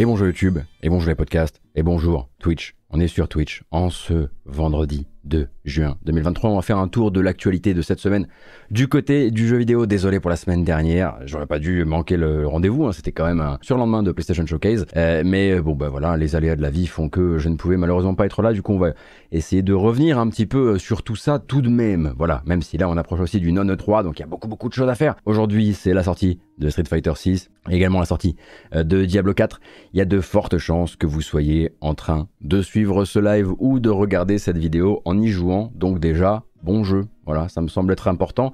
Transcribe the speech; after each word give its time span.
Et 0.00 0.06
bonjour 0.06 0.28
YouTube, 0.28 0.60
et 0.82 0.88
bonjour 0.88 1.10
les 1.10 1.14
podcasts, 1.14 1.60
et 1.74 1.82
bonjour 1.82 2.28
Twitch. 2.38 2.74
On 2.92 2.98
est 2.98 3.06
sur 3.06 3.28
Twitch 3.28 3.62
en 3.70 3.88
ce 3.88 4.28
vendredi 4.46 5.06
2 5.24 5.48
juin 5.64 5.96
2023. 6.04 6.50
On 6.50 6.56
va 6.56 6.62
faire 6.62 6.78
un 6.78 6.88
tour 6.88 7.12
de 7.12 7.20
l'actualité 7.20 7.72
de 7.72 7.82
cette 7.82 8.00
semaine 8.00 8.26
du 8.72 8.88
côté 8.88 9.30
du 9.30 9.46
jeu 9.46 9.58
vidéo. 9.58 9.86
Désolé 9.86 10.18
pour 10.18 10.30
la 10.30 10.36
semaine 10.36 10.64
dernière, 10.64 11.18
j'aurais 11.24 11.46
pas 11.46 11.60
dû 11.60 11.84
manquer 11.84 12.16
le 12.16 12.48
rendez-vous. 12.48 12.86
Hein. 12.86 12.92
C'était 12.92 13.12
quand 13.12 13.26
même 13.26 13.40
un 13.40 13.58
surlendemain 13.62 14.02
de 14.02 14.10
PlayStation 14.10 14.44
Showcase. 14.44 14.86
Euh, 14.96 15.22
mais 15.24 15.60
bon, 15.60 15.74
bah 15.76 15.88
voilà, 15.88 16.16
les 16.16 16.34
aléas 16.34 16.56
de 16.56 16.62
la 16.62 16.70
vie 16.70 16.88
font 16.88 17.08
que 17.08 17.38
je 17.38 17.48
ne 17.48 17.54
pouvais 17.54 17.76
malheureusement 17.76 18.14
pas 18.14 18.26
être 18.26 18.42
là. 18.42 18.52
Du 18.52 18.62
coup, 18.62 18.72
on 18.72 18.78
va 18.78 18.92
essayer 19.30 19.62
de 19.62 19.72
revenir 19.72 20.18
un 20.18 20.28
petit 20.28 20.46
peu 20.46 20.76
sur 20.78 21.04
tout 21.04 21.16
ça 21.16 21.38
tout 21.38 21.62
de 21.62 21.68
même. 21.68 22.12
Voilà, 22.16 22.42
même 22.44 22.62
si 22.62 22.76
là 22.76 22.88
on 22.88 22.96
approche 22.96 23.20
aussi 23.20 23.38
du 23.38 23.52
non 23.52 23.64
E3, 23.64 24.02
donc 24.02 24.18
il 24.18 24.22
y 24.22 24.24
a 24.24 24.28
beaucoup 24.28 24.48
beaucoup 24.48 24.68
de 24.68 24.74
choses 24.74 24.88
à 24.88 24.96
faire. 24.96 25.14
Aujourd'hui, 25.26 25.74
c'est 25.74 25.94
la 25.94 26.02
sortie 26.02 26.40
de 26.58 26.68
Street 26.68 26.84
Fighter 26.88 27.12
6, 27.14 27.50
également 27.70 28.00
la 28.00 28.06
sortie 28.06 28.36
euh, 28.74 28.82
de 28.82 29.04
Diablo 29.04 29.32
4. 29.32 29.60
Il 29.92 29.98
y 29.98 30.00
a 30.00 30.04
de 30.04 30.20
fortes 30.20 30.58
chances 30.58 30.96
que 30.96 31.06
vous 31.06 31.22
soyez 31.22 31.59
en 31.80 31.94
train 31.94 32.28
de 32.40 32.62
suivre 32.62 33.04
ce 33.04 33.18
live 33.18 33.52
ou 33.58 33.80
de 33.80 33.90
regarder 33.90 34.38
cette 34.38 34.58
vidéo 34.58 35.02
en 35.04 35.18
y 35.20 35.28
jouant. 35.28 35.72
Donc 35.74 35.98
déjà, 35.98 36.44
bon 36.62 36.84
jeu. 36.84 37.06
Voilà, 37.26 37.48
ça 37.48 37.60
me 37.60 37.68
semble 37.68 37.92
être 37.92 38.08
important. 38.08 38.52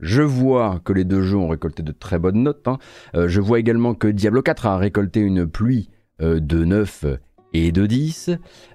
Je 0.00 0.22
vois 0.22 0.80
que 0.84 0.92
les 0.92 1.04
deux 1.04 1.22
jeux 1.22 1.36
ont 1.36 1.48
récolté 1.48 1.82
de 1.82 1.92
très 1.92 2.18
bonnes 2.18 2.42
notes. 2.42 2.66
Hein. 2.68 2.78
Euh, 3.14 3.28
je 3.28 3.40
vois 3.40 3.58
également 3.58 3.94
que 3.94 4.08
Diablo 4.08 4.42
4 4.42 4.66
a 4.66 4.76
récolté 4.76 5.20
une 5.20 5.46
pluie 5.46 5.88
euh, 6.20 6.40
de 6.40 6.64
9 6.64 7.06
et 7.54 7.70
de 7.70 7.86
10, 7.86 8.30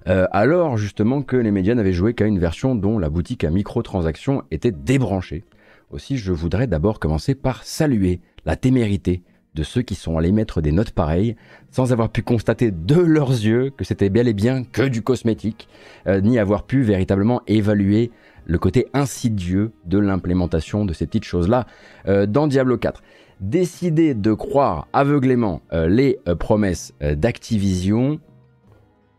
euh, 0.07 0.25
alors 0.31 0.77
justement 0.77 1.21
que 1.21 1.35
les 1.35 1.51
médias 1.51 1.75
n'avaient 1.75 1.93
joué 1.93 2.13
qu'à 2.13 2.25
une 2.25 2.39
version 2.39 2.75
dont 2.75 2.97
la 2.97 3.09
boutique 3.09 3.43
à 3.43 3.49
microtransactions 3.49 4.43
était 4.51 4.71
débranchée. 4.71 5.43
Aussi, 5.91 6.17
je 6.17 6.31
voudrais 6.31 6.67
d'abord 6.67 6.99
commencer 6.99 7.35
par 7.35 7.63
saluer 7.63 8.21
la 8.45 8.55
témérité 8.55 9.23
de 9.59 9.63
ceux 9.65 9.81
qui 9.81 9.95
sont 9.95 10.17
allés 10.17 10.31
mettre 10.31 10.61
des 10.61 10.71
notes 10.71 10.91
pareilles 10.91 11.35
sans 11.69 11.91
avoir 11.91 12.09
pu 12.09 12.21
constater 12.21 12.71
de 12.71 12.95
leurs 12.95 13.31
yeux 13.31 13.71
que 13.75 13.83
c'était 13.83 14.09
bel 14.09 14.29
et 14.29 14.33
bien 14.33 14.63
que 14.63 14.83
du 14.83 15.01
cosmétique, 15.01 15.67
euh, 16.07 16.21
ni 16.21 16.39
avoir 16.39 16.63
pu 16.63 16.81
véritablement 16.81 17.41
évaluer 17.45 18.09
le 18.45 18.57
côté 18.57 18.87
insidieux 18.93 19.73
de 19.85 19.99
l'implémentation 19.99 20.85
de 20.85 20.93
ces 20.93 21.05
petites 21.07 21.25
choses-là 21.25 21.67
euh, 22.07 22.25
dans 22.25 22.47
Diablo 22.47 22.77
4. 22.77 23.03
Décider 23.41 24.13
de 24.13 24.31
croire 24.31 24.87
aveuglément 24.93 25.61
euh, 25.73 25.89
les 25.89 26.19
promesses 26.39 26.93
d'Activision, 27.01 28.21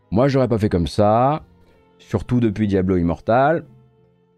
moi 0.09 0.27
j'aurais 0.27 0.47
pas 0.47 0.57
fait 0.57 0.69
comme 0.69 0.87
ça, 0.87 1.43
surtout 1.99 2.39
depuis 2.39 2.67
Diablo 2.67 2.97
Immortal, 2.97 3.63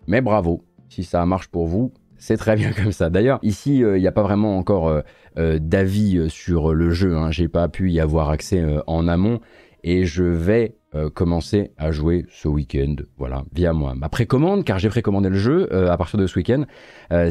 mais 0.08 0.20
bravo, 0.20 0.64
si 0.90 1.06
ça 1.06 1.26
marche 1.26 1.48
pour 1.48 1.66
vous, 1.66 1.94
c'est 2.24 2.38
très 2.38 2.56
bien 2.56 2.72
comme 2.72 2.92
ça. 2.94 3.10
D'ailleurs, 3.10 3.40
ici, 3.44 3.80
il 3.80 4.00
n'y 4.00 4.08
a 4.08 4.12
pas 4.12 4.24
vraiment 4.24 4.58
encore 4.58 5.04
euh, 5.40 5.58
d'avis 5.60 6.18
euh, 6.18 6.30
sur 6.30 6.76
le 6.76 6.92
jeu. 6.92 7.18
Hein. 7.18 7.32
J'ai 7.32 7.48
pas 7.48 7.68
pu 7.68 7.90
y 7.92 8.00
avoir 8.00 8.30
accès 8.30 8.62
euh, 8.62 8.82
en 8.86 9.08
amont 9.08 9.40
et 9.84 10.06
je 10.06 10.24
vais 10.24 10.76
commencer 11.16 11.72
à 11.76 11.90
jouer 11.90 12.28
ce 12.30 12.48
week-end, 12.48 12.98
voilà, 13.18 13.46
via 13.52 13.74
moi. 13.74 13.96
Ma 13.96 14.10
précommande, 14.10 14.64
car 14.64 14.78
j'ai 14.78 14.90
précommandé 14.90 15.28
le 15.28 15.38
jeu 15.38 15.68
à 15.90 15.98
partir 15.98 16.20
de 16.20 16.28
ce 16.28 16.38
week-end, 16.38 16.66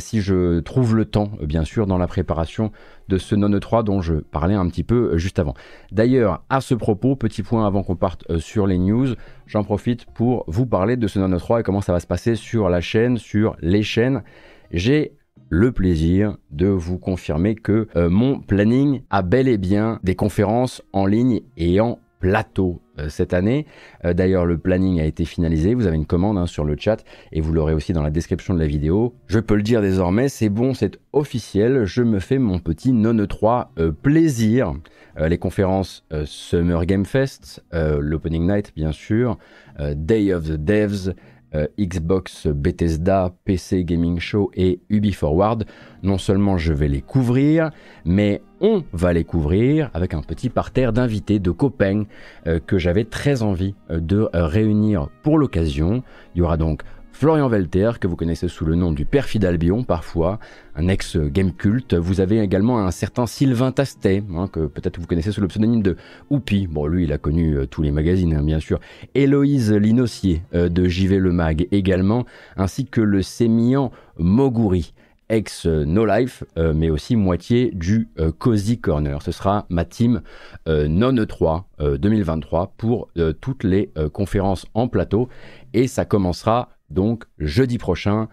si 0.01 0.21
je 0.21 0.59
trouve 0.59 0.97
le 0.97 1.05
temps, 1.05 1.31
bien 1.41 1.63
sûr, 1.63 1.87
dans 1.87 1.97
la 1.97 2.09
préparation 2.09 2.73
de 3.07 3.19
ce 3.19 3.37
non 3.37 3.51
E3 3.51 3.85
dont 3.85 4.03
je 4.03 4.15
parlais 4.15 4.57
un 4.57 4.67
petit 4.69 4.83
peu 4.83 5.17
juste 5.17 5.39
avant. 5.39 5.55
D'ailleurs, 5.93 6.43
à 6.51 6.61
ce 6.61 6.75
propos, 6.75 7.15
petit 7.15 7.45
point 7.45 7.65
avant 7.65 7.85
qu'on 7.85 7.95
parte 7.95 8.37
sur 8.39 8.67
les 8.67 8.79
news, 8.79 9.15
j'en 9.47 9.63
profite 9.63 10.07
pour 10.07 10.43
vous 10.49 10.67
parler 10.67 10.97
de 10.97 11.07
ce 11.07 11.21
non 11.21 11.29
E3 11.29 11.61
et 11.61 11.63
comment 11.63 11.83
ça 11.83 11.93
va 11.93 12.01
se 12.01 12.09
passer 12.09 12.35
sur 12.35 12.69
la 12.69 12.81
chaîne, 12.81 13.17
sur 13.17 13.55
les 13.61 13.85
chaînes. 13.85 14.25
J'ai 14.73 15.13
le 15.51 15.71
plaisir 15.71 16.39
de 16.51 16.67
vous 16.67 16.99
confirmer 16.99 17.55
que 17.55 17.87
euh, 17.95 18.09
mon 18.09 18.41
planning 18.41 19.03
a 19.11 19.21
bel 19.21 19.47
et 19.47 19.59
bien 19.59 20.01
des 20.03 20.15
conférences 20.15 20.83
en 20.95 21.05
ligne 21.05 21.43
et 21.59 21.79
en 21.79 21.99
plateau 22.21 22.81
euh, 22.99 23.11
cette 23.11 23.35
année. 23.35 23.67
Euh, 24.07 24.15
d'ailleurs, 24.15 24.47
le 24.47 24.57
planning 24.57 24.99
a 24.99 25.05
été 25.05 25.27
finalisé. 25.27 25.75
Vous 25.75 25.87
avez 25.87 25.97
une 25.97 26.07
commande 26.07 26.39
hein, 26.39 26.47
sur 26.47 26.65
le 26.65 26.75
chat 26.79 27.05
et 27.33 27.43
vous 27.43 27.53
l'aurez 27.53 27.75
aussi 27.75 27.93
dans 27.93 28.03
la 28.03 28.09
description 28.09 28.55
de 28.55 28.61
la 28.61 28.67
vidéo. 28.67 29.15
Je 29.27 29.41
peux 29.41 29.57
le 29.57 29.63
dire 29.63 29.83
désormais, 29.83 30.31
c'est 30.31 30.49
bon, 30.49 30.73
c'est 30.73 30.99
officiel. 31.13 31.85
Je 31.85 32.03
me 32.03 32.19
fais 32.19 32.39
mon 32.39 32.59
petit 32.59 32.95
non 32.95 33.13
E3 33.13 33.93
plaisir. 33.93 34.73
les 35.19 35.37
conférences 35.37 36.07
Summer 36.25 36.87
Game 36.87 37.05
Fest, 37.05 37.63
l'Opening 37.73 38.47
Night 38.47 38.73
bien 38.75 38.93
sûr, 38.93 39.37
Day 39.79 40.33
of 40.33 40.45
the 40.45 40.57
Devs, 40.57 41.13
euh, 41.55 41.67
Xbox, 41.79 42.47
Bethesda, 42.47 43.35
PC 43.45 43.85
Gaming 43.85 44.19
Show 44.19 44.51
et 44.55 44.81
Ubi 44.89 45.13
Forward. 45.13 45.65
Non 46.03 46.19
seulement 46.19 46.57
je 46.57 46.73
vais 46.73 46.89
les 46.89 47.03
couvrir, 47.03 47.71
mais 48.05 48.43
on 48.61 48.85
va 48.93 49.13
les 49.13 49.25
couvrir 49.25 49.91
avec 49.95 50.15
un 50.15 50.23
petit 50.23 50.49
parterre 50.49 50.93
d'invités, 50.93 51.39
de 51.39 51.51
copains 51.51 52.05
euh, 52.47 52.59
que 52.59 52.79
j'avais 52.79 53.05
très 53.05 53.43
envie 53.43 53.75
euh, 53.91 54.01
de 54.01 54.29
réunir 54.33 55.09
pour 55.23 55.39
l'occasion. 55.39 56.03
Il 56.35 56.39
y 56.39 56.43
aura 56.43 56.57
donc 56.57 56.83
Florian 57.23 57.47
Velter, 57.47 57.93
que 58.01 58.09
vous 58.09 58.17
connaissez 58.17 58.49
sous 58.49 58.65
le 58.65 58.75
nom 58.75 58.91
du 58.91 59.05
père 59.05 59.29
Albion 59.45 59.85
parfois, 59.85 60.41
un 60.75 60.89
ex-game 60.89 61.53
culte. 61.53 61.95
Vous 61.95 62.21
avez 62.21 62.41
également 62.41 62.85
un 62.85 62.91
certain 62.91 63.29
Sylvain 63.29 63.71
Tastet, 63.71 64.25
hein, 64.35 64.49
que 64.49 64.67
peut-être 64.67 64.99
vous 64.99 65.07
connaissez 65.07 65.31
sous 65.31 65.41
le 65.41 65.47
pseudonyme 65.47 65.85
de 65.85 65.97
Oupi. 66.31 66.67
Bon, 66.67 66.89
lui, 66.89 67.05
il 67.05 67.13
a 67.13 67.19
connu 67.19 67.57
euh, 67.57 67.67
tous 67.67 67.81
les 67.81 67.93
magazines, 67.93 68.35
hein, 68.35 68.43
bien 68.43 68.59
sûr. 68.59 68.81
Héloïse 69.15 69.73
Linossier 69.73 70.43
euh, 70.53 70.69
de 70.69 70.89
JV 70.89 71.21
Le 71.21 71.31
Mag 71.31 71.69
également, 71.71 72.27
ainsi 72.57 72.87
que 72.87 73.01
le 73.01 73.23
sémillant 73.23 73.93
Moguri 74.19 74.93
ex 75.29 75.67
No 75.67 76.05
Life, 76.05 76.43
euh, 76.59 76.75
mais 76.75 76.91
aussi 76.91 77.15
moitié 77.15 77.71
du 77.73 78.09
Cozy 78.41 78.81
Corner. 78.81 79.23
Ce 79.23 79.31
sera 79.31 79.67
ma 79.71 79.85
team 79.85 80.23
non 80.67 81.13
E3 81.13 81.63
2023 81.99 82.75
pour 82.77 83.11
toutes 83.41 83.63
les 83.63 83.93
conférences 84.13 84.67
en 84.75 84.89
plateau 84.89 85.29
et 85.73 85.87
ça 85.87 86.05
commencera 86.05 86.71
donc 86.93 87.25
jeudi 87.39 87.79
prochain, 87.79 88.29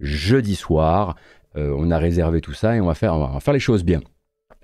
jeudi 0.00 0.54
soir, 0.54 1.16
euh, 1.56 1.74
on 1.76 1.90
a 1.90 1.98
réservé 1.98 2.40
tout 2.40 2.52
ça 2.52 2.76
et 2.76 2.80
on 2.80 2.86
va 2.86 2.94
faire, 2.94 3.16
les 3.52 3.60
choses 3.60 3.84
bien. 3.84 4.00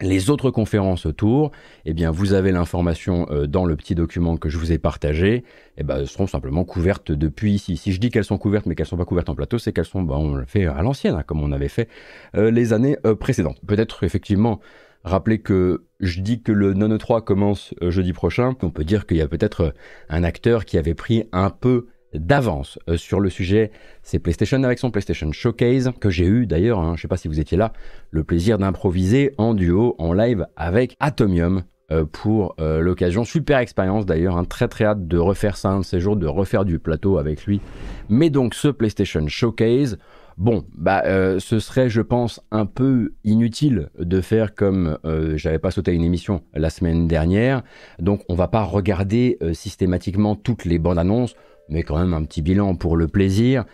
Les 0.03 0.31
autres 0.31 0.51
conférences 0.51 1.05
autour, 1.05 1.51
eh 1.85 1.93
bien, 1.93 2.11
vous 2.11 2.33
avez 2.33 2.53
l'information 2.53 3.27
euh, 3.31 3.47
dans 3.47 3.67
le 3.67 3.77
petit 3.77 3.95
document 3.95 4.39
que 4.39 4.49
je 4.49 4.57
vous 4.57 4.73
ai 4.73 4.79
partagé. 4.79 5.45
Eh 5.77 5.83
ben, 5.83 5.99
elles 5.99 6.09
seront 6.09 6.27
simplement 6.27 6.65
couvertes 6.65 7.13
depuis 7.13 7.53
ici. 7.53 7.77
Si 7.77 7.93
je 7.93 8.01
dis 8.01 8.09
qu'elles 8.09 8.25
sont 8.25 8.39
couvertes, 8.39 8.65
mais 8.65 8.75
qu'elles 8.75 8.87
sont 8.87 8.97
pas 8.97 9.05
couvertes 9.05 9.29
en 9.29 9.35
plateau, 9.35 9.59
c'est 9.59 9.75
qu'elles 9.75 9.85
sont, 9.85 10.03
bah, 10.03 10.17
on 10.17 10.35
le 10.35 10.47
fait 10.47 10.65
à 10.65 10.81
l'ancienne, 10.81 11.17
hein, 11.17 11.23
comme 11.23 11.43
on 11.43 11.53
avait 11.53 11.69
fait 11.69 11.89
euh, 12.35 12.51
les 12.51 12.73
années 12.73 12.97
précédentes. 13.19 13.59
Peut-être 13.67 14.03
effectivement 14.05 14.61
rappeler 15.05 15.39
que 15.41 15.85
je 16.01 16.21
dis 16.21 16.43
que 16.43 16.53
le 16.53 16.73
non 16.73 16.89
E3 16.89 17.23
commence 17.23 17.75
jeudi 17.83 18.15
prochain. 18.15 18.55
On 18.63 18.71
peut 18.71 18.85
dire 18.85 19.07
qu'il 19.07 19.19
y 19.19 19.23
a 19.23 19.29
peut-être 19.29 19.75
un 20.09 20.25
acteur 20.25 20.65
qui 20.65 20.79
avait 20.79 20.95
pris 20.95 21.25
un 21.33 21.51
peu 21.51 21.89
d'avance 22.15 22.79
euh, 22.89 22.97
sur 22.97 23.21
le 23.21 23.31
sujet. 23.31 23.71
C'est 24.03 24.19
PlayStation 24.19 24.63
avec 24.63 24.79
son 24.79 24.91
PlayStation 24.91 25.31
Showcase, 25.33 25.91
que 26.01 26.11
j'ai 26.11 26.27
eu 26.27 26.47
d'ailleurs, 26.47 26.79
hein, 26.79 26.89
je 26.89 26.93
ne 26.93 27.03
sais 27.03 27.09
pas 27.09 27.17
si 27.17 27.29
vous 27.29 27.41
étiez 27.41 27.57
là, 27.57 27.73
le 28.11 28.25
plaisir 28.25 28.59
d'improviser 28.59 29.33
en 29.39 29.55
duo, 29.55 29.95
en 29.99 30.13
live 30.13 30.47
avec 30.57 30.97
Atomium. 31.01 31.63
Euh, 31.93 32.05
pour 32.05 32.55
euh, 32.61 32.79
l'occasion, 32.79 33.25
super 33.25 33.59
expérience 33.59 34.07
d'ailleurs, 34.07 34.37
un 34.37 34.43
hein, 34.43 34.45
très 34.45 34.69
très 34.69 34.85
hâte 34.85 35.09
de 35.09 35.19
refaire 35.19 35.57
ça 35.57 35.71
un 35.71 35.81
de 35.81 35.85
ces 35.85 35.99
jours, 35.99 36.15
de 36.15 36.29
refaire 36.29 36.65
du 36.65 36.79
plateau 36.79 37.19
avec 37.19 37.47
lui. 37.47 37.61
Mais 38.09 38.31
donc 38.31 38.55
ce 38.55 38.69
PlayStation 38.69 39.27
Showcase, 39.27 39.99
Bon, 40.37 40.65
bah, 40.75 41.03
ce 41.39 41.59
serait, 41.59 41.91
je 41.91 42.01
pense, 42.01 42.41
un 42.51 42.65
peu 42.65 43.13
inutile 43.25 43.91
de 43.99 44.23
faire 44.23 44.55
comme 44.55 44.97
j'avais 45.35 45.59
pas 45.59 45.71
sauté 45.71 45.93
une 45.93 46.05
émission 46.05 46.41
la 46.55 46.71
semaine 46.71 47.07
dernière. 47.07 47.63
Donc, 47.99 48.23
on 48.31 48.35
va 48.37 48.49
pas 48.49 48.63
regarder 48.63 49.37
systématiquement 49.53 50.37
toutes 50.37 50.65
les 50.65 50.79
bandes 50.79 50.99
annonces 50.99 51.35
mais 51.71 51.83
quand 51.83 51.99
même 51.99 52.15
un 52.15 52.25
petit 52.25 52.43
bilan 52.43 52.75
pour 52.75 52.97
le 52.97 53.09
plaisir. 53.09 53.65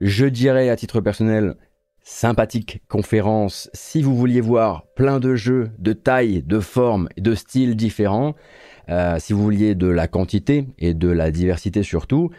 Je 0.00 0.26
dirais 0.26 0.68
à 0.68 0.76
titre 0.76 1.00
personnel, 1.00 1.56
sympathique 2.02 2.82
conférence 2.88 3.68
si 3.74 4.00
vous 4.00 4.16
vouliez 4.16 4.40
voir 4.40 4.86
plein 4.94 5.18
de 5.18 5.34
jeux 5.34 5.70
de 5.78 5.92
taille, 5.92 6.42
de 6.42 6.60
forme 6.60 7.08
de 7.18 7.34
styles 7.34 7.74
différents. 7.74 8.34
Euh, 8.88 9.16
si 9.18 9.32
vous 9.32 9.42
vouliez 9.42 9.74
de 9.74 9.88
la 9.88 10.06
quantité 10.06 10.68
et 10.78 10.94
de 10.94 11.08
la 11.08 11.32
diversité 11.32 11.82
surtout. 11.82 12.30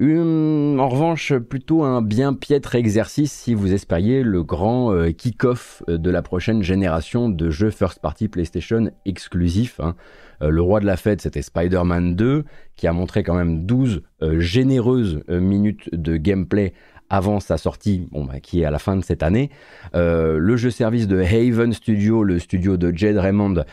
En 0.00 0.88
revanche, 0.88 1.34
plutôt 1.34 1.84
un 1.84 2.02
bien 2.02 2.32
piètre 2.34 2.74
exercice 2.74 3.32
si 3.32 3.54
vous 3.54 3.72
espériez 3.72 4.22
le 4.22 4.42
grand 4.42 4.92
euh, 4.92 5.10
kick-off 5.10 5.82
de 5.86 6.10
la 6.10 6.22
prochaine 6.22 6.62
génération 6.62 7.28
de 7.28 7.50
jeux 7.50 7.70
first 7.70 8.00
party 8.00 8.28
PlayStation 8.28 8.90
exclusifs. 9.04 9.80
Hein. 9.80 9.94
Euh, 10.42 10.50
le 10.50 10.60
roi 10.62 10.80
de 10.80 10.86
la 10.86 10.96
fête, 10.96 11.20
c'était 11.20 11.42
Spider-Man 11.42 12.16
2, 12.16 12.44
qui 12.76 12.86
a 12.86 12.92
montré 12.92 13.22
quand 13.22 13.34
même 13.34 13.64
12 13.64 14.02
euh, 14.22 14.40
généreuses 14.40 15.22
euh, 15.28 15.40
minutes 15.40 15.88
de 15.92 16.16
gameplay 16.16 16.72
avant 17.08 17.40
sa 17.40 17.58
sortie, 17.58 18.08
bah, 18.12 18.40
qui 18.40 18.62
est 18.62 18.64
à 18.64 18.70
la 18.70 18.78
fin 18.78 18.96
de 18.96 19.04
cette 19.04 19.22
année. 19.22 19.50
le 19.92 20.56
jeu 20.56 20.70
service 20.70 21.06
de 21.06 21.20
Haven 21.20 21.74
Studio, 21.74 22.24
le 22.24 22.38
studio 22.38 22.78
de 22.78 22.90
Jed 22.90 23.18
Raymond, 23.18 23.64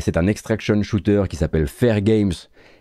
c'est 0.00 0.16
un 0.16 0.26
extraction 0.26 0.82
shooter 0.82 1.24
qui 1.28 1.36
s'appelle 1.36 1.66
Fair 1.66 2.00
Games 2.00 2.32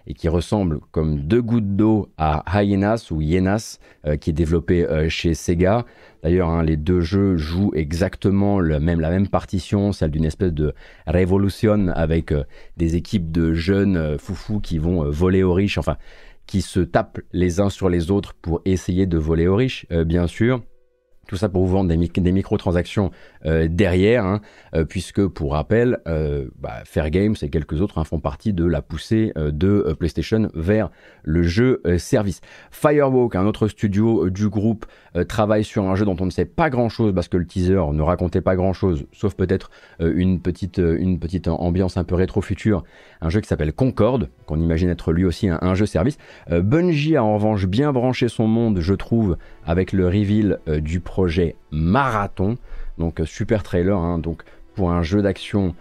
et 0.08 0.14
qui 0.14 0.30
ressemble 0.30 0.80
comme 0.92 1.22
deux 1.22 1.42
gouttes 1.42 1.76
d'eau 1.76 2.10
à 2.18 2.44
Hyenas 2.62 3.08
ou 3.12 3.22
Hyenas, 3.22 3.80
qui 4.22 4.30
est 4.30 4.34
développé 4.34 4.86
chez 5.10 5.34
Sega. 5.34 5.86
D'ailleurs, 6.26 6.50
hein, 6.50 6.64
les 6.64 6.76
deux 6.76 7.02
jeux 7.02 7.38
jouent 7.38 7.72
exactement 7.76 8.60
le 8.60 8.80
même, 8.80 9.00
la 9.00 9.12
même 9.12 9.28
partition, 9.28 9.92
celle 9.92 10.10
d'une 10.10 10.26
espèce 10.26 10.54
de 10.54 10.74
révolution 11.06 11.90
avec 11.90 12.32
euh, 12.32 12.46
des 12.78 12.96
équipes 12.96 13.32
de 13.32 13.54
jeunes 13.54 14.18
foufous 14.18 14.60
qui 14.60 14.80
vont 14.80 15.08
voler 15.08 15.44
aux 15.44 15.54
riches, 15.54 15.78
enfin, 15.78 15.98
qui 16.48 16.64
se 16.64 16.80
tapent 16.80 17.20
les 17.32 17.60
uns 17.60 17.70
sur 17.70 17.90
les 17.90 18.10
autres 18.10 18.34
pour 18.42 18.62
essayer 18.66 19.06
de 19.06 19.20
voler 19.20 19.48
aux 19.48 19.56
riches, 19.56 19.86
bien 19.90 20.26
sûr. 20.26 20.64
Tout 21.28 21.38
ça 21.38 21.50
pour 21.50 21.66
vous 21.66 21.72
vendre 21.72 21.90
des, 21.90 22.32
microtransactions 22.32 23.12
euh, 23.46 23.68
derrière, 23.70 24.26
hein, 24.26 24.42
euh, 24.76 24.86
puisque 24.86 25.26
pour 25.28 25.54
rappel, 25.54 26.00
euh, 26.08 26.48
bah, 26.60 26.82
Fair 26.86 27.10
Games 27.10 27.36
et 27.42 27.50
quelques 27.50 27.82
autres 27.82 27.98
hein, 27.98 28.04
font 28.04 28.20
partie 28.20 28.54
de 28.54 28.66
la 28.66 28.82
poussée 28.82 29.34
de 29.36 29.96
PlayStation 29.98 30.50
vers 30.54 30.90
le 31.24 31.44
jeu 31.44 31.82
service. 31.98 32.42
Firewalk, 32.72 33.36
un 33.36 33.46
autre 33.46 33.68
studio 33.68 34.30
du 34.30 34.50
groupe, 34.50 34.86
travaille 35.28 35.64
sur 35.64 35.84
un 35.86 35.96
jeu 35.96 36.06
dont 36.06 36.18
on 36.20 36.26
ne 36.26 36.32
sait 36.32 36.46
pas 36.46 36.70
grand-chose 36.70 37.14
parce 37.14 37.28
que 37.28 37.38
le 37.38 37.46
teaser 37.46 37.92
ne 37.94 38.02
racontait 38.02 38.42
pas 38.42 38.56
grand-chose, 38.56 39.06
sauf 39.12 39.34
peut-être 39.36 39.70
une, 40.00 40.40
une 40.78 41.20
petite 41.20 41.48
ambiance 41.48 41.98
un 41.98 42.04
peu 42.04 42.16
rétro-future. 42.16 42.84
Un 43.22 43.30
jeu 43.30 43.42
qui 43.42 43.48
s'appelle 43.48 43.74
Concorde, 43.74 44.30
qu'on 44.46 44.60
imagine 44.60 44.90
être 44.90 45.12
lui 45.12 45.26
aussi 45.26 45.48
un, 45.50 45.76
jeu 45.76 45.86
service. 45.86 46.18
Bungie 46.50 47.16
a 47.16 47.24
en 47.24 47.36
revanche 47.36 47.66
bien 47.66 47.92
branché 47.92 48.28
son 48.28 48.48
monde, 48.48 48.80
je 48.80 48.94
trouve, 48.94 49.38
avec 49.66 49.94
le 49.94 50.08
reveal 50.08 50.60
du 50.82 51.00
projet 51.00 51.56
Marathon. 51.72 52.58
Donc 52.98 53.20
euh, 53.20 53.26
super 53.26 53.64
trailer, 53.64 53.98
hein. 53.98 54.20
donc 54.20 54.44
pour 54.76 54.92
un 54.92 55.04
jeu 55.04 55.22
d'action 55.22 55.76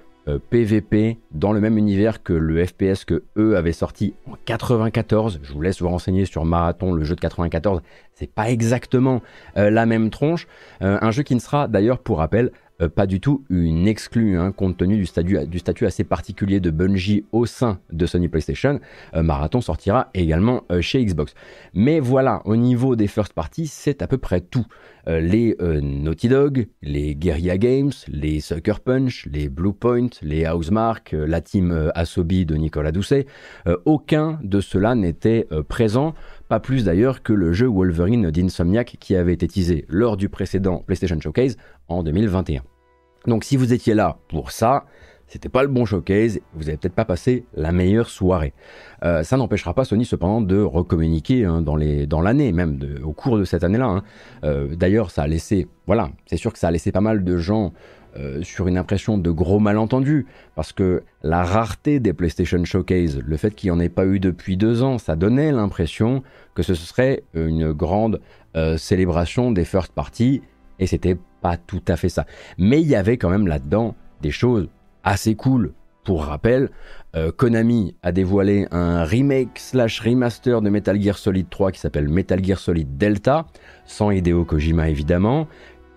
PVP 0.48 1.10
euh, 1.10 1.14
dans 1.32 1.52
le 1.52 1.60
même 1.60 1.76
univers 1.76 2.22
que 2.22 2.32
le 2.32 2.64
FPS 2.64 3.04
que 3.04 3.24
eux 3.36 3.56
avaient 3.56 3.72
sorti 3.72 4.14
en 4.26 4.36
94. 4.44 5.40
Je 5.42 5.52
vous 5.52 5.60
laisse 5.60 5.82
vous 5.82 5.88
renseigner 5.88 6.24
sur 6.24 6.44
Marathon, 6.44 6.92
le 6.92 7.04
jeu 7.04 7.14
de 7.14 7.20
94. 7.20 7.82
C'est 8.14 8.32
pas 8.32 8.50
exactement 8.50 9.22
euh, 9.56 9.70
la 9.70 9.86
même 9.86 10.10
tronche. 10.10 10.46
un 10.80 11.10
jeu 11.10 11.22
qui 11.22 11.34
ne 11.34 11.40
sera 11.40 11.68
d'ailleurs, 11.68 11.98
pour 11.98 12.18
rappel, 12.18 12.52
euh, 12.84 12.88
pas 12.88 13.06
du 13.06 13.20
tout 13.20 13.44
une 13.50 13.88
exclue, 13.88 14.38
hein, 14.38 14.52
compte 14.52 14.76
tenu 14.76 14.96
du 14.96 15.06
statut, 15.06 15.86
assez 15.86 16.04
particulier 16.04 16.60
de 16.60 16.70
Bungie 16.70 17.24
au 17.32 17.46
sein 17.46 17.78
de 17.92 18.06
Sony 18.06 18.28
PlayStation. 18.28 18.80
Euh, 19.14 19.22
Marathon 19.22 19.60
sortira 19.60 20.10
également 20.14 20.62
euh, 20.70 20.80
chez 20.80 21.04
Xbox. 21.04 21.34
Mais 21.74 22.00
voilà, 22.00 22.42
au 22.44 22.56
niveau 22.56 22.96
des 22.96 23.06
first 23.06 23.32
parties, 23.32 23.66
c'est 23.66 24.02
à 24.02 24.06
peu 24.06 24.18
près 24.18 24.40
tout. 24.40 24.66
les 25.06 25.54
Naughty 25.60 26.28
Dog, 26.28 26.66
les 26.80 27.14
Guerrilla 27.14 27.58
Games, 27.58 27.92
les 28.08 28.40
Sucker 28.40 28.80
Punch, 28.82 29.28
les 29.30 29.50
Bluepoint, 29.50 30.08
les 30.22 30.46
Housemark, 30.46 31.12
la 31.12 31.42
team 31.42 31.90
Asobi 31.94 32.46
de 32.46 32.54
Nicolas 32.54 32.90
Doucet, 32.90 33.26
aucun 33.84 34.38
de 34.42 34.62
cela 34.62 34.94
n'était 34.94 35.46
présent. 35.68 36.14
Pas 36.48 36.58
plus 36.58 36.84
d'ailleurs 36.84 37.22
que 37.22 37.34
le 37.34 37.52
jeu 37.52 37.66
Wolverine 37.66 38.30
d'Insomniac 38.30 38.96
qui 38.98 39.14
avait 39.14 39.34
été 39.34 39.46
teasé 39.46 39.84
lors 39.88 40.16
du 40.16 40.30
précédent 40.30 40.82
PlayStation 40.86 41.20
Showcase 41.20 41.58
en 41.88 42.02
2021. 42.02 42.62
Donc 43.26 43.44
si 43.44 43.56
vous 43.56 43.72
étiez 43.72 43.94
là 43.94 44.18
pour 44.28 44.50
ça, 44.50 44.84
c'était 45.26 45.48
pas 45.48 45.62
le 45.62 45.68
bon 45.68 45.84
showcase, 45.84 46.38
vous 46.54 46.68
avez 46.68 46.76
peut-être 46.76 46.94
pas 46.94 47.04
passé 47.04 47.44
la 47.54 47.72
meilleure 47.72 48.08
soirée. 48.08 48.52
Euh, 49.02 49.22
ça 49.22 49.36
n'empêchera 49.36 49.74
pas 49.74 49.84
Sony 49.84 50.04
cependant 50.04 50.40
de 50.40 50.60
recommuniquer 50.60 51.44
hein, 51.44 51.60
dans 51.60 51.76
l'année, 52.20 52.52
même 52.52 52.78
au 53.02 53.12
cours 53.12 53.38
de 53.38 53.44
cette 53.44 53.64
année-là. 53.64 53.86
Hein. 53.86 54.02
Euh, 54.44 54.76
d'ailleurs, 54.76 55.10
ça 55.10 55.22
a 55.22 55.26
laissé, 55.26 55.66
voilà, 55.86 56.10
c'est 56.26 56.36
sûr 56.36 56.52
que 56.52 56.58
ça 56.58 56.68
a 56.68 56.70
laissé 56.70 56.92
pas 56.92 57.00
mal 57.00 57.24
de 57.24 57.36
gens 57.36 57.72
euh, 58.16 58.42
sur 58.42 58.68
une 58.68 58.78
impression 58.78 59.18
de 59.18 59.30
gros 59.30 59.58
malentendu, 59.58 60.26
parce 60.54 60.72
que 60.72 61.02
la 61.22 61.42
rareté 61.42 61.98
des 61.98 62.12
PlayStation 62.12 62.64
Showcase, 62.64 63.18
le 63.18 63.36
fait 63.36 63.52
qu'il 63.54 63.72
n'y 63.72 63.76
en 63.76 63.80
ait 63.80 63.88
pas 63.88 64.06
eu 64.06 64.20
depuis 64.20 64.56
deux 64.56 64.84
ans, 64.84 64.98
ça 64.98 65.16
donnait 65.16 65.50
l'impression 65.50 66.22
que 66.54 66.62
ce 66.62 66.76
serait 66.76 67.24
une 67.34 67.72
grande 67.72 68.20
célébration 68.76 69.50
des 69.50 69.64
first 69.64 69.92
parties, 69.92 70.42
et 70.78 70.86
c'était 70.86 71.16
pas 71.44 71.58
tout 71.58 71.82
à 71.88 71.96
fait 71.96 72.08
ça. 72.08 72.24
Mais 72.56 72.80
il 72.80 72.88
y 72.88 72.96
avait 72.96 73.18
quand 73.18 73.28
même 73.28 73.46
là-dedans 73.46 73.94
des 74.22 74.30
choses 74.30 74.70
assez 75.02 75.34
cool. 75.34 75.74
Pour 76.02 76.24
rappel, 76.24 76.70
euh, 77.16 77.32
Konami 77.32 77.94
a 78.02 78.12
dévoilé 78.12 78.66
un 78.70 79.04
remake 79.04 79.58
slash 79.58 80.00
remaster 80.00 80.62
de 80.62 80.70
Metal 80.70 80.98
Gear 80.98 81.18
Solid 81.18 81.50
3 81.50 81.72
qui 81.72 81.80
s'appelle 81.80 82.08
Metal 82.08 82.42
Gear 82.42 82.58
Solid 82.58 82.96
Delta, 82.96 83.44
sans 83.84 84.10
Hideo 84.10 84.46
Kojima 84.46 84.88
évidemment, 84.88 85.46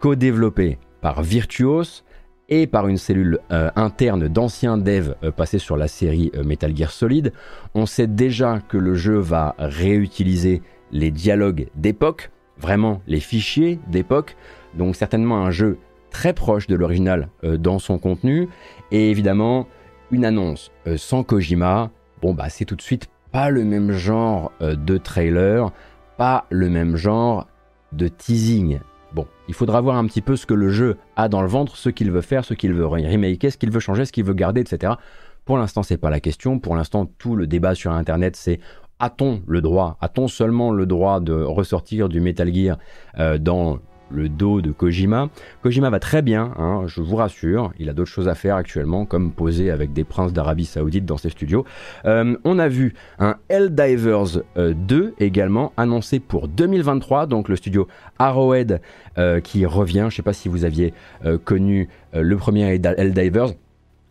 co-développé 0.01 0.79
par 0.99 1.23
Virtuos, 1.23 2.03
et 2.49 2.67
par 2.67 2.89
une 2.89 2.97
cellule 2.97 3.39
euh, 3.51 3.69
interne 3.75 4.27
d'anciens 4.27 4.77
devs 4.77 5.15
euh, 5.23 5.31
passés 5.31 5.59
sur 5.59 5.77
la 5.77 5.87
série 5.87 6.31
Metal 6.43 6.75
Gear 6.75 6.91
Solid. 6.91 7.31
On 7.73 7.85
sait 7.85 8.07
déjà 8.07 8.59
que 8.59 8.77
le 8.77 8.95
jeu 8.95 9.17
va 9.17 9.55
réutiliser 9.59 10.61
les 10.91 11.11
dialogues 11.11 11.67
d'époque, 11.75 12.31
vraiment 12.57 13.01
les 13.07 13.19
fichiers 13.19 13.79
d'époque, 13.87 14.35
donc 14.77 14.95
certainement 14.95 15.37
un 15.45 15.51
jeu 15.51 15.77
très 16.11 16.33
proche 16.33 16.67
de 16.67 16.75
l'original 16.75 17.29
dans 17.43 17.79
son 17.79 17.97
contenu, 17.97 18.47
et 18.91 19.11
évidemment 19.11 19.67
une 20.11 20.23
annonce 20.23 20.71
sans 20.95 21.23
Kojima, 21.23 21.91
bon 22.21 22.33
bah 22.33 22.49
c'est 22.49 22.65
tout 22.65 22.75
de 22.75 22.81
suite 22.81 23.07
pas 23.31 23.49
le 23.49 23.65
même 23.65 23.91
genre 23.91 24.51
de 24.61 24.97
trailer, 24.97 25.71
pas 26.17 26.45
le 26.49 26.69
même 26.69 26.95
genre 26.95 27.47
de 27.91 28.07
teasing. 28.07 28.79
Bon, 29.13 29.25
il 29.47 29.53
faudra 29.53 29.81
voir 29.81 29.97
un 29.97 30.05
petit 30.05 30.21
peu 30.21 30.35
ce 30.35 30.45
que 30.45 30.53
le 30.53 30.69
jeu 30.69 30.97
a 31.15 31.29
dans 31.29 31.41
le 31.41 31.47
ventre, 31.47 31.77
ce 31.77 31.89
qu'il 31.89 32.11
veut 32.11 32.21
faire, 32.21 32.45
ce 32.45 32.53
qu'il 32.53 32.73
veut 32.73 32.85
remaker, 32.85 33.51
ce 33.51 33.57
qu'il 33.57 33.71
veut 33.71 33.79
changer, 33.79 34.05
ce 34.05 34.11
qu'il 34.11 34.25
veut 34.25 34.33
garder, 34.33 34.61
etc. 34.61 34.93
Pour 35.45 35.57
l'instant, 35.57 35.83
c'est 35.83 35.97
pas 35.97 36.09
la 36.09 36.19
question. 36.19 36.59
Pour 36.59 36.75
l'instant, 36.75 37.05
tout 37.17 37.35
le 37.35 37.47
débat 37.47 37.73
sur 37.73 37.91
Internet, 37.91 38.35
c'est 38.35 38.59
a-t-on 38.99 39.41
le 39.47 39.61
droit, 39.61 39.97
a-t-on 40.01 40.27
seulement 40.27 40.71
le 40.71 40.85
droit 40.85 41.19
de 41.19 41.33
ressortir 41.33 42.09
du 42.09 42.19
Metal 42.19 42.53
Gear 42.53 42.77
euh, 43.19 43.37
dans 43.37 43.77
le 44.11 44.29
dos 44.29 44.61
de 44.61 44.71
Kojima. 44.71 45.29
Kojima 45.63 45.89
va 45.89 45.99
très 45.99 46.21
bien, 46.21 46.53
hein, 46.57 46.83
je 46.87 47.01
vous 47.01 47.15
rassure, 47.15 47.71
il 47.79 47.89
a 47.89 47.93
d'autres 47.93 48.11
choses 48.11 48.27
à 48.27 48.35
faire 48.35 48.55
actuellement, 48.55 49.05
comme 49.05 49.31
poser 49.31 49.71
avec 49.71 49.93
des 49.93 50.03
princes 50.03 50.33
d'Arabie 50.33 50.65
Saoudite 50.65 51.05
dans 51.05 51.17
ses 51.17 51.29
studios. 51.29 51.65
Euh, 52.05 52.35
on 52.43 52.59
a 52.59 52.67
vu 52.67 52.93
un 53.19 53.35
Helldivers 53.49 54.41
2 54.55 54.55
euh, 54.57 55.11
également 55.19 55.73
annoncé 55.77 56.19
pour 56.19 56.47
2023, 56.47 57.27
donc 57.27 57.49
le 57.49 57.55
studio 57.55 57.87
Arrowhead 58.19 58.81
euh, 59.17 59.39
qui 59.39 59.65
revient. 59.65 59.99
Je 60.01 60.05
ne 60.05 60.09
sais 60.11 60.21
pas 60.21 60.33
si 60.33 60.49
vous 60.49 60.65
aviez 60.65 60.93
connu 61.43 61.89
le 62.13 62.35
premier 62.37 62.79
Helldivers. 62.97 63.53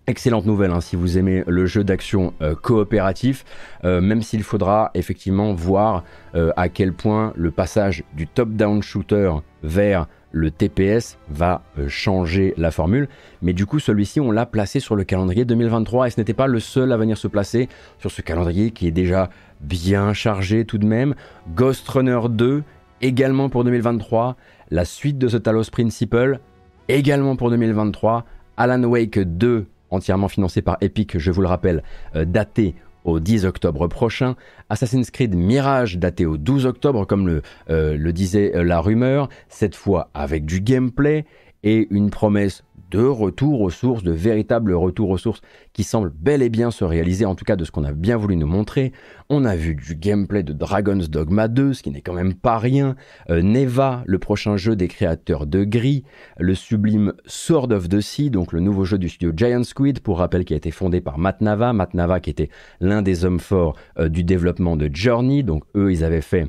Excellente 0.09 0.47
nouvelle 0.47 0.71
hein, 0.71 0.81
si 0.81 0.95
vous 0.95 1.19
aimez 1.19 1.43
le 1.47 1.67
jeu 1.67 1.83
d'action 1.83 2.33
coopératif, 2.63 3.45
même 3.83 4.23
s'il 4.23 4.43
faudra 4.45 4.91
effectivement 4.95 5.53
voir 5.53 6.05
à 6.35 6.69
quel 6.69 6.93
point 6.93 7.33
le 7.37 7.51
passage 7.51 8.05
du 8.15 8.29
top-down 8.29 8.83
shooter 8.83 9.33
vers 9.63 10.07
le 10.37 10.51
TPS 10.51 11.17
va 11.31 11.63
euh, 11.79 11.89
changer 11.89 12.53
la 12.59 12.71
formule. 12.71 13.09
Mais 13.41 13.55
du 13.55 13.65
coup, 13.65 13.79
celui-ci, 13.79 14.21
on 14.21 14.31
l'a 14.31 14.45
placé 14.45 14.81
sur 14.81 14.95
le 14.95 15.03
calendrier 15.03 15.47
2023 15.47 16.07
et 16.07 16.11
ce 16.11 16.21
n'était 16.21 16.35
pas 16.35 16.47
le 16.47 16.61
seul 16.61 16.93
à 16.93 16.99
venir 16.99 17.17
se 17.17 17.27
placer 17.27 17.71
sur 17.99 18.11
ce 18.11 18.21
calendrier 18.21 18.71
qui 18.71 18.87
est 18.87 18.93
déjà 18.93 19.31
bien 19.63 20.13
chargé 20.13 20.67
tout 20.67 20.77
de 20.77 20.87
même. 20.87 21.15
Ghost 21.55 21.89
Runner 21.89 22.21
2, 22.29 22.63
également 23.01 23.49
pour 23.49 23.65
2023. 23.65 24.37
La 24.71 24.85
suite 24.85 25.17
de 25.17 25.29
The 25.29 25.43
Talos 25.43 25.71
Principle, 25.73 26.41
également 26.89 27.37
pour 27.37 27.49
2023. 27.49 28.27
Alan 28.59 28.85
Wake 28.85 29.19
2, 29.19 29.67
entièrement 29.97 30.29
financé 30.29 30.63
par 30.63 30.77
Epic, 30.81 31.19
je 31.19 31.31
vous 31.31 31.41
le 31.41 31.49
rappelle, 31.49 31.83
euh, 32.15 32.25
daté 32.25 32.75
au 33.05 33.21
10 33.21 33.45
octobre 33.47 33.87
prochain, 33.87 34.35
Assassin's 34.69 35.11
Creed 35.11 35.35
Mirage 35.35 35.97
daté 35.97 36.27
au 36.27 36.37
12 36.37 36.67
octobre 36.67 37.07
comme 37.07 37.27
le, 37.27 37.43
euh, 37.71 37.97
le 37.97 38.13
disait 38.13 38.55
euh, 38.55 38.65
la 38.65 38.81
rumeur, 38.81 39.29
cette 39.49 39.77
fois 39.77 40.11
avec 40.13 40.45
du 40.45 40.61
gameplay 40.61 41.25
et 41.67 41.89
une 41.91 42.11
promesse 42.11 42.63
de 42.93 43.03
retour 43.03 43.61
aux 43.61 43.71
sources, 43.71 44.05
de 44.05 44.13
véritable 44.13 44.73
retour 44.73 45.11
aux 45.11 45.19
sources 45.19 45.41
qui 45.73 45.83
semble 45.83 46.11
bel 46.11 46.43
et 46.43 46.49
bien 46.49 46.71
se 46.71 46.85
réaliser, 46.85 47.25
en 47.25 47.35
tout 47.35 47.45
cas 47.45 47.57
de 47.57 47.65
ce 47.65 47.73
qu'on 47.73 47.83
a 47.83 47.91
bien 47.91 48.17
voulu 48.17 48.37
nous 48.37 48.47
montrer. 48.47 48.93
On 49.29 49.45
a 49.45 49.57
vu 49.57 49.75
du 49.75 49.97
gameplay 49.97 50.45
de 50.45 50.53
Dragon's 50.53 51.11
Dogma 51.11 51.49
2, 51.49 51.73
ce 51.73 51.83
qui 51.83 51.91
n'est 51.91 52.03
quand 52.03 52.15
même 52.15 52.35
pas 52.35 52.59
rien. 52.59 52.95
Euh, 53.31 53.43
Neva, 53.43 54.05
le 54.07 54.21
prochain 54.21 54.57
jeu 54.57 54.77
des 54.77 54.87
créateurs 54.87 55.49
de 55.49 55.65
Gris. 55.65 56.05
Le 56.39 56.55
sublime 56.55 57.15
Sword 57.27 57.73
of 57.73 57.89
the 57.89 58.01
Sea, 58.01 58.31
donc 58.31 58.53
le 58.53 58.61
nouveau 58.61 58.85
jeu 58.85 58.99
du 58.99 59.09
studio 59.09 59.33
Giant 59.37 59.65
Squid, 59.65 59.99
pour 59.99 60.19
rappel 60.19 60.45
qui 60.45 60.55
a 60.55 60.57
été 60.57 60.71
fondé 60.71 61.01
par 61.01 61.19
Matt 61.19 61.41
Nava. 61.41 61.73
Matt 61.73 61.95
Nava 61.95 62.21
qui 62.21 62.31
était 62.31 62.51
l'un 62.81 63.03
des 63.03 63.25
hommes 63.25 63.41
forts 63.41 63.75
euh, 63.99 64.09
du 64.09 64.23
développement 64.23 64.77
de 64.77 64.89
Journey. 64.93 65.43
Donc 65.43 65.65
eux, 65.75 65.91
ils 65.91 66.05
avaient 66.05 66.21
fait 66.21 66.49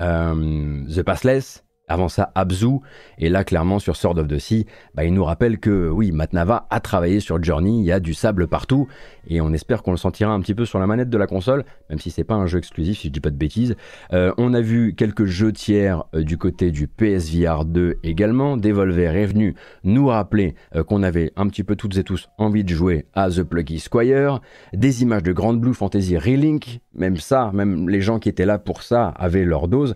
euh, 0.00 0.84
The 0.88 1.02
Passless, 1.02 1.64
avant 1.92 2.08
ça, 2.08 2.32
Abzu, 2.34 2.78
et 3.18 3.28
là, 3.28 3.44
clairement, 3.44 3.78
sur 3.78 3.96
Sword 3.96 4.18
of 4.18 4.28
the 4.28 4.38
Sea, 4.38 4.66
bah, 4.94 5.04
il 5.04 5.12
nous 5.14 5.24
rappelle 5.24 5.58
que, 5.58 5.88
oui, 5.88 6.12
Matnava 6.12 6.66
a 6.70 6.80
travaillé 6.80 7.20
sur 7.20 7.42
Journey, 7.42 7.78
il 7.80 7.84
y 7.84 7.92
a 7.92 8.00
du 8.00 8.14
sable 8.14 8.48
partout, 8.48 8.88
et 9.28 9.40
on 9.40 9.52
espère 9.52 9.82
qu'on 9.82 9.92
le 9.92 9.96
sentira 9.96 10.32
un 10.32 10.40
petit 10.40 10.54
peu 10.54 10.64
sur 10.64 10.78
la 10.78 10.86
manette 10.86 11.10
de 11.10 11.18
la 11.18 11.26
console, 11.26 11.64
même 11.90 11.98
si 11.98 12.10
c'est 12.10 12.24
pas 12.24 12.34
un 12.34 12.46
jeu 12.46 12.58
exclusif, 12.58 12.98
si 12.98 13.08
je 13.08 13.12
dis 13.12 13.20
pas 13.20 13.30
de 13.30 13.36
bêtises. 13.36 13.76
Euh, 14.12 14.32
on 14.38 14.54
a 14.54 14.60
vu 14.60 14.94
quelques 14.94 15.26
jeux 15.26 15.52
tiers 15.52 16.04
euh, 16.14 16.22
du 16.22 16.38
côté 16.38 16.70
du 16.70 16.88
PSVR 16.88 17.64
2 17.64 17.98
également. 18.02 18.56
Devolver 18.56 19.16
est 19.16 19.26
venu 19.26 19.54
nous 19.84 20.06
rappeler 20.06 20.54
euh, 20.74 20.82
qu'on 20.82 21.02
avait 21.02 21.32
un 21.36 21.46
petit 21.48 21.64
peu 21.64 21.76
toutes 21.76 21.96
et 21.96 22.04
tous 22.04 22.28
envie 22.38 22.64
de 22.64 22.74
jouer 22.74 23.06
à 23.14 23.30
The 23.30 23.42
Plucky 23.42 23.78
Squire, 23.78 24.40
des 24.72 25.02
images 25.02 25.22
de 25.22 25.32
Grand 25.32 25.54
Blue 25.54 25.74
Fantasy 25.74 26.16
Relink, 26.16 26.80
même 26.94 27.16
ça, 27.16 27.50
même 27.54 27.88
les 27.88 28.00
gens 28.00 28.18
qui 28.18 28.28
étaient 28.28 28.46
là 28.46 28.58
pour 28.58 28.82
ça 28.82 29.08
avaient 29.16 29.44
leur 29.44 29.68
dose, 29.68 29.94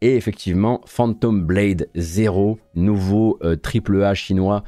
et 0.00 0.16
effectivement, 0.16 0.80
Phantom 0.86 1.37
Blade 1.42 1.88
Zero, 1.96 2.58
nouveau 2.74 3.38
triple 3.62 4.02
A 4.02 4.14
chinois 4.14 4.64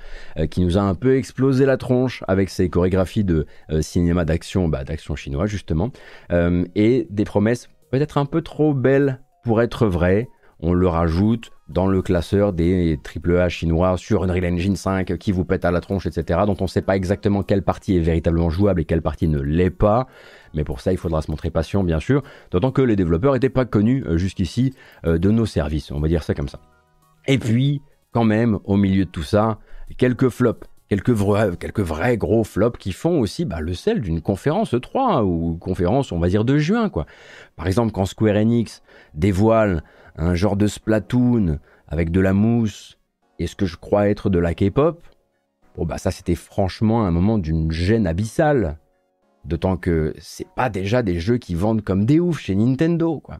qui 0.50 0.60
nous 0.60 0.78
a 0.78 0.80
un 0.80 0.94
peu 0.94 1.16
explosé 1.16 1.66
la 1.66 1.76
tronche 1.76 2.22
avec 2.28 2.50
ses 2.50 2.68
chorégraphies 2.68 3.24
de 3.24 3.46
cinéma 3.80 4.24
d'action, 4.24 4.68
bah, 4.68 4.84
d'action 4.84 5.16
chinois 5.16 5.46
justement, 5.46 5.90
et 6.30 7.06
des 7.10 7.24
promesses 7.24 7.68
peut-être 7.90 8.18
un 8.18 8.26
peu 8.26 8.42
trop 8.42 8.74
belles 8.74 9.20
pour 9.42 9.62
être 9.62 9.86
vraies. 9.86 10.28
On 10.62 10.74
le 10.74 10.88
rajoute 10.88 11.50
dans 11.68 11.86
le 11.86 12.02
classeur 12.02 12.52
des 12.52 12.98
AAA 12.98 13.48
chinois 13.48 13.96
sur 13.96 14.24
Unreal 14.24 14.44
Engine 14.44 14.76
5 14.76 15.16
qui 15.16 15.32
vous 15.32 15.44
pète 15.44 15.64
à 15.64 15.70
la 15.70 15.80
tronche, 15.80 16.06
etc. 16.06 16.40
dont 16.44 16.56
on 16.60 16.64
ne 16.64 16.68
sait 16.68 16.82
pas 16.82 16.96
exactement 16.96 17.42
quelle 17.42 17.62
partie 17.62 17.96
est 17.96 18.00
véritablement 18.00 18.50
jouable 18.50 18.82
et 18.82 18.84
quelle 18.84 19.00
partie 19.00 19.28
ne 19.28 19.40
l'est 19.40 19.70
pas. 19.70 20.06
Mais 20.54 20.64
pour 20.64 20.80
ça, 20.80 20.92
il 20.92 20.98
faudra 20.98 21.22
se 21.22 21.30
montrer 21.30 21.50
patient, 21.50 21.84
bien 21.84 22.00
sûr. 22.00 22.22
D'autant 22.50 22.72
que 22.72 22.82
les 22.82 22.96
développeurs 22.96 23.34
n'étaient 23.34 23.48
pas 23.48 23.64
connus 23.64 24.04
euh, 24.06 24.16
jusqu'ici 24.16 24.74
euh, 25.06 25.18
de 25.18 25.30
nos 25.30 25.46
services. 25.46 25.90
On 25.92 26.00
va 26.00 26.08
dire 26.08 26.22
ça 26.22 26.34
comme 26.34 26.48
ça. 26.48 26.60
Et 27.26 27.38
puis, 27.38 27.82
quand 28.12 28.24
même, 28.24 28.58
au 28.64 28.76
milieu 28.76 29.04
de 29.04 29.10
tout 29.10 29.22
ça, 29.22 29.58
quelques 29.96 30.28
flops. 30.28 30.66
Quelques 30.88 31.10
vrais, 31.10 31.56
quelques 31.56 31.78
vrais 31.78 32.16
gros 32.16 32.42
flops 32.42 32.76
qui 32.76 32.90
font 32.90 33.20
aussi 33.20 33.44
bah, 33.44 33.60
le 33.60 33.74
sel 33.74 34.00
d'une 34.00 34.20
conférence 34.20 34.74
3 34.74 35.18
hein, 35.18 35.22
ou 35.22 35.56
conférence, 35.56 36.10
on 36.10 36.18
va 36.18 36.26
dire, 36.26 36.44
de 36.44 36.58
juin. 36.58 36.88
quoi. 36.88 37.06
Par 37.54 37.68
exemple, 37.68 37.92
quand 37.92 38.06
Square 38.06 38.34
Enix 38.34 38.82
dévoile 39.14 39.84
un 40.16 40.34
genre 40.34 40.56
de 40.56 40.66
Splatoon 40.66 41.60
avec 41.86 42.10
de 42.10 42.20
la 42.20 42.32
mousse 42.32 42.98
et 43.38 43.46
ce 43.46 43.54
que 43.54 43.66
je 43.66 43.76
crois 43.76 44.08
être 44.08 44.30
de 44.30 44.40
la 44.40 44.52
K-pop, 44.52 45.00
bon 45.76 45.86
bah 45.86 45.96
ça 45.96 46.10
c'était 46.10 46.34
franchement 46.34 47.06
un 47.06 47.12
moment 47.12 47.38
d'une 47.38 47.70
gêne 47.70 48.08
abyssale. 48.08 48.78
D'autant 49.44 49.76
que 49.76 50.12
c'est 50.18 50.46
pas 50.54 50.68
déjà 50.68 51.02
des 51.02 51.18
jeux 51.18 51.38
qui 51.38 51.54
vendent 51.54 51.82
comme 51.82 52.04
des 52.04 52.20
oufs 52.20 52.40
chez 52.40 52.54
Nintendo, 52.54 53.20
quoi. 53.20 53.38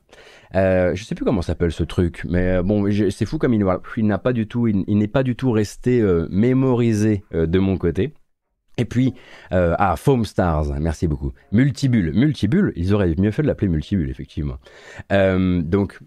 Euh, 0.54 0.94
je 0.94 1.04
sais 1.04 1.14
plus 1.14 1.24
comment 1.24 1.42
s'appelle 1.42 1.72
ce 1.72 1.84
truc, 1.84 2.24
mais 2.28 2.56
euh, 2.56 2.62
bon, 2.62 2.90
c'est 3.10 3.26
fou 3.26 3.36
comme 3.36 3.52
il, 3.52 3.64
il 3.96 4.06
n'a 4.06 4.18
pas 4.18 4.32
du 4.32 4.48
tout, 4.48 4.66
il, 4.66 4.96
n'est 4.96 5.08
pas 5.08 5.22
du 5.22 5.36
tout 5.36 5.50
resté 5.52 6.00
euh, 6.00 6.26
mémorisé 6.30 7.22
de 7.32 7.58
mon 7.58 7.76
côté. 7.76 8.14
Et 8.78 8.86
puis, 8.86 9.12
ah, 9.50 9.94
Foam 9.98 10.24
Stars, 10.24 10.80
merci 10.80 11.06
beaucoup. 11.06 11.32
Multibulle, 11.52 12.12
Multibulle, 12.14 12.72
ils 12.76 12.94
auraient 12.94 13.14
mieux 13.18 13.30
fait 13.30 13.42
de 13.42 13.46
l'appeler 13.46 13.68
Multibulle, 13.68 14.08
effectivement. 14.08 14.56
donc, 15.10 16.00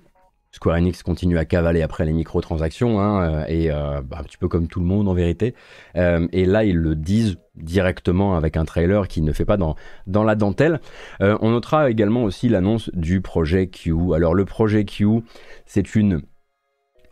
Square 0.54 0.78
Enix 0.78 1.02
continue 1.02 1.40
à 1.40 1.46
cavaler 1.46 1.82
après 1.82 2.06
les 2.06 2.14
microtransactions, 2.14 3.00
hein, 3.00 3.24
euh, 3.24 3.46
et 3.48 3.72
euh, 3.72 4.02
bah, 4.02 4.18
un 4.20 4.24
petit 4.24 4.38
peu 4.38 4.48
comme 4.48 4.68
tout 4.68 4.80
le 4.80 4.86
monde 4.86 5.10
en 5.10 5.14
vérité. 5.16 5.56
Euh, 5.96 6.28
et 6.32 6.46
là, 6.46 6.64
ils 6.64 6.78
le 6.78 6.96
disent 6.96 7.38
directement 7.56 8.36
avec 8.36 8.56
un 8.56 8.64
trailer 8.64 9.08
qui 9.08 9.24
ne 9.24 9.34
fait 9.34 9.46
pas 9.46 9.58
dans, 9.58 9.76
dans 10.06 10.24
la 10.24 10.36
dentelle. 10.36 10.80
on 11.20 11.52
notera 11.52 11.90
également 11.90 12.24
aussi 12.24 12.50
l'annonce 12.50 12.90
du 12.94 13.22
projet 13.22 13.68
Q. 13.68 14.14
Alors 14.16 14.34
le 14.34 14.46
projet 14.46 14.86
Q, 14.86 15.22
c'est 15.66 15.96
une 15.96 16.22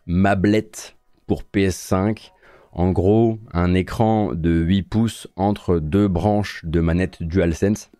mablette 0.05 0.97
pour 1.27 1.43
PS5. 1.43 2.31
En 2.71 2.91
gros, 2.91 3.37
un 3.53 3.73
écran 3.75 4.33
de 4.33 4.51
8 4.51 4.83
pouces 4.83 5.27
entre 5.35 5.77
deux 5.79 6.07
branches 6.07 6.63
de 6.63 6.79
manette 6.79 7.21
DualSense 7.21 7.91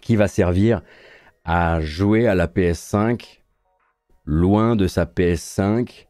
qui 0.00 0.16
va 0.16 0.26
servir 0.26 0.82
à 1.44 1.80
jouer 1.80 2.26
à 2.26 2.34
la 2.34 2.48
PS5 2.48 3.38
loin 4.28 4.76
de 4.76 4.86
sa 4.86 5.06
PS5, 5.06 6.06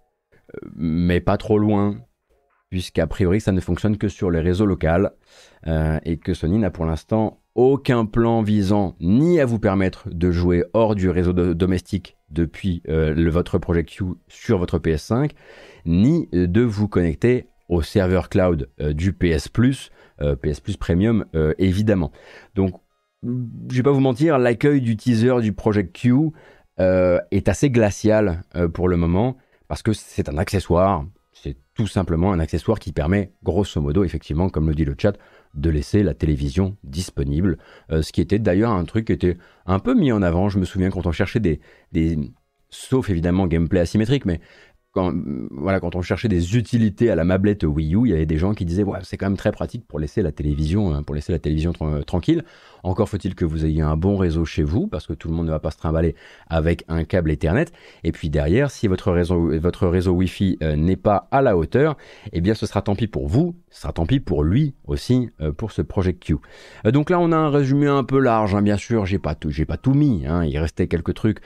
euh, 0.55 0.69
mais 0.75 1.21
pas 1.21 1.37
trop 1.37 1.57
loin, 1.57 1.99
puisqu'a 2.69 3.07
priori 3.07 3.41
ça 3.41 3.53
ne 3.53 3.61
fonctionne 3.61 3.97
que 3.97 4.09
sur 4.09 4.31
les 4.33 4.41
réseaux 4.41 4.67
locaux, 4.67 5.09
euh, 5.69 6.01
et 6.05 6.19
que 6.19 6.35
Sony 6.35 6.59
n'a 6.59 6.71
pour 6.71 6.85
l'instant 6.85 7.41
aucun 7.55 8.07
plan 8.07 8.43
visant 8.43 8.97
ni 9.01 9.41
à 9.41 9.47
vous 9.47 9.61
permettre 9.61 10.09
de 10.11 10.33
jouer 10.33 10.65
hors 10.73 10.97
du 10.97 11.09
réseau 11.09 11.33
domestique 11.33 12.17
depuis 12.31 12.83
euh, 12.89 13.31
votre 13.31 13.59
Project 13.59 13.89
Q 13.89 14.05
sur 14.27 14.59
votre 14.59 14.81
PS5, 14.81 15.31
ni 15.87 16.29
de 16.33 16.63
vous 16.63 16.89
connecter 16.89 17.47
au 17.69 17.83
serveur 17.83 18.31
cloud 18.31 18.69
du 18.81 19.13
PS 19.13 19.49
Plus, 19.49 19.91
PS 20.19 20.61
Plus 20.61 20.77
Premium 20.79 21.27
évidemment. 21.59 22.13
Donc, 22.55 22.81
je 23.23 23.77
vais 23.77 23.83
pas 23.83 23.91
vous 23.91 24.01
mentir, 24.01 24.39
l'accueil 24.39 24.81
du 24.81 24.97
teaser 24.97 25.41
du 25.43 25.53
Project 25.53 25.95
Q 25.95 26.33
euh, 26.81 27.19
est 27.31 27.49
assez 27.49 27.71
glacial 27.71 28.43
euh, 28.57 28.69
pour 28.69 28.89
le 28.89 28.97
moment 28.97 29.37
parce 29.69 29.83
que 29.83 29.93
c'est 29.93 30.29
un 30.29 30.39
accessoire. 30.39 31.05
C'est 31.33 31.57
tout 31.75 31.87
simplement 31.87 32.33
un 32.33 32.41
accessoire 32.41 32.79
qui 32.79 32.93
permet, 32.93 33.33
grosso 33.45 33.81
modo, 33.81 34.03
effectivement, 34.03 34.49
comme 34.49 34.69
le 34.69 34.75
dit 34.75 34.85
le 34.85 34.97
chat, 34.99 35.17
de 35.55 35.71
laisser 35.71 36.03
la 36.03 36.15
télévision 36.15 36.77
disponible. 36.85 37.59
Euh, 37.91 38.03
ce 38.03 38.13
qui 38.13 38.21
était 38.21 38.39
d'ailleurs 38.39 38.73
un 38.73 38.85
truc 38.85 39.07
qui 39.07 39.13
était 39.13 39.39
un 39.67 39.79
peu 39.79 39.95
mis 39.95 40.11
en 40.13 40.23
avant. 40.23 40.49
Je 40.49 40.59
me 40.59 40.65
souviens 40.65 40.91
quand 40.91 41.07
on 41.07 41.13
cherchait 41.13 41.41
des, 41.41 41.61
des 41.93 42.19
sauf 42.71 43.09
évidemment 43.11 43.47
gameplay 43.47 43.81
asymétrique, 43.81 44.25
mais 44.25 44.41
quand, 44.93 45.13
voilà, 45.51 45.81
quand 45.81 45.97
on 45.97 46.03
cherchait 46.03 46.29
des 46.29 46.57
utilités 46.57 47.11
à 47.11 47.15
la 47.15 47.25
mablette 47.25 47.65
Wii 47.65 47.95
U, 47.95 48.01
il 48.07 48.11
y 48.11 48.15
avait 48.15 48.27
des 48.27 48.39
gens 48.39 48.55
qui 48.55 48.65
disaient 48.65 48.85
ouais, 48.85 48.99
c'est 49.03 49.17
quand 49.17 49.27
même 49.27 49.37
très 49.37 49.53
pratique 49.53 49.87
pour 49.87 49.99
laisser 49.99 50.23
la 50.23 50.33
télévision, 50.33 50.95
hein, 50.95 51.03
pour 51.03 51.15
laisser 51.15 51.31
la 51.31 51.39
télévision 51.39 51.73
tranquille. 52.07 52.45
Encore 52.83 53.09
faut-il 53.09 53.35
que 53.35 53.45
vous 53.45 53.67
ayez 53.67 53.83
un 53.83 53.97
bon 53.97 54.17
réseau 54.17 54.45
chez 54.45 54.63
vous, 54.63 54.87
parce 54.87 55.07
que 55.07 55.13
tout 55.13 55.29
le 55.29 55.35
monde 55.35 55.47
ne 55.47 55.51
va 55.51 55.59
pas 55.59 55.71
se 55.71 55.77
trimballer 55.77 56.15
avec 56.49 56.85
un 56.89 57.05
câble 57.05 57.31
Ethernet. 57.31 57.67
Et 58.03 58.13
puis 58.13 58.31
derrière, 58.31 58.71
si 58.71 58.89
votre 58.89 59.13
réseau, 59.13 59.51
votre 59.61 59.87
réseau 59.87 60.13
Wi-Fi 60.13 60.59
euh, 60.63 60.77
n'est 60.77 60.97
pas 60.97 61.29
à 61.31 61.43
la 61.43 61.57
hauteur, 61.57 61.97
eh 62.33 62.41
bien 62.41 62.55
ce 62.55 62.67
sera 62.67 62.81
tant 62.81 62.95
pis 62.95 63.09
pour 63.09 63.29
vous, 63.29 63.57
ce 63.71 63.83
sera 63.83 63.93
tant 63.93 64.07
pis 64.07 64.21
pour 64.21 64.43
lui 64.43 64.75
aussi, 64.87 65.29
euh, 65.41 65.53
pour 65.53 65.73
ce 65.73 65.83
Project 65.83 66.25
Q. 66.25 66.37
Euh, 66.87 66.91
donc 66.91 67.11
là, 67.11 67.21
on 67.21 67.31
a 67.33 67.37
un 67.37 67.51
résumé 67.51 67.89
un 67.89 68.05
peu 68.05 68.19
large, 68.19 68.55
hein, 68.55 68.63
bien 68.63 68.79
sûr, 68.79 69.05
j'ai 69.05 69.19
pas 69.19 69.35
tout, 69.35 69.51
pas 69.67 69.77
tout 69.77 69.95
mis, 69.95 70.25
hein, 70.27 70.45
il 70.45 70.57
restait 70.59 70.89
quelques 70.89 71.15
trucs 71.15 71.41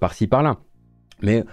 par-ci 0.00 0.26
par-là. 0.26 0.58
Mais 1.22 1.44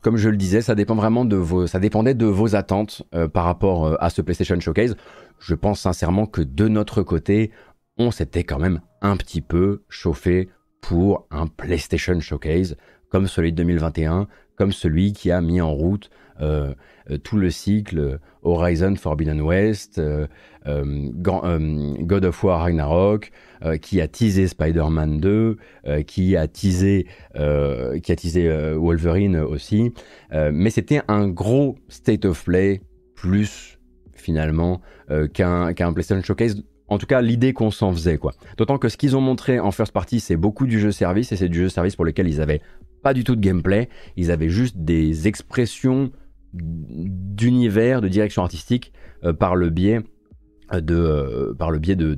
comme 0.00 0.16
je 0.16 0.28
le 0.28 0.36
disais, 0.36 0.62
ça 0.62 0.74
dépend 0.74 0.94
vraiment 0.94 1.24
de 1.24 1.36
vos, 1.36 1.66
ça 1.66 1.78
dépendait 1.78 2.14
de 2.14 2.26
vos 2.26 2.54
attentes 2.54 3.02
par 3.32 3.44
rapport 3.44 3.96
à 4.02 4.10
ce 4.10 4.22
PlayStation 4.22 4.58
Showcase. 4.58 4.96
Je 5.38 5.54
pense 5.54 5.80
sincèrement 5.80 6.26
que 6.26 6.42
de 6.42 6.68
notre 6.68 7.02
côté, 7.02 7.50
on 7.98 8.10
s'était 8.10 8.44
quand 8.44 8.58
même 8.58 8.80
un 9.02 9.16
petit 9.16 9.40
peu 9.40 9.82
chauffé 9.88 10.48
pour 10.80 11.26
un 11.30 11.46
PlayStation 11.46 12.18
Showcase 12.18 12.76
comme 13.10 13.26
celui 13.26 13.52
de 13.52 13.56
2021, 13.58 14.28
comme 14.56 14.72
celui 14.72 15.12
qui 15.12 15.30
a 15.30 15.40
mis 15.40 15.60
en 15.60 15.72
route 15.72 16.10
euh, 16.40 16.74
euh, 17.10 17.18
tout 17.18 17.36
le 17.36 17.50
cycle 17.50 18.18
Horizon 18.42 18.94
Forbidden 18.96 19.40
West, 19.40 19.98
euh, 19.98 20.26
God 21.18 22.24
of 22.24 22.44
War 22.44 22.60
Ragnarok, 22.60 23.30
qui 23.82 24.00
a 24.00 24.08
teasé 24.08 24.46
Spider-Man 24.46 25.18
2, 25.18 25.56
qui 26.06 26.36
a 26.36 26.46
teasé, 26.46 27.06
qui 27.34 28.12
a 28.12 28.16
teasé 28.16 28.48
Wolverine 28.76 29.36
aussi. 29.36 29.92
mais 30.30 30.70
c'était 30.70 31.02
un 31.08 31.28
gros 31.28 31.76
state 31.88 32.24
of 32.24 32.44
play 32.44 32.80
plus 33.14 33.78
finalement 34.14 34.80
qu'un 35.34 35.74
PlayStation 35.74 36.22
Showcase 36.22 36.62
en 36.88 36.98
tout 36.98 37.06
cas 37.06 37.22
l'idée 37.22 37.52
qu'on 37.52 37.70
s'en 37.70 37.92
faisait 37.92 38.18
quoi. 38.18 38.32
D'autant 38.56 38.78
que 38.78 38.88
ce 38.88 38.96
qu'ils 38.96 39.16
ont 39.16 39.20
montré 39.20 39.58
en 39.58 39.70
first 39.70 39.92
party 39.92 40.20
c'est 40.20 40.36
beaucoup 40.36 40.66
du 40.66 40.80
jeu 40.80 40.92
service 40.92 41.32
et 41.32 41.36
c'est 41.36 41.48
du 41.48 41.60
jeu 41.60 41.68
service 41.68 41.96
pour 41.96 42.04
lequel 42.04 42.28
ils 42.28 42.40
avaient 42.40 42.60
pas 43.02 43.14
du 43.14 43.24
tout 43.24 43.36
de 43.36 43.40
gameplay, 43.40 43.88
ils 44.16 44.30
avaient 44.30 44.50
juste 44.50 44.76
des 44.76 45.26
expressions 45.26 46.12
d'univers, 46.52 48.00
de 48.00 48.08
direction 48.08 48.42
artistique 48.42 48.92
euh, 49.24 49.32
par 49.32 49.56
le 49.56 49.70
biais 49.70 50.00
de 50.72 50.94
euh, 50.94 51.54
par 51.54 51.70
le 51.70 51.78
biais 51.78 51.96
de, 51.96 52.16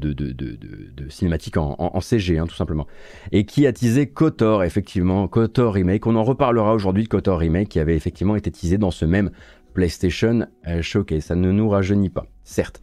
cinématiques 1.09 1.57
en, 1.57 2.01
CG 2.01 2.39
hein, 2.39 2.47
tout 2.47 2.55
simplement. 2.55 2.87
Et 3.31 3.47
qui 3.47 3.67
a 3.67 3.73
teasé 3.73 4.09
KOTOR 4.09 4.65
effectivement 4.65 5.27
KOTOR 5.29 5.73
remake. 5.73 6.07
On 6.07 6.17
en 6.17 6.25
reparlera 6.25 6.75
aujourd'hui 6.75 7.05
de 7.05 7.09
KOTOR 7.09 7.39
remake 7.39 7.69
qui 7.69 7.81
avait 7.81 7.97
effectivement 7.97 8.37
été 8.37 8.51
teasé 8.51 8.77
dans 8.79 8.91
ce 8.91 9.05
même 9.05 9.31
PlayStation 9.75 10.47
euh, 10.67 10.83
Showcase. 10.83 11.25
Ça 11.25 11.35
ne 11.35 11.51
nous 11.51 11.69
rajeunit 11.69 12.11
pas 12.11 12.27
certes. 12.45 12.83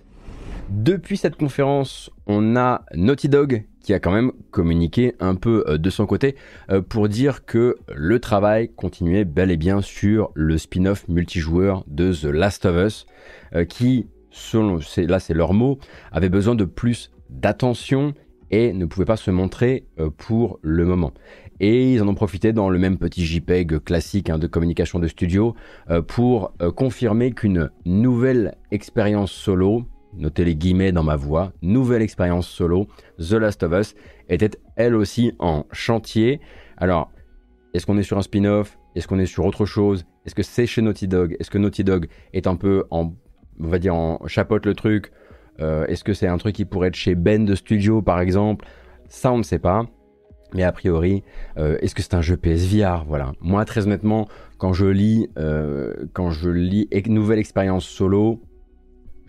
Depuis 0.69 1.17
cette 1.17 1.35
conférence, 1.35 2.09
on 2.27 2.55
a 2.55 2.83
Naughty 2.95 3.29
Dog 3.29 3.65
a 3.93 3.99
quand 3.99 4.11
même 4.11 4.31
communiqué 4.51 5.15
un 5.19 5.35
peu 5.35 5.63
euh, 5.67 5.77
de 5.77 5.89
son 5.89 6.05
côté 6.05 6.35
euh, 6.69 6.81
pour 6.81 7.09
dire 7.09 7.45
que 7.45 7.77
le 7.93 8.19
travail 8.19 8.69
continuait 8.75 9.25
bel 9.25 9.51
et 9.51 9.57
bien 9.57 9.81
sur 9.81 10.31
le 10.33 10.57
spin-off 10.57 11.07
multijoueur 11.07 11.83
de 11.87 12.13
The 12.13 12.25
Last 12.25 12.65
of 12.65 12.75
Us, 12.85 13.05
euh, 13.55 13.65
qui, 13.65 14.07
selon, 14.31 14.79
là 14.97 15.19
c'est 15.19 15.33
leur 15.33 15.53
mot, 15.53 15.79
avait 16.11 16.29
besoin 16.29 16.55
de 16.55 16.65
plus 16.65 17.11
d'attention 17.29 18.13
et 18.51 18.73
ne 18.73 18.85
pouvait 18.85 19.05
pas 19.05 19.17
se 19.17 19.29
montrer 19.29 19.85
pour 20.17 20.57
le 20.63 20.83
moment. 20.83 21.13
Et 21.59 21.93
ils 21.93 22.01
en 22.01 22.07
ont 22.07 22.15
profité 22.15 22.51
dans 22.51 22.69
le 22.69 22.79
même 22.79 22.97
petit 22.97 23.23
JPEG 23.23 23.77
classique 23.79 24.31
hein, 24.31 24.39
de 24.39 24.47
communication 24.47 24.97
de 24.97 25.07
studio 25.07 25.53
pour 26.07 26.53
confirmer 26.75 27.31
qu'une 27.31 27.69
nouvelle 27.85 28.55
expérience 28.71 29.31
solo 29.31 29.85
notez 30.13 30.45
les 30.45 30.55
guillemets 30.55 30.91
dans 30.91 31.03
ma 31.03 31.15
voix, 31.15 31.53
nouvelle 31.61 32.01
expérience 32.01 32.47
solo, 32.47 32.87
The 33.17 33.33
Last 33.33 33.63
of 33.63 33.73
Us, 33.73 33.95
était 34.29 34.51
elle 34.75 34.95
aussi 34.95 35.33
en 35.39 35.65
chantier. 35.71 36.39
Alors, 36.77 37.11
est-ce 37.73 37.85
qu'on 37.85 37.97
est 37.97 38.03
sur 38.03 38.17
un 38.17 38.21
spin-off? 38.21 38.77
Est-ce 38.95 39.07
qu'on 39.07 39.19
est 39.19 39.25
sur 39.25 39.45
autre 39.45 39.65
chose? 39.65 40.05
Est-ce 40.25 40.35
que 40.35 40.43
c'est 40.43 40.65
chez 40.65 40.81
Naughty 40.81 41.07
Dog? 41.07 41.35
Est-ce 41.39 41.51
que 41.51 41.57
Naughty 41.57 41.83
Dog 41.83 42.07
est 42.33 42.47
un 42.47 42.55
peu 42.55 42.85
en, 42.89 43.13
on 43.59 43.67
va 43.67 43.79
dire, 43.79 43.95
en 43.95 44.25
chapote 44.27 44.65
le 44.65 44.73
truc? 44.73 45.11
Euh, 45.59 45.85
Est-ce 45.87 46.03
que 46.03 46.13
c'est 46.13 46.27
un 46.27 46.37
truc 46.37 46.55
qui 46.55 46.65
pourrait 46.65 46.89
être 46.89 46.95
chez 46.95 47.15
Ben 47.15 47.45
de 47.45 47.55
Studio, 47.55 48.01
par 48.01 48.19
exemple? 48.19 48.65
Ça, 49.07 49.31
on 49.31 49.37
ne 49.37 49.43
sait 49.43 49.59
pas. 49.59 49.85
Mais 50.53 50.63
a 50.63 50.71
priori, 50.71 51.23
euh, 51.57 51.77
est-ce 51.81 51.93
que 51.93 52.01
c'est 52.01 52.15
un 52.15 52.21
jeu 52.21 52.35
PSVR 52.35 53.05
Voilà. 53.07 53.33
Moi, 53.39 53.63
très 53.65 53.85
honnêtement, 53.85 54.27
quand 54.57 54.73
je 54.73 54.87
lis, 54.87 55.29
quand 56.13 56.31
je 56.31 56.49
lis 56.49 56.89
nouvelle 57.07 57.39
expérience 57.39 57.85
solo, 57.85 58.41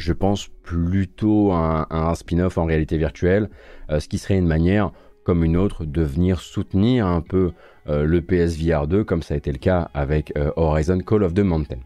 je 0.00 0.12
pense 0.12 0.48
plutôt 0.62 1.52
à 1.52 1.86
un, 1.90 2.14
spin-off 2.14 2.58
en 2.58 2.64
réalité 2.64 2.96
virtuelle, 2.96 3.48
ce 3.90 4.06
qui 4.08 4.18
serait 4.18 4.38
une 4.38 4.46
manière 4.46 4.92
comme 5.24 5.44
une 5.44 5.56
autre 5.56 5.84
de 5.84 6.02
venir 6.02 6.40
soutenir 6.40 7.06
un 7.06 7.20
peu 7.20 7.52
le 7.86 8.20
PSVR 8.20 8.86
2 8.86 9.04
comme 9.04 9.22
ça 9.22 9.34
a 9.34 9.36
été 9.36 9.52
le 9.52 9.58
cas 9.58 9.90
avec 9.94 10.32
Horizon 10.56 10.98
Call 11.00 11.24
of 11.24 11.34
the 11.34 11.40
Mountain. 11.40 11.80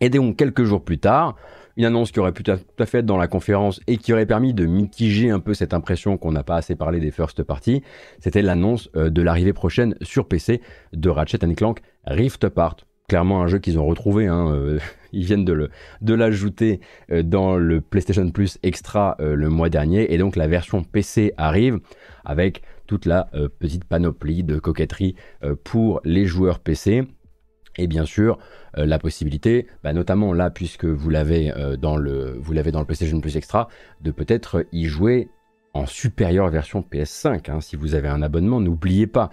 Et 0.00 0.10
donc 0.10 0.36
quelques 0.36 0.64
jours 0.64 0.84
plus 0.84 0.98
tard, 0.98 1.36
une 1.78 1.84
annonce 1.84 2.10
qui 2.10 2.18
aurait 2.18 2.32
pu 2.32 2.42
tout 2.42 2.52
à 2.78 2.86
fait 2.86 2.98
être 2.98 3.06
dans 3.06 3.16
la 3.16 3.28
conférence 3.28 3.80
et 3.86 3.98
qui 3.98 4.12
aurait 4.12 4.26
permis 4.26 4.52
de 4.52 4.66
mitiger 4.66 5.30
un 5.30 5.38
peu 5.38 5.54
cette 5.54 5.72
impression 5.72 6.18
qu'on 6.18 6.32
n'a 6.32 6.42
pas 6.42 6.56
assez 6.56 6.74
parlé 6.74 6.98
des 6.98 7.12
first 7.12 7.44
parties, 7.44 7.82
c'était 8.18 8.42
l'annonce 8.42 8.90
euh, 8.96 9.10
de 9.10 9.22
l'arrivée 9.22 9.52
prochaine 9.52 9.94
sur 10.02 10.26
PC 10.26 10.60
de 10.92 11.08
Ratchet 11.08 11.38
Clank 11.54 11.80
Rift 12.04 12.42
Apart. 12.42 12.78
Clairement 13.08 13.42
un 13.42 13.46
jeu 13.46 13.60
qu'ils 13.60 13.78
ont 13.78 13.86
retrouvé, 13.86 14.26
hein, 14.26 14.50
euh, 14.52 14.80
ils 15.12 15.24
viennent 15.24 15.44
de, 15.44 15.70
l'ajouter 16.14 16.80
euh, 17.10 17.22
dans 17.22 17.56
le 17.56 17.80
PlayStation 17.80 18.28
Plus 18.30 18.58
Extra 18.62 19.16
le 19.18 19.48
mois 19.48 19.68
dernier 19.68 20.12
et 20.12 20.18
donc 20.18 20.36
la 20.36 20.46
version 20.46 20.82
PC 20.82 21.32
arrive 21.36 21.78
avec 22.24 22.62
toute 22.86 23.06
la 23.06 23.28
petite 23.58 23.84
panoplie 23.84 24.44
de 24.44 24.58
coquetterie 24.58 25.14
pour 25.64 26.00
les 26.04 26.26
joueurs 26.26 26.58
PC. 26.60 27.06
Et 27.78 27.86
bien 27.86 28.04
sûr, 28.04 28.38
euh, 28.76 28.84
la 28.84 28.98
possibilité, 28.98 29.66
bah, 29.82 29.92
notamment 29.92 30.32
là, 30.34 30.50
puisque 30.50 30.84
vous 30.84 31.08
l'avez 31.08 31.52
euh, 31.52 31.76
dans 31.76 31.96
le 31.96 32.36
vous 32.38 32.52
l'avez 32.52 32.72
dans 32.72 32.80
le 32.80 32.84
PlayStation 32.84 33.20
Plus 33.20 33.36
Extra, 33.36 33.68
de 34.02 34.10
peut-être 34.10 34.66
y 34.72 34.86
jouer 34.86 35.28
en 35.72 35.86
supérieure 35.86 36.48
version 36.50 36.84
PS5. 36.88 37.50
Hein. 37.50 37.60
Si 37.60 37.76
vous 37.76 37.94
avez 37.94 38.08
un 38.08 38.20
abonnement, 38.20 38.60
n'oubliez 38.60 39.06
pas. 39.06 39.30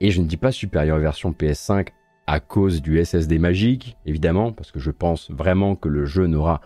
Et 0.00 0.12
je 0.12 0.20
ne 0.20 0.26
dis 0.26 0.36
pas 0.36 0.52
supérieure 0.52 0.98
version 0.98 1.32
PS5 1.32 1.88
à 2.28 2.40
cause 2.40 2.82
du 2.82 3.02
SSD 3.02 3.38
magique, 3.38 3.96
évidemment, 4.04 4.52
parce 4.52 4.70
que 4.70 4.78
je 4.78 4.90
pense 4.90 5.30
vraiment 5.30 5.74
que 5.76 5.88
le 5.88 6.04
jeu 6.04 6.26
n'aura 6.26 6.60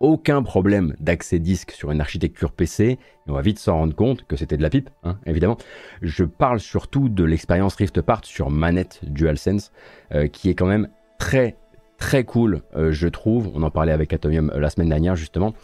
aucun 0.00 0.42
problème 0.42 0.96
d'accès 0.98 1.38
disque 1.38 1.70
sur 1.70 1.92
une 1.92 2.00
architecture 2.00 2.50
PC, 2.50 2.84
et 2.84 2.98
on 3.28 3.32
va 3.32 3.40
vite 3.40 3.60
s'en 3.60 3.78
rendre 3.78 3.94
compte 3.94 4.26
que 4.26 4.34
c'était 4.34 4.56
de 4.56 4.62
la 4.62 4.70
pipe, 4.70 4.90
hein, 5.04 5.20
évidemment. 5.24 5.56
Je 6.02 6.24
parle 6.24 6.58
surtout 6.58 7.08
de 7.08 7.22
l'expérience 7.22 7.76
Rift 7.76 7.96
Apart 7.96 8.24
sur 8.24 8.50
manette 8.50 9.02
DualSense, 9.04 9.70
euh, 10.12 10.26
qui 10.26 10.50
est 10.50 10.54
quand 10.54 10.66
même 10.66 10.88
très 11.20 11.56
très 11.96 12.24
cool, 12.24 12.62
euh, 12.74 12.90
je 12.90 13.06
trouve. 13.06 13.52
On 13.54 13.62
en 13.62 13.70
parlait 13.70 13.92
avec 13.92 14.12
Atomium 14.12 14.50
euh, 14.52 14.58
la 14.58 14.68
semaine 14.68 14.88
dernière 14.88 15.14
justement. 15.14 15.54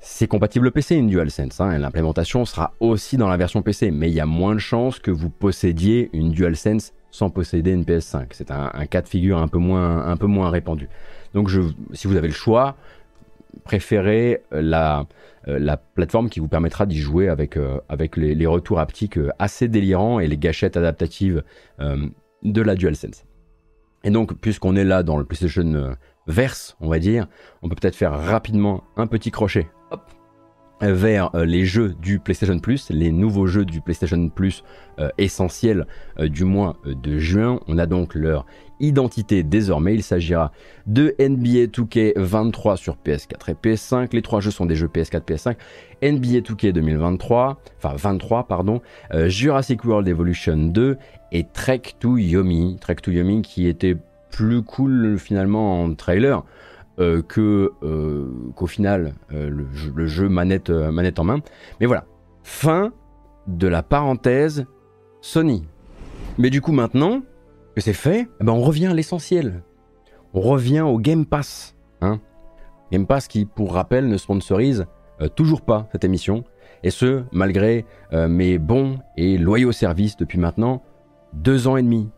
C'est 0.00 0.26
compatible 0.26 0.72
PC 0.72 0.96
une 0.96 1.08
DualSense, 1.08 1.60
hein, 1.60 1.78
l'implémentation 1.78 2.46
sera 2.46 2.72
aussi 2.80 3.18
dans 3.18 3.28
la 3.28 3.36
version 3.36 3.60
PC, 3.60 3.90
mais 3.90 4.08
il 4.08 4.14
y 4.14 4.20
a 4.20 4.26
moins 4.26 4.54
de 4.54 4.60
chances 4.60 4.98
que 4.98 5.10
vous 5.10 5.28
possédiez 5.28 6.08
une 6.14 6.30
DualSense 6.30 6.94
sans 7.12 7.30
posséder 7.30 7.70
une 7.70 7.84
PS5. 7.84 8.26
C'est 8.32 8.50
un, 8.50 8.86
cas 8.86 9.02
de 9.02 9.08
figure 9.08 9.38
un 9.38 9.46
peu 9.46 9.58
moins, 9.58 10.50
répandu. 10.50 10.88
Donc 11.34 11.48
si 11.92 12.08
vous 12.08 12.16
avez 12.16 12.26
le 12.26 12.34
choix, 12.34 12.74
préférez 13.62 14.42
la, 14.50 15.06
euh, 15.46 15.60
la 15.60 15.76
plateforme 15.76 16.28
qui 16.28 16.40
vous 16.40 16.48
permettra 16.48 16.86
d'y 16.86 16.98
jouer 16.98 17.28
avec, 17.28 17.56
avec 17.88 18.16
les, 18.16 18.46
retours 18.46 18.80
haptiques 18.80 19.20
assez 19.38 19.68
délirants 19.68 20.18
et 20.18 20.26
les 20.26 20.38
gâchettes 20.38 20.76
adaptatives 20.76 21.44
de 21.78 22.62
la 22.62 22.74
DualSense. 22.74 23.24
Et 24.04 24.10
donc, 24.10 24.34
puisqu'on 24.34 24.76
est 24.76 24.84
là 24.84 25.02
dans 25.02 25.16
le 25.16 25.24
PlayStation 25.24 25.74
euh, 25.74 25.94
verse, 26.26 26.76
on 26.80 26.88
va 26.88 26.98
dire, 26.98 27.26
on 27.62 27.68
peut 27.68 27.76
peut-être 27.76 27.96
faire 27.96 28.12
rapidement 28.12 28.84
un 28.96 29.06
petit 29.06 29.30
crochet 29.30 29.68
vers 30.82 31.34
euh, 31.34 31.44
les 31.44 31.64
jeux 31.64 31.94
du 32.00 32.18
PlayStation 32.18 32.58
Plus, 32.58 32.90
les 32.90 33.12
nouveaux 33.12 33.46
jeux 33.46 33.64
du 33.64 33.80
PlayStation 33.80 34.28
Plus 34.28 34.64
euh, 34.98 35.08
essentiels 35.18 35.86
du 36.18 36.44
mois 36.44 36.76
de 36.84 37.18
juin. 37.18 37.60
On 37.68 37.78
a 37.78 37.86
donc 37.86 38.14
leur 38.14 38.44
identité 38.80 39.42
désormais. 39.42 39.94
Il 39.94 40.02
s'agira 40.02 40.52
de 40.86 41.14
NBA 41.18 41.66
2K 41.66 42.18
23 42.18 42.76
sur 42.76 42.96
PS4 42.96 43.50
et 43.50 43.54
PS5. 43.54 44.08
Les 44.12 44.22
trois 44.22 44.40
jeux 44.40 44.50
sont 44.50 44.66
des 44.66 44.76
jeux 44.76 44.88
PS4, 44.88 45.20
PS5. 45.22 45.56
NBA 46.02 46.40
2K 46.40 46.72
2023, 46.72 47.60
enfin 47.78 47.94
23 47.96 48.48
pardon, 48.48 48.80
Jurassic 49.26 49.84
World 49.84 50.08
Evolution 50.08 50.56
2 50.56 50.98
et 51.30 51.46
Trek 51.52 51.82
to 52.00 52.16
Yomi. 52.18 52.76
Trek 52.80 52.96
to 52.96 53.12
Yomi 53.12 53.42
qui 53.42 53.68
était 53.68 53.96
plus 54.32 54.62
cool 54.62 55.18
finalement 55.18 55.82
en 55.82 55.94
trailer 55.94 56.44
euh, 56.98 57.22
que 57.22 57.72
euh, 57.82 58.30
qu'au 58.54 58.66
final 58.66 59.14
euh, 59.32 59.48
le, 59.48 60.06
jeu, 60.06 60.28
manette, 60.28 60.68
manette 60.68 61.18
en 61.18 61.24
main. 61.24 61.40
Mais 61.80 61.86
voilà, 61.86 62.04
fin 62.42 62.92
de 63.46 63.66
la 63.66 63.82
parenthèse 63.82 64.66
Sony. 65.22 65.64
Mais 66.36 66.50
du 66.50 66.60
coup 66.60 66.72
maintenant 66.72 67.22
que 67.74 67.80
c'est 67.80 67.94
fait, 67.94 68.28
eh 68.40 68.44
ben 68.44 68.52
on 68.52 68.60
revient 68.60 68.88
à 68.88 68.94
l'essentiel. 68.94 69.62
On 70.34 70.42
revient 70.42 70.82
au 70.82 70.98
Game 70.98 71.24
Pass. 71.24 71.74
Hein 72.02 72.20
Game 72.90 73.06
Pass 73.06 73.26
qui, 73.26 73.46
pour 73.46 73.72
rappel, 73.72 74.08
ne 74.08 74.18
sponsorise 74.18 74.84
toujours 75.34 75.62
pas 75.62 75.88
cette 75.92 76.04
émission. 76.04 76.44
Et 76.82 76.90
ce, 76.90 77.22
malgré 77.32 77.86
mes 78.12 78.58
bons 78.58 78.98
et 79.16 79.38
loyaux 79.38 79.72
services 79.72 80.16
depuis 80.16 80.38
maintenant 80.38 80.82
deux 81.32 81.68
ans 81.68 81.78
et 81.78 81.82
demi. 81.82 82.10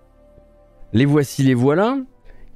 Les 0.93 1.05
voici, 1.05 1.45
les 1.45 1.55
voilà. 1.55 1.99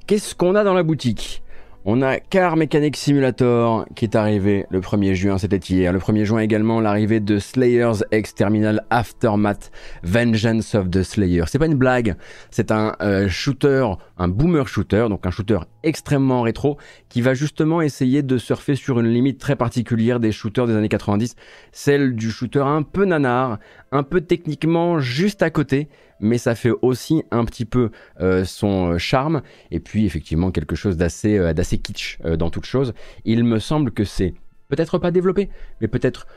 Qu'est-ce 0.05 0.35
qu'on 0.35 0.55
a 0.55 0.63
dans 0.63 0.73
la 0.73 0.83
boutique? 0.83 1.43
On 1.85 2.01
a 2.01 2.19
Car 2.19 2.57
Mechanic 2.57 2.97
Simulator 2.97 3.85
qui 3.95 4.05
est 4.05 4.15
arrivé 4.15 4.65
le 4.69 4.81
1er 4.81 5.13
juin, 5.13 5.37
c'était 5.37 5.57
hier. 5.57 5.93
Le 5.93 5.99
1er 5.99 6.25
juin 6.25 6.39
également 6.39 6.81
l'arrivée 6.81 7.19
de 7.19 7.39
Slayers 7.39 8.03
X 8.11 8.35
Terminal 8.35 8.83
Aftermath 8.89 9.71
Vengeance 10.03 10.75
of 10.75 10.89
the 10.89 11.03
Slayer. 11.03 11.43
C'est 11.47 11.59
pas 11.59 11.67
une 11.67 11.75
blague, 11.75 12.15
c'est 12.51 12.71
un 12.71 12.95
euh, 13.01 13.27
shooter, 13.29 13.85
un 14.17 14.27
boomer 14.27 14.67
shooter, 14.67 15.07
donc 15.09 15.25
un 15.25 15.31
shooter 15.31 15.59
extrêmement 15.83 16.41
rétro 16.41 16.77
qui 17.07 17.21
va 17.21 17.33
justement 17.33 17.81
essayer 17.81 18.23
de 18.23 18.37
surfer 18.37 18.75
sur 18.75 18.99
une 18.99 19.07
limite 19.07 19.39
très 19.39 19.55
particulière 19.55 20.19
des 20.19 20.31
shooters 20.31 20.67
des 20.67 20.75
années 20.75 20.89
90, 20.89 21.35
celle 21.71 22.15
du 22.15 22.29
shooter 22.29 22.59
un 22.59 22.83
peu 22.83 23.05
nanar, 23.05 23.57
un 23.91 24.03
peu 24.03 24.21
techniquement 24.21 24.99
juste 24.99 25.41
à 25.41 25.49
côté, 25.49 25.87
mais 26.19 26.37
ça 26.37 26.55
fait 26.55 26.71
aussi 26.81 27.23
un 27.31 27.45
petit 27.45 27.65
peu 27.65 27.91
euh, 28.19 28.43
son 28.45 28.97
charme, 28.97 29.41
et 29.71 29.79
puis 29.79 30.05
effectivement 30.05 30.51
quelque 30.51 30.75
chose 30.75 30.97
d'assez 30.97 31.37
euh, 31.37 31.53
kitsch 31.53 32.17
euh, 32.25 32.35
dans 32.35 32.49
toute 32.49 32.65
chose. 32.65 32.93
Il 33.25 33.43
me 33.43 33.59
semble 33.59 33.91
que 33.91 34.03
c'est 34.03 34.33
peut-être 34.67 34.97
pas 34.99 35.11
développé, 35.11 35.49
mais 35.81 35.87
peut-être 35.87 36.27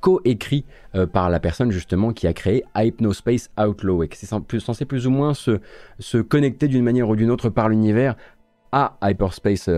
co-écrit 0.00 0.66
par 1.12 1.30
la 1.30 1.38
personne 1.38 1.70
justement 1.70 2.12
qui 2.12 2.26
a 2.26 2.32
créé 2.32 2.64
Hypnospace 2.76 3.48
Outlaw 3.58 4.02
et 4.02 4.08
qui 4.08 4.26
est 4.26 4.58
censé 4.58 4.84
plus 4.84 5.06
ou 5.06 5.10
moins 5.10 5.32
se, 5.34 6.20
connecter 6.20 6.66
d'une 6.68 6.82
manière 6.82 7.08
ou 7.08 7.16
d'une 7.16 7.30
autre 7.30 7.48
par 7.48 7.68
l'univers 7.68 8.16
à 8.72 8.98
Hypnospace 9.00 9.70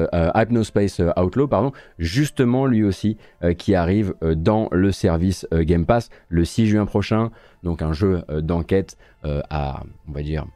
Outlaw, 1.16 1.46
pardon, 1.46 1.70
justement 1.98 2.66
lui 2.66 2.82
aussi 2.82 3.18
qui 3.58 3.74
arrive 3.74 4.14
dans 4.22 4.68
le 4.72 4.90
service 4.90 5.46
Game 5.52 5.84
Pass 5.84 6.08
le 6.30 6.44
6 6.44 6.66
juin 6.66 6.86
prochain 6.86 7.30
donc 7.62 7.82
un 7.82 7.92
jeu 7.92 8.22
euh, 8.30 8.40
d'enquête 8.40 8.96
euh, 8.98 9.09
à, 9.24 9.82
on 10.08 10.12
va 10.12 10.22
dire, 10.22 10.46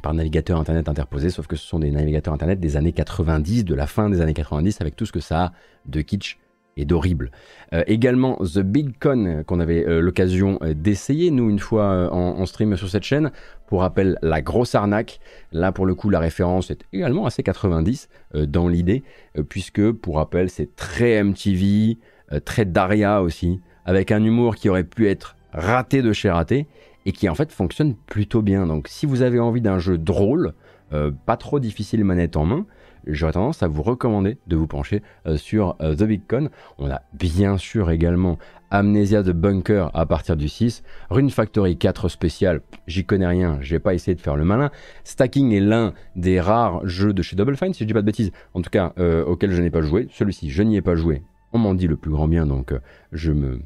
par 0.00 0.14
navigateur 0.14 0.58
internet 0.58 0.88
interposé, 0.88 1.30
sauf 1.30 1.46
que 1.46 1.56
ce 1.56 1.66
sont 1.66 1.80
des 1.80 1.90
navigateurs 1.90 2.32
internet 2.32 2.60
des 2.60 2.76
années 2.76 2.92
90, 2.92 3.64
de 3.64 3.74
la 3.74 3.86
fin 3.86 4.08
des 4.08 4.20
années 4.20 4.34
90, 4.34 4.80
avec 4.80 4.96
tout 4.96 5.04
ce 5.04 5.12
que 5.12 5.20
ça 5.20 5.44
a 5.44 5.52
de 5.86 6.00
kitsch 6.00 6.38
et 6.78 6.86
d'horrible. 6.86 7.30
Euh, 7.74 7.82
également 7.86 8.36
The 8.36 8.60
Big 8.60 8.98
Con 8.98 9.44
qu'on 9.46 9.60
avait 9.60 9.84
l'occasion 10.00 10.58
d'essayer 10.62 11.30
nous 11.30 11.50
une 11.50 11.58
fois 11.58 12.10
en, 12.12 12.46
stream 12.46 12.76
sur 12.76 12.88
cette 12.88 13.02
chaîne. 13.02 13.30
Pour 13.66 13.80
rappel, 13.80 14.18
la 14.22 14.40
grosse 14.40 14.74
arnaque. 14.74 15.20
Là 15.52 15.72
pour 15.72 15.84
le 15.84 15.94
coup 15.94 16.08
la 16.08 16.18
référence 16.18 16.70
est 16.70 16.84
également 16.94 17.26
assez 17.26 17.42
90 17.42 18.08
dans 18.34 18.68
l'idée, 18.68 19.02
puisque 19.50 19.92
pour 19.92 20.16
rappel 20.16 20.48
c'est 20.48 20.74
très 20.74 21.22
MTV, 21.22 21.98
très 22.46 22.64
Daria 22.64 23.20
aussi, 23.20 23.60
avec 23.84 24.10
un 24.10 24.24
humour 24.24 24.56
qui 24.56 24.70
aurait 24.70 24.84
pu 24.84 25.08
être 25.08 25.36
raté 25.52 26.00
de 26.00 26.12
chez 26.14 26.30
raté 26.30 26.66
et 27.06 27.12
qui 27.12 27.28
en 27.28 27.34
fait 27.34 27.52
fonctionne 27.52 27.94
plutôt 27.94 28.42
bien. 28.42 28.66
Donc 28.66 28.88
si 28.88 29.06
vous 29.06 29.22
avez 29.22 29.40
envie 29.40 29.60
d'un 29.60 29.78
jeu 29.78 29.98
drôle, 29.98 30.54
euh, 30.92 31.10
pas 31.24 31.36
trop 31.36 31.58
difficile 31.58 32.04
manette 32.04 32.36
en 32.36 32.44
main, 32.44 32.66
j'aurais 33.06 33.32
tendance 33.32 33.62
à 33.62 33.68
vous 33.68 33.82
recommander 33.82 34.38
de 34.46 34.56
vous 34.56 34.66
pencher 34.66 35.02
euh, 35.26 35.36
sur 35.36 35.76
euh, 35.80 35.94
The 35.94 36.04
Big 36.04 36.22
Con. 36.28 36.50
On 36.78 36.90
a 36.90 37.00
bien 37.14 37.56
sûr 37.56 37.90
également 37.90 38.38
Amnesia 38.70 39.22
de 39.22 39.32
Bunker 39.32 39.90
à 39.94 40.06
partir 40.06 40.36
du 40.36 40.48
6, 40.48 40.82
Rune 41.10 41.30
Factory 41.30 41.76
4 41.76 42.08
spécial, 42.08 42.60
j'y 42.86 43.04
connais 43.04 43.26
rien, 43.26 43.58
j'ai 43.60 43.78
pas 43.78 43.94
essayé 43.94 44.14
de 44.14 44.20
faire 44.20 44.36
le 44.36 44.44
malin. 44.44 44.70
Stacking 45.04 45.52
est 45.52 45.60
l'un 45.60 45.94
des 46.16 46.40
rares 46.40 46.86
jeux 46.86 47.12
de 47.12 47.22
chez 47.22 47.36
Double 47.36 47.56
Fine, 47.56 47.74
si 47.74 47.84
je 47.84 47.86
dis 47.86 47.94
pas 47.94 48.00
de 48.00 48.06
bêtises, 48.06 48.32
en 48.54 48.62
tout 48.62 48.70
cas 48.70 48.94
auquel 49.26 49.52
je 49.52 49.60
n'ai 49.60 49.70
pas 49.70 49.82
joué. 49.82 50.08
Celui-ci, 50.10 50.48
je 50.50 50.62
n'y 50.62 50.76
ai 50.76 50.82
pas 50.82 50.94
joué. 50.94 51.22
On 51.52 51.58
m'en 51.58 51.74
dit 51.74 51.86
le 51.86 51.98
plus 51.98 52.10
grand 52.10 52.28
bien, 52.28 52.46
donc 52.46 52.72
je 53.12 53.32
me 53.32 53.60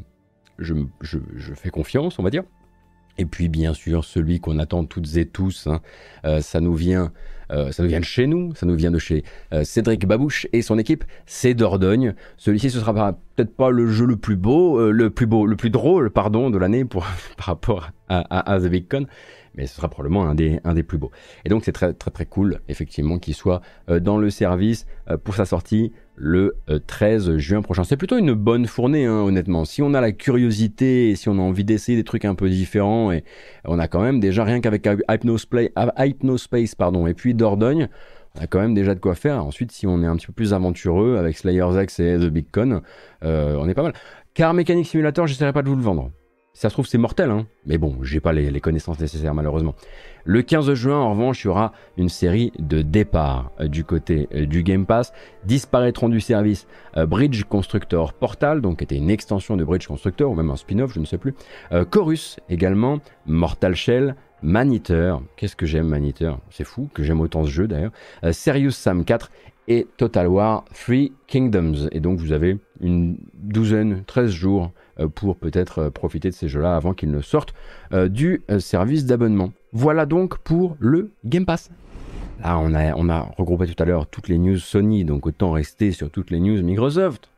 fais 1.55 1.71
confiance, 1.71 2.19
on 2.19 2.25
va 2.25 2.31
dire. 2.31 2.43
Et 3.19 3.27
puis 3.27 3.49
bien 3.49 3.75
sûr 3.75 4.05
celui 4.05 4.41
qu'on 4.41 4.59
attend 4.59 4.85
toutes 4.85 5.17
et 5.17 5.27
tous, 5.27 5.67
hein, 5.67 5.81
euh, 6.25 6.41
ça 6.41 6.61
nous 6.61 6.75
vient, 6.75 7.13
euh, 7.51 7.73
ça 7.73 7.83
nous 7.83 7.89
vient 7.89 8.01
de 8.01 8.05
chez 8.05 8.27
nous, 8.27 8.55
ça 8.55 8.67
nous 8.67 8.75
vient 8.75 8.91
de 8.91 8.99
chez 8.99 9.25
euh, 9.53 9.65
Cédric 9.65 10.07
Babouche 10.07 10.47
et 10.53 10.63
son 10.63 10.79
équipe, 10.79 11.05
c'est 11.25 11.55
Dordogne. 11.55 12.15
Celui-ci 12.37 12.71
ce 12.71 12.81
sera 12.81 13.13
peut-être 13.35 13.55
pas 13.55 13.71
le 13.71 13.89
jeu 13.89 14.07
le 14.07 14.17
plus 14.17 14.37
beau, 14.37 14.91
le 14.91 15.11
plus 15.11 15.27
beau, 15.27 15.47
le 15.47 15.57
plus 15.57 15.71
drôle 15.71 16.11
pardon 16.11 16.51
de 16.51 16.59
l'année 16.59 16.85
par 16.85 17.07
rapport 17.39 17.91
à, 18.09 18.53
à, 18.53 18.61
The 18.61 18.67
Big 18.67 18.89
Con, 18.89 19.07
mais 19.55 19.67
ce 19.67 19.77
sera 19.77 19.89
probablement 19.89 20.27
un 20.27 20.35
des, 20.35 20.61
un 20.65 20.75
des 20.75 20.83
plus 20.83 20.99
beaux. 20.99 21.11
Et 21.45 21.49
donc 21.49 21.65
c'est 21.65 21.73
très 21.73 21.93
très 21.95 22.11
très 22.11 22.27
cool, 22.27 22.61
effectivement, 22.69 23.19
qu'il 23.19 23.35
soit 23.35 23.63
dans 23.89 24.19
le 24.19 24.31
service 24.31 24.87
pour 25.25 25.35
sa 25.35 25.45
sortie 25.45 25.93
le 26.17 26.57
13 26.87 27.37
juin 27.37 27.63
prochain. 27.63 27.85
C'est 27.85 27.97
plutôt 27.97 28.17
une 28.17 28.33
bonne 28.33 28.67
fournée, 28.67 29.05
hein, 29.05 29.21
honnêtement. 29.21 29.65
Si 29.65 29.83
on 29.83 29.95
a 29.95 30.01
la 30.01 30.13
curiosité 30.13 31.15
si 31.15 31.29
on 31.29 31.39
a 31.39 31.43
envie 31.43 31.65
d'essayer 31.65 31.97
des 31.97 32.05
trucs 32.05 32.25
un 32.25 32.35
peu 32.35 32.49
différents, 32.49 33.13
et 33.13 33.23
on 33.65 33.79
a 33.79 33.87
quand 33.87 34.01
même 34.01 34.19
déjà 34.19 34.43
rien 34.45 34.61
qu'avec 34.61 34.89
Hypnospace, 35.09 36.75
pardon, 36.75 37.07
et 37.07 37.15
puis 37.15 37.35
Dordogne, 37.35 37.89
on 38.35 38.43
a 38.43 38.47
quand 38.47 38.61
même 38.61 38.75
déjà 38.75 38.95
de 38.95 39.01
quoi 39.01 39.15
faire. 39.15 39.45
Ensuite, 39.45 39.73
si 39.73 39.87
on 39.87 40.03
est 40.03 40.07
un 40.07 40.17
petit 40.17 40.27
peu 40.27 40.33
plus 40.33 40.55
aventureux 40.55 41.17
avec 41.17 41.37
Slayer's 41.37 41.77
X 41.83 42.01
et 42.01 42.17
The 42.19 42.31
Big 42.31 42.47
Con, 42.51 42.83
on 43.23 43.69
est 43.69 43.75
pas 43.75 43.83
mal. 43.83 43.93
Car 44.35 44.55
Mechanic 44.55 44.87
Simulator, 44.87 45.27
j'essaierai 45.27 45.53
pas 45.53 45.63
de 45.63 45.69
vous 45.69 45.77
le 45.77 45.83
vendre 45.83 46.11
ça 46.57 46.71
se 46.71 46.75
trouve, 46.75 46.87
c'est 46.87 46.97
mortel, 46.97 47.31
hein 47.31 47.47
mais 47.67 47.77
bon, 47.77 47.99
j'ai 48.01 48.19
pas 48.19 48.33
les, 48.33 48.61
connaissances 48.61 48.99
nécessaires 48.99 49.35
malheureusement. 49.35 49.75
Le 50.25 50.41
15 50.41 50.73
juin, 50.73 50.97
en 50.97 51.11
revanche, 51.11 51.45
il 51.45 51.49
y 51.49 51.51
aura 51.51 51.73
une 51.99 52.09
série 52.09 52.51
de 52.59 52.81
départs 52.81 53.53
euh, 53.61 53.69
du 53.69 53.85
côté 53.85 54.27
euh, 54.35 54.47
du 54.47 54.63
Game 54.63 54.87
Pass. 54.87 55.13
Disparaîtront 55.45 56.09
du 56.09 56.19
service 56.19 56.67
euh, 56.97 57.05
Bridge 57.05 57.45
Constructor 57.45 58.15
Portal, 58.15 58.63
donc 58.63 58.79
qui 58.79 58.85
était 58.85 58.97
une 58.97 59.11
extension 59.11 59.59
de 59.59 59.65
Bridge 59.65 59.87
Constructor, 59.87 60.31
ou 60.31 60.35
même 60.35 60.51
un 60.51 60.57
spin-off, 60.57 60.95
je 60.95 61.01
ne 61.01 61.05
sais 61.05 61.19
plus. 61.19 61.35
Chorus 61.91 62.41
également, 62.49 63.01
Mortal 63.27 63.75
Shell, 63.75 64.17
Maniteur, 64.43 65.23
qu'est-ce 65.37 65.57
que 65.57 65.67
j'aime 65.67 65.89
Maniteur? 65.89 66.41
C'est 66.49 66.65
fou 66.65 66.89
que 66.95 67.03
j'aime 67.03 67.21
autant 67.21 67.45
ce 67.45 67.51
jeu 67.51 67.69
d'ailleurs. 67.69 67.93
Serious 68.33 68.71
Sam 68.71 69.05
4 69.05 69.31
et 69.69 69.87
Total 69.99 70.27
War 70.27 70.65
3 70.73 70.97
Kingdoms. 71.27 71.89
Et 71.93 72.01
donc 72.01 72.19
vous 72.19 72.33
avez 72.33 72.59
une 72.81 73.19
douzaine, 73.35 74.05
13 74.07 74.31
jours 74.31 74.73
pour 75.15 75.37
peut-être 75.37 75.79
euh, 75.81 75.91
profiter 75.91 76.31
de 76.31 76.35
ces 76.35 76.49
jeux-là 76.49 76.77
avant 76.77 76.95
qu'ils 76.95 77.11
ne 77.11 77.21
sortent 77.21 77.55
euh, 77.93 78.09
du 78.09 78.43
service 78.59 79.05
d'abonnement. 79.05 79.53
Voilà 79.73 80.07
donc 80.07 80.39
pour 80.39 80.77
le 80.79 81.11
Game 81.25 81.45
Pass. 81.45 81.71
Là, 82.43 82.59
on 82.59 82.75
a, 82.75 82.95
on 82.97 83.09
a 83.09 83.21
regroupé 83.37 83.67
tout 83.67 83.83
à 83.83 83.87
l'heure 83.87 84.07
toutes 84.07 84.29
les 84.29 84.39
news 84.39 84.59
Sony, 84.59 85.05
donc 85.05 85.27
autant 85.27 85.53
rester 85.53 85.93
sur 85.93 86.11
toutes 86.11 86.31
les 86.31 86.41
news 86.41 86.63
Microsoft. 86.63 87.31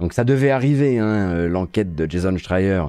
Donc 0.00 0.12
ça 0.12 0.24
devait 0.24 0.50
arriver, 0.50 0.98
hein, 0.98 1.46
l'enquête 1.46 1.94
de 1.94 2.10
Jason 2.10 2.36
Schreier 2.36 2.84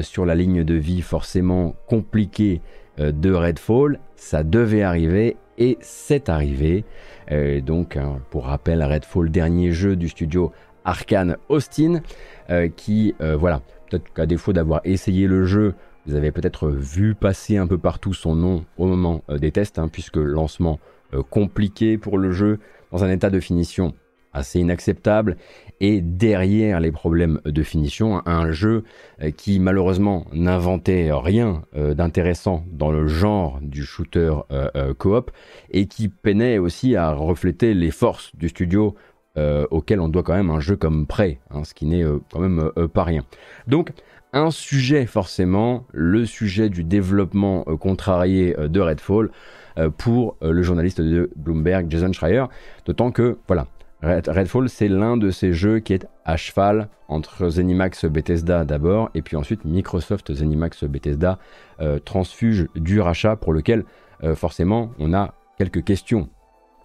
sur 0.00 0.24
la 0.24 0.34
ligne 0.34 0.64
de 0.64 0.74
vie 0.74 1.02
forcément 1.02 1.74
compliquée 1.88 2.62
de 2.98 3.32
Redfall, 3.32 3.98
ça 4.14 4.44
devait 4.44 4.82
arriver 4.82 5.36
et 5.58 5.76
c'est 5.80 6.28
arrivé. 6.28 6.84
donc, 7.62 7.96
hein, 7.96 8.20
pour 8.30 8.46
rappel, 8.46 8.82
Redfall, 8.84 9.30
dernier 9.30 9.72
jeu 9.72 9.96
du 9.96 10.08
studio 10.08 10.52
Arkane 10.84 11.36
Austin, 11.48 12.00
euh, 12.50 12.68
qui, 12.68 13.14
euh, 13.20 13.36
voilà, 13.36 13.62
peut-être 13.88 14.12
qu'à 14.12 14.26
défaut 14.26 14.52
d'avoir 14.52 14.80
essayé 14.84 15.26
le 15.26 15.44
jeu, 15.44 15.74
vous 16.06 16.14
avez 16.14 16.30
peut-être 16.30 16.68
vu 16.68 17.14
passer 17.14 17.56
un 17.56 17.66
peu 17.66 17.78
partout 17.78 18.12
son 18.12 18.34
nom 18.34 18.64
au 18.76 18.86
moment 18.86 19.22
euh, 19.30 19.38
des 19.38 19.50
tests, 19.50 19.78
hein, 19.78 19.88
puisque 19.88 20.16
lancement 20.16 20.78
compliqué 21.30 21.96
pour 21.96 22.18
le 22.18 22.32
jeu, 22.32 22.58
dans 22.90 23.04
un 23.04 23.10
état 23.10 23.30
de 23.30 23.38
finition 23.38 23.94
assez 24.32 24.58
inacceptable, 24.58 25.36
et 25.78 26.00
derrière 26.00 26.80
les 26.80 26.90
problèmes 26.90 27.40
de 27.44 27.62
finition, 27.62 28.20
un 28.26 28.50
jeu 28.50 28.82
qui 29.36 29.60
malheureusement 29.60 30.26
n'inventait 30.32 31.10
rien 31.12 31.62
d'intéressant 31.72 32.64
dans 32.72 32.90
le 32.90 33.06
genre 33.06 33.60
du 33.62 33.84
shooter 33.84 34.34
coop, 34.98 35.30
et 35.70 35.86
qui 35.86 36.08
peinait 36.08 36.58
aussi 36.58 36.96
à 36.96 37.12
refléter 37.12 37.74
les 37.74 37.92
forces 37.92 38.34
du 38.34 38.48
studio 38.48 38.96
euh, 39.36 39.66
auquel 39.72 39.98
on 39.98 40.08
doit 40.08 40.22
quand 40.22 40.34
même 40.34 40.50
un 40.50 40.60
jeu 40.60 40.76
comme 40.76 41.06
Prey, 41.06 41.40
hein, 41.50 41.64
ce 41.64 41.74
qui 41.74 41.86
n'est 41.86 42.04
euh, 42.04 42.20
quand 42.32 42.38
même 42.38 42.70
euh, 42.78 42.86
pas 42.86 43.02
rien. 43.02 43.24
Donc 43.66 43.90
un 44.32 44.52
sujet 44.52 45.06
forcément, 45.06 45.86
le 45.92 46.24
sujet 46.24 46.68
du 46.68 46.84
développement 46.84 47.64
contrarié 47.64 48.54
de 48.58 48.80
Redfall 48.80 49.30
pour 49.96 50.36
le 50.42 50.60
journaliste 50.62 51.00
de 51.00 51.30
Bloomberg, 51.36 51.86
Jason 51.88 52.12
Schreier, 52.12 52.44
d'autant 52.84 53.12
que 53.12 53.38
voilà, 53.46 53.68
Redfall, 54.02 54.68
c'est 54.68 54.88
l'un 54.88 55.16
de 55.16 55.30
ces 55.30 55.52
jeux 55.52 55.78
qui 55.78 55.92
est 55.92 56.08
à 56.24 56.36
cheval 56.36 56.88
entre 57.06 57.48
Zenimax 57.48 58.06
Bethesda 58.06 58.64
d'abord, 58.64 59.08
et 59.14 59.22
puis 59.22 59.36
ensuite 59.36 59.64
Microsoft 59.64 60.34
Zenimax 60.34 60.82
Bethesda 60.82 61.38
transfuge 62.04 62.66
du 62.74 63.00
rachat 63.00 63.36
pour 63.36 63.52
lequel 63.52 63.84
forcément 64.34 64.90
on 64.98 65.14
a 65.14 65.32
quelques 65.58 65.84
questions. 65.84 66.28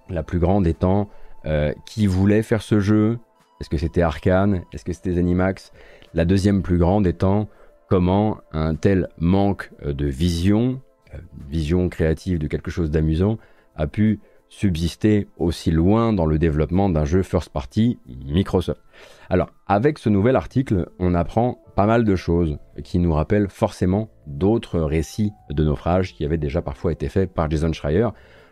La 0.08 0.22
plus 0.22 0.38
grande 0.38 0.68
étant 0.68 1.10
euh, 1.46 1.74
qui 1.86 2.08
voulait 2.08 2.44
faire 2.44 2.62
ce 2.62 2.80
jeu? 2.80 3.20
Est-ce 3.60 3.70
que 3.70 3.78
c'était 3.78 4.02
Arkane? 4.02 4.64
Est-ce 4.74 4.86
que 4.86 4.94
c'était 4.94 5.14
Zenimax? 5.14 5.72
La 6.14 6.26
deuxième 6.26 6.62
plus 6.62 6.78
grande 6.78 7.06
étant 7.08 7.48
comment 7.90 8.38
un 8.52 8.76
tel 8.76 9.10
manque 9.18 9.72
euh, 9.84 9.94
de 9.94 10.06
vision, 10.06 10.82
euh, 11.14 11.18
vision 11.50 11.90
créative 11.90 12.40
de 12.40 12.48
quelque 12.48 12.72
chose 12.72 12.92
d'amusant, 12.92 13.38
a 13.76 13.88
pu 13.88 14.20
subsister 14.50 15.28
aussi 15.38 15.72
loin 15.72 16.12
dans 16.12 16.26
le 16.26 16.40
développement 16.40 16.90
d'un 16.90 17.06
jeu 17.06 17.22
first 17.22 17.50
party 17.50 18.00
Microsoft? 18.26 18.82
Alors, 19.30 19.50
avec 19.68 20.00
ce 20.00 20.10
nouvel 20.10 20.36
article, 20.36 20.90
on 20.98 21.14
apprend 21.14 21.62
pas 21.76 21.86
mal 21.86 22.04
de 22.04 22.16
choses 22.16 22.58
qui 22.84 23.00
nous 23.00 23.14
rappellent 23.14 23.50
forcément 23.50 24.10
d'autres 24.26 24.80
récits 24.80 25.32
de 25.50 25.64
naufrage 25.64 26.14
qui 26.14 26.26
avaient 26.26 26.38
déjà 26.38 26.62
parfois 26.62 26.92
été 26.92 27.10
faits 27.10 27.32
par 27.34 27.50
Jason 27.50 27.72
Schreier. 27.72 28.10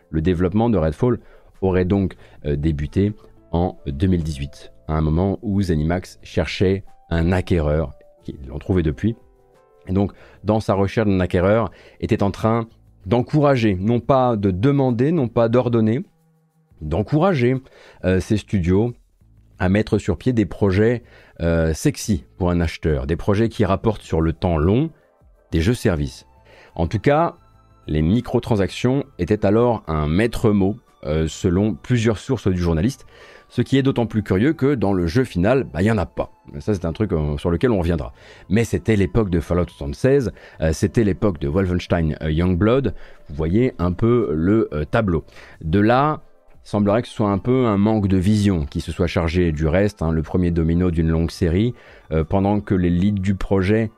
Le 0.09 0.21
développement 0.21 0.69
de 0.69 0.77
Redfall 0.77 1.19
aurait 1.61 1.85
donc 1.85 2.15
euh, 2.45 2.55
débuté 2.55 3.13
en 3.51 3.77
2018, 3.87 4.73
à 4.87 4.93
un 4.93 5.01
moment 5.01 5.39
où 5.41 5.61
Zenimax 5.61 6.19
cherchait 6.21 6.83
un 7.09 7.31
acquéreur, 7.31 7.93
qu'ils 8.23 8.37
l'ont 8.47 8.59
trouvé 8.59 8.83
depuis. 8.83 9.15
Et 9.87 9.93
donc, 9.93 10.11
dans 10.43 10.59
sa 10.59 10.73
recherche 10.73 11.07
d'un 11.07 11.19
acquéreur, 11.19 11.71
était 12.01 12.23
en 12.23 12.31
train 12.31 12.67
d'encourager, 13.05 13.75
non 13.75 13.99
pas 13.99 14.35
de 14.35 14.51
demander, 14.51 15.11
non 15.11 15.29
pas 15.29 15.47
d'ordonner, 15.47 16.03
d'encourager 16.81 17.55
euh, 18.03 18.19
ces 18.19 18.37
studios 18.37 18.93
à 19.59 19.69
mettre 19.69 19.97
sur 19.97 20.17
pied 20.17 20.33
des 20.33 20.45
projets 20.45 21.03
euh, 21.41 21.73
sexy 21.73 22.25
pour 22.37 22.51
un 22.51 22.59
acheteur, 22.59 23.07
des 23.07 23.15
projets 23.15 23.49
qui 23.49 23.65
rapportent 23.65 24.01
sur 24.01 24.21
le 24.21 24.33
temps 24.33 24.57
long 24.57 24.91
des 25.51 25.61
jeux-services. 25.61 26.27
En 26.75 26.87
tout 26.87 26.99
cas, 26.99 27.37
les 27.87 28.01
microtransactions 28.01 29.05
étaient 29.17 29.45
alors 29.45 29.83
un 29.87 30.07
maître 30.07 30.51
mot 30.51 30.75
euh, 31.03 31.27
selon 31.27 31.75
plusieurs 31.75 32.17
sources 32.17 32.47
du 32.47 32.57
journaliste. 32.57 33.05
Ce 33.49 33.61
qui 33.61 33.77
est 33.77 33.83
d'autant 33.83 34.07
plus 34.07 34.23
curieux 34.23 34.53
que 34.53 34.73
dans 34.75 34.93
le 34.93 35.05
jeu 35.07 35.23
final, 35.23 35.63
bah, 35.63 35.81
il 35.81 35.85
n'y 35.85 35.91
en 35.91 35.97
a 35.97 36.05
pas. 36.05 36.31
Ça, 36.59 36.73
c'est 36.73 36.85
un 36.85 36.91
truc 36.91 37.13
euh, 37.13 37.37
sur 37.37 37.51
lequel 37.51 37.71
on 37.71 37.79
reviendra. 37.79 38.13
Mais 38.49 38.63
c'était 38.63 38.95
l'époque 38.95 39.29
de 39.29 39.39
Fallout 39.39 39.69
76, 39.69 40.31
euh, 40.59 40.73
c'était 40.73 41.03
l'époque 41.03 41.39
de 41.39 41.47
Wolfenstein 41.47 42.17
Youngblood. 42.21 42.95
Vous 43.29 43.35
voyez 43.35 43.73
un 43.77 43.91
peu 43.91 44.31
le 44.33 44.69
tableau. 44.89 45.23
De 45.61 45.79
là, 45.79 46.21
semblerait 46.63 47.03
que 47.03 47.07
ce 47.07 47.13
soit 47.13 47.29
un 47.29 47.37
peu 47.37 47.67
un 47.67 47.77
manque 47.77 48.07
de 48.07 48.17
vision 48.17 48.65
qui 48.65 48.81
se 48.81 48.91
soit 48.91 49.07
chargé 49.07 49.51
du 49.51 49.67
reste, 49.67 50.01
hein, 50.01 50.11
le 50.11 50.23
premier 50.23 50.51
domino 50.51 50.91
d'une 50.91 51.09
longue 51.09 51.31
série, 51.31 51.73
pendant 52.29 52.59
que 52.59 52.73
les 52.73 52.89
leads 52.89 53.21
du 53.21 53.35
projet 53.35 53.91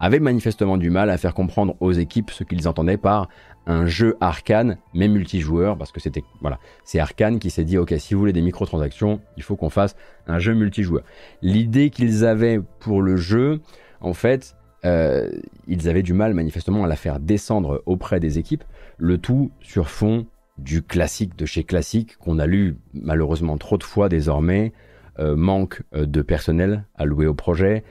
avaient 0.00 0.20
manifestement 0.20 0.76
du 0.76 0.90
mal 0.90 1.10
à 1.10 1.18
faire 1.18 1.34
comprendre 1.34 1.76
aux 1.80 1.92
équipes 1.92 2.30
ce 2.30 2.44
qu'ils 2.44 2.68
entendaient 2.68 2.96
par 2.96 3.28
un 3.66 3.86
jeu 3.86 4.16
arcane, 4.20 4.78
mais 4.94 5.08
multijoueur, 5.08 5.76
parce 5.76 5.90
que 5.90 6.00
c'était 6.00 6.22
voilà, 6.40 6.58
c'est 6.84 7.00
Arkane 7.00 7.38
qui 7.38 7.50
s'est 7.50 7.64
dit 7.64 7.78
ok, 7.78 7.94
si 7.98 8.14
vous 8.14 8.20
voulez 8.20 8.32
des 8.32 8.42
microtransactions, 8.42 9.20
il 9.36 9.42
faut 9.42 9.56
qu'on 9.56 9.70
fasse 9.70 9.96
un 10.26 10.38
jeu 10.38 10.54
multijoueur. 10.54 11.02
L'idée 11.42 11.90
qu'ils 11.90 12.24
avaient 12.24 12.60
pour 12.78 13.02
le 13.02 13.16
jeu, 13.16 13.60
en 14.00 14.14
fait, 14.14 14.54
euh, 14.84 15.30
ils 15.66 15.88
avaient 15.88 16.04
du 16.04 16.12
mal 16.12 16.32
manifestement 16.32 16.84
à 16.84 16.86
la 16.86 16.96
faire 16.96 17.18
descendre 17.18 17.82
auprès 17.86 18.20
des 18.20 18.38
équipes, 18.38 18.64
le 18.98 19.18
tout 19.18 19.50
sur 19.60 19.90
fond 19.90 20.26
du 20.58 20.82
classique 20.82 21.36
de 21.36 21.44
chez 21.44 21.64
classique 21.64 22.16
qu'on 22.18 22.38
a 22.38 22.46
lu 22.46 22.76
malheureusement 22.94 23.58
trop 23.58 23.78
de 23.78 23.82
fois 23.82 24.08
désormais, 24.08 24.72
manque 25.18 25.82
euh, 25.94 26.06
de 26.06 26.22
personnel 26.22 26.84
alloué 26.94 27.26
au 27.26 27.34
projet, 27.34 27.84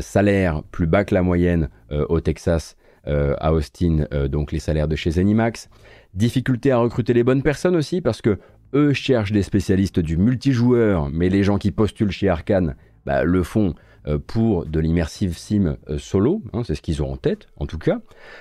salaire 0.00 0.62
plus 0.70 0.86
bas 0.86 1.04
que 1.04 1.14
la 1.14 1.22
moyenne 1.22 1.70
au 1.90 2.20
Texas 2.20 2.76
euh, 3.08 3.34
à 3.38 3.54
Austin, 3.54 4.06
euh, 4.12 4.28
donc 4.28 4.52
les 4.52 4.58
salaires 4.58 4.86
de 4.86 4.94
chez 4.94 5.12
Zenimax. 5.12 5.70
Difficulté 6.12 6.72
à 6.72 6.78
recruter 6.78 7.14
les 7.14 7.24
bonnes 7.24 7.42
personnes 7.42 7.74
aussi 7.74 8.02
parce 8.02 8.20
que 8.20 8.38
eux 8.74 8.92
cherchent 8.92 9.32
des 9.32 9.42
spécialistes 9.42 9.98
du 9.98 10.18
multijoueur, 10.18 11.08
mais 11.10 11.30
les 11.30 11.42
gens 11.42 11.56
qui 11.56 11.70
postulent 11.70 12.10
chez 12.10 12.28
Arkane 12.28 12.76
bah, 13.06 13.24
le 13.24 13.42
font 13.42 13.74
euh, 14.06 14.18
pour 14.18 14.66
de 14.66 14.78
l'immersive 14.78 15.38
sim 15.38 15.78
solo, 15.96 16.42
hein, 16.52 16.64
c'est 16.64 16.74
ce 16.74 16.82
qu'ils 16.82 17.02
ont 17.02 17.10
en 17.10 17.16
tête 17.16 17.46
en 17.56 17.64
tout 17.64 17.78
cas. 17.78 18.00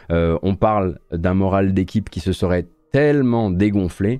on 0.09 0.55
parle 0.55 0.99
d'un 1.11 1.33
moral 1.33 1.73
d'équipe 1.73 2.09
qui 2.09 2.19
se 2.19 2.33
serait 2.33 2.65
tellement 2.91 3.49
dégonflé 3.49 4.19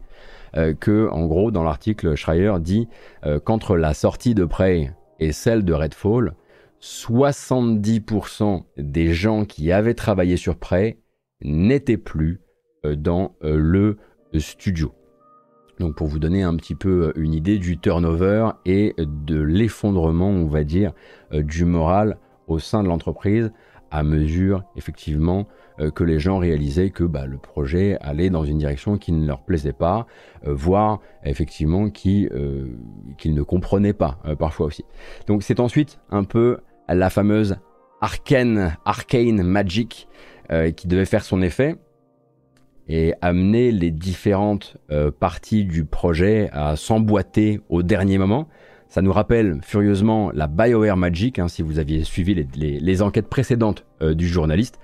que, 0.53 1.09
en 1.09 1.25
gros, 1.25 1.51
dans 1.51 1.63
l'article, 1.63 2.15
Schreier 2.15 2.53
dit 2.59 2.87
qu'entre 3.43 3.77
la 3.77 3.93
sortie 3.93 4.35
de 4.35 4.45
Prey 4.45 4.93
et 5.19 5.31
celle 5.31 5.65
de 5.65 5.73
Redfall, 5.73 6.33
70% 6.81 8.63
des 8.77 9.13
gens 9.13 9.45
qui 9.45 9.71
avaient 9.71 9.93
travaillé 9.93 10.37
sur 10.37 10.57
Prey 10.57 10.99
n'étaient 11.41 11.97
plus 11.97 12.41
euh, 12.85 12.95
dans 12.95 13.35
euh, 13.43 13.57
le 13.57 13.97
studio. 14.39 14.93
Donc 15.79 15.95
pour 15.95 16.07
vous 16.07 16.19
donner 16.19 16.43
un 16.43 16.55
petit 16.55 16.75
peu 16.75 17.07
euh, 17.07 17.13
une 17.15 17.33
idée 17.33 17.57
du 17.57 17.77
turnover 17.77 18.49
et 18.65 18.93
de 18.97 19.39
l'effondrement, 19.39 20.29
on 20.29 20.47
va 20.47 20.63
dire, 20.63 20.93
du 21.31 21.65
moral 21.65 22.17
au 22.47 22.59
sein 22.59 22.83
de 22.83 22.87
l'entreprise 22.87 23.51
à 23.89 24.03
mesure 24.03 24.63
effectivement 24.75 25.47
que 25.95 26.03
les 26.03 26.19
gens 26.19 26.39
réalisaient 26.39 26.89
que 26.89 27.03
bah, 27.03 27.25
le 27.25 27.37
projet 27.37 27.97
allait 28.01 28.29
dans 28.29 28.43
une 28.43 28.57
direction 28.57 28.97
qui 28.97 29.11
ne 29.11 29.25
leur 29.25 29.41
plaisait 29.41 29.73
pas, 29.73 30.07
voire 30.43 30.99
effectivement 31.23 31.89
qui, 31.89 32.29
qu'ils 33.17 33.33
ne 33.33 33.41
comprenaient 33.43 33.93
pas 33.93 34.19
parfois 34.39 34.67
aussi. 34.67 34.85
Donc 35.27 35.43
c'est 35.43 35.59
ensuite 35.59 35.99
un 36.09 36.23
peu 36.23 36.57
la 36.89 37.09
fameuse 37.09 37.57
arcane, 38.01 38.77
arcane 38.85 39.43
magic 39.43 40.07
qui 40.75 40.87
devait 40.87 41.05
faire 41.05 41.23
son 41.23 41.41
effet 41.41 41.75
et 42.87 43.13
amener 43.21 43.71
les 43.71 43.91
différentes 43.91 44.77
parties 45.19 45.65
du 45.65 45.85
projet 45.85 46.49
à 46.53 46.75
s'emboîter 46.75 47.59
au 47.69 47.83
dernier 47.83 48.17
moment. 48.17 48.47
Ça 48.89 49.01
nous 49.01 49.11
rappelle 49.11 49.59
furieusement 49.63 50.31
la 50.33 50.47
BioWare 50.47 50.95
Magic, 50.95 51.39
hein, 51.39 51.47
si 51.47 51.61
vous 51.61 51.79
aviez 51.79 52.03
suivi 52.03 52.47
les, 52.55 53.01
enquêtes 53.01 53.27
précédentes 53.27 53.85
euh, 54.01 54.13
du 54.13 54.27
journaliste. 54.27 54.79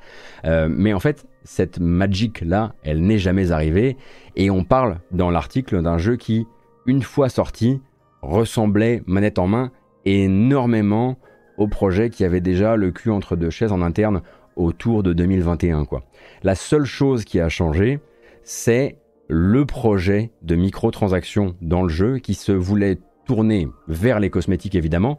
Euh, 0.45 0.67
mais 0.69 0.93
en 0.93 0.99
fait, 0.99 1.25
cette 1.43 1.79
Magic-là, 1.79 2.73
elle 2.83 3.01
n'est 3.01 3.17
jamais 3.17 3.51
arrivée. 3.51 3.97
Et 4.35 4.49
on 4.49 4.63
parle 4.63 4.99
dans 5.11 5.31
l'article 5.31 5.81
d'un 5.81 5.97
jeu 5.97 6.17
qui, 6.17 6.45
une 6.85 7.01
fois 7.01 7.29
sorti, 7.29 7.81
ressemblait, 8.21 9.03
manette 9.05 9.39
en 9.39 9.47
main, 9.47 9.71
énormément 10.05 11.17
au 11.57 11.67
projet 11.67 12.09
qui 12.09 12.25
avait 12.25 12.41
déjà 12.41 12.75
le 12.75 12.91
cul 12.91 13.09
entre 13.09 13.35
deux 13.35 13.49
chaises 13.49 13.71
en 13.71 13.81
interne 13.81 14.21
autour 14.55 15.03
de 15.03 15.13
2021. 15.13 15.85
Quoi. 15.85 16.03
La 16.43 16.55
seule 16.55 16.85
chose 16.85 17.23
qui 17.23 17.39
a 17.39 17.47
changé, 17.47 17.99
c'est 18.43 18.97
le 19.29 19.65
projet 19.65 20.31
de 20.41 20.55
microtransactions 20.55 21.55
dans 21.61 21.83
le 21.83 21.89
jeu 21.89 22.19
qui 22.19 22.33
se 22.33 22.51
voulait 22.51 22.97
tourné 23.25 23.67
vers 23.87 24.19
les 24.19 24.29
cosmétiques 24.29 24.75
évidemment, 24.75 25.17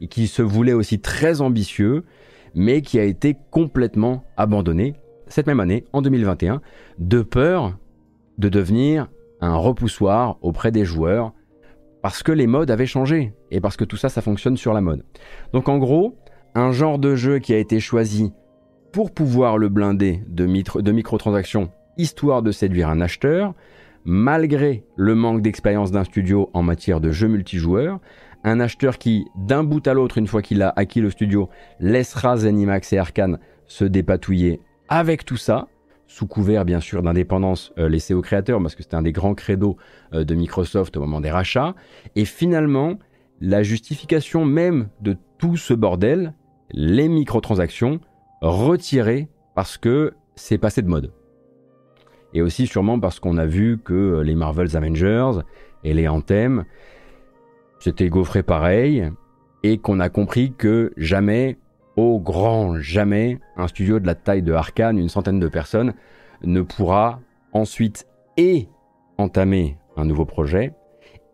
et 0.00 0.08
qui 0.08 0.26
se 0.26 0.42
voulait 0.42 0.72
aussi 0.72 1.00
très 1.00 1.40
ambitieux, 1.40 2.04
mais 2.54 2.82
qui 2.82 2.98
a 2.98 3.04
été 3.04 3.36
complètement 3.50 4.24
abandonné 4.36 4.94
cette 5.28 5.46
même 5.46 5.60
année, 5.60 5.84
en 5.92 6.02
2021, 6.02 6.60
de 6.98 7.22
peur 7.22 7.76
de 8.38 8.48
devenir 8.48 9.08
un 9.40 9.56
repoussoir 9.56 10.38
auprès 10.40 10.70
des 10.70 10.84
joueurs, 10.84 11.32
parce 12.02 12.22
que 12.22 12.32
les 12.32 12.46
modes 12.46 12.70
avaient 12.70 12.86
changé, 12.86 13.32
et 13.50 13.60
parce 13.60 13.76
que 13.76 13.84
tout 13.84 13.96
ça, 13.96 14.08
ça 14.08 14.22
fonctionne 14.22 14.56
sur 14.56 14.72
la 14.72 14.80
mode. 14.80 15.04
Donc 15.52 15.68
en 15.68 15.78
gros, 15.78 16.16
un 16.54 16.70
genre 16.70 16.98
de 16.98 17.16
jeu 17.16 17.38
qui 17.38 17.52
a 17.54 17.58
été 17.58 17.80
choisi 17.80 18.32
pour 18.92 19.12
pouvoir 19.12 19.58
le 19.58 19.68
blinder 19.68 20.22
de, 20.28 20.46
de 20.80 20.92
microtransactions, 20.92 21.70
histoire 21.98 22.42
de 22.42 22.52
séduire 22.52 22.88
un 22.88 23.00
acheteur, 23.00 23.54
malgré 24.06 24.84
le 24.94 25.16
manque 25.16 25.42
d'expérience 25.42 25.90
d'un 25.90 26.04
studio 26.04 26.48
en 26.54 26.62
matière 26.62 27.00
de 27.00 27.10
jeux 27.10 27.26
multijoueurs, 27.26 27.98
un 28.44 28.60
acheteur 28.60 28.98
qui, 28.98 29.26
d'un 29.34 29.64
bout 29.64 29.86
à 29.88 29.94
l'autre, 29.94 30.18
une 30.18 30.28
fois 30.28 30.42
qu'il 30.42 30.62
a 30.62 30.72
acquis 30.76 31.00
le 31.00 31.10
studio, 31.10 31.50
laissera 31.80 32.36
Zenimax 32.36 32.92
et 32.92 32.98
Arkane 32.98 33.40
se 33.66 33.84
dépatouiller 33.84 34.60
avec 34.88 35.24
tout 35.24 35.36
ça, 35.36 35.66
sous 36.06 36.28
couvert 36.28 36.64
bien 36.64 36.78
sûr 36.78 37.02
d'indépendance 37.02 37.72
euh, 37.78 37.88
laissée 37.88 38.14
aux 38.14 38.22
créateurs, 38.22 38.62
parce 38.62 38.76
que 38.76 38.84
c'était 38.84 38.94
un 38.94 39.02
des 39.02 39.10
grands 39.10 39.34
credos 39.34 39.76
euh, 40.14 40.22
de 40.22 40.34
Microsoft 40.36 40.96
au 40.96 41.00
moment 41.00 41.20
des 41.20 41.32
rachats, 41.32 41.74
et 42.14 42.24
finalement, 42.24 43.00
la 43.40 43.64
justification 43.64 44.44
même 44.44 44.88
de 45.00 45.16
tout 45.38 45.56
ce 45.56 45.74
bordel, 45.74 46.32
les 46.70 47.08
microtransactions, 47.08 47.98
retirées 48.40 49.28
parce 49.56 49.78
que 49.78 50.14
c'est 50.36 50.58
passé 50.58 50.80
de 50.82 50.88
mode 50.88 51.12
et 52.36 52.42
aussi 52.42 52.66
sûrement 52.66 53.00
parce 53.00 53.18
qu'on 53.18 53.38
a 53.38 53.46
vu 53.46 53.78
que 53.82 53.94
euh, 53.94 54.22
les 54.22 54.34
Marvel's 54.34 54.74
Avengers 54.74 55.40
et 55.84 55.94
les 55.94 56.06
Anthem 56.06 56.64
c'était 57.78 58.08
gaufré 58.08 58.42
pareil, 58.42 59.10
et 59.62 59.78
qu'on 59.78 60.00
a 60.00 60.08
compris 60.08 60.52
que 60.56 60.92
jamais, 60.96 61.58
au 61.96 62.18
grand 62.18 62.78
jamais, 62.80 63.38
un 63.56 63.68
studio 63.68 64.00
de 64.00 64.06
la 64.06 64.14
taille 64.14 64.42
de 64.42 64.52
Arkane, 64.52 64.98
une 64.98 65.08
centaine 65.08 65.38
de 65.38 65.48
personnes, 65.48 65.94
ne 66.42 66.62
pourra 66.62 67.20
ensuite 67.52 68.06
et 68.36 68.68
entamer 69.18 69.78
un 69.96 70.04
nouveau 70.04 70.24
projet, 70.24 70.72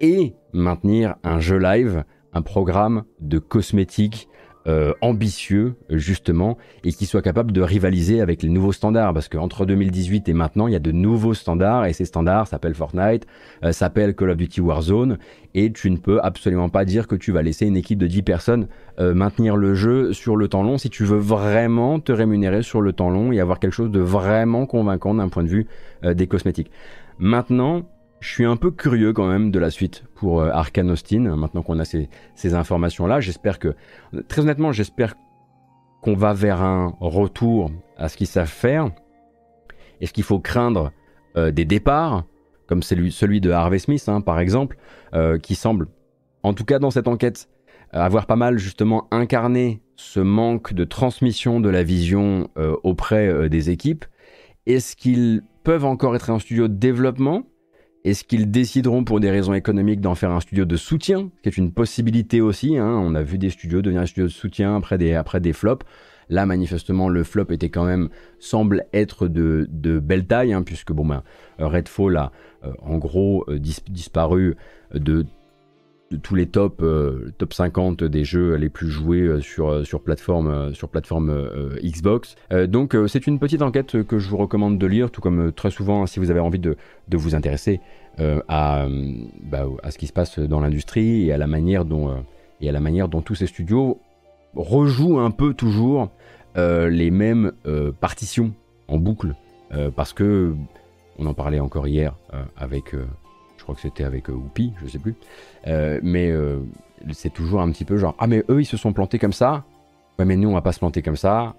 et 0.00 0.34
maintenir 0.52 1.16
un 1.24 1.40
jeu 1.40 1.58
live, 1.58 2.04
un 2.32 2.42
programme 2.42 3.04
de 3.20 3.38
cosmétiques 3.38 4.28
euh, 4.68 4.92
ambitieux 5.00 5.74
justement 5.90 6.56
et 6.84 6.92
qui 6.92 7.06
soit 7.06 7.20
capable 7.20 7.50
de 7.50 7.60
rivaliser 7.60 8.20
avec 8.20 8.42
les 8.44 8.48
nouveaux 8.48 8.70
standards 8.70 9.12
parce 9.12 9.28
qu'entre 9.28 9.66
2018 9.66 10.28
et 10.28 10.32
maintenant 10.34 10.68
il 10.68 10.72
y 10.72 10.76
a 10.76 10.78
de 10.78 10.92
nouveaux 10.92 11.34
standards 11.34 11.86
et 11.86 11.92
ces 11.92 12.04
standards 12.04 12.46
s'appellent 12.46 12.76
Fortnite, 12.76 13.26
euh, 13.64 13.72
s'appellent 13.72 14.14
Call 14.14 14.30
of 14.30 14.36
Duty 14.36 14.60
Warzone 14.60 15.18
et 15.54 15.72
tu 15.72 15.90
ne 15.90 15.96
peux 15.96 16.20
absolument 16.22 16.68
pas 16.68 16.84
dire 16.84 17.08
que 17.08 17.16
tu 17.16 17.32
vas 17.32 17.42
laisser 17.42 17.66
une 17.66 17.76
équipe 17.76 17.98
de 17.98 18.06
10 18.06 18.22
personnes 18.22 18.68
euh, 19.00 19.14
maintenir 19.14 19.56
le 19.56 19.74
jeu 19.74 20.12
sur 20.12 20.36
le 20.36 20.46
temps 20.46 20.62
long 20.62 20.78
si 20.78 20.90
tu 20.90 21.04
veux 21.04 21.18
vraiment 21.18 21.98
te 21.98 22.12
rémunérer 22.12 22.62
sur 22.62 22.80
le 22.80 22.92
temps 22.92 23.10
long 23.10 23.32
et 23.32 23.40
avoir 23.40 23.58
quelque 23.58 23.74
chose 23.74 23.90
de 23.90 24.00
vraiment 24.00 24.66
convaincant 24.66 25.14
d'un 25.14 25.28
point 25.28 25.42
de 25.42 25.48
vue 25.48 25.66
des 26.04 26.26
cosmétiques. 26.26 26.70
Maintenant, 27.18 27.82
je 28.22 28.28
suis 28.28 28.44
un 28.44 28.56
peu 28.56 28.70
curieux 28.70 29.12
quand 29.12 29.26
même 29.26 29.50
de 29.50 29.58
la 29.58 29.70
suite 29.70 30.04
pour 30.14 30.40
euh, 30.40 30.50
Arkane 30.50 30.92
Austin, 30.92 31.36
maintenant 31.36 31.62
qu'on 31.62 31.80
a 31.80 31.84
ces, 31.84 32.08
informations-là. 32.54 33.20
J'espère 33.20 33.58
que, 33.58 33.74
très 34.28 34.42
honnêtement, 34.42 34.70
j'espère 34.70 35.16
qu'on 36.02 36.14
va 36.14 36.32
vers 36.32 36.62
un 36.62 36.94
retour 37.00 37.72
à 37.96 38.08
ce 38.08 38.16
qu'ils 38.16 38.28
savent 38.28 38.46
faire. 38.46 38.90
Est-ce 40.00 40.12
qu'il 40.12 40.22
faut 40.22 40.38
craindre 40.38 40.92
euh, 41.36 41.50
des 41.50 41.64
départs, 41.64 42.24
comme 42.68 42.84
celui, 42.84 43.40
de 43.40 43.50
Harvey 43.50 43.80
Smith, 43.80 44.04
hein, 44.06 44.20
par 44.20 44.38
exemple, 44.38 44.76
euh, 45.14 45.38
qui 45.38 45.56
semble, 45.56 45.88
en 46.44 46.54
tout 46.54 46.64
cas 46.64 46.78
dans 46.78 46.92
cette 46.92 47.08
enquête, 47.08 47.48
avoir 47.90 48.26
pas 48.26 48.36
mal 48.36 48.56
justement 48.56 49.08
incarné 49.10 49.82
ce 49.96 50.20
manque 50.20 50.74
de 50.74 50.84
transmission 50.84 51.58
de 51.58 51.68
la 51.68 51.82
vision 51.82 52.48
auprès 52.56 53.50
des 53.50 53.68
équipes? 53.68 54.06
Est-ce 54.64 54.96
qu'ils 54.96 55.42
peuvent 55.62 55.84
encore 55.84 56.16
être 56.16 56.30
un 56.30 56.38
studio 56.38 56.68
de 56.68 56.74
développement? 56.74 57.44
Est-ce 58.04 58.24
qu'ils 58.24 58.50
décideront 58.50 59.04
pour 59.04 59.20
des 59.20 59.30
raisons 59.30 59.54
économiques 59.54 60.00
d'en 60.00 60.14
faire 60.14 60.30
un 60.30 60.40
studio 60.40 60.64
de 60.64 60.76
soutien, 60.76 61.30
ce 61.36 61.42
qui 61.42 61.48
est 61.48 61.56
une 61.56 61.72
possibilité 61.72 62.40
aussi 62.40 62.76
hein? 62.76 62.88
On 62.88 63.14
a 63.14 63.22
vu 63.22 63.38
des 63.38 63.50
studios 63.50 63.82
devenir 63.82 64.02
un 64.02 64.06
studio 64.06 64.24
de 64.24 64.32
soutien 64.32 64.76
après 64.76 64.98
des, 64.98 65.14
après 65.14 65.40
flops. 65.52 65.86
Là, 66.28 66.46
manifestement, 66.46 67.08
le 67.08 67.24
flop 67.24 67.46
était 67.50 67.68
quand 67.68 67.84
même 67.84 68.08
semble 68.38 68.86
être 68.92 69.28
de, 69.28 69.68
de 69.70 69.98
belle 69.98 70.26
taille, 70.26 70.52
hein, 70.52 70.62
puisque 70.62 70.92
bon 70.92 71.04
ben 71.04 71.22
Redfall 71.58 72.16
a 72.16 72.32
euh, 72.64 72.72
en 72.80 72.96
gros 72.96 73.44
euh, 73.48 73.58
disparu 73.58 74.56
de 74.94 75.26
tous 76.20 76.34
les 76.34 76.46
top, 76.46 76.82
euh, 76.82 77.32
top 77.38 77.52
50 77.52 78.04
des 78.04 78.24
jeux 78.24 78.54
les 78.54 78.68
plus 78.68 78.88
joués 78.88 79.20
euh, 79.20 79.40
sur, 79.40 79.68
euh, 79.68 79.84
sur 79.84 80.02
plateforme, 80.02 80.74
sur 80.74 80.88
plateforme 80.88 81.48
Xbox. 81.82 82.36
donc 82.68 82.96
c'est 83.06 83.26
une 83.26 83.38
petite 83.38 83.62
enquête 83.62 84.02
que 84.02 84.18
je 84.18 84.28
vous 84.28 84.36
recommande 84.36 84.78
de 84.78 84.86
lire, 84.86 85.10
tout 85.10 85.20
comme 85.20 85.52
très 85.52 85.70
souvent 85.70 86.06
si 86.06 86.18
vous 86.18 86.30
avez 86.30 86.40
envie 86.40 86.58
de, 86.58 86.76
de 87.08 87.16
vous 87.16 87.34
intéresser 87.34 87.80
à, 88.18 88.86
bah, 89.42 89.66
à 89.82 89.90
ce 89.90 89.98
qui 89.98 90.06
se 90.06 90.12
passe 90.12 90.38
dans 90.38 90.60
l'industrie 90.60 91.26
et 91.26 91.32
à 91.32 91.38
la 91.38 91.46
manière 91.46 91.84
dont, 91.84 92.24
et 92.60 92.68
à 92.68 92.72
la 92.72 92.80
manière 92.80 93.08
dont 93.08 93.22
tous 93.22 93.34
ces 93.34 93.46
studios 93.46 93.98
rejouent 94.54 95.18
un 95.18 95.30
peu 95.30 95.54
toujours 95.54 96.10
les 96.56 97.10
mêmes 97.10 97.52
partitions 98.00 98.52
en 98.88 98.98
boucle. 98.98 99.34
parce 99.96 100.12
que 100.12 100.54
on 101.18 101.26
en 101.26 101.34
parlait 101.34 101.60
encore 101.60 101.86
hier 101.86 102.14
avec 102.56 102.94
que 103.74 103.80
c'était 103.80 104.04
avec 104.04 104.28
euh, 104.28 104.32
Whoopi, 104.32 104.72
je 104.82 104.88
sais 104.88 104.98
plus. 104.98 105.14
Euh, 105.66 106.00
mais 106.02 106.30
euh, 106.30 106.60
c'est 107.12 107.32
toujours 107.32 107.60
un 107.60 107.70
petit 107.70 107.84
peu 107.84 107.96
genre 107.96 108.14
Ah, 108.18 108.26
mais 108.26 108.44
eux, 108.48 108.60
ils 108.60 108.66
se 108.66 108.76
sont 108.76 108.92
plantés 108.92 109.18
comme 109.18 109.32
ça. 109.32 109.64
Ouais, 110.18 110.24
mais 110.24 110.36
nous, 110.36 110.48
on 110.48 110.54
va 110.54 110.62
pas 110.62 110.72
se 110.72 110.78
planter 110.78 111.02
comme 111.02 111.16
ça. 111.16 111.54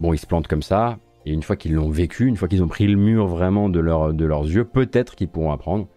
Bon, 0.00 0.12
ils 0.12 0.18
se 0.18 0.26
plantent 0.26 0.48
comme 0.48 0.62
ça. 0.62 0.98
Et 1.26 1.32
une 1.32 1.42
fois 1.42 1.56
qu'ils 1.56 1.74
l'ont 1.74 1.90
vécu, 1.90 2.26
une 2.26 2.36
fois 2.36 2.48
qu'ils 2.48 2.62
ont 2.62 2.68
pris 2.68 2.86
le 2.86 2.96
mur 2.96 3.26
vraiment 3.26 3.68
de, 3.68 3.80
leur, 3.80 4.14
de 4.14 4.24
leurs 4.24 4.44
yeux, 4.44 4.64
peut-être 4.64 5.14
qu'ils 5.14 5.28
pourront 5.28 5.52
apprendre. 5.52 5.88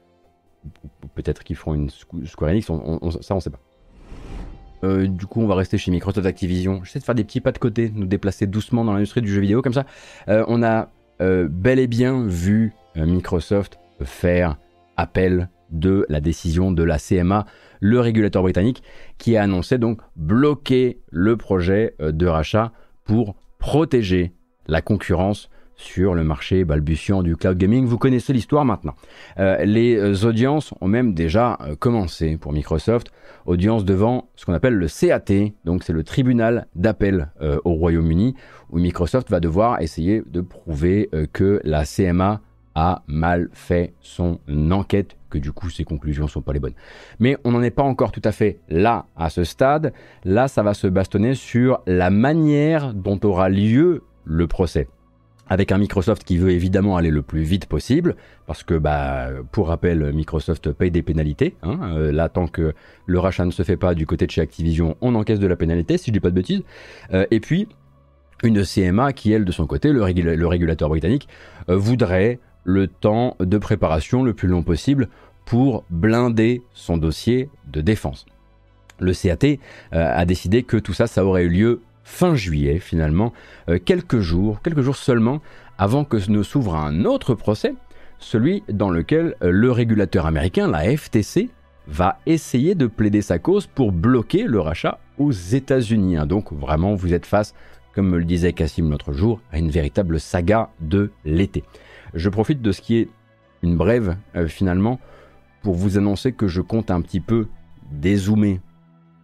Peut-être 1.16 1.44
qu'ils 1.44 1.56
feront 1.56 1.74
une 1.74 1.90
Square 1.90 2.52
Enix, 2.52 2.68
ça 2.68 3.36
on 3.36 3.40
sait 3.40 3.50
pas. 3.50 3.60
du 5.06 5.26
coup, 5.26 5.42
on 5.42 5.48
va 5.48 5.56
rester 5.56 5.78
chez 5.78 5.90
Microsoft 5.90 6.26
Activision. 6.28 6.84
J'essaie 6.84 7.00
de 7.00 7.04
faire 7.04 7.16
des 7.16 7.24
petits 7.24 7.42
pas 7.42 7.52
de 7.52 7.58
côté, 7.58 7.92
nous 7.94 8.06
déplacer 8.06 8.46
doucement 8.46 8.86
dans 8.86 8.94
l'industrie 8.94 9.22
du 9.22 9.32
jeu 9.32 9.42
vidéo 9.42 9.62
comme 9.62 9.74
ça. 9.74 9.86
on 10.28 10.62
a 10.62 10.90
bel 11.20 11.80
et 11.80 11.88
bien 11.88 12.26
vu 12.28 12.74
Microsoft 12.96 13.81
faire 14.04 14.58
appel 14.98 15.50
de 15.72 16.06
la 16.10 16.22
décision 16.22 16.72
de 16.72 16.84
la 16.84 16.98
CMA, 17.00 17.46
le 17.80 18.00
régulateur 18.00 18.44
britannique, 18.44 18.84
qui 19.18 19.38
a 19.38 19.44
annoncé 19.44 19.78
donc 19.78 20.02
bloquer 20.16 21.00
le 21.10 21.38
projet 21.38 21.96
euh, 22.02 22.12
de 22.12 22.28
rachat 22.28 22.72
pour 23.06 23.36
protéger 23.58 24.34
la 24.68 24.82
concurrence 24.82 25.50
sur 25.76 26.14
le 26.14 26.24
marché 26.24 26.64
balbutiant 26.64 27.24
du 27.24 27.36
cloud 27.36 27.58
gaming. 27.58 27.86
Vous 27.86 27.98
connaissez 27.98 28.34
l'histoire 28.34 28.66
maintenant. 28.66 28.94
Euh, 29.40 29.64
les 29.66 29.96
euh, 29.96 30.28
audiences 30.28 30.76
ont 30.80 30.88
même 30.88 31.16
déjà 31.16 31.58
commencé 31.80 32.38
pour 32.38 32.54
Microsoft. 32.54 33.12
Audience 33.48 33.84
devant 33.84 34.30
ce 34.36 34.46
qu'on 34.46 34.54
appelle 34.54 34.76
le 34.76 34.88
CAT, 34.88 35.54
donc 35.66 35.84
c'est 35.84 35.94
le 35.94 36.04
tribunal 36.04 36.68
d'appel 36.76 37.32
au 37.66 37.74
Royaume-Uni, 37.74 38.36
où 38.70 38.78
Microsoft 38.78 39.32
va 39.32 39.40
devoir 39.40 39.82
essayer 39.82 40.22
de 40.28 40.42
prouver 40.42 41.10
que 41.34 41.60
la 41.64 41.84
CMA 41.86 42.42
a 42.76 43.04
mal 43.08 43.50
fait 43.54 43.94
son 44.02 44.40
enquête, 44.72 45.18
que 45.30 45.38
du 45.38 45.52
coup 45.52 45.70
ses 45.70 45.84
conclusions 45.84 46.28
sont 46.28 46.42
pas 46.42 46.54
les 46.54 46.60
bonnes. 46.60 46.76
Mais 47.20 47.38
on 47.44 47.52
n'en 47.52 47.62
est 47.62 47.72
pas 47.72 47.84
encore 47.84 48.12
tout 48.12 48.22
à 48.24 48.32
fait 48.32 48.60
là 48.70 49.06
à 49.16 49.30
ce 49.30 49.44
stade. 49.44 49.94
Là, 50.24 50.48
ça 50.48 50.64
va 50.64 50.74
se 50.74 50.88
bastonner 50.88 51.36
sur 51.36 51.82
la 51.86 52.10
manière 52.10 52.94
dont 52.94 53.20
aura 53.24 53.50
lieu 53.50 54.04
le 54.26 54.48
procès 54.48 54.88
avec 55.52 55.74
un 55.74 55.78
Microsoft 55.78 56.24
qui 56.24 56.38
veut 56.38 56.52
évidemment 56.52 56.96
aller 56.96 57.12
le 57.12 57.22
plus 57.22 57.42
vite 57.42 57.66
possible, 57.66 58.16
parce 58.48 58.64
que, 58.64 58.74
bah, 58.76 59.28
pour 59.52 59.68
rappel, 59.68 60.14
Microsoft 60.14 60.72
paye 60.72 60.92
des 60.92 61.02
pénalités. 61.02 61.58
Hein. 61.62 61.78
Euh, 61.98 62.12
là, 62.14 62.30
tant 62.30 62.48
que 62.48 62.74
le 63.06 63.20
rachat 63.20 63.44
ne 63.44 63.52
se 63.52 63.64
fait 63.64 63.76
pas 63.76 63.94
du 63.94 64.06
côté 64.06 64.26
de 64.26 64.32
chez 64.32 64.40
Activision, 64.40 64.96
on 65.02 65.14
encaisse 65.14 65.40
de 65.40 65.48
la 65.48 65.58
pénalité, 65.58 65.98
si 65.98 66.06
je 66.08 66.14
dis 66.14 66.22
pas 66.22 66.30
de 66.30 66.36
bêtises. 66.36 66.64
Euh, 67.14 67.26
et 67.32 67.42
puis, 67.42 67.68
une 68.44 68.64
CMA 68.64 69.12
qui, 69.12 69.34
elle, 69.34 69.44
de 69.44 69.52
son 69.52 69.68
côté, 69.68 69.92
le, 69.92 70.02
régulateur 70.48 70.88
britannique, 70.88 71.28
euh, 71.68 71.76
voudrait 71.76 72.40
le 72.64 72.88
temps 72.88 73.36
de 73.40 73.58
préparation 73.58 74.24
le 74.24 74.34
plus 74.34 74.48
long 74.48 74.64
possible 74.64 75.08
pour 75.46 75.84
blinder 75.90 76.62
son 76.74 76.98
dossier 76.98 77.50
de 77.68 77.82
défense. 77.82 78.26
Le 79.00 79.14
CAT 79.14 79.58
a 79.92 80.26
décidé 80.26 80.62
que 80.62 80.78
tout 80.78 80.94
ça, 80.94 81.08
ça 81.08 81.26
aurait 81.26 81.44
eu 81.44 81.50
lieu 81.50 81.82
fin 82.12 82.36
juillet 82.36 82.80
finalement, 82.80 83.34
euh, 83.70 83.80
quelques 83.84 84.20
jours, 84.20 84.62
quelques 84.62 84.82
jours 84.82 84.96
seulement 84.96 85.42
avant 85.78 86.04
que 86.04 86.18
ne 86.30 86.44
s'ouvre 86.44 86.76
un 86.76 87.06
autre 87.06 87.34
procès, 87.34 87.74
celui 88.20 88.64
dans 88.70 88.90
lequel 88.90 89.36
euh, 89.42 89.52
le 89.52 89.72
régulateur 89.72 90.26
américain, 90.26 90.68
la 90.68 90.96
FTC, 90.96 91.50
va 91.88 92.20
essayer 92.26 92.76
de 92.76 92.86
plaider 92.86 93.22
sa 93.22 93.40
cause 93.40 93.66
pour 93.66 93.92
bloquer 93.92 94.44
le 94.44 94.60
rachat 94.60 95.00
aux 95.18 95.32
États-Unis. 95.32 96.18
Hein. 96.18 96.28
Donc 96.28 96.54
vraiment, 96.54 96.94
vous 96.94 97.14
êtes 97.14 97.26
face, 97.26 97.56
comme 97.96 98.10
me 98.10 98.18
le 98.18 98.24
disait 98.24 98.54
Cassim 98.54 98.90
l'autre 98.92 99.14
jour, 99.14 99.42
à 99.52 99.58
une 99.58 99.72
véritable 99.72 100.20
saga 100.20 100.70
de 100.80 101.12
l'été. 101.26 101.64
Je 102.14 102.30
profite 102.30 102.62
de 102.62 102.72
ce 102.72 102.82
qui 102.82 102.98
est 102.98 103.10
une 103.64 103.78
brève 103.78 104.18
euh, 104.36 104.48
finalement 104.48 105.00
pour 105.62 105.76
vous 105.76 105.98
annoncer 105.98 106.34
que 106.34 106.48
je 106.48 106.62
compte 106.62 106.92
un 106.92 107.02
petit 107.02 107.20
peu 107.20 107.48
dézoomer 107.92 108.60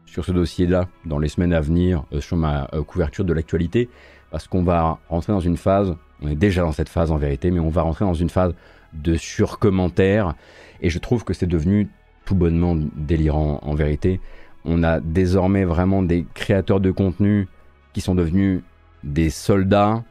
sur 0.05 0.23
ce 0.23 0.31
dossier-là 0.31 0.87
dans 1.05 1.19
les 1.19 1.27
semaines 1.27 1.53
à 1.53 1.61
venir 1.61 2.05
euh, 2.13 2.21
sur 2.21 2.37
ma 2.37 2.69
euh, 2.73 2.83
couverture 2.83 3.25
de 3.25 3.33
l'actualité, 3.33 3.89
parce 4.31 4.47
qu'on 4.47 4.63
va 4.63 4.99
rentrer 5.09 5.33
dans 5.33 5.39
une 5.39 5.57
phase, 5.57 5.95
on 6.21 6.29
est 6.29 6.35
déjà 6.35 6.61
dans 6.61 6.71
cette 6.71 6.89
phase 6.89 7.11
en 7.11 7.17
vérité, 7.17 7.51
mais 7.51 7.59
on 7.59 7.69
va 7.69 7.81
rentrer 7.81 8.05
dans 8.05 8.13
une 8.13 8.29
phase 8.29 8.53
de 8.93 9.15
surcommentaire, 9.15 10.33
et 10.81 10.89
je 10.89 10.99
trouve 10.99 11.23
que 11.23 11.33
c'est 11.33 11.47
devenu 11.47 11.89
tout 12.25 12.35
bonnement 12.35 12.75
délirant 12.95 13.59
en 13.63 13.75
vérité. 13.75 14.19
On 14.65 14.83
a 14.83 14.99
désormais 14.99 15.65
vraiment 15.65 16.03
des 16.03 16.25
créateurs 16.33 16.79
de 16.79 16.91
contenu 16.91 17.47
qui 17.93 18.01
sont 18.01 18.15
devenus 18.15 18.61
des 19.03 19.29
soldats 19.29 20.03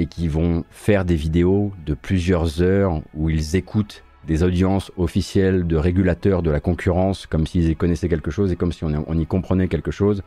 et 0.00 0.06
qui 0.06 0.28
vont 0.28 0.64
faire 0.70 1.04
des 1.04 1.14
vidéos 1.14 1.72
de 1.84 1.92
plusieurs 1.92 2.62
heures 2.62 3.02
où 3.12 3.28
ils 3.28 3.54
écoutent 3.54 4.02
des 4.26 4.42
audiences 4.42 4.90
officielles 4.96 5.66
de 5.66 5.76
régulateurs 5.76 6.42
de 6.42 6.50
la 6.50 6.58
concurrence, 6.58 7.26
comme 7.26 7.46
s'ils 7.46 7.76
connaissaient 7.76 8.08
quelque 8.08 8.30
chose 8.30 8.50
et 8.50 8.56
comme 8.56 8.72
si 8.72 8.82
on, 8.82 9.18
y 9.18 9.26
comprenait 9.26 9.68
quelque 9.68 9.90
chose, 9.90 10.22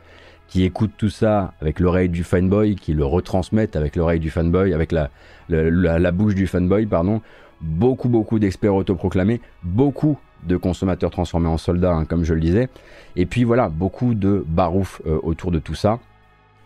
qui 0.46 0.62
écoutent 0.62 0.96
tout 0.96 1.10
ça 1.10 1.54
avec 1.60 1.80
l'oreille 1.80 2.08
du 2.08 2.22
fanboy, 2.22 2.76
qui 2.76 2.94
le 2.94 3.04
retransmettent 3.04 3.74
avec 3.74 3.96
l'oreille 3.96 4.20
du 4.20 4.30
fanboy, 4.30 4.72
avec 4.72 4.92
la, 4.92 5.10
la, 5.48 6.12
bouche 6.12 6.36
du 6.36 6.46
fanboy, 6.46 6.86
pardon. 6.86 7.20
Beaucoup, 7.60 8.08
beaucoup 8.08 8.38
d'experts 8.38 8.76
autoproclamés, 8.76 9.40
beaucoup 9.64 10.18
de 10.46 10.56
consommateurs 10.56 11.10
transformés 11.10 11.48
en 11.48 11.58
soldats, 11.58 11.94
hein, 11.94 12.04
comme 12.04 12.22
je 12.22 12.34
le 12.34 12.40
disais. 12.40 12.68
Et 13.16 13.26
puis 13.26 13.42
voilà, 13.42 13.70
beaucoup 13.70 14.14
de 14.14 14.44
barouf 14.46 15.02
euh, 15.04 15.18
autour 15.24 15.50
de 15.50 15.58
tout 15.58 15.74
ça. 15.74 15.98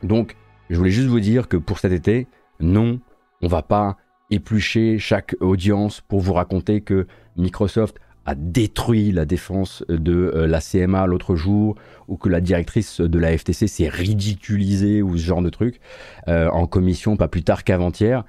Donc, 0.02 0.36
je 0.68 0.76
voulais 0.76 0.90
juste 0.90 1.08
vous 1.08 1.20
dire 1.20 1.48
que 1.48 1.56
pour 1.56 1.78
cet 1.78 1.92
été, 1.92 2.26
non, 2.60 3.00
on 3.42 3.48
va 3.48 3.62
pas 3.62 3.96
éplucher 4.30 4.98
chaque 4.98 5.36
audience 5.40 6.00
pour 6.00 6.20
vous 6.20 6.34
raconter 6.34 6.80
que 6.80 7.06
Microsoft 7.36 7.98
a 8.26 8.34
détruit 8.34 9.10
la 9.10 9.24
défense 9.24 9.82
de 9.88 10.12
euh, 10.34 10.46
la 10.46 10.60
CMA 10.60 11.06
l'autre 11.06 11.34
jour, 11.34 11.76
ou 12.08 12.18
que 12.18 12.28
la 12.28 12.42
directrice 12.42 13.00
de 13.00 13.18
la 13.18 13.36
FTC 13.36 13.66
s'est 13.66 13.88
ridiculisée, 13.88 15.00
ou 15.00 15.16
ce 15.16 15.22
genre 15.22 15.40
de 15.40 15.48
truc, 15.48 15.80
euh, 16.28 16.50
en 16.50 16.66
commission 16.66 17.16
pas 17.16 17.28
plus 17.28 17.42
tard 17.42 17.64
qu'avant-hier. 17.64 18.24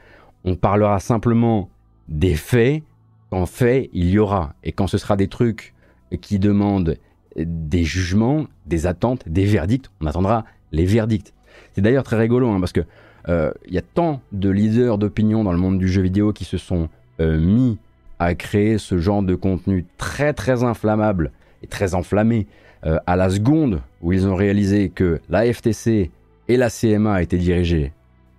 On 0.46 0.56
parlera 0.56 1.02
simplement 1.02 1.70
des 2.08 2.36
faits. 2.36 2.84
En 3.32 3.46
fait, 3.46 3.90
il 3.92 4.10
y 4.10 4.20
aura. 4.20 4.54
Et 4.64 4.72
quand 4.72 4.88
ce 4.88 4.98
sera 4.98 5.18
des 5.18 5.28
trucs 5.28 5.74
qui 6.22 6.40
demandent 6.40 6.98
des 7.36 7.84
jugements, 7.84 8.48
des 8.66 8.88
attentes, 8.88 9.28
des 9.28 9.46
verdicts, 9.46 9.92
on 10.00 10.06
attendra 10.06 10.46
les 10.72 10.86
verdicts. 10.86 11.34
C'est 11.74 11.82
d'ailleurs 11.82 12.04
très 12.04 12.18
rigolo, 12.18 12.50
hein, 12.50 12.60
parce 12.62 12.72
que 12.72 12.86
il 13.30 13.34
euh, 13.34 13.52
y 13.70 13.78
a 13.78 13.84
tant 13.84 14.22
de 14.32 14.50
leaders 14.50 14.98
d'opinion 14.98 15.44
dans 15.44 15.52
le 15.52 15.60
monde 15.60 15.78
du 15.78 15.88
jeu 15.88 16.02
vidéo 16.02 16.34
qui 16.34 16.46
se 16.46 16.58
sont 16.58 16.90
euh, 17.20 17.40
mis 17.40 17.78
à 18.18 18.34
créer 18.34 18.80
ce 18.80 18.98
genre 18.98 19.22
de 19.22 19.36
contenu 19.36 19.86
très 20.00 20.34
très 20.34 20.64
inflammable 20.64 21.32
et 21.62 21.68
très 21.68 21.94
enflammé 21.94 22.48
euh, 22.88 22.98
à 23.06 23.16
la 23.16 23.30
seconde 23.30 23.82
où 24.02 24.14
ils 24.14 24.28
ont 24.28 24.34
réalisé 24.34 24.90
que 24.90 25.22
la 25.30 25.46
FTC 25.54 26.10
et 26.48 26.58
la 26.58 26.72
CMA 26.72 27.22
étaient 27.22 27.38
dirigées 27.38 27.92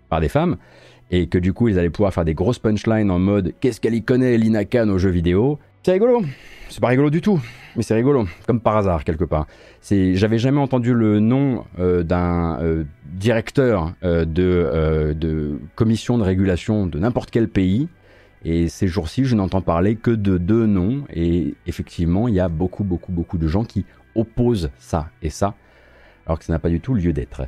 par 0.09 0.20
des 0.20 0.29
femmes 0.29 0.57
et 1.12 1.29
que 1.29 1.38
du 1.38 1.53
coup 1.53 1.68
ils 1.68 1.79
allaient 1.79 1.88
pouvoir 1.88 2.12
faire 2.12 2.24
des 2.24 2.35
grosses 2.35 2.59
punchlines 2.59 3.12
en 3.12 3.20
mode 3.20 3.53
qu'est-ce 3.61 3.81
qu'elle 3.81 3.94
y 3.94 4.03
connaît 4.03 4.37
Lina 4.38 4.64
Khan 4.64 4.88
aux 4.88 4.98
jeux 4.98 5.11
vidéo? 5.11 5.61
C'est 5.85 5.92
rigolo. 5.92 6.22
C'est 6.71 6.81
pas 6.81 6.87
rigolo 6.87 7.11
du 7.11 7.21
tout, 7.21 7.41
mais 7.75 7.83
c'est 7.83 7.97
rigolo, 7.97 8.27
comme 8.47 8.61
par 8.61 8.77
hasard 8.77 9.03
quelque 9.03 9.25
part. 9.25 9.49
J'avais 9.83 10.39
jamais 10.39 10.61
entendu 10.61 10.95
le 10.95 11.19
nom 11.19 11.65
euh, 11.81 12.05
d'un 12.05 12.61
euh, 12.63 12.85
directeur 13.07 13.93
euh, 14.05 14.25
de, 14.25 15.13
de 15.19 15.59
commission 15.75 16.17
de 16.17 16.23
régulation 16.23 16.87
de 16.87 16.97
n'importe 17.01 17.33
quel 17.33 17.49
pays, 17.49 17.89
et 18.45 18.69
ces 18.69 18.87
jours-ci, 18.87 19.25
je 19.25 19.35
n'entends 19.35 19.63
parler 19.63 19.97
que 19.97 20.13
de 20.13 20.39
deux 20.39 20.67
noms, 20.67 21.03
et 21.13 21.55
effectivement, 21.67 22.29
il 22.29 22.35
y 22.35 22.41
a 22.41 22.49
beaucoup, 22.49 22.85
beaucoup, 22.85 23.11
beaucoup 23.11 23.37
de 23.37 23.49
gens 23.49 23.65
qui 23.65 23.85
opposent 24.15 24.71
ça 24.79 25.09
et 25.23 25.31
ça, 25.31 25.55
alors 26.25 26.39
que 26.39 26.45
ça 26.45 26.53
n'a 26.53 26.61
pas 26.61 26.71
du 26.71 26.81
tout 26.81 26.95
lieu 26.95 27.13
d'être. 27.13 27.43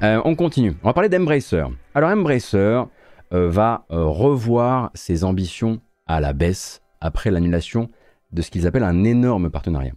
on 0.00 0.34
continue. 0.34 0.74
On 0.82 0.88
va 0.88 0.94
parler 0.94 1.10
d'Embracer. 1.10 1.64
Alors 1.94 2.10
Embracer 2.10 2.84
va 3.30 3.84
revoir 3.90 4.90
ses 4.94 5.24
ambitions 5.24 5.80
à 6.06 6.20
la 6.20 6.32
baisse 6.32 6.80
après 7.00 7.30
l'annulation 7.30 7.90
de 8.32 8.42
ce 8.42 8.50
qu'ils 8.50 8.66
appellent 8.66 8.82
un 8.82 9.04
énorme 9.04 9.50
partenariat. 9.50 9.92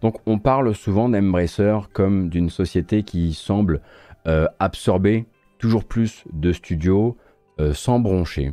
Donc 0.00 0.16
on 0.26 0.38
parle 0.38 0.74
souvent 0.74 1.08
d'Embracer 1.08 1.78
comme 1.92 2.28
d'une 2.28 2.50
société 2.50 3.02
qui 3.02 3.34
semble 3.34 3.80
euh, 4.26 4.46
absorber 4.58 5.26
toujours 5.58 5.84
plus 5.84 6.24
de 6.32 6.52
studios 6.52 7.16
euh, 7.60 7.74
sans 7.74 8.00
broncher, 8.00 8.52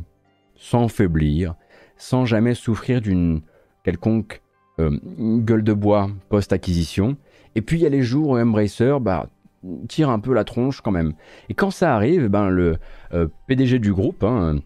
sans 0.54 0.88
faiblir, 0.88 1.54
sans 1.96 2.24
jamais 2.26 2.54
souffrir 2.54 3.00
d'une 3.00 3.42
quelconque 3.84 4.42
euh, 4.78 4.98
gueule 5.40 5.64
de 5.64 5.72
bois 5.72 6.10
post-acquisition. 6.28 7.16
Et 7.54 7.62
puis 7.62 7.78
il 7.78 7.82
y 7.82 7.86
a 7.86 7.90
les 7.90 8.02
jours 8.02 8.30
où 8.30 8.38
Embracer 8.38 8.96
bah, 9.00 9.28
tire 9.88 10.10
un 10.10 10.18
peu 10.18 10.34
la 10.34 10.44
tronche 10.44 10.80
quand 10.80 10.90
même. 10.90 11.14
Et 11.48 11.54
quand 11.54 11.70
ça 11.70 11.94
arrive, 11.94 12.28
ben, 12.28 12.48
le 12.48 12.78
PDG 13.46 13.78
du 13.78 13.92
groupe, 13.92 14.24
hein, 14.24 14.56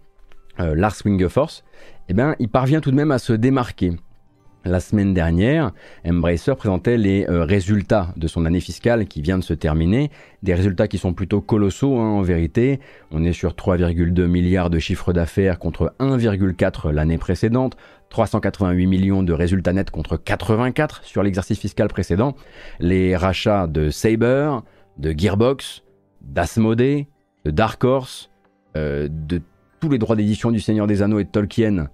Lars 0.58 0.96
Wingeforce, 1.04 1.64
eh 2.08 2.14
ben, 2.14 2.34
il 2.38 2.48
parvient 2.48 2.80
tout 2.80 2.90
de 2.90 2.96
même 2.96 3.10
à 3.10 3.18
se 3.18 3.32
démarquer. 3.32 3.92
La 4.66 4.80
semaine 4.80 5.14
dernière, 5.14 5.70
Embracer 6.04 6.56
présentait 6.56 6.96
les 6.96 7.24
euh, 7.28 7.44
résultats 7.44 8.12
de 8.16 8.26
son 8.26 8.44
année 8.46 8.58
fiscale 8.58 9.06
qui 9.06 9.22
vient 9.22 9.38
de 9.38 9.44
se 9.44 9.54
terminer, 9.54 10.10
des 10.42 10.54
résultats 10.54 10.88
qui 10.88 10.98
sont 10.98 11.14
plutôt 11.14 11.40
colossaux 11.40 11.96
hein, 11.98 12.08
en 12.08 12.22
vérité. 12.22 12.80
On 13.12 13.22
est 13.22 13.32
sur 13.32 13.52
3,2 13.52 14.26
milliards 14.26 14.68
de 14.68 14.80
chiffre 14.80 15.12
d'affaires 15.12 15.60
contre 15.60 15.94
1,4 16.00 16.90
l'année 16.90 17.16
précédente, 17.16 17.76
388 18.10 18.86
millions 18.88 19.22
de 19.22 19.32
résultats 19.32 19.72
nets 19.72 19.92
contre 19.92 20.16
84 20.16 21.04
sur 21.04 21.22
l'exercice 21.22 21.60
fiscal 21.60 21.86
précédent. 21.86 22.34
Les 22.80 23.14
rachats 23.14 23.68
de 23.68 23.90
Saber, 23.90 24.50
de 24.98 25.14
Gearbox, 25.16 25.84
d'Asmodee, 26.22 27.06
de 27.44 27.52
Dark 27.52 27.84
Horse, 27.84 28.30
euh, 28.76 29.06
de 29.08 29.40
tous 29.78 29.90
les 29.90 29.98
droits 29.98 30.16
d'édition 30.16 30.50
du 30.50 30.58
Seigneur 30.58 30.88
des 30.88 31.02
Anneaux 31.02 31.20
et 31.20 31.24
de 31.24 31.30
Tolkien 31.30 31.86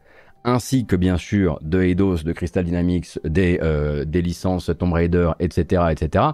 ainsi 0.44 0.86
que 0.86 0.96
bien 0.96 1.16
sûr 1.16 1.58
de 1.62 1.82
Eidos, 1.82 2.18
de 2.24 2.32
Crystal 2.32 2.64
Dynamics, 2.64 3.18
des, 3.24 3.58
euh, 3.62 4.04
licences 4.04 4.70
Tomb 4.78 4.92
Raider, 4.92 5.32
etc., 5.40 5.84
etc., 5.90 6.24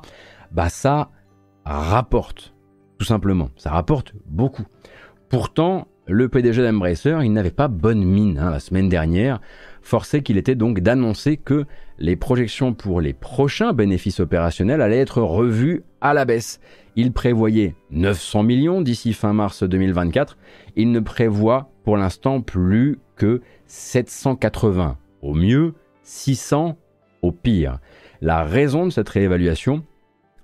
bah 0.51 0.69
ça 0.69 1.11
rapporte, 1.65 2.55
tout 2.99 3.05
simplement. 3.05 3.51
Ça 3.57 3.71
rapporte 3.71 4.15
beaucoup. 4.27 4.65
Pourtant, 5.29 5.87
le 6.07 6.29
PDG 6.29 6.63
d'Embracer, 6.63 7.19
il 7.23 7.33
n'avait 7.33 7.51
pas 7.51 7.69
bonne 7.69 8.03
mine 8.03 8.39
hein, 8.39 8.51
la 8.51 8.61
semaine 8.61 8.89
dernière, 8.89 9.41
forcé 9.83 10.23
qu'il 10.23 10.39
était 10.39 10.55
donc 10.55 10.81
d'annoncer 10.81 11.37
que 11.37 11.67
les 11.99 12.17
projections 12.17 12.73
pour 12.73 13.03
les 13.03 13.13
prochains 13.13 13.75
bénéfices 13.75 14.21
opérationnels 14.21 14.81
allaient 14.81 14.99
être 14.99 15.21
revues 15.21 15.83
à 16.01 16.15
la 16.15 16.25
baisse. 16.25 16.61
Il 16.97 17.13
prévoyait 17.13 17.75
900 17.91 18.43
millions 18.43 18.81
d'ici 18.81 19.13
fin 19.13 19.35
mars 19.35 19.63
2024. 19.63 20.39
Il 20.77 20.93
ne 20.93 21.01
prévoit 21.01 21.71
pour 21.89 21.97
l'instant 21.97 22.43
plus 22.43 22.99
que 23.17 23.41
780 23.65 24.99
au 25.23 25.33
mieux, 25.33 25.73
600 26.03 26.77
au 27.23 27.33
pire. 27.33 27.79
La 28.21 28.45
raison 28.45 28.85
de 28.85 28.91
cette 28.91 29.09
réévaluation, 29.09 29.85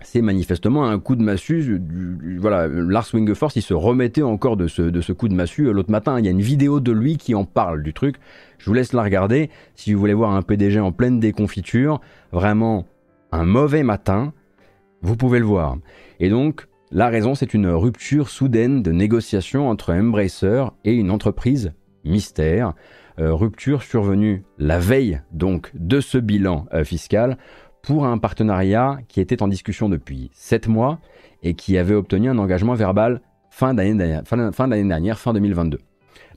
c'est 0.01 0.23
manifestement 0.23 0.87
un 0.87 0.99
coup 0.99 1.17
de 1.17 1.23
massue. 1.23 1.83
voilà, 2.39 2.67
Lars 2.67 3.09
Wingefors, 3.13 3.51
il 3.57 3.61
se 3.61 3.75
remettait 3.75 4.23
encore 4.23 4.57
de 4.57 4.69
ce, 4.69 4.81
de 4.81 5.03
ce 5.03 5.13
coup 5.13 5.29
de 5.29 5.35
massue 5.35 5.71
l'autre 5.71 5.91
matin. 5.91 6.19
Il 6.19 6.25
y 6.25 6.29
a 6.29 6.31
une 6.31 6.41
vidéo 6.41 6.81
de 6.81 6.93
lui 6.93 7.19
qui 7.19 7.35
en 7.35 7.45
parle 7.45 7.83
du 7.83 7.93
truc. 7.93 8.17
Je 8.57 8.65
vous 8.65 8.73
laisse 8.73 8.95
la 8.95 9.03
regarder. 9.03 9.51
Si 9.75 9.93
vous 9.93 10.01
voulez 10.01 10.15
voir 10.15 10.31
un 10.31 10.41
PDG 10.41 10.81
en 10.81 10.93
pleine 10.93 11.21
déconfiture, 11.21 12.01
vraiment 12.33 12.87
un 13.33 13.45
mauvais 13.45 13.83
matin, 13.83 14.33
vous 15.03 15.15
pouvez 15.15 15.41
le 15.41 15.45
voir. 15.45 15.77
Et 16.21 16.31
donc, 16.31 16.69
La 16.97 17.09
raison, 17.09 17.35
c'est 17.35 17.55
une 17.55 17.67
rupture 17.67 18.29
soudaine 18.29 18.81
de 18.81 18.93
négociation 18.93 19.69
entre 19.69 19.93
Embracer 19.93 20.67
et 20.85 20.93
une 20.93 21.11
entreprise 21.11 21.73
mystère. 22.05 22.73
Euh, 23.19 23.35
rupture 23.35 23.83
survenue 23.83 24.45
la 24.59 24.79
veille 24.79 25.21
donc 25.33 25.73
de 25.75 25.99
ce 25.99 26.19
bilan 26.19 26.67
euh, 26.73 26.85
fiscal 26.85 27.37
pour 27.83 28.07
un 28.07 28.19
partenariat 28.19 28.99
qui 29.09 29.21
était 29.21 29.43
en 29.43 29.49
discussion 29.49 29.89
depuis 29.89 30.31
7 30.35 30.69
mois 30.69 31.01
et 31.43 31.55
qui 31.55 31.79
avait 31.79 31.97
obtenu 31.97 32.31
un 32.31 32.39
engagement 32.39 32.75
verbal 32.75 33.23
fin 33.51 33.75
d'année 33.75 33.97
dernière, 33.97 34.23
fin, 34.25 34.69
dernière, 34.69 35.19
fin 35.19 35.33
2022. 35.33 35.81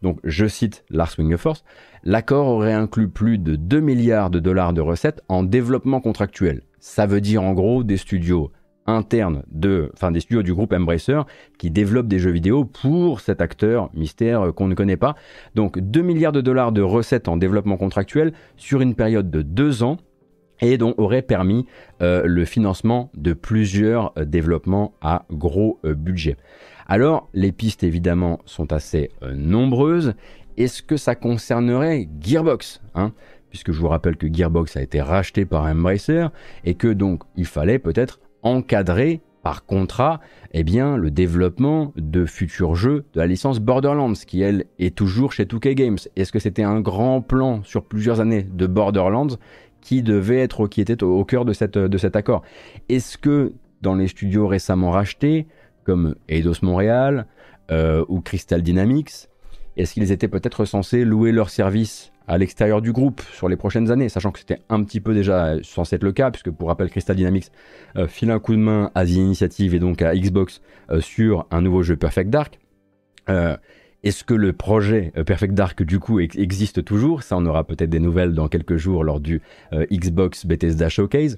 Donc 0.01 0.19
je 0.23 0.47
cite 0.47 0.85
Lars 0.89 1.13
Wingeforce, 1.19 1.63
l'accord 2.03 2.47
aurait 2.47 2.73
inclus 2.73 3.09
plus 3.09 3.37
de 3.37 3.55
2 3.55 3.79
milliards 3.79 4.31
de 4.31 4.39
dollars 4.39 4.73
de 4.73 4.81
recettes 4.81 5.21
en 5.27 5.43
développement 5.43 6.01
contractuel. 6.01 6.63
Ça 6.79 7.05
veut 7.05 7.21
dire 7.21 7.43
en 7.43 7.53
gros 7.53 7.83
des 7.83 7.97
studios 7.97 8.51
interne 8.87 9.43
de, 9.51 9.91
enfin 9.93 10.11
des 10.11 10.21
studios 10.21 10.43
du 10.43 10.53
groupe 10.53 10.73
Embracer 10.73 11.21
qui 11.57 11.69
développent 11.69 12.07
des 12.07 12.19
jeux 12.19 12.31
vidéo 12.31 12.65
pour 12.65 13.19
cet 13.19 13.41
acteur 13.41 13.89
mystère 13.93 14.53
qu'on 14.55 14.67
ne 14.67 14.75
connaît 14.75 14.97
pas. 14.97 15.15
Donc 15.55 15.77
2 15.77 16.01
milliards 16.01 16.31
de 16.31 16.41
dollars 16.41 16.71
de 16.71 16.81
recettes 16.81 17.27
en 17.27 17.37
développement 17.37 17.77
contractuel 17.77 18.33
sur 18.55 18.81
une 18.81 18.95
période 18.95 19.29
de 19.29 19.41
deux 19.41 19.83
ans 19.83 19.97
et 20.61 20.77
dont 20.77 20.93
aurait 20.97 21.21
permis 21.21 21.65
euh, 22.01 22.23
le 22.25 22.45
financement 22.45 23.11
de 23.15 23.33
plusieurs 23.33 24.13
euh, 24.17 24.25
développements 24.25 24.93
à 25.01 25.25
gros 25.31 25.79
euh, 25.85 25.93
budget. 25.93 26.37
Alors 26.87 27.29
les 27.33 27.51
pistes 27.51 27.83
évidemment 27.83 28.39
sont 28.45 28.71
assez 28.71 29.11
nombreuses. 29.33 30.13
Est-ce 30.57 30.81
que 30.81 30.97
ça 30.97 31.15
concernerait 31.15 32.07
Gearbox 32.19 32.81
hein? 32.95 33.13
Puisque 33.49 33.71
je 33.71 33.79
vous 33.79 33.87
rappelle 33.87 34.17
que 34.17 34.27
Gearbox 34.31 34.77
a 34.77 34.81
été 34.81 35.01
racheté 35.01 35.45
par 35.45 35.63
Embracer 35.63 36.27
et 36.63 36.75
que 36.75 36.87
donc 36.87 37.23
il 37.35 37.45
fallait 37.45 37.79
peut-être 37.79 38.19
encadrer 38.47 39.21
par 39.43 39.65
contrat 39.65 40.19
eh 40.53 40.63
bien, 40.63 40.97
le 40.97 41.11
développement 41.11 41.93
de 41.95 42.25
futurs 42.25 42.75
jeux 42.75 43.05
de 43.13 43.19
la 43.19 43.27
licence 43.27 43.59
Borderlands, 43.59 44.13
qui 44.13 44.41
elle 44.41 44.65
est 44.79 44.95
toujours 44.95 45.33
chez 45.33 45.45
2K 45.45 45.73
Games. 45.73 45.97
Est-ce 46.15 46.31
que 46.31 46.39
c'était 46.39 46.63
un 46.63 46.81
grand 46.81 47.21
plan 47.21 47.63
sur 47.63 47.85
plusieurs 47.85 48.19
années 48.19 48.43
de 48.43 48.67
Borderlands 48.67 49.37
qui 49.81 50.03
devait 50.03 50.39
être, 50.39 50.67
qui 50.67 50.81
était 50.81 51.03
au 51.03 51.23
cœur 51.23 51.45
de, 51.45 51.53
cette, 51.53 51.77
de 51.77 51.97
cet 51.97 52.15
accord? 52.15 52.41
Est-ce 52.89 53.17
que 53.17 53.53
dans 53.81 53.95
les 53.95 54.07
studios 54.07 54.47
récemment 54.47 54.91
rachetés, 54.91 55.47
comme 55.83 56.15
Eidos 56.27 56.61
Montréal 56.61 57.27
euh, 57.71 58.03
ou 58.09 58.21
Crystal 58.21 58.61
Dynamics, 58.61 59.29
est-ce 59.77 59.93
qu'ils 59.93 60.11
étaient 60.11 60.27
peut-être 60.27 60.65
censés 60.65 61.05
louer 61.05 61.31
leurs 61.31 61.51
services 61.51 62.11
à 62.27 62.37
l'extérieur 62.37 62.81
du 62.81 62.91
groupe 62.91 63.21
sur 63.33 63.47
les 63.47 63.55
prochaines 63.55 63.89
années, 63.89 64.09
sachant 64.09 64.31
que 64.31 64.39
c'était 64.39 64.59
un 64.69 64.83
petit 64.83 64.99
peu 64.99 65.13
déjà 65.13 65.55
censé 65.63 65.95
être 65.95 66.03
le 66.03 66.11
cas, 66.11 66.29
puisque 66.29 66.51
pour 66.51 66.67
rappel, 66.67 66.89
Crystal 66.89 67.15
Dynamics 67.15 67.51
euh, 67.95 68.07
file 68.07 68.31
un 68.31 68.39
coup 68.39 68.53
de 68.53 68.59
main 68.59 68.91
à 68.95 69.05
The 69.05 69.11
Initiative 69.11 69.73
et 69.73 69.79
donc 69.79 70.01
à 70.01 70.13
Xbox 70.15 70.61
euh, 70.91 70.99
sur 70.99 71.47
un 71.51 71.61
nouveau 71.61 71.83
jeu 71.83 71.95
Perfect 71.95 72.29
Dark. 72.29 72.59
Euh, 73.29 73.55
est-ce 74.03 74.23
que 74.23 74.33
le 74.33 74.53
projet 74.53 75.11
Perfect 75.25 75.53
Dark 75.53 75.81
du 75.81 75.99
coup 75.99 76.19
existe 76.19 76.85
toujours? 76.85 77.23
Ça, 77.23 77.35
on 77.35 77.45
aura 77.45 77.63
peut-être 77.65 77.89
des 77.89 77.99
nouvelles 77.99 78.33
dans 78.33 78.47
quelques 78.47 78.77
jours 78.77 79.03
lors 79.03 79.19
du 79.19 79.41
Xbox 79.91 80.45
Bethesda 80.45 80.87
Showcase. 80.87 81.37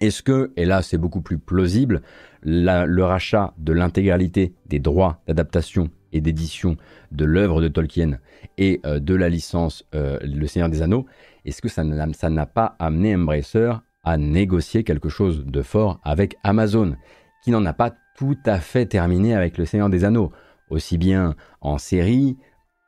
Est-ce 0.00 0.22
que, 0.22 0.52
et 0.56 0.64
là 0.64 0.82
c'est 0.82 0.96
beaucoup 0.96 1.20
plus 1.20 1.36
plausible, 1.36 2.00
le 2.42 3.02
rachat 3.02 3.54
de 3.58 3.72
l'intégralité 3.72 4.54
des 4.66 4.78
droits 4.78 5.20
d'adaptation 5.26 5.90
et 6.12 6.20
d'édition 6.20 6.76
de 7.12 7.24
l'œuvre 7.24 7.60
de 7.60 7.68
Tolkien 7.68 8.18
et 8.58 8.80
euh, 8.84 9.00
de 9.00 9.14
la 9.14 9.28
licence 9.28 9.84
euh, 9.94 10.18
Le 10.22 10.46
Seigneur 10.46 10.68
des 10.68 10.82
Anneaux, 10.82 11.06
est-ce 11.44 11.62
que 11.62 11.68
ça 11.68 11.84
n'a 11.84 12.46
pas 12.46 12.76
amené 12.78 13.14
Embracer 13.14 13.72
à 14.04 14.16
négocier 14.16 14.84
quelque 14.84 15.08
chose 15.08 15.44
de 15.44 15.62
fort 15.62 16.00
avec 16.04 16.36
Amazon, 16.42 16.96
qui 17.44 17.50
n'en 17.50 17.64
a 17.66 17.72
pas 17.72 17.92
tout 18.16 18.38
à 18.44 18.58
fait 18.58 18.86
terminé 18.86 19.34
avec 19.34 19.58
Le 19.58 19.64
Seigneur 19.64 19.88
des 19.88 20.04
Anneaux, 20.04 20.32
aussi 20.70 20.98
bien 20.98 21.34
en 21.60 21.78
série 21.78 22.36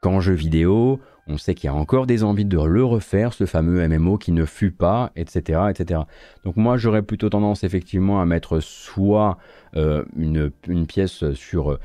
qu'en 0.02 0.20
jeu 0.20 0.34
vidéo, 0.34 1.00
on 1.28 1.38
sait 1.38 1.54
qu'il 1.54 1.68
y 1.68 1.70
a 1.70 1.74
encore 1.74 2.06
des 2.06 2.24
envies 2.24 2.44
de 2.44 2.58
le 2.60 2.84
refaire, 2.84 3.32
ce 3.32 3.46
fameux 3.46 3.86
MMO 3.86 4.18
qui 4.18 4.32
ne 4.32 4.44
fut 4.44 4.72
pas, 4.72 5.12
etc. 5.16 5.60
etc. 5.70 6.00
Donc 6.44 6.56
moi 6.56 6.76
j'aurais 6.76 7.02
plutôt 7.02 7.28
tendance 7.30 7.64
effectivement 7.64 8.20
à 8.20 8.26
mettre 8.26 8.60
soit 8.60 9.38
euh, 9.76 10.04
une, 10.16 10.50
pièce 10.86 11.32
sur 11.32 11.78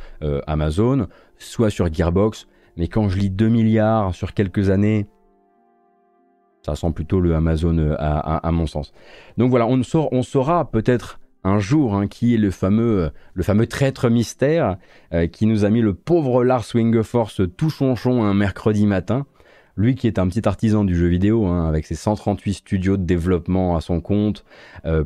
Amazon, 0.47 1.07
soit 1.37 1.69
sur 1.69 1.93
Gearbox, 1.93 2.47
mais 2.77 2.87
quand 2.87 3.09
je 3.09 3.17
lis 3.17 3.29
2 3.29 3.47
milliards 3.49 4.13
sur 4.15 4.33
quelques 4.33 4.69
années, 4.69 5.07
ça 6.67 6.75
sent 6.75 6.91
plutôt 6.91 7.19
le 7.21 7.33
Amazon 7.33 7.77
euh, 7.77 7.95
à, 7.97 8.51
mon 8.51 8.67
sens. 8.67 8.91
Donc 9.37 9.49
voilà, 9.49 9.67
on 9.67 10.23
saura 10.23 10.69
peut-être 10.69 11.19
un 11.43 11.59
jour 11.59 11.95
hein, 11.95 12.07
qui 12.07 12.33
est 12.33 12.37
le 12.37 12.51
fameux, 12.51 13.05
euh, 13.05 13.09
le 13.33 13.43
fameux 13.43 13.67
traître 13.67 14.09
mystère 14.09 14.77
euh, 15.13 15.27
qui 15.27 15.45
nous 15.45 15.65
a 15.65 15.69
mis 15.69 15.81
le 15.81 15.93
pauvre 15.93 16.43
Lars 16.43 16.65
Wingeforce 16.73 17.41
tout 17.55 17.69
chonchon 17.69 18.23
un 18.23 18.33
mercredi 18.33 18.85
matin. 18.85 19.25
Lui 19.75 19.93
qui 19.93 20.07
est 20.07 20.17
un 20.17 20.27
petit 20.27 20.47
artisan 20.47 20.83
du 20.83 20.95
jeu 20.95 21.05
vidéo, 21.05 21.45
hein, 21.45 21.67
avec 21.67 21.85
ses 21.85 21.93
138 21.93 22.53
studios 22.55 22.97
de 22.97 23.03
développement 23.03 23.75
à 23.77 23.81
son 23.81 24.01
compte, 24.01 24.43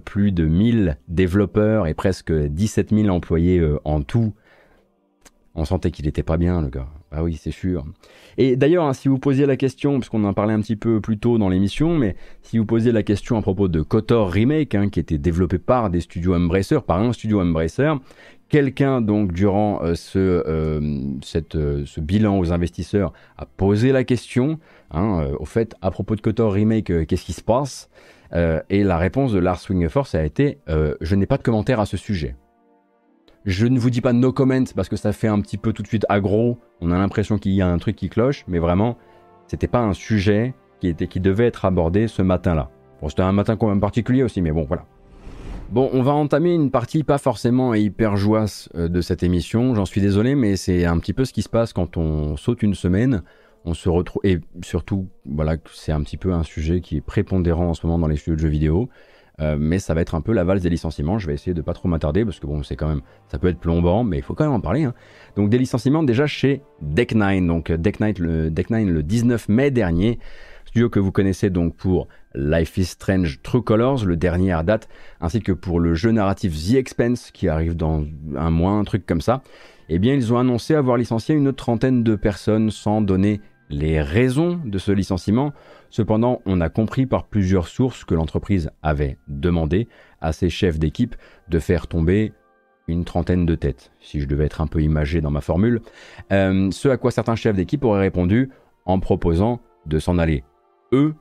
plus 0.06 0.32
de 0.32 0.46
1000 0.46 0.98
développeurs 1.10 1.88
et 1.88 1.94
presque 1.94 2.32
17 2.32 2.92
000 2.92 3.10
employés 3.10 3.62
en 3.84 4.02
tout, 4.02 4.34
on 5.56 5.66
sentait 5.66 5.92
qu'il 5.92 6.08
était 6.08 6.24
pas 6.24 6.38
bien, 6.38 6.62
le 6.62 6.70
gars. 6.70 6.88
Ah 7.12 7.24
oui, 7.24 7.38
c'est 7.40 7.52
sûr. 7.52 7.86
Et 8.38 8.56
d'ailleurs, 8.56 8.86
hein, 8.86 8.94
si 8.94 9.10
vous 9.10 9.18
posiez 9.18 9.46
la 9.46 9.58
question, 9.58 10.00
puisqu'on 10.00 10.24
en 10.24 10.34
parlait 10.34 10.54
un 10.54 10.62
petit 10.62 10.78
peu 10.78 11.02
plus 11.02 11.18
tôt 11.18 11.38
dans 11.38 11.50
l'émission, 11.50 11.98
mais 11.98 12.16
si 12.42 12.58
vous 12.58 12.66
posiez 12.66 12.92
la 12.92 13.04
question 13.04 13.38
à 13.38 13.42
propos 13.42 13.68
de 13.68 13.82
KOTOR 13.82 14.30
Remake, 14.30 14.76
hein, 14.76 14.90
qui 14.90 15.00
était 15.00 15.18
développé 15.18 15.58
par 15.58 15.90
des 15.90 16.00
studios 16.00 16.36
Embracer, 16.36 16.80
par 16.86 17.00
un 17.00 17.12
studio 17.12 17.42
Embracer, 17.42 17.94
quelqu'un 18.52 19.02
donc 19.02 19.32
durant 19.32 19.82
euh, 19.82 19.96
ce, 19.96 20.20
euh, 20.20 21.00
cette, 21.24 21.56
euh, 21.56 21.84
ce 21.86 22.02
bilan 22.02 22.38
aux 22.38 22.52
investisseurs 22.52 23.14
a 23.38 23.46
posé 23.46 23.92
la 23.92 24.04
question, 24.04 24.60
hein, 24.92 25.26
au 25.40 25.46
fait, 25.46 25.76
à 25.82 25.90
propos 25.90 26.16
de 26.16 26.22
KOTOR 26.22 26.52
Remake, 26.52 27.08
qu'est-ce 27.08 27.26
qui 27.26 27.34
se 27.34 27.44
passe 27.44 27.90
Et 28.70 28.84
la 28.84 28.98
réponse 28.98 29.34
de 29.34 29.40
Lars 29.40 29.60
Force 29.90 30.16
a 30.16 30.24
été, 30.24 30.60
je 30.68 31.16
n'ai 31.16 31.26
pas 31.26 31.38
de 31.38 31.44
commentaire 31.44 31.80
à 31.80 31.86
ce 31.86 31.98
sujet. 31.98 32.36
Je 33.46 33.66
ne 33.66 33.80
vous 33.80 33.90
dis 33.90 34.02
pas 34.02 34.14
no 34.14 34.32
comment 34.32 34.64
parce 34.76 34.88
que 34.88 34.96
ça 34.96 35.14
fait 35.14 35.28
un 35.28 35.42
petit 35.42 35.58
peu 35.58 35.74
tout 35.74 35.82
de 35.82 35.88
suite 35.88 36.06
aggro. 36.10 36.60
On 36.80 36.92
a 36.92 36.98
l'impression 36.98 37.40
qu'il 37.40 37.54
y 37.54 37.62
a 37.62 37.68
un 37.68 37.78
truc 37.80 37.96
qui 37.96 38.08
cloche, 38.08 38.46
mais 38.48 38.60
vraiment, 38.60 38.98
c'était 39.48 39.68
pas 39.68 39.80
un 39.80 39.94
sujet 39.94 40.54
qui, 40.80 40.88
était, 40.88 41.08
qui 41.08 41.20
devait 41.20 41.48
être 41.48 41.66
abordé 41.66 42.08
ce 42.08 42.22
matin-là. 42.22 42.70
Bon, 43.02 43.10
c'était 43.10 43.24
un 43.24 43.32
matin 43.32 43.56
quand 43.56 43.68
même 43.68 43.80
particulier 43.80 44.22
aussi, 44.22 44.44
mais 44.44 44.52
bon, 44.52 44.66
voilà. 44.66 44.86
Bon, 45.72 45.90
on 45.94 46.04
va 46.04 46.12
entamer 46.12 46.54
une 46.54 46.70
partie 46.70 47.04
pas 47.04 47.18
forcément 47.18 47.74
hyper 47.74 48.16
joyeuse 48.16 48.70
euh, 48.76 48.88
de 48.90 49.02
cette 49.02 49.24
émission. 49.24 49.74
J'en 49.74 49.86
suis 49.86 50.02
désolé, 50.02 50.36
mais 50.36 50.56
c'est 50.56 50.86
un 50.86 51.00
petit 51.00 51.14
peu 51.14 51.26
ce 51.26 51.34
qui 51.34 51.42
se 51.42 51.50
passe 51.50 51.74
quand 51.74 51.98
on 51.98 52.38
saute 52.38 52.62
une 52.62 52.76
semaine. 52.76 53.24
On 53.66 53.74
se 53.74 53.90
retrouve 53.90 54.22
et 54.24 54.40
surtout, 54.64 55.08
voilà, 55.26 55.56
c'est 55.74 55.92
un 55.92 56.02
petit 56.02 56.18
peu 56.18 56.34
un 56.34 56.44
sujet 56.44 56.82
qui 56.82 56.98
est 56.98 57.02
prépondérant 57.02 57.70
en 57.70 57.74
ce 57.74 57.88
moment 57.88 57.98
dans 57.98 58.08
les 58.08 58.18
studios 58.18 58.36
de 58.36 58.42
jeux 58.42 58.50
vidéo. 58.50 58.90
Euh, 59.42 59.58
mais 59.60 59.80
ça 59.80 59.94
va 59.94 60.02
être 60.02 60.16
un 60.16 60.22
peu 60.22 60.34
la 60.34 60.44
valse 60.44 60.62
des 60.62 60.70
licenciements. 60.70 61.18
Je 61.18 61.28
vais 61.28 61.34
essayer 61.34 61.54
de 61.54 61.62
pas 61.62 61.74
trop 61.74 61.88
m'attarder 61.88 62.24
parce 62.24 62.40
que 62.40 62.46
bon, 62.46 62.64
c'est 62.64 62.76
quand 62.76 62.88
même, 62.88 63.02
ça 63.28 63.40
peut 63.40 63.48
être 63.48 63.60
plombant, 63.60 64.04
mais 64.04 64.18
il 64.18 64.24
faut 64.24 64.34
quand 64.34 64.44
même 64.44 64.54
en 64.54 64.62
parler. 64.62 64.84
Hein. 64.84 64.94
Donc 65.36 65.50
des 65.50 65.58
licenciements 65.58 66.04
déjà 66.04 66.28
chez 66.28 66.62
Deck9. 66.84 67.48
Donc 67.48 67.70
Deck9 67.70 68.22
le, 68.22 68.50
Deck9 68.50 68.86
le 68.86 69.04
19 69.04 69.50
mai 69.50 69.72
dernier, 69.72 70.20
studio 70.66 70.90
que 70.90 71.00
vous 71.00 71.12
connaissez 71.12 71.50
donc 71.50 71.76
pour 71.76 72.08
Life 72.36 72.78
is 72.78 72.86
Strange 72.86 73.42
True 73.42 73.64
Colors, 73.64 74.06
le 74.06 74.16
dernier 74.16 74.52
à 74.52 74.64
date, 74.64 74.88
ainsi 75.20 75.42
que 75.42 75.52
pour 75.52 75.80
le 75.80 75.96
jeu 75.96 76.12
narratif 76.12 76.54
The 76.54 76.76
Expense 76.76 77.32
qui 77.32 77.50
arrive 77.50 77.76
dans 77.76 78.06
un 78.36 78.52
mois, 78.52 78.72
un 78.72 78.84
truc 78.84 79.06
comme 79.06 79.22
ça. 79.22 79.42
Eh 79.90 80.00
bien, 80.00 80.14
ils 80.14 80.32
ont 80.32 80.38
annoncé 80.38 80.74
avoir 80.74 80.96
licencié 80.96 81.36
une 81.36 81.52
trentaine 81.52 82.04
de 82.04 82.16
personnes 82.16 82.72
sans 82.72 83.02
donner 83.02 83.42
les 83.72 84.02
raisons 84.02 84.60
de 84.64 84.78
ce 84.78 84.92
licenciement. 84.92 85.54
Cependant, 85.90 86.42
on 86.46 86.62
a 86.62 86.70
compris 86.70 87.06
par 87.06 87.26
plusieurs 87.26 87.68
sources 87.68 88.04
que 88.04 88.16
l'entreprise 88.16 88.70
avait 88.84 89.18
demandé 89.28 89.88
à 90.20 90.34
ses 90.34 90.50
chefs 90.50 90.80
d'équipe 90.80 91.16
de 91.50 91.60
faire 91.60 91.88
tomber 91.88 92.34
une 92.88 93.06
trentaine 93.06 93.46
de 93.46 93.56
têtes, 93.56 93.92
si 94.00 94.20
je 94.20 94.28
devais 94.28 94.46
être 94.46 94.62
un 94.62 94.68
peu 94.68 94.82
imagé 94.82 95.22
dans 95.22 95.32
ma 95.32 95.42
formule. 95.42 95.82
Euh, 96.32 96.70
ce 96.72 96.90
à 96.90 96.98
quoi 96.98 97.12
certains 97.12 97.36
chefs 97.36 97.56
d'équipe 97.56 97.84
auraient 97.84 98.02
répondu 98.02 98.50
en 98.86 99.00
proposant 99.00 99.62
de 99.86 100.00
s'en 100.00 100.18
aller, 100.18 100.44
eux, 100.92 101.16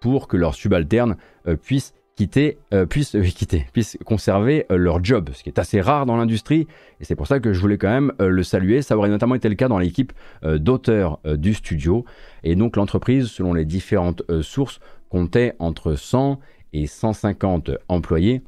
pour 0.00 0.28
que 0.28 0.36
leurs 0.36 0.54
subalternes 0.54 1.16
euh, 1.46 1.56
puissent 1.56 1.94
quitter, 2.18 2.58
euh, 2.74 2.84
puissent, 2.84 3.16
quitter, 3.32 3.64
puissent 3.72 3.96
conserver 4.04 4.66
euh, 4.72 4.76
leur 4.76 5.04
job, 5.04 5.30
ce 5.34 5.44
qui 5.44 5.50
est 5.50 5.60
assez 5.60 5.80
rare 5.80 6.04
dans 6.04 6.16
l'industrie. 6.16 6.66
Et 7.00 7.04
c'est 7.04 7.14
pour 7.14 7.28
ça 7.28 7.38
que 7.38 7.52
je 7.52 7.60
voulais 7.60 7.78
quand 7.78 7.88
même 7.88 8.12
euh, 8.20 8.28
le 8.28 8.42
saluer. 8.42 8.82
Ça 8.82 8.96
aurait 8.96 9.08
notamment 9.08 9.36
été 9.36 9.48
le 9.48 9.54
cas 9.54 9.68
dans 9.68 9.78
l'équipe 9.78 10.12
d'auteurs 10.42 11.20
du 11.24 11.54
studio. 11.54 12.04
Et 12.42 12.56
donc 12.56 12.74
l'entreprise, 12.74 13.28
selon 13.28 13.54
les 13.54 13.64
différentes 13.64 14.22
sources, 14.42 14.80
comptait 15.10 15.54
entre 15.60 15.94
100 15.94 16.40
et 16.72 16.88
150 16.88 17.70
employés 17.88 18.42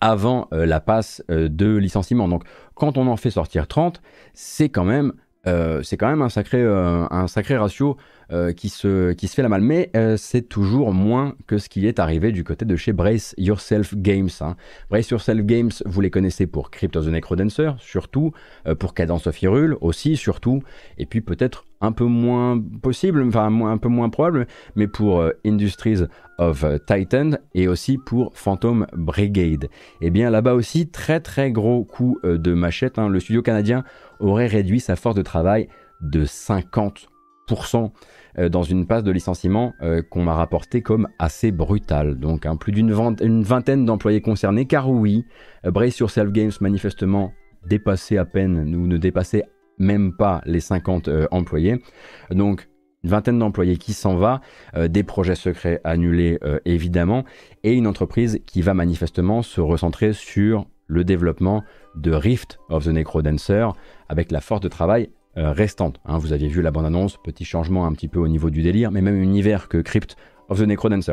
avant 0.00 0.48
la 0.50 0.80
passe 0.80 1.22
de 1.28 1.76
licenciement. 1.76 2.28
Donc 2.28 2.44
quand 2.74 2.98
on 2.98 3.06
en 3.06 3.16
fait 3.16 3.30
sortir 3.30 3.68
30, 3.68 4.00
c'est 4.34 4.68
quand 4.68 4.84
même 4.84 5.12
c'est 5.44 5.96
quand 5.96 6.08
même 6.08 6.22
un 6.22 6.28
sacré, 6.28 6.62
un 6.62 7.26
sacré 7.26 7.56
ratio 7.56 7.96
euh, 8.30 8.52
qui, 8.52 8.68
se, 8.68 9.12
qui 9.12 9.26
se 9.26 9.34
fait 9.34 9.40
la 9.40 9.48
malle. 9.48 9.62
Mais 9.62 9.90
euh, 9.96 10.18
c'est 10.18 10.42
toujours 10.42 10.92
moins 10.92 11.34
que 11.46 11.56
ce 11.56 11.70
qui 11.70 11.86
est 11.86 11.98
arrivé 11.98 12.30
du 12.30 12.44
côté 12.44 12.66
de 12.66 12.76
chez 12.76 12.92
Brace 12.92 13.34
Yourself 13.38 13.94
Games. 13.96 14.28
Hein. 14.42 14.54
Brace 14.90 15.08
Yourself 15.08 15.46
Games, 15.46 15.70
vous 15.86 16.02
les 16.02 16.10
connaissez 16.10 16.46
pour 16.46 16.70
Crypt 16.70 16.94
of 16.96 17.06
the 17.06 17.08
Necrodancer, 17.08 17.70
surtout, 17.78 18.32
euh, 18.66 18.74
pour 18.74 18.92
Cadence 18.92 19.26
of 19.26 19.40
Hyrule 19.40 19.78
aussi, 19.80 20.18
surtout, 20.18 20.62
et 20.98 21.06
puis 21.06 21.22
peut-être 21.22 21.64
un 21.80 21.92
peu 21.92 22.04
moins 22.04 22.60
possible, 22.82 23.22
enfin 23.26 23.46
un 23.66 23.78
peu 23.78 23.88
moins 23.88 24.08
probable, 24.08 24.46
mais 24.74 24.88
pour 24.88 25.24
Industries 25.46 26.02
of 26.38 26.64
Titan 26.86 27.32
et 27.54 27.68
aussi 27.68 27.98
pour 27.98 28.32
Phantom 28.34 28.86
Brigade. 28.92 29.64
Et 30.00 30.06
eh 30.06 30.10
bien 30.10 30.30
là-bas 30.30 30.54
aussi, 30.54 30.88
très 30.88 31.20
très 31.20 31.52
gros 31.52 31.84
coup 31.84 32.18
de 32.24 32.54
machette. 32.54 32.98
Hein. 32.98 33.08
Le 33.08 33.20
studio 33.20 33.42
canadien 33.42 33.84
aurait 34.20 34.46
réduit 34.46 34.80
sa 34.80 34.96
force 34.96 35.14
de 35.14 35.22
travail 35.22 35.68
de 36.00 36.24
50% 36.24 37.90
euh, 38.38 38.48
dans 38.48 38.62
une 38.62 38.86
passe 38.86 39.02
de 39.02 39.10
licenciement 39.10 39.74
euh, 39.82 40.02
qu'on 40.02 40.22
m'a 40.22 40.34
rapporté 40.34 40.82
comme 40.82 41.08
assez 41.18 41.50
brutale. 41.50 42.18
Donc 42.18 42.46
hein, 42.46 42.56
plus 42.56 42.72
d'une 42.72 42.92
vingtaine 42.92 43.84
d'employés 43.84 44.20
concernés, 44.20 44.66
car 44.66 44.90
oui, 44.90 45.24
euh, 45.64 45.70
Brace 45.70 45.98
Yourself 45.98 46.30
Games 46.30 46.52
manifestement 46.60 47.32
dépassait 47.66 48.18
à 48.18 48.24
peine, 48.24 48.74
ou 48.76 48.86
ne 48.86 48.96
dépassait 48.96 49.44
même 49.78 50.16
pas 50.16 50.42
les 50.44 50.60
50 50.60 51.08
employés. 51.30 51.82
Donc 52.30 52.68
une 53.04 53.10
vingtaine 53.10 53.38
d'employés 53.38 53.76
qui 53.76 53.92
s'en 53.92 54.16
va, 54.16 54.40
des 54.76 55.04
projets 55.04 55.36
secrets 55.36 55.80
annulés 55.84 56.38
évidemment, 56.64 57.24
et 57.62 57.72
une 57.72 57.86
entreprise 57.86 58.40
qui 58.44 58.60
va 58.60 58.74
manifestement 58.74 59.42
se 59.42 59.60
recentrer 59.60 60.12
sur 60.12 60.66
le 60.88 61.04
développement 61.04 61.62
de 61.94 62.10
Rift 62.10 62.58
of 62.68 62.84
the 62.84 62.88
Necrodancer 62.88 63.68
avec 64.08 64.32
la 64.32 64.40
force 64.40 64.60
de 64.60 64.68
travail 64.68 65.10
euh, 65.36 65.52
restante. 65.52 66.00
Hein. 66.04 66.18
vous 66.18 66.32
aviez 66.32 66.48
vu 66.48 66.62
la 66.62 66.70
bande-annonce, 66.70 67.18
petit 67.22 67.44
changement 67.44 67.86
un 67.86 67.92
petit 67.92 68.08
peu 68.08 68.18
au 68.18 68.26
niveau 68.26 68.50
du 68.50 68.62
délire, 68.62 68.90
mais 68.90 69.02
même 69.02 69.22
univers 69.22 69.68
que 69.68 69.78
Crypt 69.78 70.16
of 70.48 70.58
the 70.58 70.66
Necrodancer. 70.66 71.12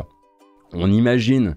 On 0.72 0.90
imagine 0.90 1.56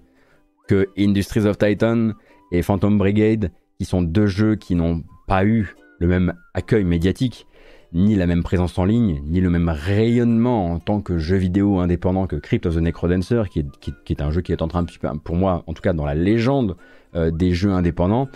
que 0.68 0.88
Industries 0.96 1.46
of 1.46 1.58
Titan 1.58 2.12
et 2.52 2.62
Phantom 2.62 2.96
Brigade, 2.96 3.50
qui 3.78 3.86
sont 3.86 4.02
deux 4.02 4.26
jeux 4.26 4.54
qui 4.54 4.76
n'ont 4.76 5.02
pas 5.26 5.44
eu 5.44 5.74
le 6.00 6.08
même 6.08 6.34
accueil 6.54 6.84
médiatique, 6.84 7.46
ni 7.92 8.16
la 8.16 8.26
même 8.26 8.42
présence 8.42 8.78
en 8.78 8.84
ligne, 8.84 9.22
ni 9.26 9.40
le 9.40 9.50
même 9.50 9.68
rayonnement 9.68 10.72
en 10.72 10.78
tant 10.78 11.00
que 11.00 11.18
jeu 11.18 11.36
vidéo 11.36 11.78
indépendant 11.78 12.26
que 12.26 12.36
Crypt 12.36 12.66
of 12.66 12.74
the 12.74 12.78
Necrodancer, 12.78 13.44
qui 13.50 13.60
est, 13.60 14.20
un 14.20 14.30
jeu 14.30 14.40
qui 14.40 14.52
est 14.52 14.62
en 14.62 14.68
train, 14.68 14.84
pour 15.24 15.36
moi, 15.36 15.64
en 15.66 15.74
tout 15.74 15.82
cas 15.82 15.92
dans 15.92 16.06
la 16.06 16.14
légende 16.14 16.76
euh, 17.14 17.30
des 17.30 17.52
jeux 17.52 17.70
indépendants, 17.70 18.28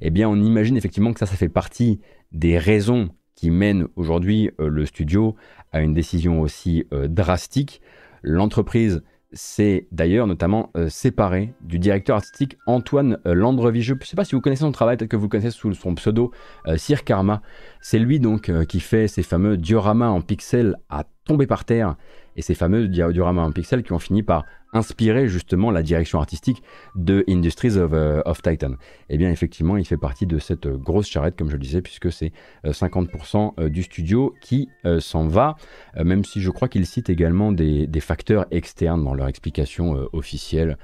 eh 0.00 0.10
bien 0.10 0.28
on 0.28 0.36
imagine 0.36 0.76
effectivement 0.76 1.12
que 1.12 1.18
ça, 1.18 1.26
ça 1.26 1.36
fait 1.36 1.48
partie 1.48 2.00
des 2.32 2.58
raisons 2.58 3.10
qui 3.34 3.50
mène 3.50 3.86
aujourd'hui 3.96 4.50
euh, 4.60 4.68
le 4.68 4.86
studio 4.86 5.36
à 5.72 5.80
une 5.80 5.94
décision 5.94 6.40
aussi 6.40 6.84
euh, 6.92 7.06
drastique. 7.06 7.80
L'entreprise 8.22 9.02
s'est 9.32 9.88
d'ailleurs 9.92 10.26
notamment 10.26 10.70
euh, 10.76 10.88
séparée 10.88 11.54
du 11.60 11.78
directeur 11.78 12.16
artistique 12.16 12.56
Antoine 12.66 13.18
Landrevi. 13.24 13.82
Je 13.82 13.94
ne 13.94 13.98
sais 14.02 14.16
pas 14.16 14.24
si 14.24 14.34
vous 14.34 14.40
connaissez 14.40 14.60
son 14.60 14.72
travail, 14.72 14.96
peut-être 14.96 15.10
que 15.10 15.16
vous 15.16 15.28
connaissez 15.28 15.50
sous 15.50 15.72
son 15.74 15.94
pseudo 15.94 16.32
Sir 16.76 17.04
Karma. 17.04 17.42
C'est 17.80 17.98
lui 17.98 18.20
donc 18.20 18.50
qui 18.66 18.80
fait 18.80 19.08
ces 19.08 19.22
fameux 19.22 19.56
dioramas 19.56 20.08
en 20.08 20.20
pixels 20.20 20.76
à 20.88 21.04
tomber 21.26 21.46
par 21.46 21.64
terre 21.64 21.96
et 22.36 22.42
ces 22.42 22.54
fameux 22.54 22.88
dioramas 22.88 23.42
en 23.42 23.52
pixels 23.52 23.82
qui 23.82 23.92
ont 23.92 23.98
fini 23.98 24.22
par 24.22 24.44
inspiré 24.72 25.28
justement 25.28 25.70
la 25.70 25.82
direction 25.82 26.18
artistique 26.18 26.62
de 26.94 27.24
Industries 27.28 27.76
of, 27.76 27.92
euh, 27.92 28.22
Titan. 28.42 28.72
Eh 29.08 29.16
bien 29.16 29.30
effectivement, 29.30 29.76
il 29.76 29.86
fait 29.86 29.96
partie 29.96 30.26
de 30.26 30.38
cette 30.38 30.68
grosse 30.68 31.08
charrette, 31.08 31.36
comme 31.36 31.48
je 31.48 31.54
le 31.54 31.62
disais, 31.62 31.82
puisque 31.82 32.12
c'est 32.12 32.32
50% 32.64 33.54
euh, 33.58 33.64
euh, 33.64 33.68
du 33.68 33.82
studio 33.82 34.34
qui 34.40 34.68
s'en 35.00 35.26
va, 35.26 35.56
même 35.96 36.24
si 36.24 36.40
je 36.40 36.50
crois 36.50 36.68
qu'il 36.68 36.86
cite 36.86 37.10
également 37.10 37.52
des, 37.52 37.88
facteurs 38.00 38.46
externes 38.50 39.02
dans 39.02 39.14
leur 39.14 39.26
explication 39.26 40.08
officielle. 40.12 40.76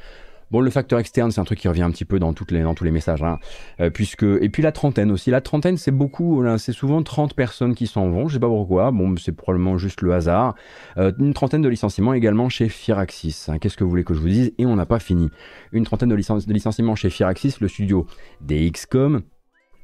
Bon, 0.53 0.61
le 0.61 0.70
facteur 0.70 0.98
externe, 0.98 1.30
c'est 1.30 1.40
un 1.40 1.44
truc 1.44 1.59
qui 1.59 1.66
revient 1.66 1.80
un 1.80 1.90
petit 1.90 2.05
peu 2.05 2.18
dans, 2.18 2.34
tous 2.34 2.44
les 2.53 2.90
messages. 2.90 3.22
Hein. 3.22 3.38
Euh, 3.80 3.88
puisque... 3.88 4.22
Et 4.22 4.50
puis 4.50 4.62
la 4.62 4.70
trentaine 4.70 5.11
aussi. 5.11 5.30
La 5.30 5.40
trentaine, 5.40 5.78
c'est 5.78 5.90
beaucoup. 5.90 6.44
C'est 6.59 6.74
souvent 6.74 7.03
30 7.03 7.32
personnes 7.32 7.74
qui 7.74 7.86
s'en 7.86 8.11
vont. 8.11 8.28
Je 8.28 8.34
sais 8.34 8.40
pas 8.40 8.48
pourquoi. 8.48 8.90
Bon, 8.90 9.16
c'est 9.16 9.32
probablement 9.32 9.78
juste 9.78 10.03
le 10.03 10.12
hasard. 10.12 10.55
Euh, 10.98 11.11
une 11.18 11.32
trentaine 11.32 11.62
de 11.62 11.70
licenciements 11.70 12.12
également 12.12 12.50
chez 12.50 12.68
Firaxis. 12.68 13.46
Hein. 13.48 13.57
Qu'est-ce 13.59 13.78
que 13.78 13.84
vous 13.84 13.88
voulez 13.88 14.05
que 14.05 14.12
je 14.12 14.20
vous 14.20 14.28
dise? 14.28 14.53
Et 14.59 14.66
on 14.66 14.76
n'a 14.76 14.84
pas 14.84 14.98
fini. 14.98 15.30
Une 15.72 15.84
trentaine 15.84 16.11
de, 16.11 16.14
licenciements 16.14 16.96
chez 16.96 17.09
Firaxis, 17.09 17.55
le 17.61 17.68
studio 17.68 18.07
des 18.42 18.70
XCOM, 18.70 19.22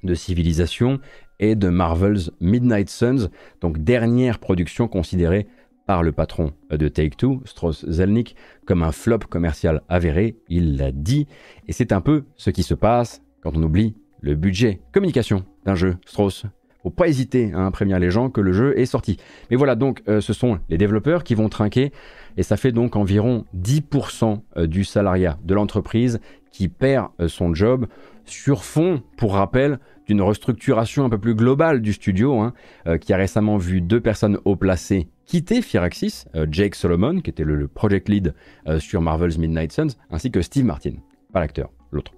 de 0.04 0.14
Civilisation 0.14 1.00
et 1.40 1.54
de 1.54 1.70
Marvel's 1.70 2.30
Midnight 2.40 2.90
Suns. 2.90 3.30
Donc 3.62 3.78
dernière 3.78 4.38
production 4.38 4.86
considérée 4.86 5.46
par 5.88 6.02
le 6.02 6.12
patron 6.12 6.52
de 6.70 6.86
Take-Two, 6.86 7.40
Strauss 7.46 7.86
Zelnick, 7.88 8.36
comme 8.66 8.82
un 8.82 8.92
flop 8.92 9.20
commercial 9.30 9.80
avéré, 9.88 10.36
il 10.50 10.76
l'a 10.76 10.92
dit, 10.92 11.26
et 11.66 11.72
c'est 11.72 11.92
un 11.92 12.02
peu 12.02 12.24
ce 12.36 12.50
qui 12.50 12.62
se 12.62 12.74
passe 12.74 13.22
quand 13.40 13.56
on 13.56 13.62
oublie 13.62 13.94
le 14.20 14.34
budget 14.34 14.82
communication 14.92 15.46
d'un 15.64 15.74
jeu 15.74 15.96
Strauss. 16.04 16.44
Faut 16.82 16.90
pas 16.90 17.08
hésiter 17.08 17.54
à 17.54 17.70
prévenir 17.70 17.98
les 17.98 18.10
gens 18.10 18.28
que 18.28 18.42
le 18.42 18.52
jeu 18.52 18.78
est 18.78 18.84
sorti. 18.84 19.16
Mais 19.50 19.56
voilà, 19.56 19.76
donc 19.76 20.02
euh, 20.08 20.20
ce 20.20 20.34
sont 20.34 20.58
les 20.68 20.76
développeurs 20.76 21.24
qui 21.24 21.34
vont 21.34 21.48
trinquer, 21.48 21.90
et 22.36 22.42
ça 22.42 22.58
fait 22.58 22.70
donc 22.72 22.94
environ 22.94 23.46
10% 23.56 24.42
euh, 24.58 24.66
du 24.66 24.84
salariat 24.84 25.38
de 25.42 25.54
l'entreprise 25.54 26.20
qui 26.52 26.68
perd 26.68 27.08
euh, 27.18 27.28
son 27.28 27.54
job 27.54 27.86
sur 28.26 28.62
fond, 28.62 29.02
pour 29.16 29.32
rappel, 29.32 29.78
d'une 30.06 30.20
restructuration 30.20 31.06
un 31.06 31.08
peu 31.08 31.18
plus 31.18 31.34
globale 31.34 31.80
du 31.80 31.94
studio, 31.94 32.40
hein, 32.40 32.52
qui 32.98 33.14
a 33.14 33.16
récemment 33.16 33.56
vu 33.56 33.80
deux 33.80 34.00
personnes 34.00 34.38
haut 34.44 34.56
placées 34.56 35.08
quitter 35.28 35.62
Firaxis, 35.62 36.24
euh, 36.34 36.46
Jake 36.50 36.74
Solomon, 36.74 37.20
qui 37.20 37.30
était 37.30 37.44
le, 37.44 37.68
project 37.68 38.08
lead 38.08 38.34
euh, 38.66 38.80
sur 38.80 39.00
Marvel's 39.00 39.38
Midnight 39.38 39.70
Suns, 39.70 39.90
ainsi 40.10 40.32
que 40.32 40.42
Steve 40.42 40.64
Martin, 40.64 40.94
pas 41.32 41.40
l'acteur, 41.40 41.70
l'autre. 41.92 42.12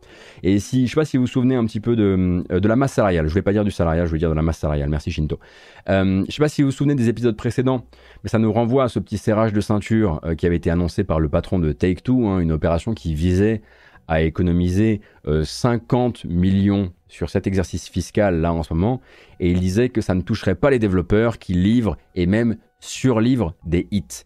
Et 0.45 0.61
si, 0.61 0.87
je 0.87 0.93
sais 0.93 1.01
pas 1.01 1.05
si 1.05 1.17
vous 1.17 1.25
vous 1.25 1.27
souvenez 1.27 1.57
un 1.57 1.67
petit 1.67 1.81
peu 1.81 1.97
de, 1.97 2.45
euh, 2.51 2.61
la 2.63 2.77
masse 2.77 2.95
salariale, 2.95 3.27
je 3.27 3.35
vais 3.35 3.43
pas 3.43 3.53
dire 3.53 3.65
du 3.65 3.73
salariat, 3.73 4.07
je 4.07 4.13
vais 4.13 4.19
dire 4.19 4.31
de 4.31 4.35
la 4.35 4.43
masse 4.43 4.59
salariale, 4.59 4.89
merci 4.89 5.11
Shinto. 5.11 5.41
Euh, 5.89 6.25
je 6.29 6.33
sais 6.33 6.41
pas 6.41 6.49
si 6.49 6.63
vous 6.63 6.69
vous 6.69 6.73
souvenez 6.73 6.95
des 6.95 7.09
épisodes 7.09 7.37
précédents, 7.37 7.85
mais 8.23 8.31
ça 8.31 8.39
nous 8.39 8.53
renvoie 8.53 8.85
à 8.85 8.89
ce 8.89 9.01
petit 9.01 9.19
serrage 9.19 9.53
de 9.53 9.61
ceinture 9.61 10.21
qui 10.39 10.47
avait 10.47 10.57
été 10.57 10.71
annoncé 10.71 11.03
par 11.03 11.19
le 11.19 11.29
patron 11.29 11.59
de 11.59 11.73
Take-Two, 11.73 12.29
hein, 12.29 12.39
une 12.39 12.53
opération 12.53 12.95
qui 12.95 13.15
visait 13.15 13.61
à 14.07 14.23
économiser 14.23 15.01
50 15.25 16.25
millions 16.25 16.93
sur 17.11 17.29
cet 17.29 17.47
exercice 17.47 17.89
fiscal 17.89 18.41
là 18.41 18.53
en 18.53 18.63
ce 18.63 18.73
moment, 18.73 19.01
et 19.41 19.51
il 19.51 19.61
disait 19.61 19.89
que 19.89 20.01
ça 20.01 20.15
ne 20.15 20.23
toucherait 20.23 20.55
pas 20.55 20.71
les 20.71 20.79
développeurs 20.79 21.39
qui 21.39 21.53
livrent 21.55 21.97
et 22.15 22.27
même 22.27 22.57
surlivre 22.79 23.55
des 23.67 23.87
hits. 23.91 24.25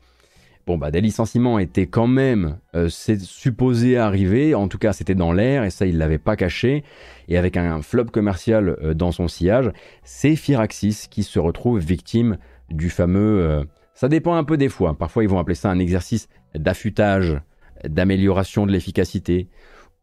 Bon, 0.67 0.79
bah, 0.79 0.91
des 0.91 1.03
licenciements 1.03 1.59
étaient 1.59 1.87
quand 1.87 2.07
même 2.07 2.59
euh, 2.75 2.89
supposés 2.89 3.99
arriver, 3.99 4.55
en 4.55 4.69
tout 4.69 4.79
cas 4.79 4.95
c'était 4.95 5.15
dans 5.15 5.33
l'air, 5.33 5.65
et 5.65 5.71
ça 5.71 5.85
il 5.85 5.99
l'avait 5.99 6.19
pas 6.19 6.37
caché, 6.37 6.85
et 7.29 7.37
avec 7.37 7.57
un, 7.57 7.83
flop 7.83 8.07
commercial 8.07 8.77
euh, 8.83 8.95
dans 8.95 9.13
son 9.13 9.29
sillage, 9.29 9.71
c'est 10.05 10.37
Firaxis 10.37 11.09
qui 11.11 11.23
se 11.23 11.39
retrouve 11.39 11.81
victime 11.81 12.39
du 12.71 12.89
fameux... 12.89 13.43
Euh, 13.43 13.65
ça 13.93 14.09
dépend 14.09 14.35
un 14.35 14.45
peu 14.45 14.57
des 14.57 14.71
fois, 14.71 14.97
parfois 14.97 15.23
ils 15.23 15.29
vont 15.29 15.39
appeler 15.39 15.55
ça 15.55 15.71
un 15.71 15.79
exercice 15.79 16.29
d'affûtage, 16.55 17.39
d'amélioration 17.87 18.67
de 18.67 18.73
l'efficacité, 18.73 19.49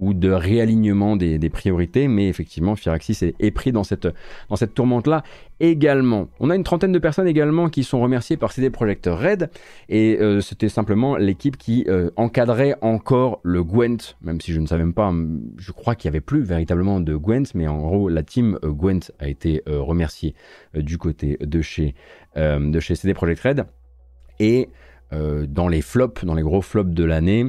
ou 0.01 0.15
de 0.15 0.31
réalignement 0.31 1.15
des, 1.15 1.49
priorités, 1.49 2.07
mais 2.07 2.27
effectivement, 2.27 2.75
Firaxis 2.75 3.19
est, 3.39 3.51
pris 3.51 3.71
dans 3.71 3.83
cette, 3.83 4.07
dans 4.49 4.55
cette 4.55 4.73
tourmente-là 4.73 5.23
également. 5.59 6.27
On 6.39 6.49
a 6.49 6.55
une 6.55 6.63
trentaine 6.63 6.91
de 6.91 6.97
personnes 6.97 7.27
également 7.27 7.69
qui 7.69 7.83
sont 7.83 8.01
remerciées 8.01 8.35
par 8.35 8.51
CD 8.51 8.71
Projekt 8.71 9.05
Red, 9.05 9.51
et 9.89 10.17
euh, 10.19 10.41
c'était 10.41 10.69
simplement 10.69 11.17
l'équipe 11.17 11.55
qui 11.55 11.85
euh, 11.87 12.09
encadrait 12.15 12.75
encore 12.81 13.39
le 13.43 13.63
Gwent, 13.63 14.15
même 14.23 14.41
si 14.41 14.53
je 14.53 14.59
ne 14.59 14.65
savais 14.65 14.83
même 14.83 14.93
pas, 14.93 15.13
je 15.57 15.71
crois 15.71 15.93
qu'il 15.93 16.09
n'y 16.09 16.13
avait 16.13 16.21
plus 16.21 16.41
véritablement 16.41 16.99
de 16.99 17.15
Gwent, 17.15 17.53
mais 17.53 17.67
en 17.67 17.77
gros, 17.77 18.09
la 18.09 18.23
team 18.23 18.57
euh, 18.63 18.71
Gwent 18.71 19.11
a 19.19 19.29
été 19.29 19.61
remerciée 19.67 20.33
du 20.73 20.97
côté 20.97 21.37
de 21.39 21.61
chez, 21.61 21.93
de 22.35 22.79
chez 22.79 22.95
CD 22.95 23.13
Projekt 23.13 23.41
Red, 23.41 23.65
et 24.39 24.69
dans 25.11 25.67
les 25.67 25.81
flops, 25.81 26.23
dans 26.23 26.33
les 26.33 26.41
gros 26.41 26.61
flops 26.61 26.93
de 26.93 27.03
l'année, 27.03 27.45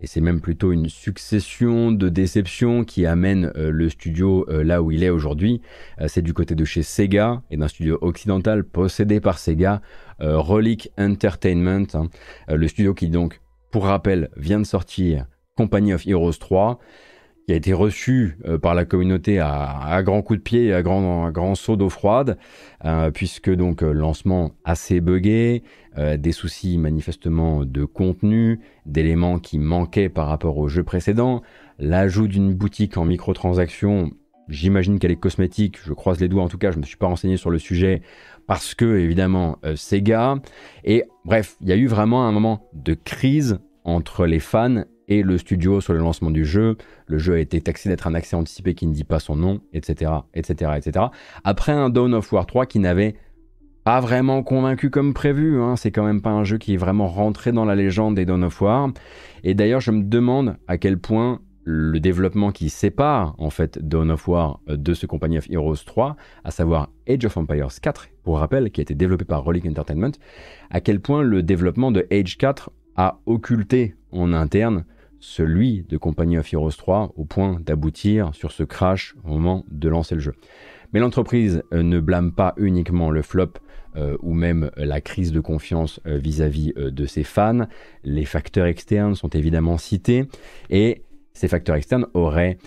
et 0.00 0.06
c'est 0.06 0.20
même 0.20 0.40
plutôt 0.40 0.72
une 0.72 0.88
succession 0.88 1.92
de 1.92 2.08
déceptions 2.08 2.84
qui 2.84 3.06
amène 3.06 3.52
euh, 3.56 3.70
le 3.70 3.88
studio 3.88 4.46
euh, 4.48 4.62
là 4.62 4.82
où 4.82 4.90
il 4.90 5.02
est 5.02 5.10
aujourd'hui. 5.10 5.62
Euh, 6.00 6.08
c'est 6.08 6.22
du 6.22 6.34
côté 6.34 6.54
de 6.54 6.64
chez 6.64 6.82
Sega 6.82 7.42
et 7.50 7.56
d'un 7.56 7.68
studio 7.68 7.98
occidental 8.00 8.64
possédé 8.64 9.20
par 9.20 9.38
Sega, 9.38 9.80
Relic 10.18 10.90
Entertainment, 10.98 11.86
hein. 11.92 12.08
le 12.48 12.68
studio 12.68 12.94
qui 12.94 13.10
donc, 13.10 13.42
pour 13.70 13.84
rappel, 13.84 14.30
vient 14.38 14.58
de 14.58 14.64
sortir 14.64 15.26
Company 15.56 15.92
of 15.92 16.06
Heroes 16.06 16.38
3 16.40 16.78
qui 17.46 17.52
a 17.52 17.56
été 17.56 17.72
reçu 17.72 18.38
euh, 18.44 18.58
par 18.58 18.74
la 18.74 18.84
communauté 18.84 19.38
à, 19.38 20.02
grands 20.02 20.22
coups 20.22 20.40
de 20.40 20.42
pied 20.42 20.74
à 20.74 20.82
grands 20.82 21.30
grand 21.30 21.54
saut 21.54 21.76
d'eau 21.76 21.88
froide, 21.88 22.38
euh, 22.84 23.12
puisque 23.12 23.50
donc 23.50 23.82
euh, 23.82 23.92
lancement 23.92 24.52
assez 24.64 25.00
buggé, 25.00 25.62
des 26.18 26.32
soucis 26.32 26.76
manifestement 26.76 27.64
de 27.64 27.86
contenu, 27.86 28.60
d'éléments 28.84 29.38
qui 29.38 29.58
manquaient 29.58 30.10
par 30.10 30.26
rapport 30.26 30.58
au 30.58 30.68
jeu 30.68 30.84
précédent, 30.84 31.40
l'ajout 31.78 32.28
d'une 32.28 32.52
boutique 32.52 32.98
en 32.98 33.06
microtransactions 33.06 34.10
j'imagine 34.48 34.98
qu'elle 34.98 35.10
est 35.10 35.16
cosmétique, 35.16 35.78
je 35.82 35.94
croise 35.94 36.20
les 36.20 36.28
doigts 36.28 36.42
en 36.42 36.48
tout 36.48 36.58
cas, 36.58 36.70
je 36.70 36.76
ne 36.76 36.82
me 36.82 36.86
suis 36.86 36.98
pas 36.98 37.06
renseigné 37.06 37.38
sur 37.38 37.48
le 37.48 37.58
sujet 37.58 38.02
parce 38.46 38.74
que 38.74 38.98
évidemment 38.98 39.58
Sega. 39.74 40.36
Et 40.84 41.04
bref, 41.24 41.56
il 41.62 41.68
y 41.68 41.72
a 41.72 41.76
eu 41.76 41.86
vraiment 41.86 42.28
un 42.28 42.32
moment 42.32 42.68
de 42.74 42.92
crise 42.92 43.58
entre 43.84 44.26
les 44.26 44.38
fans 44.38 44.84
et 45.08 45.22
le 45.22 45.38
studio 45.38 45.80
sur 45.80 45.92
le 45.92 45.98
lancement 45.98 46.30
du 46.30 46.44
jeu. 46.44 46.76
Le 47.06 47.18
jeu 47.18 47.34
a 47.34 47.38
été 47.38 47.60
taxé 47.60 47.88
d'être 47.88 48.06
un 48.06 48.14
accès 48.14 48.36
anticipé 48.36 48.74
qui 48.74 48.86
ne 48.86 48.92
dit 48.92 49.04
pas 49.04 49.20
son 49.20 49.36
nom, 49.36 49.60
etc., 49.72 50.12
etc., 50.34 50.72
etc. 50.76 51.06
Après 51.44 51.72
un 51.72 51.90
Dawn 51.90 52.14
of 52.14 52.32
War 52.32 52.46
3 52.46 52.66
qui 52.66 52.78
n'avait 52.78 53.14
pas 53.84 54.00
vraiment 54.00 54.42
convaincu 54.42 54.90
comme 54.90 55.14
prévu. 55.14 55.60
Hein. 55.60 55.76
C'est 55.76 55.92
quand 55.92 56.04
même 56.04 56.20
pas 56.20 56.30
un 56.30 56.42
jeu 56.42 56.58
qui 56.58 56.74
est 56.74 56.76
vraiment 56.76 57.06
rentré 57.06 57.52
dans 57.52 57.64
la 57.64 57.76
légende 57.76 58.16
des 58.16 58.24
Dawn 58.24 58.42
of 58.42 58.60
War. 58.60 58.90
Et 59.44 59.54
d'ailleurs, 59.54 59.80
je 59.80 59.92
me 59.92 60.02
demande 60.02 60.56
à 60.66 60.76
quel 60.76 60.98
point 60.98 61.40
le 61.62 62.00
développement 62.00 62.50
qui 62.50 62.68
sépare 62.68 63.36
en 63.38 63.50
fait 63.50 63.78
Dawn 63.78 64.10
of 64.10 64.26
War 64.26 64.60
euh, 64.68 64.76
de 64.76 64.92
ce 64.92 65.06
Company 65.06 65.38
of 65.38 65.48
Heroes 65.50 65.84
3, 65.84 66.16
à 66.42 66.50
savoir 66.50 66.90
Age 67.08 67.24
of 67.24 67.36
Empires 67.36 67.68
4, 67.80 68.08
pour 68.24 68.38
rappel, 68.38 68.72
qui 68.72 68.80
a 68.80 68.82
été 68.82 68.96
développé 68.96 69.24
par 69.24 69.44
Rollick 69.44 69.66
Entertainment, 69.66 70.12
à 70.70 70.80
quel 70.80 71.00
point 71.00 71.22
le 71.22 71.44
développement 71.44 71.92
de 71.92 72.06
Age 72.10 72.38
4 72.38 72.70
a 72.96 73.20
occulté 73.26 73.94
en 74.10 74.32
interne 74.32 74.84
celui 75.26 75.82
de 75.82 75.96
Company 75.96 76.38
of 76.38 76.52
Heroes 76.52 76.76
3 76.78 77.12
au 77.16 77.24
point 77.24 77.58
d'aboutir 77.58 78.32
sur 78.32 78.52
ce 78.52 78.62
crash 78.62 79.16
au 79.24 79.30
moment 79.30 79.64
de 79.68 79.88
lancer 79.88 80.14
le 80.14 80.20
jeu. 80.20 80.34
Mais 80.92 81.00
l'entreprise 81.00 81.62
euh, 81.72 81.82
ne 81.82 81.98
blâme 81.98 82.32
pas 82.32 82.54
uniquement 82.56 83.10
le 83.10 83.22
flop 83.22 83.54
euh, 83.96 84.16
ou 84.22 84.34
même 84.34 84.70
la 84.76 85.00
crise 85.00 85.32
de 85.32 85.40
confiance 85.40 85.98
euh, 86.06 86.16
vis-à-vis 86.16 86.72
de 86.76 87.06
ses 87.06 87.24
fans. 87.24 87.66
Les 88.04 88.24
facteurs 88.24 88.66
externes 88.66 89.16
sont 89.16 89.30
évidemment 89.30 89.78
cités 89.78 90.26
et 90.70 91.02
ces 91.32 91.48
facteurs 91.48 91.76
externes 91.76 92.06
auraient 92.14 92.58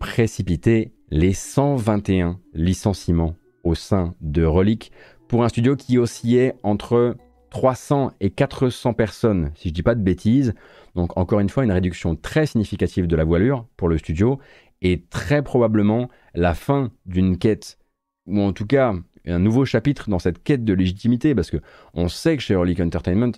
précipité 0.00 0.92
les 1.10 1.32
121 1.32 2.40
licenciements 2.54 3.36
au 3.62 3.76
sein 3.76 4.16
de 4.20 4.42
Relic 4.42 4.90
pour 5.28 5.44
un 5.44 5.48
studio 5.48 5.76
qui 5.76 5.96
oscillait 5.96 6.54
entre 6.64 7.14
300 7.50 8.12
et 8.20 8.30
400 8.30 8.94
personnes, 8.94 9.52
si 9.54 9.68
je 9.68 9.72
ne 9.72 9.74
dis 9.74 9.82
pas 9.82 9.94
de 9.94 10.02
bêtises. 10.02 10.54
Donc 10.94 11.16
encore 11.16 11.40
une 11.40 11.48
fois, 11.48 11.64
une 11.64 11.72
réduction 11.72 12.16
très 12.16 12.46
significative 12.46 13.06
de 13.06 13.16
la 13.16 13.24
voilure 13.24 13.66
pour 13.76 13.88
le 13.88 13.98
studio 13.98 14.38
et 14.82 15.04
très 15.10 15.42
probablement 15.42 16.08
la 16.34 16.54
fin 16.54 16.90
d'une 17.06 17.36
quête, 17.38 17.78
ou 18.26 18.40
en 18.40 18.52
tout 18.52 18.66
cas 18.66 18.94
un 19.26 19.38
nouveau 19.38 19.64
chapitre 19.64 20.08
dans 20.08 20.18
cette 20.18 20.42
quête 20.42 20.64
de 20.64 20.72
légitimité, 20.72 21.34
parce 21.34 21.50
que 21.50 21.58
on 21.92 22.08
sait 22.08 22.36
que 22.36 22.42
chez 22.42 22.54
Early 22.54 22.80
Entertainment, 22.80 23.32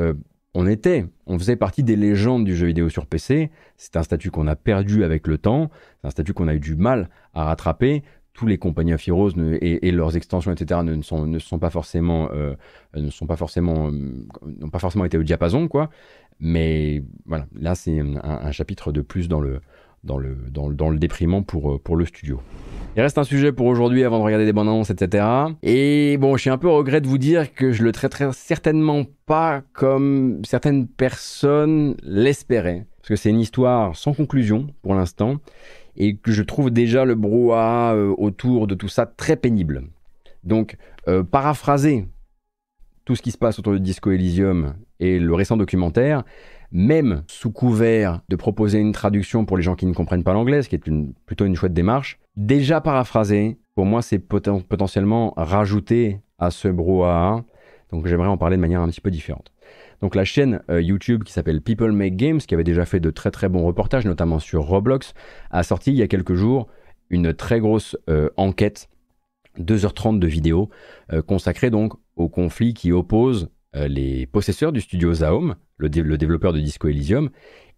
euh, 0.00 0.14
on 0.54 0.66
était, 0.66 1.06
on 1.26 1.38
faisait 1.38 1.56
partie 1.56 1.84
des 1.84 1.94
légendes 1.94 2.44
du 2.44 2.56
jeu 2.56 2.66
vidéo 2.66 2.88
sur 2.88 3.06
PC. 3.06 3.50
C'est 3.76 3.96
un 3.96 4.02
statut 4.02 4.30
qu'on 4.30 4.46
a 4.46 4.56
perdu 4.56 5.04
avec 5.04 5.26
le 5.26 5.38
temps, 5.38 5.70
c'est 6.00 6.08
un 6.08 6.10
statut 6.10 6.32
qu'on 6.32 6.48
a 6.48 6.54
eu 6.54 6.60
du 6.60 6.74
mal 6.74 7.10
à 7.34 7.44
rattraper 7.44 8.02
tous 8.38 8.46
les 8.46 8.56
compagnies 8.56 8.94
Heroes 9.04 9.32
et, 9.60 9.90
leurs 9.90 10.16
extensions, 10.16 10.52
etc., 10.52 10.80
ne, 10.84 11.02
sont, 11.02 11.58
pas 11.58 11.70
forcément, 11.70 12.28
euh, 12.32 12.54
ne 12.94 13.10
sont 13.10 13.26
pas 13.26 13.34
forcément, 13.34 13.88
euh, 13.88 14.26
n'ont 14.60 14.70
pas 14.70 14.78
forcément 14.78 15.04
été 15.04 15.18
au 15.18 15.24
diapason, 15.24 15.66
quoi. 15.66 15.90
Mais 16.38 17.02
voilà, 17.26 17.46
là, 17.58 17.74
c'est 17.74 17.98
un, 17.98 18.52
chapitre 18.52 18.92
de 18.92 19.00
plus 19.00 19.26
dans 19.26 19.40
le, 19.40 19.60
dans 20.04 20.18
le, 20.18 20.36
dans, 20.50 20.88
le 20.88 20.98
déprimant 21.00 21.42
pour, 21.42 21.72
euh, 21.72 21.78
pour 21.78 21.96
le 21.96 22.04
studio. 22.04 22.40
Il 22.96 23.02
reste 23.02 23.18
un 23.18 23.24
sujet 23.24 23.50
pour 23.50 23.66
aujourd'hui 23.66 24.04
avant 24.04 24.20
de 24.20 24.24
regarder 24.24 24.44
des 24.44 24.52
bandes 24.52 24.68
annonces, 24.68 24.90
etc. 24.90 25.26
Et 25.64 26.16
bon, 26.18 26.36
je 26.36 26.42
suis 26.42 26.50
un 26.50 26.58
peu 26.58 26.68
regret 26.68 27.00
de 27.00 27.08
vous 27.08 27.18
dire 27.18 27.52
que 27.52 27.72
je 27.72 27.82
le 27.82 27.90
traiterai 27.90 28.28
certainement 28.32 29.02
pas 29.26 29.62
comme 29.72 30.42
certaines 30.44 30.86
personnes 30.86 31.96
l'espéraient. 32.04 32.86
Parce 32.98 33.08
que 33.08 33.16
c'est 33.16 33.30
une 33.30 33.40
histoire 33.40 33.96
sans 33.96 34.14
conclusion 34.14 34.68
pour 34.82 34.94
l'instant 34.94 35.38
et 35.98 36.16
que 36.16 36.32
je 36.32 36.42
trouve 36.42 36.70
déjà 36.70 37.04
le 37.04 37.16
brouhaha 37.16 37.94
euh, 37.94 38.14
autour 38.16 38.66
de 38.66 38.74
tout 38.74 38.88
ça 38.88 39.04
très 39.04 39.36
pénible. 39.36 39.82
Donc, 40.44 40.76
euh, 41.08 41.24
paraphraser 41.24 42.08
tout 43.04 43.16
ce 43.16 43.22
qui 43.22 43.32
se 43.32 43.38
passe 43.38 43.58
autour 43.58 43.72
de 43.72 43.78
Disco 43.78 44.10
Elysium 44.10 44.74
et 45.00 45.18
le 45.18 45.34
récent 45.34 45.56
documentaire, 45.56 46.22
même 46.70 47.24
sous 47.26 47.50
couvert 47.50 48.20
de 48.28 48.36
proposer 48.36 48.78
une 48.78 48.92
traduction 48.92 49.44
pour 49.44 49.56
les 49.56 49.62
gens 49.62 49.74
qui 49.74 49.86
ne 49.86 49.94
comprennent 49.94 50.22
pas 50.22 50.34
l'anglais, 50.34 50.62
ce 50.62 50.68
qui 50.68 50.76
est 50.76 50.90
plutôt 51.26 51.46
une 51.46 51.56
chouette 51.56 51.72
démarche, 51.72 52.18
déjà 52.36 52.80
paraphrasé, 52.80 53.58
pour 53.74 53.86
moi 53.86 54.02
c'est 54.02 54.18
potentiellement 54.18 55.32
rajouter 55.36 56.20
à 56.38 56.50
ce 56.50 56.68
brouhaha, 56.68 57.44
donc 57.90 58.06
j'aimerais 58.06 58.28
en 58.28 58.36
parler 58.36 58.56
de 58.56 58.60
manière 58.60 58.82
un 58.82 58.88
petit 58.88 59.00
peu 59.00 59.10
différente. 59.10 59.50
Donc 60.00 60.14
la 60.14 60.24
chaîne 60.24 60.60
euh, 60.70 60.80
YouTube 60.80 61.24
qui 61.24 61.32
s'appelle 61.32 61.60
People 61.60 61.92
Make 61.92 62.16
Games, 62.16 62.38
qui 62.38 62.54
avait 62.54 62.64
déjà 62.64 62.84
fait 62.84 63.00
de 63.00 63.10
très 63.10 63.30
très 63.30 63.48
bons 63.48 63.64
reportages, 63.64 64.04
notamment 64.04 64.38
sur 64.38 64.62
Roblox, 64.64 65.14
a 65.50 65.62
sorti 65.62 65.90
il 65.90 65.96
y 65.96 66.02
a 66.02 66.08
quelques 66.08 66.34
jours 66.34 66.68
une 67.10 67.32
très 67.34 67.58
grosse 67.58 67.96
euh, 68.08 68.28
enquête, 68.36 68.88
2h30 69.58 70.18
de 70.18 70.26
vidéos, 70.26 70.68
euh, 71.12 71.22
consacrée 71.22 71.70
donc 71.70 71.94
au 72.16 72.28
conflit 72.28 72.74
qui 72.74 72.92
oppose 72.92 73.48
les 73.74 74.26
possesseurs 74.26 74.72
du 74.72 74.80
studio 74.80 75.12
Zaom, 75.12 75.54
le, 75.76 75.88
développeur 75.88 76.52
de 76.52 76.58
Disco 76.58 76.88
Elysium, 76.88 77.30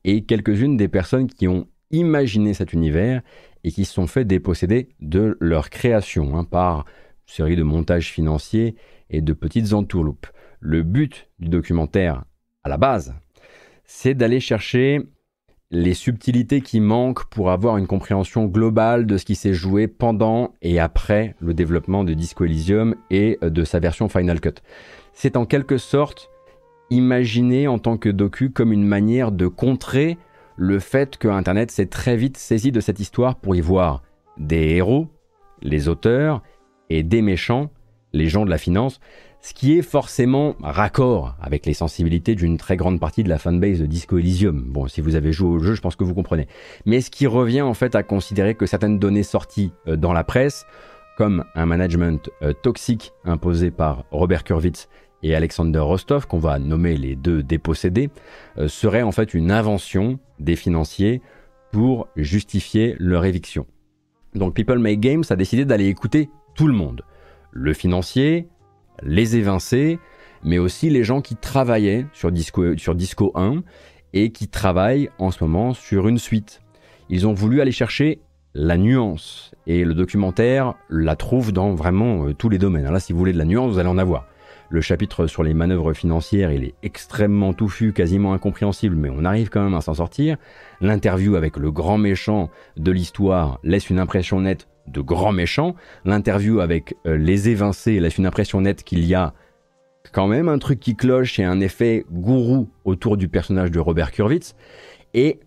et 0.04 0.24
quelques-unes 0.24 0.76
des 0.76 0.88
personnes 0.88 1.26
qui 1.26 1.46
ont 1.48 1.66
imaginé 1.90 2.54
cet 2.54 2.72
univers 2.72 3.22
et 3.64 3.72
qui 3.72 3.84
se 3.84 3.92
sont 3.92 4.06
fait 4.06 4.24
déposséder 4.24 4.90
de 5.00 5.36
leur 5.40 5.68
création 5.68 6.38
hein, 6.38 6.44
par 6.44 6.86
série 7.26 7.56
de 7.56 7.62
montages 7.62 8.10
financiers 8.10 8.76
et 9.10 9.20
de 9.20 9.32
petites 9.32 9.72
entourloupes. 9.72 10.28
Le 10.60 10.82
but 10.82 11.28
du 11.38 11.48
documentaire, 11.48 12.24
à 12.64 12.68
la 12.68 12.76
base, 12.76 13.14
c'est 13.84 14.12
d'aller 14.12 14.40
chercher 14.40 15.00
les 15.70 15.94
subtilités 15.94 16.60
qui 16.60 16.80
manquent 16.80 17.24
pour 17.30 17.50
avoir 17.50 17.78
une 17.78 17.86
compréhension 17.86 18.44
globale 18.44 19.06
de 19.06 19.16
ce 19.16 19.24
qui 19.24 19.36
s'est 19.36 19.54
joué 19.54 19.88
pendant 19.88 20.54
et 20.60 20.78
après 20.78 21.34
le 21.40 21.54
développement 21.54 22.04
de 22.04 22.12
Disco 22.12 22.44
Elysium 22.44 22.94
et 23.10 23.38
de 23.40 23.64
sa 23.64 23.78
version 23.78 24.08
Final 24.10 24.40
Cut. 24.40 24.56
C'est 25.14 25.38
en 25.38 25.46
quelque 25.46 25.78
sorte 25.78 26.28
imaginé 26.90 27.66
en 27.66 27.78
tant 27.78 27.96
que 27.96 28.10
docu 28.10 28.50
comme 28.50 28.72
une 28.72 28.86
manière 28.86 29.32
de 29.32 29.46
contrer 29.46 30.18
le 30.56 30.78
fait 30.78 31.16
que 31.16 31.28
Internet 31.28 31.70
s'est 31.70 31.86
très 31.86 32.16
vite 32.16 32.36
saisi 32.36 32.70
de 32.70 32.80
cette 32.80 33.00
histoire 33.00 33.36
pour 33.36 33.54
y 33.54 33.62
voir 33.62 34.02
des 34.36 34.74
héros, 34.74 35.08
les 35.62 35.88
auteurs, 35.88 36.42
et 36.90 37.02
des 37.02 37.22
méchants, 37.22 37.70
les 38.12 38.26
gens 38.26 38.44
de 38.44 38.50
la 38.50 38.58
finance, 38.58 39.00
ce 39.42 39.54
qui 39.54 39.78
est 39.78 39.82
forcément 39.82 40.54
raccord 40.62 41.34
avec 41.40 41.64
les 41.64 41.72
sensibilités 41.72 42.34
d'une 42.34 42.58
très 42.58 42.76
grande 42.76 43.00
partie 43.00 43.24
de 43.24 43.28
la 43.28 43.38
fanbase 43.38 43.80
de 43.80 43.86
Disco 43.86 44.18
Elysium. 44.18 44.64
Bon, 44.68 44.86
si 44.86 45.00
vous 45.00 45.14
avez 45.14 45.32
joué 45.32 45.48
au 45.48 45.58
jeu, 45.58 45.74
je 45.74 45.80
pense 45.80 45.96
que 45.96 46.04
vous 46.04 46.14
comprenez. 46.14 46.46
Mais 46.84 47.00
ce 47.00 47.10
qui 47.10 47.26
revient 47.26 47.62
en 47.62 47.74
fait 47.74 47.94
à 47.94 48.02
considérer 48.02 48.54
que 48.54 48.66
certaines 48.66 48.98
données 48.98 49.22
sorties 49.22 49.72
euh, 49.88 49.96
dans 49.96 50.12
la 50.12 50.24
presse, 50.24 50.66
comme 51.16 51.44
un 51.54 51.66
management 51.66 52.30
euh, 52.42 52.52
toxique 52.52 53.12
imposé 53.24 53.70
par 53.70 54.04
Robert 54.10 54.44
Kurwitz 54.44 54.88
et 55.22 55.34
Alexander 55.34 55.80
Rostov, 55.80 56.26
qu'on 56.26 56.38
va 56.38 56.58
nommer 56.58 56.96
les 56.96 57.16
deux 57.16 57.42
dépossédés, 57.42 58.10
euh, 58.58 58.68
serait 58.68 59.02
en 59.02 59.12
fait 59.12 59.32
une 59.32 59.50
invention 59.50 60.18
des 60.38 60.56
financiers 60.56 61.22
pour 61.72 62.08
justifier 62.16 62.94
leur 62.98 63.24
éviction. 63.24 63.66
Donc 64.34 64.54
People 64.54 64.78
Make 64.78 65.00
Games 65.00 65.24
a 65.30 65.36
décidé 65.36 65.64
d'aller 65.64 65.86
écouter 65.86 66.28
tout 66.54 66.66
le 66.66 66.74
monde. 66.74 67.04
Le 67.52 67.72
financier, 67.72 68.48
les 69.02 69.36
évincés, 69.36 69.98
mais 70.44 70.58
aussi 70.58 70.90
les 70.90 71.04
gens 71.04 71.20
qui 71.20 71.36
travaillaient 71.36 72.06
sur 72.12 72.32
Disco, 72.32 72.76
sur 72.76 72.94
Disco 72.94 73.32
1 73.34 73.62
et 74.12 74.32
qui 74.32 74.48
travaillent 74.48 75.10
en 75.18 75.30
ce 75.30 75.42
moment 75.44 75.74
sur 75.74 76.08
une 76.08 76.18
suite. 76.18 76.62
Ils 77.08 77.26
ont 77.26 77.34
voulu 77.34 77.60
aller 77.60 77.72
chercher 77.72 78.20
la 78.54 78.76
nuance 78.76 79.52
et 79.66 79.84
le 79.84 79.94
documentaire 79.94 80.74
la 80.88 81.16
trouve 81.16 81.52
dans 81.52 81.74
vraiment 81.74 82.26
euh, 82.26 82.34
tous 82.34 82.48
les 82.48 82.58
domaines. 82.58 82.90
Là, 82.90 83.00
si 83.00 83.12
vous 83.12 83.18
voulez 83.18 83.32
de 83.32 83.38
la 83.38 83.44
nuance, 83.44 83.72
vous 83.72 83.78
allez 83.78 83.88
en 83.88 83.98
avoir. 83.98 84.26
Le 84.72 84.80
chapitre 84.80 85.26
sur 85.26 85.42
les 85.42 85.54
manœuvres 85.54 85.92
financières, 85.92 86.52
il 86.52 86.62
est 86.62 86.74
extrêmement 86.84 87.52
touffu, 87.52 87.92
quasiment 87.92 88.32
incompréhensible, 88.32 88.94
mais 88.94 89.10
on 89.10 89.24
arrive 89.24 89.50
quand 89.50 89.64
même 89.64 89.74
à 89.74 89.80
s'en 89.80 89.94
sortir. 89.94 90.36
L'interview 90.80 91.34
avec 91.34 91.56
le 91.56 91.72
grand 91.72 91.98
méchant 91.98 92.50
de 92.76 92.92
l'histoire 92.92 93.58
laisse 93.64 93.90
une 93.90 93.98
impression 93.98 94.40
nette 94.40 94.68
de 94.90 95.00
grands 95.00 95.32
méchants. 95.32 95.74
L'interview 96.04 96.60
avec 96.60 96.94
euh, 97.06 97.16
les 97.16 97.48
évincés 97.48 98.00
laisse 98.00 98.18
une 98.18 98.26
impression 98.26 98.60
nette 98.60 98.84
qu'il 98.84 99.04
y 99.04 99.14
a 99.14 99.34
quand 100.12 100.26
même 100.26 100.48
un 100.48 100.58
truc 100.58 100.80
qui 100.80 100.96
cloche 100.96 101.38
et 101.38 101.44
un 101.44 101.60
effet 101.60 102.04
gourou 102.10 102.68
autour 102.84 103.16
du 103.16 103.28
personnage 103.28 103.70
de 103.70 103.78
Robert 103.78 104.12
Kurwitz. 104.12 104.54
Et 105.14 105.40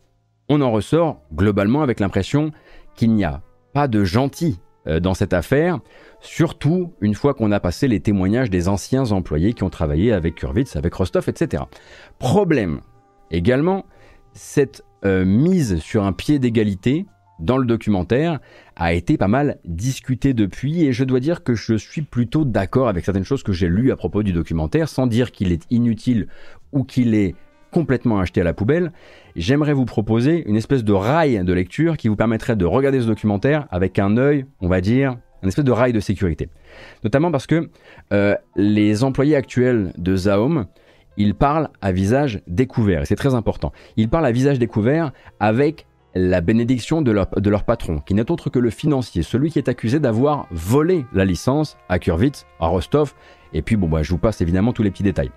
on 0.49 0.61
en 0.61 0.71
ressort 0.71 1.21
globalement 1.33 1.81
avec 1.81 1.99
l'impression 1.99 2.51
qu'il 2.95 3.13
n'y 3.13 3.23
a 3.23 3.41
pas 3.73 3.87
de 3.87 4.03
gentil 4.03 4.59
euh, 4.87 4.99
dans 4.99 5.13
cette 5.13 5.33
affaire, 5.33 5.79
surtout 6.19 6.93
une 7.01 7.15
fois 7.15 7.33
qu'on 7.33 7.51
a 7.51 7.59
passé 7.59 7.87
les 7.87 7.99
témoignages 7.99 8.49
des 8.49 8.67
anciens 8.67 9.11
employés 9.11 9.53
qui 9.53 9.63
ont 9.63 9.69
travaillé 9.69 10.11
avec 10.11 10.35
Kurwitz, 10.35 10.75
avec 10.75 10.93
Rostov, 10.93 11.29
etc. 11.29 11.63
Problème 12.19 12.81
également, 13.31 13.85
cette 14.33 14.83
euh, 15.05 15.25
mise 15.25 15.79
sur 15.79 16.03
un 16.03 16.13
pied 16.13 16.39
d'égalité 16.39 17.05
dans 17.43 17.57
le 17.57 17.65
documentaire 17.65 18.39
a 18.75 18.93
été 18.93 19.17
pas 19.17 19.27
mal 19.27 19.57
discuté 19.65 20.33
depuis 20.33 20.85
et 20.85 20.93
je 20.93 21.03
dois 21.03 21.19
dire 21.19 21.43
que 21.43 21.55
je 21.55 21.75
suis 21.75 22.01
plutôt 22.01 22.45
d'accord 22.45 22.87
avec 22.87 23.05
certaines 23.05 23.25
choses 23.25 23.43
que 23.43 23.51
j'ai 23.51 23.67
lues 23.67 23.91
à 23.91 23.95
propos 23.95 24.23
du 24.23 24.31
documentaire 24.31 24.87
sans 24.89 25.07
dire 25.07 25.31
qu'il 25.31 25.51
est 25.51 25.63
inutile 25.69 26.27
ou 26.71 26.83
qu'il 26.83 27.13
est 27.13 27.35
complètement 27.71 28.19
acheté 28.19 28.39
à 28.41 28.43
la 28.43 28.53
poubelle, 28.53 28.91
j'aimerais 29.35 29.73
vous 29.73 29.85
proposer 29.85 30.47
une 30.47 30.55
espèce 30.55 30.83
de 30.83 30.93
rail 30.93 31.43
de 31.43 31.53
lecture 31.53 31.97
qui 31.97 32.07
vous 32.07 32.15
permettrait 32.15 32.55
de 32.55 32.65
regarder 32.65 33.01
ce 33.01 33.07
documentaire 33.07 33.67
avec 33.71 33.99
un 33.99 34.15
œil, 34.15 34.45
on 34.61 34.67
va 34.67 34.79
dire, 34.79 35.17
un 35.41 35.47
espèce 35.47 35.65
de 35.65 35.71
rail 35.71 35.91
de 35.91 35.99
sécurité. 35.99 36.49
Notamment 37.03 37.31
parce 37.31 37.47
que 37.47 37.69
euh, 38.13 38.35
les 38.55 39.03
employés 39.03 39.35
actuels 39.35 39.91
de 39.97 40.15
Zaom, 40.15 40.67
ils 41.17 41.35
parlent 41.35 41.69
à 41.81 41.91
visage 41.91 42.41
découvert, 42.47 43.01
et 43.01 43.05
c'est 43.05 43.15
très 43.15 43.35
important. 43.35 43.71
Ils 43.97 44.07
parlent 44.07 44.25
à 44.25 44.31
visage 44.31 44.59
découvert 44.59 45.11
avec 45.39 45.85
la 46.15 46.41
bénédiction 46.41 47.01
de 47.01 47.11
leur, 47.11 47.27
de 47.29 47.49
leur 47.49 47.63
patron, 47.63 47.99
qui 47.99 48.13
n'est 48.13 48.29
autre 48.31 48.49
que 48.49 48.59
le 48.59 48.69
financier, 48.69 49.23
celui 49.23 49.51
qui 49.51 49.59
est 49.59 49.69
accusé 49.69 49.99
d'avoir 49.99 50.47
volé 50.51 51.05
la 51.13 51.25
licence 51.25 51.77
à 51.89 51.99
Kurvitz, 51.99 52.45
à 52.59 52.67
Rostov, 52.67 53.13
et 53.53 53.61
puis 53.61 53.75
bon, 53.75 53.87
bah, 53.87 54.03
je 54.03 54.09
vous 54.09 54.17
passe 54.17 54.41
évidemment 54.41 54.73
tous 54.73 54.83
les 54.83 54.91
petits 54.91 55.03
détails. 55.03 55.31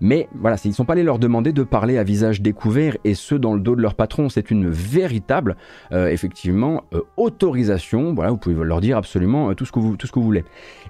Mais 0.00 0.28
voilà, 0.34 0.56
ils 0.64 0.68
ne 0.68 0.74
sont 0.74 0.84
pas 0.84 0.94
allés 0.94 1.02
leur 1.02 1.18
demander 1.18 1.52
de 1.52 1.62
parler 1.62 1.98
à 1.98 2.02
visage 2.02 2.42
découvert, 2.42 2.96
et 3.04 3.14
ce 3.14 3.34
dans 3.34 3.54
le 3.54 3.60
dos 3.60 3.76
de 3.76 3.82
leur 3.82 3.94
patron, 3.94 4.28
c'est 4.28 4.50
une 4.50 4.68
véritable, 4.68 5.56
euh, 5.92 6.08
effectivement, 6.08 6.84
euh, 6.94 7.02
autorisation. 7.16 8.14
Voilà, 8.14 8.30
vous 8.30 8.36
pouvez 8.36 8.56
leur 8.64 8.80
dire 8.80 8.96
absolument 8.96 9.50
euh, 9.50 9.54
tout, 9.54 9.64
ce 9.64 9.72
que 9.72 9.78
vous, 9.78 9.96
tout 9.96 10.06
ce 10.06 10.12
que 10.12 10.18
vous 10.18 10.24
voulez. 10.24 10.44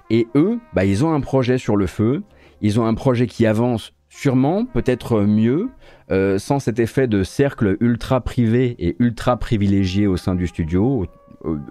Et 0.09 0.27
eux, 0.35 0.59
bah, 0.73 0.85
ils 0.85 1.05
ont 1.05 1.13
un 1.13 1.21
projet 1.21 1.57
sur 1.57 1.75
le 1.75 1.87
feu, 1.87 2.23
ils 2.61 2.79
ont 2.79 2.85
un 2.85 2.93
projet 2.93 3.27
qui 3.27 3.45
avance 3.45 3.93
sûrement, 4.11 4.65
peut-être 4.65 5.21
mieux, 5.21 5.69
euh, 6.11 6.37
sans 6.37 6.59
cet 6.59 6.79
effet 6.79 7.07
de 7.07 7.23
cercle 7.23 7.77
ultra 7.79 8.19
privé 8.19 8.75
et 8.77 8.97
ultra 8.99 9.37
privilégié 9.37 10.05
au 10.05 10.17
sein 10.17 10.35
du 10.35 10.47
studio, 10.47 11.07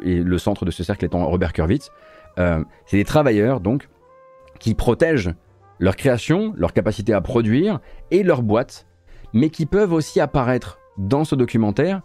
et 0.03 0.23
le 0.23 0.39
centre 0.39 0.65
de 0.65 0.71
ce 0.71 0.83
cercle 0.83 1.05
étant 1.05 1.25
Robert 1.27 1.53
Kurwitz. 1.53 1.91
Euh, 2.39 2.65
c'est 2.87 2.97
des 2.97 3.05
travailleurs, 3.05 3.61
donc, 3.61 3.89
qui 4.59 4.75
protègent 4.75 5.35
leur 5.79 5.97
création, 5.97 6.55
leur 6.57 6.73
capacité 6.73 7.13
à 7.13 7.21
produire 7.21 7.79
et 8.11 8.23
leur 8.23 8.43
boîte, 8.43 8.87
mais 9.35 9.51
qui 9.51 9.67
peuvent 9.67 9.93
aussi 9.93 10.19
apparaître 10.19 10.79
dans 10.97 11.25
ce 11.25 11.35
documentaire 11.35 12.01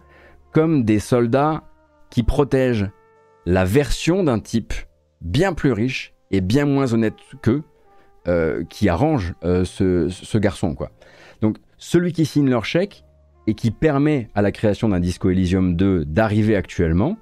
comme 0.51 0.83
des 0.83 0.99
soldats 0.99 1.63
qui 2.09 2.23
protègent 2.23 2.89
la 3.45 3.63
version 3.63 4.23
d'un 4.23 4.39
type 4.39 4.73
bien 5.21 5.53
plus 5.53 5.71
riche 5.71 6.13
et 6.31 6.41
bien 6.41 6.65
moins 6.65 6.93
honnête 6.93 7.15
qu'eux, 7.41 7.63
euh, 8.27 8.63
qui 8.69 8.89
arrange 8.89 9.35
euh, 9.43 9.65
ce, 9.65 10.37
garçon. 10.37 10.73
Quoi. 10.73 10.91
Donc 11.41 11.57
celui 11.77 12.11
qui 12.11 12.25
signe 12.25 12.49
leur 12.49 12.65
chèque 12.65 13.03
et 13.45 13.53
qui 13.53 13.69
permet 13.69 14.29
à 14.33 14.41
la 14.41 14.51
création 14.51 14.89
d'un 14.89 14.99
Disco 14.99 15.29
Elysium 15.29 15.75
2 15.75 16.05
d'arriver 16.05 16.55
actuellement, 16.55 17.17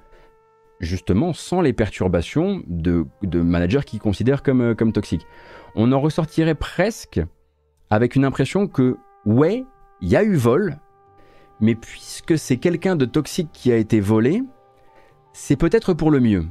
justement 0.79 1.33
sans 1.33 1.59
les 1.59 1.73
perturbations 1.73 2.63
de, 2.67 3.05
managers 3.33 3.83
qui 3.85 3.99
considèrent 3.99 4.43
comme, 4.43 4.61
euh, 4.61 4.75
comme 4.75 4.93
toxiques. 4.93 5.25
On 5.75 5.91
en 5.91 5.99
ressortirait 5.99 6.55
presque 6.55 7.21
avec 7.89 8.15
une 8.15 8.23
impression 8.23 8.67
que, 8.67 8.95
ouais, 9.25 9.65
il 10.01 10.09
y 10.09 10.15
a 10.15 10.23
eu 10.23 10.35
vol, 10.35 10.77
mais 11.59 11.75
puisque 11.75 12.37
c'est 12.37 12.57
quelqu'un 12.57 12.95
de 12.95 13.05
toxique 13.05 13.49
qui 13.51 13.71
a 13.71 13.75
été 13.75 13.99
volé, 13.99 14.41
c'est 15.33 15.55
peut-être 15.57 15.93
pour 15.93 16.11
le 16.11 16.19
mieux. 16.19 16.45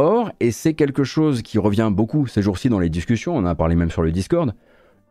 Or, 0.00 0.30
et 0.38 0.52
c'est 0.52 0.74
quelque 0.74 1.02
chose 1.02 1.42
qui 1.42 1.58
revient 1.58 1.90
beaucoup 1.92 2.28
ces 2.28 2.40
jours-ci 2.40 2.68
dans 2.68 2.78
les 2.78 2.88
discussions, 2.88 3.34
on 3.34 3.40
en 3.40 3.46
a 3.46 3.56
parlé 3.56 3.74
même 3.74 3.90
sur 3.90 4.02
le 4.02 4.12
Discord, 4.12 4.54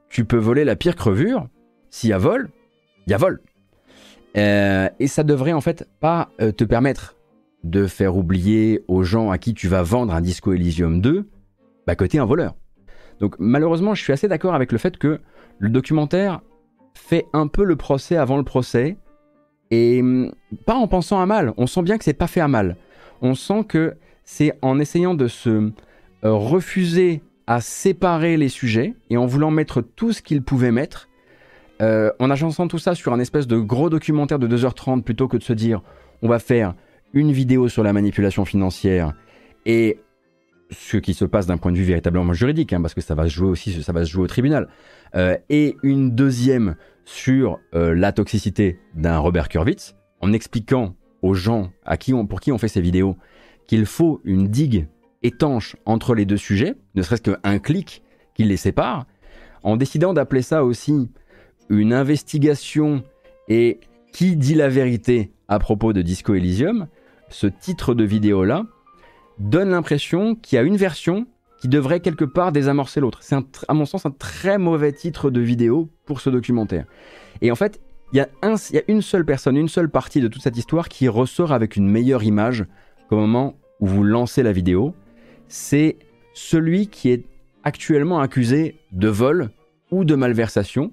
tu 0.08 0.24
peux 0.24 0.38
voler 0.38 0.64
la 0.64 0.78
pire 0.78 0.96
crevure, 0.96 1.50
s'il 1.90 2.12
y 2.12 2.14
a 2.14 2.18
vol, 2.18 2.52
il 3.06 3.12
y 3.12 3.14
a 3.14 3.18
vol. 3.18 3.42
Euh, 4.38 4.88
et 5.02 5.08
ça 5.08 5.26
devrait 5.26 5.52
en 5.52 5.60
fait 5.60 5.86
pas 6.00 6.30
euh, 6.40 6.54
te 6.54 6.64
permettre 6.64 7.18
de 7.66 7.86
faire 7.86 8.16
oublier 8.16 8.86
aux 8.88 9.04
gens 9.04 9.30
à 9.30 9.38
qui 9.38 9.54
tu 9.54 9.68
vas 9.68 9.84
vendre 9.84 10.14
un 10.14 10.22
Disco 10.22 10.54
Elysium 10.54 11.02
2, 11.02 11.28
bah 11.86 11.96
que 11.98 12.18
un 12.18 12.26
voleur. 12.26 12.56
Donc 13.20 13.36
malheureusement, 13.40 13.94
je 13.94 14.02
suis 14.02 14.14
assez 14.14 14.30
d'accord 14.30 14.56
avec 14.56 14.72
le 14.72 14.78
fait 14.78 14.96
que 14.96 15.20
le 15.60 15.68
documentaire 15.68 16.40
fait 16.94 17.26
un 17.34 17.48
peu 17.48 17.66
le 17.66 17.76
procès 17.76 18.16
avant 18.16 18.38
le 18.38 18.44
procès, 18.44 18.96
et 19.70 20.00
hum, 20.00 20.32
pas 20.66 20.76
en 20.76 20.88
pensant 20.88 21.20
à 21.20 21.26
mal. 21.26 21.54
On 21.58 21.68
sent 21.68 21.82
bien 21.82 21.98
que 21.98 22.06
c'est 22.06 22.14
pas 22.14 22.28
fait 22.28 22.40
à 22.40 22.48
mal. 22.48 22.78
On 23.22 23.36
sent 23.36 23.66
que 23.68 23.98
c'est 24.28 24.52
en 24.62 24.78
essayant 24.78 25.16
de 25.16 25.28
se 25.28 25.50
euh, 25.50 25.72
refuser 26.34 27.24
à 27.48 27.62
séparer 27.62 28.36
les 28.36 28.50
sujets 28.50 28.94
et 29.10 29.16
en 29.16 29.26
voulant 29.26 29.52
mettre 29.52 29.82
tout 29.82 30.12
ce 30.12 30.22
qu'il 30.22 30.44
pouvait 30.44 30.72
mettre, 30.72 31.08
euh, 31.82 32.12
en 32.20 32.30
agençant 32.30 32.68
tout 32.68 32.78
ça 32.78 32.94
sur 32.94 33.14
un 33.14 33.20
espèce 33.20 33.48
de 33.48 33.58
gros 33.58 33.90
documentaire 33.90 34.38
de 34.38 34.48
2h30 34.48 35.02
plutôt 35.02 35.30
que 35.30 35.38
de 35.38 35.44
se 35.44 35.54
dire 35.54 35.82
on 36.22 36.28
va 36.28 36.40
faire 36.40 36.76
une 37.14 37.32
vidéo 37.32 37.70
sur 37.70 37.84
la 37.84 37.94
manipulation 37.94 38.44
financière 38.44 39.14
et 39.66 39.98
ce 40.72 40.98
qui 40.98 41.14
se 41.14 41.24
passe 41.24 41.48
d'un 41.48 41.58
point 41.58 41.72
de 41.72 41.78
vue 41.78 41.86
véritablement 41.86 42.34
juridique, 42.34 42.74
hein, 42.74 42.82
parce 42.82 42.94
que 42.94 43.00
ça 43.00 43.16
va 43.16 43.24
se 43.24 43.34
jouer 43.34 43.48
aussi, 43.48 43.82
ça 43.82 43.94
va 43.94 44.04
se 44.04 44.12
jouer 44.12 44.26
au 44.26 44.28
tribunal, 44.28 44.68
euh, 45.16 45.38
et 45.50 45.78
une 45.84 46.14
deuxième 46.14 46.76
sur 47.06 47.62
la 47.72 48.12
toxicité 48.12 48.78
d'un 48.94 49.18
Robert 49.20 49.48
Kurwitz, 49.48 49.96
en 50.20 50.34
expliquant 50.34 50.94
aux 51.22 51.34
gens 51.34 51.72
à 51.86 51.96
pour 52.28 52.42
qui 52.42 52.52
on 52.52 52.58
fait 52.58 52.68
ces 52.68 52.82
vidéos 52.82 53.16
qu'il 53.68 53.86
faut 53.86 54.22
une 54.24 54.48
digue 54.48 54.88
étanche 55.24 55.76
entre 55.86 56.16
les 56.16 56.26
deux 56.26 56.38
sujets, 56.38 56.76
ne 56.96 57.02
serait-ce 57.02 57.22
qu'un 57.22 57.60
clic 57.60 58.04
qui 58.34 58.44
les 58.44 58.58
sépare, 58.58 59.06
en 59.64 59.78
décidant 59.78 60.14
d'appeler 60.14 60.42
ça 60.42 60.64
aussi 60.64 61.10
une 61.70 61.94
investigation 61.94 63.04
et 63.50 63.80
qui 64.14 64.36
dit 64.36 64.56
la 64.56 64.70
vérité 64.70 65.32
à 65.48 65.60
propos 65.60 65.94
de 65.94 66.02
Disco 66.02 66.34
Elysium, 66.34 66.88
ce 67.30 67.48
titre 67.48 67.94
de 67.94 68.04
vidéo-là 68.04 68.66
donne 69.40 69.70
l'impression 69.70 70.36
qu'il 70.36 70.56
y 70.56 70.60
a 70.60 70.64
une 70.64 70.78
version 70.78 71.28
qui 71.60 71.68
devrait 71.68 72.00
quelque 72.00 72.26
part 72.26 72.52
désamorcer 72.52 73.00
l'autre. 73.00 73.20
C'est 73.22 73.36
à 73.68 73.74
mon 73.74 73.86
sens 73.86 74.06
un 74.06 74.12
très 74.12 74.58
mauvais 74.58 74.94
titre 74.94 75.30
de 75.30 75.42
vidéo 75.42 75.90
pour 76.06 76.22
ce 76.22 76.30
documentaire. 76.30 76.86
Et 77.42 77.52
en 77.52 77.56
fait, 77.56 77.82
il 78.14 78.18
y, 78.18 78.22
a 78.22 78.82
une 78.88 79.02
seule 79.02 79.26
personne, 79.26 79.58
une 79.58 79.68
seule 79.68 79.90
partie 79.90 80.22
de 80.22 80.30
toute 80.30 80.42
cette 80.42 80.56
histoire 80.56 80.88
qui 80.88 81.10
ressort 81.10 81.52
avec 81.52 81.76
une 81.76 81.90
meilleure 81.90 82.24
image 82.24 82.66
au 83.16 83.16
moment 83.16 83.56
où 83.80 83.88
vous 83.88 84.04
lancez 84.04 84.44
la 84.44 84.52
vidéo, 84.52 84.94
c'est 85.48 85.98
celui 86.34 86.88
qui 86.88 87.10
est 87.10 87.26
actuellement 87.64 88.20
accusé 88.20 88.76
de 88.92 89.08
vol 89.08 89.50
ou 89.92 90.06
de 90.06 90.16
malversation. 90.16 90.92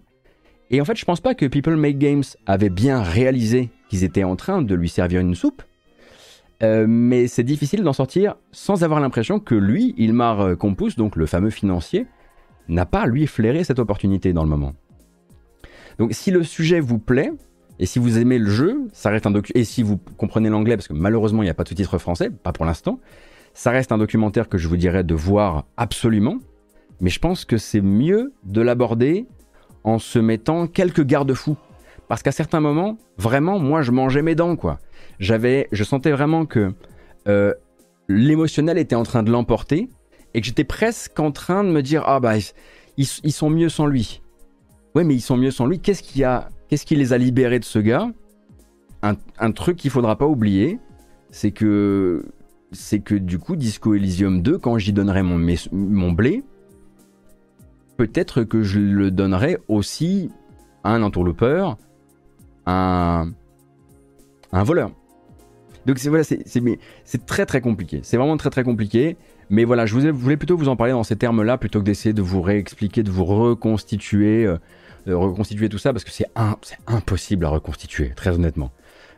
Et 0.70 0.80
en 0.80 0.84
fait, 0.84 0.96
je 0.96 1.04
pense 1.04 1.20
pas 1.20 1.34
que 1.34 1.46
People 1.46 1.76
Make 1.76 1.98
Games 1.98 2.24
avait 2.46 2.70
bien 2.70 3.02
réalisé 3.02 3.70
qu'ils 3.88 4.04
étaient 4.04 4.24
en 4.24 4.36
train 4.36 4.62
de 4.62 4.74
lui 4.74 4.88
servir 4.88 5.20
une 5.20 5.34
soupe. 5.34 5.62
Euh, 6.62 6.86
mais 6.88 7.26
c'est 7.26 7.42
difficile 7.42 7.82
d'en 7.82 7.92
sortir 7.92 8.36
sans 8.52 8.84
avoir 8.84 9.00
l'impression 9.00 9.40
que 9.40 9.54
lui, 9.54 9.94
Ilmar 9.98 10.56
Compus, 10.56 10.96
donc 10.96 11.16
le 11.16 11.26
fameux 11.26 11.50
financier, 11.50 12.06
n'a 12.68 12.86
pas 12.86 13.06
lui 13.06 13.26
flairé 13.26 13.64
cette 13.64 13.78
opportunité 13.78 14.32
dans 14.32 14.44
le 14.44 14.48
moment. 14.48 14.74
Donc 15.98 16.12
si 16.12 16.30
le 16.30 16.42
sujet 16.42 16.80
vous 16.80 16.98
plaît, 16.98 17.32
et 17.78 17.86
si 17.86 17.98
vous 17.98 18.18
aimez 18.18 18.38
le 18.38 18.50
jeu, 18.50 18.88
ça 18.92 19.10
reste 19.10 19.26
un 19.26 19.32
et 19.54 19.64
si 19.64 19.82
vous 19.82 19.98
comprenez 20.16 20.48
l'anglais, 20.48 20.76
parce 20.76 20.88
que 20.88 20.92
malheureusement 20.92 21.42
il 21.42 21.46
n'y 21.46 21.50
a 21.50 21.54
pas 21.54 21.64
de 21.64 21.74
titre 21.74 21.98
français, 21.98 22.30
pas 22.30 22.52
pour 22.52 22.64
l'instant, 22.64 23.00
ça 23.52 23.70
reste 23.70 23.92
un 23.92 23.98
documentaire 23.98 24.48
que 24.48 24.58
je 24.58 24.68
vous 24.68 24.76
dirais 24.76 25.04
de 25.04 25.14
voir 25.14 25.64
absolument. 25.76 26.38
Mais 27.00 27.10
je 27.10 27.18
pense 27.18 27.44
que 27.44 27.58
c'est 27.58 27.80
mieux 27.80 28.32
de 28.44 28.60
l'aborder 28.60 29.26
en 29.82 29.98
se 29.98 30.18
mettant 30.18 30.66
quelques 30.66 31.04
garde-fous. 31.04 31.56
Parce 32.08 32.22
qu'à 32.22 32.32
certains 32.32 32.60
moments, 32.60 32.96
vraiment, 33.18 33.58
moi 33.58 33.82
je 33.82 33.90
mangeais 33.90 34.22
mes 34.22 34.34
dents, 34.34 34.56
quoi. 34.56 34.78
J'avais, 35.18 35.68
je 35.72 35.82
sentais 35.84 36.12
vraiment 36.12 36.46
que 36.46 36.72
euh, 37.26 37.54
l'émotionnel 38.08 38.78
était 38.78 38.94
en 38.94 39.02
train 39.02 39.22
de 39.22 39.30
l'emporter 39.30 39.88
et 40.34 40.40
que 40.40 40.46
j'étais 40.46 40.64
presque 40.64 41.18
en 41.18 41.32
train 41.32 41.64
de 41.64 41.70
me 41.70 41.82
dire 41.82 42.02
ah 42.06 42.20
bah 42.20 42.36
ils, 42.36 43.08
ils 43.24 43.32
sont 43.32 43.50
mieux 43.50 43.68
sans 43.68 43.86
lui. 43.86 44.20
Ouais, 44.94 45.02
mais 45.02 45.14
ils 45.14 45.20
sont 45.20 45.36
mieux 45.36 45.50
sans 45.50 45.66
lui. 45.66 45.80
Qu'est-ce 45.80 46.02
qu'il 46.02 46.20
y 46.20 46.24
a 46.24 46.48
Qu'est-ce 46.68 46.86
qui 46.86 46.96
les 46.96 47.12
a 47.12 47.18
libérés 47.18 47.58
de 47.58 47.64
ce 47.64 47.78
gars? 47.78 48.10
Un, 49.02 49.52
truc 49.52 49.76
qu'il 49.76 49.90
faudra 49.90 50.16
pas 50.16 50.26
oublier, 50.26 50.78
c'est 51.30 51.50
que 51.50 52.24
c'est 52.72 53.00
que 53.00 53.14
du 53.14 53.38
coup 53.38 53.54
Disco 53.54 53.94
Elysium 53.94 54.40
2, 54.40 54.56
quand 54.56 54.78
j'y 54.78 54.94
donnerai 54.94 55.22
mon, 55.22 56.12
blé, 56.12 56.42
peut-être 57.98 58.44
que 58.44 58.62
je 58.62 58.80
le 58.80 59.10
donnerai 59.10 59.58
aussi 59.68 60.30
à 60.84 60.94
un 60.94 61.02
entourloupeur, 61.02 61.76
à 62.64 63.20
un, 63.20 63.32
un 64.52 64.62
voleur. 64.62 64.90
Donc 65.84 65.98
c'est 65.98 67.26
très 67.26 67.44
très 67.44 67.60
compliqué. 67.60 68.00
C'est 68.02 68.16
vraiment 68.16 68.38
très 68.38 68.50
très 68.50 68.64
compliqué. 68.64 69.18
Mais 69.50 69.64
voilà, 69.64 69.84
je, 69.84 69.94
voulais 70.10 70.36
plutôt 70.36 70.56
vous 70.56 70.68
en 70.68 70.76
parler 70.76 70.92
dans 70.92 71.02
ces 71.02 71.16
termes-là 71.16 71.58
plutôt 71.58 71.80
que 71.80 71.84
d'essayer 71.84 72.14
de 72.14 72.22
vous 72.22 72.40
réexpliquer, 72.40 73.02
de 73.02 73.10
vous 73.10 73.24
reconstituer. 73.24 74.46
Euh, 74.46 74.56
reconstituer 75.06 75.68
tout 75.68 75.78
ça 75.78 75.92
parce 75.92 76.04
que 76.04 76.10
c'est 76.10 76.30
impossible 76.86 77.44
à 77.44 77.48
reconstituer, 77.48 78.12
très 78.14 78.30
honnêtement. 78.30 78.70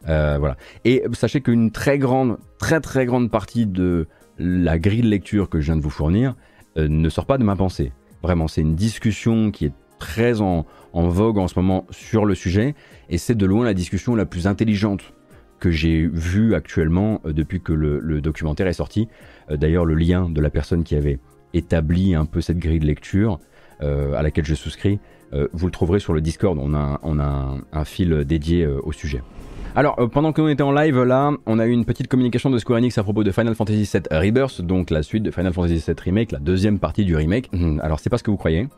Euh, 0.08 0.36
voilà. 0.38 0.56
Et 0.84 1.02
sachez 1.12 1.40
qu'une 1.40 1.70
très 1.70 1.98
grande, 1.98 2.38
très 2.58 2.80
très 2.80 3.06
grande 3.06 3.30
partie 3.30 3.66
de 3.66 4.06
la 4.38 4.78
grille 4.78 5.02
de 5.02 5.08
lecture 5.08 5.48
que 5.48 5.60
je 5.60 5.66
viens 5.66 5.76
de 5.76 5.82
vous 5.82 5.90
fournir 5.90 6.34
euh, 6.76 6.88
ne 6.88 7.08
sort 7.08 7.26
pas 7.26 7.38
de 7.38 7.44
ma 7.44 7.56
pensée. 7.56 7.92
Vraiment, 8.22 8.48
c'est 8.48 8.60
une 8.60 8.74
discussion 8.74 9.50
qui 9.50 9.66
est 9.66 9.72
très 9.98 10.40
en, 10.40 10.66
vogue 10.92 11.38
en 11.38 11.48
ce 11.48 11.58
moment 11.58 11.86
sur 11.90 12.24
le 12.24 12.34
sujet 12.34 12.74
et 13.08 13.18
c'est 13.18 13.34
de 13.34 13.46
loin 13.46 13.64
la 13.64 13.74
discussion 13.74 14.14
la 14.14 14.26
plus 14.26 14.46
intelligente 14.46 15.12
que 15.58 15.70
j'ai 15.70 16.06
vue 16.06 16.54
actuellement 16.54 17.20
euh, 17.24 17.32
depuis 17.32 17.60
que 17.60 17.72
le, 17.72 18.20
documentaire 18.20 18.66
est 18.66 18.74
sorti. 18.74 19.08
D'ailleurs, 19.50 19.84
le 19.84 19.94
lien 19.94 20.28
de 20.28 20.40
la 20.40 20.50
personne 20.50 20.84
qui 20.84 20.96
avait 20.96 21.18
établi 21.54 22.14
un 22.14 22.26
peu 22.26 22.40
cette 22.40 22.58
grille 22.58 22.80
de 22.80 22.86
lecture 22.86 23.38
à 23.80 24.22
laquelle 24.22 24.46
je 24.46 24.54
souscris 24.54 24.98
vous 25.32 25.66
le 25.66 25.72
trouverez 25.72 25.98
sur 25.98 26.12
le 26.12 26.20
Discord, 26.20 26.58
on 26.60 26.74
a, 26.74 27.00
on 27.02 27.18
a 27.18 27.56
un, 27.72 27.84
fil 27.84 28.24
dédié 28.24 28.66
au 28.66 28.92
sujet. 28.92 29.22
Alors, 29.74 29.96
pendant 30.10 30.32
que 30.32 30.40
l'on 30.40 30.48
était 30.48 30.62
en 30.62 30.72
live 30.72 31.02
là, 31.02 31.32
on 31.44 31.58
a 31.58 31.66
eu 31.66 31.70
une 31.70 31.84
petite 31.84 32.08
communication 32.08 32.48
de 32.48 32.58
Square 32.58 32.78
Enix 32.78 32.96
à 32.96 33.02
propos 33.02 33.24
de 33.24 33.30
Final 33.30 33.54
Fantasy 33.54 33.90
VII 33.92 34.02
Rebirth, 34.10 34.62
donc 34.62 34.90
la 34.90 35.02
suite 35.02 35.22
de 35.22 35.30
Final 35.30 35.52
Fantasy 35.52 35.84
VII 35.86 35.96
Remake, 36.02 36.32
la 36.32 36.38
deuxième 36.38 36.78
partie 36.78 37.04
du 37.04 37.14
remake. 37.14 37.50
Hum, 37.52 37.80
alors, 37.82 38.00
c'est 38.00 38.08
pas 38.08 38.16
ce 38.16 38.22
que 38.22 38.30
vous 38.30 38.38
croyez. 38.38 38.68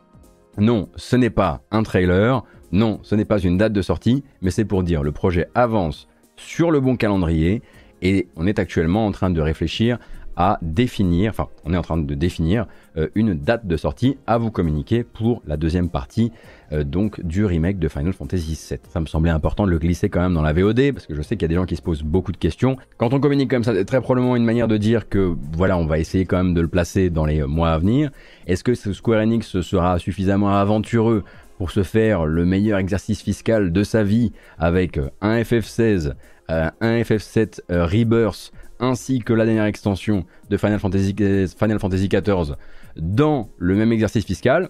Non, 0.57 0.89
ce 0.95 1.15
n'est 1.15 1.29
pas 1.29 1.61
un 1.71 1.83
trailer, 1.83 2.43
non, 2.71 2.99
ce 3.01 3.15
n'est 3.15 3.25
pas 3.25 3.39
une 3.39 3.57
date 3.57 3.73
de 3.73 3.81
sortie, 3.81 4.23
mais 4.41 4.51
c'est 4.51 4.65
pour 4.65 4.83
dire 4.83 5.03
le 5.03 5.11
projet 5.11 5.47
avance 5.55 6.07
sur 6.35 6.71
le 6.71 6.79
bon 6.79 6.95
calendrier 6.95 7.61
et 8.01 8.27
on 8.35 8.47
est 8.47 8.59
actuellement 8.59 9.05
en 9.05 9.11
train 9.11 9.29
de 9.29 9.41
réfléchir 9.41 9.99
à 10.39 10.57
définir, 10.61 11.31
enfin 11.31 11.49
on 11.65 11.73
est 11.73 11.77
en 11.77 11.81
train 11.81 11.97
de 11.97 12.15
définir 12.15 12.65
euh, 12.97 13.09
une 13.13 13.33
date 13.33 13.67
de 13.67 13.75
sortie 13.75 14.17
à 14.25 14.37
vous 14.37 14.51
communiquer 14.51 15.03
pour 15.03 15.43
la 15.45 15.57
deuxième 15.57 15.89
partie 15.89 16.31
euh, 16.71 16.85
donc 16.85 17.21
du 17.21 17.43
remake 17.43 17.77
de 17.77 17.89
Final 17.89 18.13
Fantasy 18.13 18.57
VII. 18.69 18.79
Ça 18.89 19.01
me 19.01 19.05
semblait 19.05 19.31
important 19.31 19.65
de 19.65 19.71
le 19.71 19.77
glisser 19.77 20.09
quand 20.09 20.21
même 20.21 20.33
dans 20.33 20.41
la 20.41 20.53
VOD 20.53 20.93
parce 20.93 21.05
que 21.05 21.13
je 21.13 21.21
sais 21.21 21.35
qu'il 21.35 21.41
y 21.41 21.45
a 21.45 21.49
des 21.49 21.55
gens 21.55 21.65
qui 21.65 21.75
se 21.75 21.81
posent 21.81 22.03
beaucoup 22.03 22.31
de 22.31 22.37
questions. 22.37 22.77
Quand 22.97 23.13
on 23.13 23.19
communique 23.19 23.49
comme 23.49 23.65
ça, 23.65 23.73
c'est 23.73 23.83
très 23.83 23.99
probablement 23.99 24.37
une 24.37 24.45
manière 24.45 24.69
de 24.69 24.77
dire 24.77 25.09
que 25.09 25.35
voilà, 25.51 25.77
on 25.77 25.85
va 25.85 25.99
essayer 25.99 26.25
quand 26.25 26.37
même 26.37 26.53
de 26.53 26.61
le 26.61 26.69
placer 26.69 27.09
dans 27.09 27.25
les 27.25 27.43
mois 27.43 27.71
à 27.71 27.77
venir. 27.77 28.09
Est-ce 28.47 28.63
que 28.63 28.73
Square 28.75 29.21
Enix 29.21 29.59
sera 29.59 29.99
suffisamment 29.99 30.51
aventureux 30.51 31.25
pour 31.57 31.71
se 31.71 31.83
faire 31.83 32.25
le 32.25 32.45
meilleur 32.45 32.79
exercice 32.79 33.21
fiscal 33.21 33.73
de 33.73 33.83
sa 33.83 34.03
vie 34.03 34.31
avec 34.57 34.97
un 35.19 35.41
FF16, 35.41 36.13
euh, 36.49 36.69
un 36.79 37.01
FF7 37.01 37.59
Rebirth 37.69 38.53
ainsi 38.79 39.19
que 39.19 39.33
la 39.33 39.45
dernière 39.45 39.65
extension 39.65 40.25
de 40.49 40.57
Final 40.57 40.79
Fantasy, 40.79 41.15
Final 41.57 41.79
Fantasy 41.79 42.07
XIV 42.07 42.55
dans 42.95 43.49
le 43.57 43.75
même 43.75 43.91
exercice 43.91 44.25
fiscal, 44.25 44.69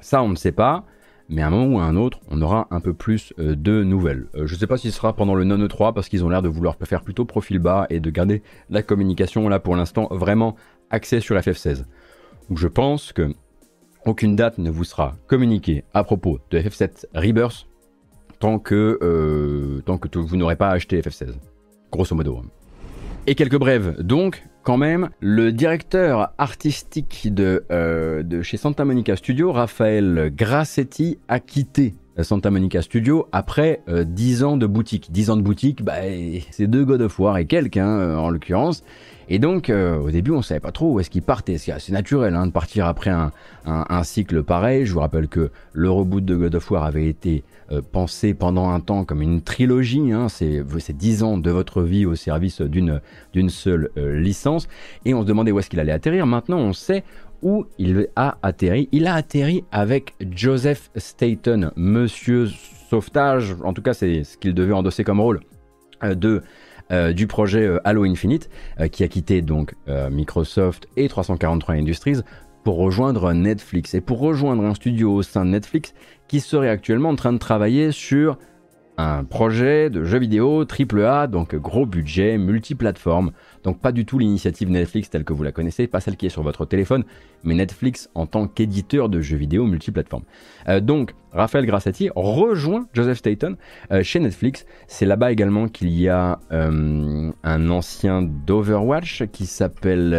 ça 0.00 0.22
on 0.22 0.28
ne 0.28 0.36
sait 0.36 0.52
pas, 0.52 0.84
mais 1.28 1.42
à 1.42 1.48
un 1.48 1.50
moment 1.50 1.76
ou 1.76 1.80
à 1.80 1.84
un 1.84 1.96
autre, 1.96 2.20
on 2.30 2.40
aura 2.40 2.68
un 2.70 2.80
peu 2.80 2.94
plus 2.94 3.32
euh, 3.38 3.54
de 3.54 3.82
nouvelles. 3.82 4.28
Euh, 4.34 4.46
je 4.46 4.54
ne 4.54 4.58
sais 4.58 4.66
pas 4.66 4.78
si 4.78 4.90
ce 4.90 4.96
sera 4.96 5.14
pendant 5.14 5.34
le 5.34 5.44
non 5.44 5.58
E3 5.58 5.92
parce 5.92 6.08
qu'ils 6.08 6.24
ont 6.24 6.28
l'air 6.28 6.42
de 6.42 6.48
vouloir 6.48 6.76
faire 6.84 7.02
plutôt 7.02 7.24
profil 7.24 7.58
bas 7.58 7.86
et 7.90 8.00
de 8.00 8.10
garder 8.10 8.42
la 8.70 8.82
communication 8.82 9.48
là 9.48 9.60
pour 9.60 9.76
l'instant 9.76 10.08
vraiment 10.10 10.56
axée 10.90 11.20
sur 11.20 11.36
FF16. 11.36 11.84
Donc 12.48 12.58
je 12.58 12.68
pense 12.68 13.12
que 13.12 13.32
aucune 14.06 14.36
date 14.36 14.58
ne 14.58 14.70
vous 14.70 14.84
sera 14.84 15.16
communiquée 15.26 15.84
à 15.92 16.02
propos 16.02 16.38
de 16.50 16.58
FF7 16.58 17.06
Rebirth 17.14 17.66
tant 18.38 18.58
que, 18.58 18.98
euh, 19.02 19.82
tant 19.84 19.98
que 19.98 20.18
vous 20.18 20.36
n'aurez 20.36 20.56
pas 20.56 20.70
acheté 20.70 21.00
FF16. 21.00 21.34
Grosso 21.90 22.14
modo. 22.14 22.42
Et 23.26 23.34
quelques 23.34 23.58
brèves. 23.58 23.96
Donc, 24.00 24.44
quand 24.62 24.76
même, 24.76 25.10
le 25.20 25.52
directeur 25.52 26.32
artistique 26.38 27.28
de, 27.32 27.64
euh, 27.70 28.42
chez 28.42 28.56
Santa 28.56 28.84
Monica 28.84 29.16
Studio, 29.16 29.52
Raphaël 29.52 30.30
Grassetti, 30.34 31.18
a 31.28 31.40
quitté 31.40 31.94
Santa 32.22 32.50
Monica 32.50 32.82
Studio 32.82 33.28
après 33.32 33.82
10 33.88 34.42
euh, 34.42 34.46
ans 34.46 34.56
de 34.56 34.66
boutique. 34.66 35.12
10 35.12 35.30
ans 35.30 35.36
de 35.36 35.42
boutique, 35.42 35.82
bah, 35.82 35.94
c'est 36.50 36.66
deux 36.66 36.84
God 36.84 37.02
of 37.02 37.18
War 37.18 37.38
et 37.38 37.46
quelques, 37.46 37.76
hein, 37.76 38.16
en 38.16 38.30
l'occurrence. 38.30 38.82
Et 39.30 39.38
donc, 39.38 39.68
euh, 39.68 39.98
au 39.98 40.10
début, 40.10 40.30
on 40.30 40.40
savait 40.40 40.60
pas 40.60 40.72
trop 40.72 40.94
où 40.94 41.00
est-ce 41.00 41.10
qu'il 41.10 41.22
partait. 41.22 41.58
C'est 41.58 41.72
assez 41.72 41.92
naturel 41.92 42.34
hein, 42.34 42.46
de 42.46 42.52
partir 42.52 42.86
après 42.86 43.10
un, 43.10 43.30
cycle 44.02 44.42
pareil. 44.42 44.86
Je 44.86 44.92
vous 44.94 45.00
rappelle 45.00 45.28
que 45.28 45.50
le 45.72 45.90
reboot 45.90 46.24
de 46.24 46.34
God 46.34 46.54
of 46.54 46.70
War 46.70 46.84
avait 46.84 47.08
été 47.08 47.44
euh, 47.70 47.82
pensé 47.82 48.32
pendant 48.32 48.70
un 48.70 48.80
temps 48.80 49.04
comme 49.04 49.20
une 49.20 49.42
trilogie. 49.42 50.12
Hein. 50.12 50.28
C'est 50.28 50.62
10 50.96 51.22
ans 51.22 51.36
de 51.36 51.50
votre 51.50 51.82
vie 51.82 52.06
au 52.06 52.14
service 52.14 52.62
d'une 52.62 53.00
seule 53.48 53.90
euh, 53.98 54.18
licence. 54.18 54.66
Et 55.04 55.12
on 55.12 55.22
se 55.22 55.26
demandait 55.26 55.52
où 55.52 55.58
est-ce 55.58 55.68
qu'il 55.68 55.80
allait 55.80 55.92
atterrir. 55.92 56.26
Maintenant, 56.26 56.58
on 56.58 56.72
sait 56.72 57.04
où 57.42 57.66
il 57.78 58.08
a 58.16 58.38
atterri. 58.42 58.88
Il 58.92 59.06
a 59.06 59.14
atterri 59.14 59.64
avec 59.70 60.14
Joseph 60.30 60.90
Staten, 60.96 61.72
Monsieur 61.76 62.48
Sauvetage. 62.90 63.56
En 63.64 63.72
tout 63.72 63.82
cas, 63.82 63.94
c'est 63.94 64.24
ce 64.24 64.36
qu'il 64.38 64.54
devait 64.54 64.72
endosser 64.72 65.04
comme 65.04 65.20
rôle 65.20 65.40
de 66.02 66.42
euh, 66.90 67.12
du 67.12 67.26
projet 67.26 67.66
euh, 67.66 67.80
Halo 67.84 68.04
Infinite, 68.04 68.48
euh, 68.80 68.88
qui 68.88 69.04
a 69.04 69.08
quitté 69.08 69.42
donc 69.42 69.74
Microsoft 70.10 70.88
et 70.96 71.08
343 71.08 71.74
Industries 71.74 72.20
pour 72.64 72.76
rejoindre 72.76 73.32
Netflix 73.32 73.94
et 73.94 74.00
pour 74.00 74.20
rejoindre 74.20 74.64
un 74.64 74.74
studio 74.74 75.14
au 75.14 75.22
sein 75.22 75.44
de 75.44 75.50
Netflix 75.50 75.94
qui 76.28 76.40
serait 76.40 76.68
actuellement 76.68 77.10
en 77.10 77.16
train 77.16 77.32
de 77.32 77.38
travailler 77.38 77.92
sur 77.92 78.38
un 78.98 79.22
projet 79.22 79.90
de 79.90 80.02
jeu 80.02 80.18
vidéo 80.18 80.64
AAA, 80.64 81.28
donc 81.28 81.54
gros 81.54 81.86
budget, 81.86 82.36
multiplateforme. 82.36 83.30
Donc 83.62 83.80
pas 83.80 83.92
du 83.92 84.04
tout 84.04 84.18
l'initiative 84.18 84.70
Netflix 84.70 85.08
telle 85.08 85.24
que 85.24 85.32
vous 85.32 85.44
la 85.44 85.52
connaissez, 85.52 85.86
pas 85.86 86.00
celle 86.00 86.16
qui 86.16 86.26
est 86.26 86.30
sur 86.30 86.42
votre 86.42 86.64
téléphone, 86.64 87.04
mais 87.44 87.54
Netflix 87.54 88.10
en 88.16 88.26
tant 88.26 88.48
qu'éditeur 88.48 89.08
de 89.08 89.20
jeux 89.20 89.36
vidéo 89.36 89.66
multiplateforme. 89.66 90.24
Euh, 90.68 90.80
donc 90.80 91.14
Raphaël 91.32 91.64
Grassetti 91.64 92.10
rejoint 92.16 92.88
Joseph 92.92 93.18
Staten 93.18 93.56
euh, 93.92 94.02
chez 94.02 94.18
Netflix. 94.18 94.66
C'est 94.88 95.06
là-bas 95.06 95.30
également 95.30 95.68
qu'il 95.68 95.90
y 95.90 96.08
a 96.08 96.40
euh, 96.50 97.30
un 97.44 97.70
ancien 97.70 98.22
d'Overwatch 98.22 99.26
qui 99.30 99.46
s'appelle 99.46 100.10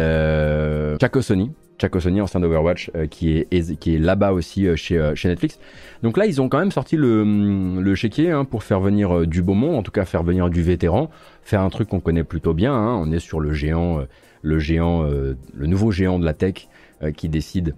Chaco 0.98 1.20
Sony, 1.20 1.52
Chaco 1.80 1.98
Sony, 1.98 2.20
ancien 2.20 2.40
d'Overwatch, 2.40 2.90
euh, 2.94 3.06
qui 3.06 3.38
est, 3.38 3.78
qui 3.78 3.94
est 3.94 3.98
là-bas 3.98 4.32
aussi 4.32 4.66
euh, 4.66 4.76
chez, 4.76 4.98
euh, 4.98 5.14
chez 5.14 5.28
Netflix. 5.28 5.58
Donc 6.02 6.18
là, 6.18 6.26
ils 6.26 6.40
ont 6.42 6.48
quand 6.48 6.58
même 6.58 6.72
sorti 6.72 6.96
le, 6.96 7.22
hum, 7.22 7.80
le 7.80 7.94
chéquier 7.94 8.30
hein, 8.30 8.44
pour 8.44 8.64
faire 8.64 8.80
venir 8.80 9.26
du 9.26 9.42
beau 9.42 9.54
monde, 9.54 9.76
en 9.76 9.82
tout 9.82 9.90
cas 9.90 10.04
faire 10.04 10.22
venir 10.22 10.50
du 10.50 10.62
vétéran, 10.62 11.10
faire 11.42 11.62
un 11.62 11.70
truc 11.70 11.88
qu'on 11.88 12.00
connaît 12.00 12.24
plutôt 12.24 12.52
bien. 12.52 12.74
Hein. 12.74 13.00
On 13.02 13.10
est 13.12 13.18
sur 13.18 13.40
le 13.40 13.52
géant, 13.52 14.04
le 14.42 14.58
géant, 14.58 15.04
le 15.04 15.66
nouveau 15.66 15.90
géant 15.90 16.18
de 16.18 16.24
la 16.24 16.34
tech 16.34 16.68
qui 17.16 17.28
décide 17.28 17.74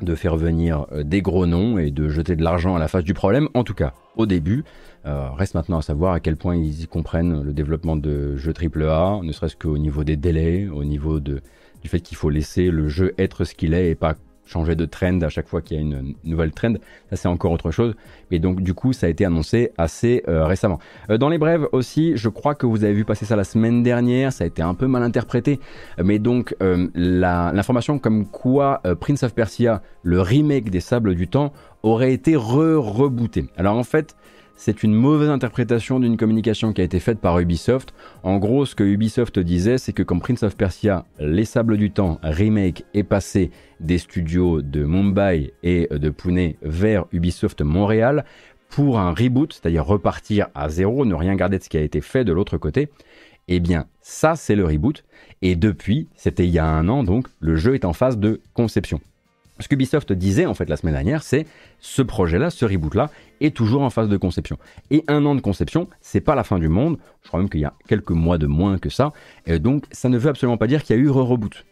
de 0.00 0.14
faire 0.14 0.36
venir 0.36 0.86
des 1.04 1.22
gros 1.22 1.46
noms 1.46 1.78
et 1.78 1.90
de 1.90 2.08
jeter 2.08 2.34
de 2.36 2.42
l'argent 2.42 2.74
à 2.74 2.78
la 2.78 2.88
face 2.88 3.04
du 3.04 3.14
problème. 3.14 3.48
En 3.54 3.64
tout 3.64 3.74
cas, 3.74 3.92
au 4.16 4.26
début. 4.26 4.64
reste 5.04 5.54
maintenant 5.54 5.78
à 5.78 5.82
savoir 5.82 6.14
à 6.14 6.20
quel 6.20 6.36
point 6.36 6.56
ils 6.56 6.82
y 6.82 6.86
comprennent 6.86 7.42
le 7.42 7.52
développement 7.52 7.96
de 7.96 8.36
jeux 8.36 8.54
AAA, 8.54 9.20
ne 9.22 9.32
serait-ce 9.32 9.56
qu'au 9.56 9.78
niveau 9.78 10.04
des 10.04 10.16
délais, 10.16 10.68
au 10.68 10.84
niveau 10.84 11.20
de, 11.20 11.40
du 11.82 11.88
fait 11.88 12.00
qu'il 12.00 12.16
faut 12.16 12.30
laisser 12.30 12.70
le 12.70 12.88
jeu 12.88 13.12
être 13.18 13.44
ce 13.44 13.54
qu'il 13.54 13.74
est 13.74 13.90
et 13.90 13.94
pas 13.94 14.14
changer 14.44 14.74
de 14.74 14.84
trend 14.84 15.20
à 15.22 15.28
chaque 15.28 15.48
fois 15.48 15.62
qu'il 15.62 15.76
y 15.76 15.80
a 15.80 15.82
une 15.82 16.14
nouvelle 16.24 16.52
trend. 16.52 16.74
Ça, 17.10 17.16
c'est 17.16 17.28
encore 17.28 17.52
autre 17.52 17.70
chose. 17.70 17.94
Et 18.30 18.38
donc, 18.38 18.60
du 18.60 18.74
coup, 18.74 18.92
ça 18.92 19.06
a 19.06 19.08
été 19.08 19.24
annoncé 19.24 19.72
assez 19.78 20.22
euh, 20.28 20.44
récemment. 20.44 20.78
Euh, 21.10 21.18
dans 21.18 21.28
les 21.28 21.38
brèves 21.38 21.66
aussi, 21.72 22.16
je 22.16 22.28
crois 22.28 22.54
que 22.54 22.66
vous 22.66 22.84
avez 22.84 22.92
vu 22.92 23.04
passer 23.04 23.24
ça 23.24 23.36
la 23.36 23.44
semaine 23.44 23.82
dernière. 23.82 24.32
Ça 24.32 24.44
a 24.44 24.46
été 24.46 24.62
un 24.62 24.74
peu 24.74 24.86
mal 24.86 25.02
interprété. 25.02 25.60
Mais 26.02 26.18
donc, 26.18 26.54
euh, 26.62 26.88
l'information 26.94 27.98
comme 27.98 28.26
quoi 28.26 28.82
Prince 29.00 29.22
of 29.22 29.34
Persia, 29.34 29.82
le 30.02 30.20
remake 30.20 30.70
des 30.70 30.80
Sables 30.80 31.14
du 31.14 31.28
Temps, 31.28 31.52
aurait 31.82 32.12
été 32.12 32.36
re-rebooté. 32.36 33.46
Alors, 33.56 33.76
en 33.76 33.84
fait, 33.84 34.16
c'est 34.64 34.84
une 34.84 34.94
mauvaise 34.94 35.28
interprétation 35.28 35.98
d'une 35.98 36.16
communication 36.16 36.72
qui 36.72 36.82
a 36.82 36.84
été 36.84 37.00
faite 37.00 37.18
par 37.18 37.40
Ubisoft. 37.40 37.92
En 38.22 38.38
gros, 38.38 38.64
ce 38.64 38.76
que 38.76 38.84
Ubisoft 38.84 39.40
disait, 39.40 39.76
c'est 39.76 39.92
que 39.92 40.04
comme 40.04 40.20
Prince 40.20 40.44
of 40.44 40.56
Persia, 40.56 41.04
Les 41.18 41.44
Sables 41.44 41.76
du 41.76 41.90
Temps 41.90 42.20
remake 42.22 42.84
est 42.94 43.02
passé 43.02 43.50
des 43.80 43.98
studios 43.98 44.62
de 44.62 44.84
Mumbai 44.84 45.52
et 45.64 45.88
de 45.90 46.10
Pune 46.10 46.54
vers 46.62 47.06
Ubisoft 47.10 47.60
Montréal 47.62 48.24
pour 48.68 49.00
un 49.00 49.12
reboot, 49.12 49.52
c'est-à-dire 49.52 49.84
repartir 49.84 50.46
à 50.54 50.68
zéro, 50.68 51.04
ne 51.04 51.14
rien 51.14 51.34
garder 51.34 51.58
de 51.58 51.64
ce 51.64 51.68
qui 51.68 51.76
a 51.76 51.82
été 51.82 52.00
fait 52.00 52.24
de 52.24 52.32
l'autre 52.32 52.56
côté. 52.56 52.88
Eh 53.48 53.58
bien, 53.58 53.86
ça, 54.00 54.36
c'est 54.36 54.54
le 54.54 54.64
reboot. 54.64 55.02
Et 55.42 55.56
depuis, 55.56 56.06
c'était 56.14 56.46
il 56.46 56.52
y 56.52 56.60
a 56.60 56.66
un 56.66 56.86
an, 56.88 57.02
donc, 57.02 57.26
le 57.40 57.56
jeu 57.56 57.74
est 57.74 57.84
en 57.84 57.92
phase 57.92 58.16
de 58.16 58.40
conception. 58.54 59.00
Ce 59.62 59.68
qu'Ubisoft 59.68 60.12
disait 60.12 60.46
en 60.46 60.54
fait 60.54 60.68
la 60.68 60.76
semaine 60.76 60.94
dernière, 60.94 61.22
c'est 61.22 61.46
ce 61.78 62.02
projet-là, 62.02 62.50
ce 62.50 62.64
reboot-là, 62.64 63.10
est 63.40 63.56
toujours 63.56 63.82
en 63.82 63.90
phase 63.90 64.08
de 64.08 64.16
conception. 64.16 64.58
Et 64.90 65.04
un 65.08 65.24
an 65.24 65.34
de 65.34 65.40
conception, 65.40 65.88
c'est 66.00 66.20
pas 66.20 66.34
la 66.34 66.44
fin 66.44 66.58
du 66.58 66.68
monde. 66.68 66.98
Je 67.22 67.28
crois 67.28 67.40
même 67.40 67.48
qu'il 67.48 67.60
y 67.60 67.64
a 67.64 67.72
quelques 67.88 68.10
mois 68.10 68.38
de 68.38 68.46
moins 68.46 68.78
que 68.78 68.90
ça. 68.90 69.12
Et 69.46 69.58
donc, 69.58 69.84
ça 69.92 70.08
ne 70.08 70.18
veut 70.18 70.30
absolument 70.30 70.56
pas 70.56 70.66
dire 70.66 70.82
qu'il 70.82 70.96
y 70.96 70.98
a 70.98 71.02
eu 71.02 71.08
re-reboot. 71.08 71.64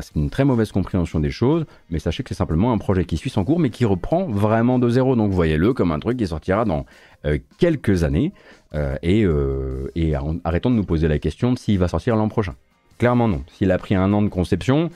c'est 0.00 0.14
une 0.16 0.28
très 0.28 0.44
mauvaise 0.44 0.72
compréhension 0.72 1.20
des 1.20 1.30
choses, 1.30 1.64
mais 1.90 1.98
sachez 1.98 2.22
que 2.22 2.28
c'est 2.28 2.34
simplement 2.34 2.72
un 2.72 2.78
projet 2.78 3.04
qui 3.04 3.16
suit 3.16 3.30
son 3.30 3.44
cours, 3.44 3.58
mais 3.58 3.70
qui 3.70 3.86
reprend 3.86 4.26
vraiment 4.26 4.78
de 4.78 4.90
zéro. 4.90 5.16
Donc 5.16 5.32
voyez-le 5.32 5.72
comme 5.72 5.90
un 5.90 5.98
truc 5.98 6.18
qui 6.18 6.26
sortira 6.26 6.66
dans 6.66 6.84
euh, 7.24 7.38
quelques 7.58 8.04
années. 8.04 8.32
Euh, 8.74 8.96
et, 9.02 9.24
euh, 9.24 9.90
et 9.94 10.14
arrêtons 10.44 10.70
de 10.70 10.76
nous 10.76 10.84
poser 10.84 11.08
la 11.08 11.18
question 11.18 11.54
de 11.54 11.58
s'il 11.58 11.78
va 11.78 11.88
sortir 11.88 12.14
l'an 12.14 12.28
prochain. 12.28 12.54
Clairement 12.98 13.28
non. 13.28 13.42
S'il 13.54 13.70
a 13.70 13.78
pris 13.78 13.94
un 13.94 14.12
an 14.12 14.20
de 14.20 14.28
conception, 14.28 14.90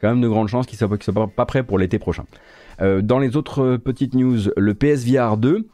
quand 0.00 0.08
même 0.08 0.20
de 0.20 0.28
grandes 0.28 0.48
chances 0.48 0.66
qu'il 0.66 0.78
ne 0.80 0.96
soit, 0.98 1.26
pas 1.28 1.46
prêt 1.46 1.62
pour 1.62 1.78
l'été 1.78 1.98
prochain. 1.98 2.24
Euh, 2.80 3.02
dans 3.02 3.18
les 3.18 3.36
autres 3.36 3.76
petites 3.76 4.14
news, 4.14 4.38
le 4.56 4.74
PSVR 4.74 5.36
2, 5.36 5.66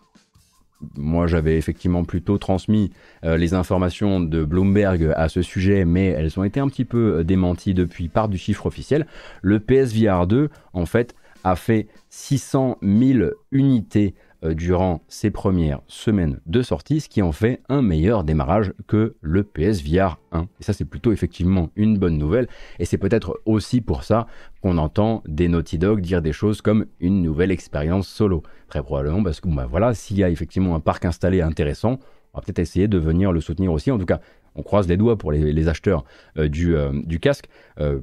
moi 0.96 1.26
j'avais 1.26 1.56
effectivement 1.56 2.04
plutôt 2.04 2.38
transmis 2.38 2.90
euh, 3.24 3.36
les 3.36 3.54
informations 3.54 4.20
de 4.20 4.44
Bloomberg 4.44 5.12
à 5.16 5.28
ce 5.28 5.42
sujet, 5.42 5.84
mais 5.84 6.06
elles 6.06 6.38
ont 6.38 6.44
été 6.44 6.60
un 6.60 6.68
petit 6.68 6.84
peu 6.84 7.18
euh, 7.18 7.24
démenties 7.24 7.74
depuis 7.74 8.08
par 8.08 8.28
du 8.28 8.38
chiffre 8.38 8.66
officiel. 8.66 9.06
Le 9.42 9.60
PSVR 9.60 10.26
2, 10.26 10.50
en 10.72 10.86
fait, 10.86 11.14
a 11.44 11.56
fait 11.56 11.88
600 12.10 12.78
000 12.82 13.30
unités 13.50 14.14
euh, 14.14 14.31
durant 14.42 15.02
ses 15.08 15.30
premières 15.30 15.80
semaines 15.86 16.40
de 16.46 16.62
sortie, 16.62 17.00
ce 17.00 17.08
qui 17.08 17.22
en 17.22 17.32
fait 17.32 17.62
un 17.68 17.80
meilleur 17.82 18.24
démarrage 18.24 18.72
que 18.88 19.14
le 19.20 19.44
PSVR 19.44 20.18
1. 20.32 20.48
Et 20.60 20.64
ça, 20.64 20.72
c'est 20.72 20.84
plutôt 20.84 21.12
effectivement 21.12 21.70
une 21.76 21.98
bonne 21.98 22.18
nouvelle. 22.18 22.48
Et 22.78 22.84
c'est 22.84 22.98
peut-être 22.98 23.40
aussi 23.44 23.80
pour 23.80 24.04
ça 24.04 24.26
qu'on 24.60 24.78
entend 24.78 25.22
des 25.26 25.48
Naughty 25.48 25.78
Dog 25.78 26.00
dire 26.00 26.22
des 26.22 26.32
choses 26.32 26.60
comme 26.60 26.86
une 27.00 27.22
nouvelle 27.22 27.50
expérience 27.50 28.08
solo. 28.08 28.42
Très 28.68 28.82
probablement 28.82 29.22
parce 29.22 29.40
que 29.40 29.48
bah 29.48 29.66
voilà, 29.68 29.94
s'il 29.94 30.18
y 30.18 30.24
a 30.24 30.30
effectivement 30.30 30.74
un 30.74 30.80
parc 30.80 31.04
installé 31.04 31.40
intéressant, 31.40 31.98
on 32.32 32.38
va 32.38 32.42
peut-être 32.42 32.58
essayer 32.58 32.88
de 32.88 32.98
venir 32.98 33.32
le 33.32 33.40
soutenir 33.40 33.72
aussi. 33.72 33.90
En 33.90 33.98
tout 33.98 34.06
cas, 34.06 34.20
on 34.54 34.62
croise 34.62 34.88
les 34.88 34.96
doigts 34.96 35.16
pour 35.16 35.32
les, 35.32 35.68
acheteurs 35.68 36.04
euh, 36.38 36.48
du, 36.48 36.74
euh, 36.74 36.92
du, 37.04 37.20
casque, 37.20 37.48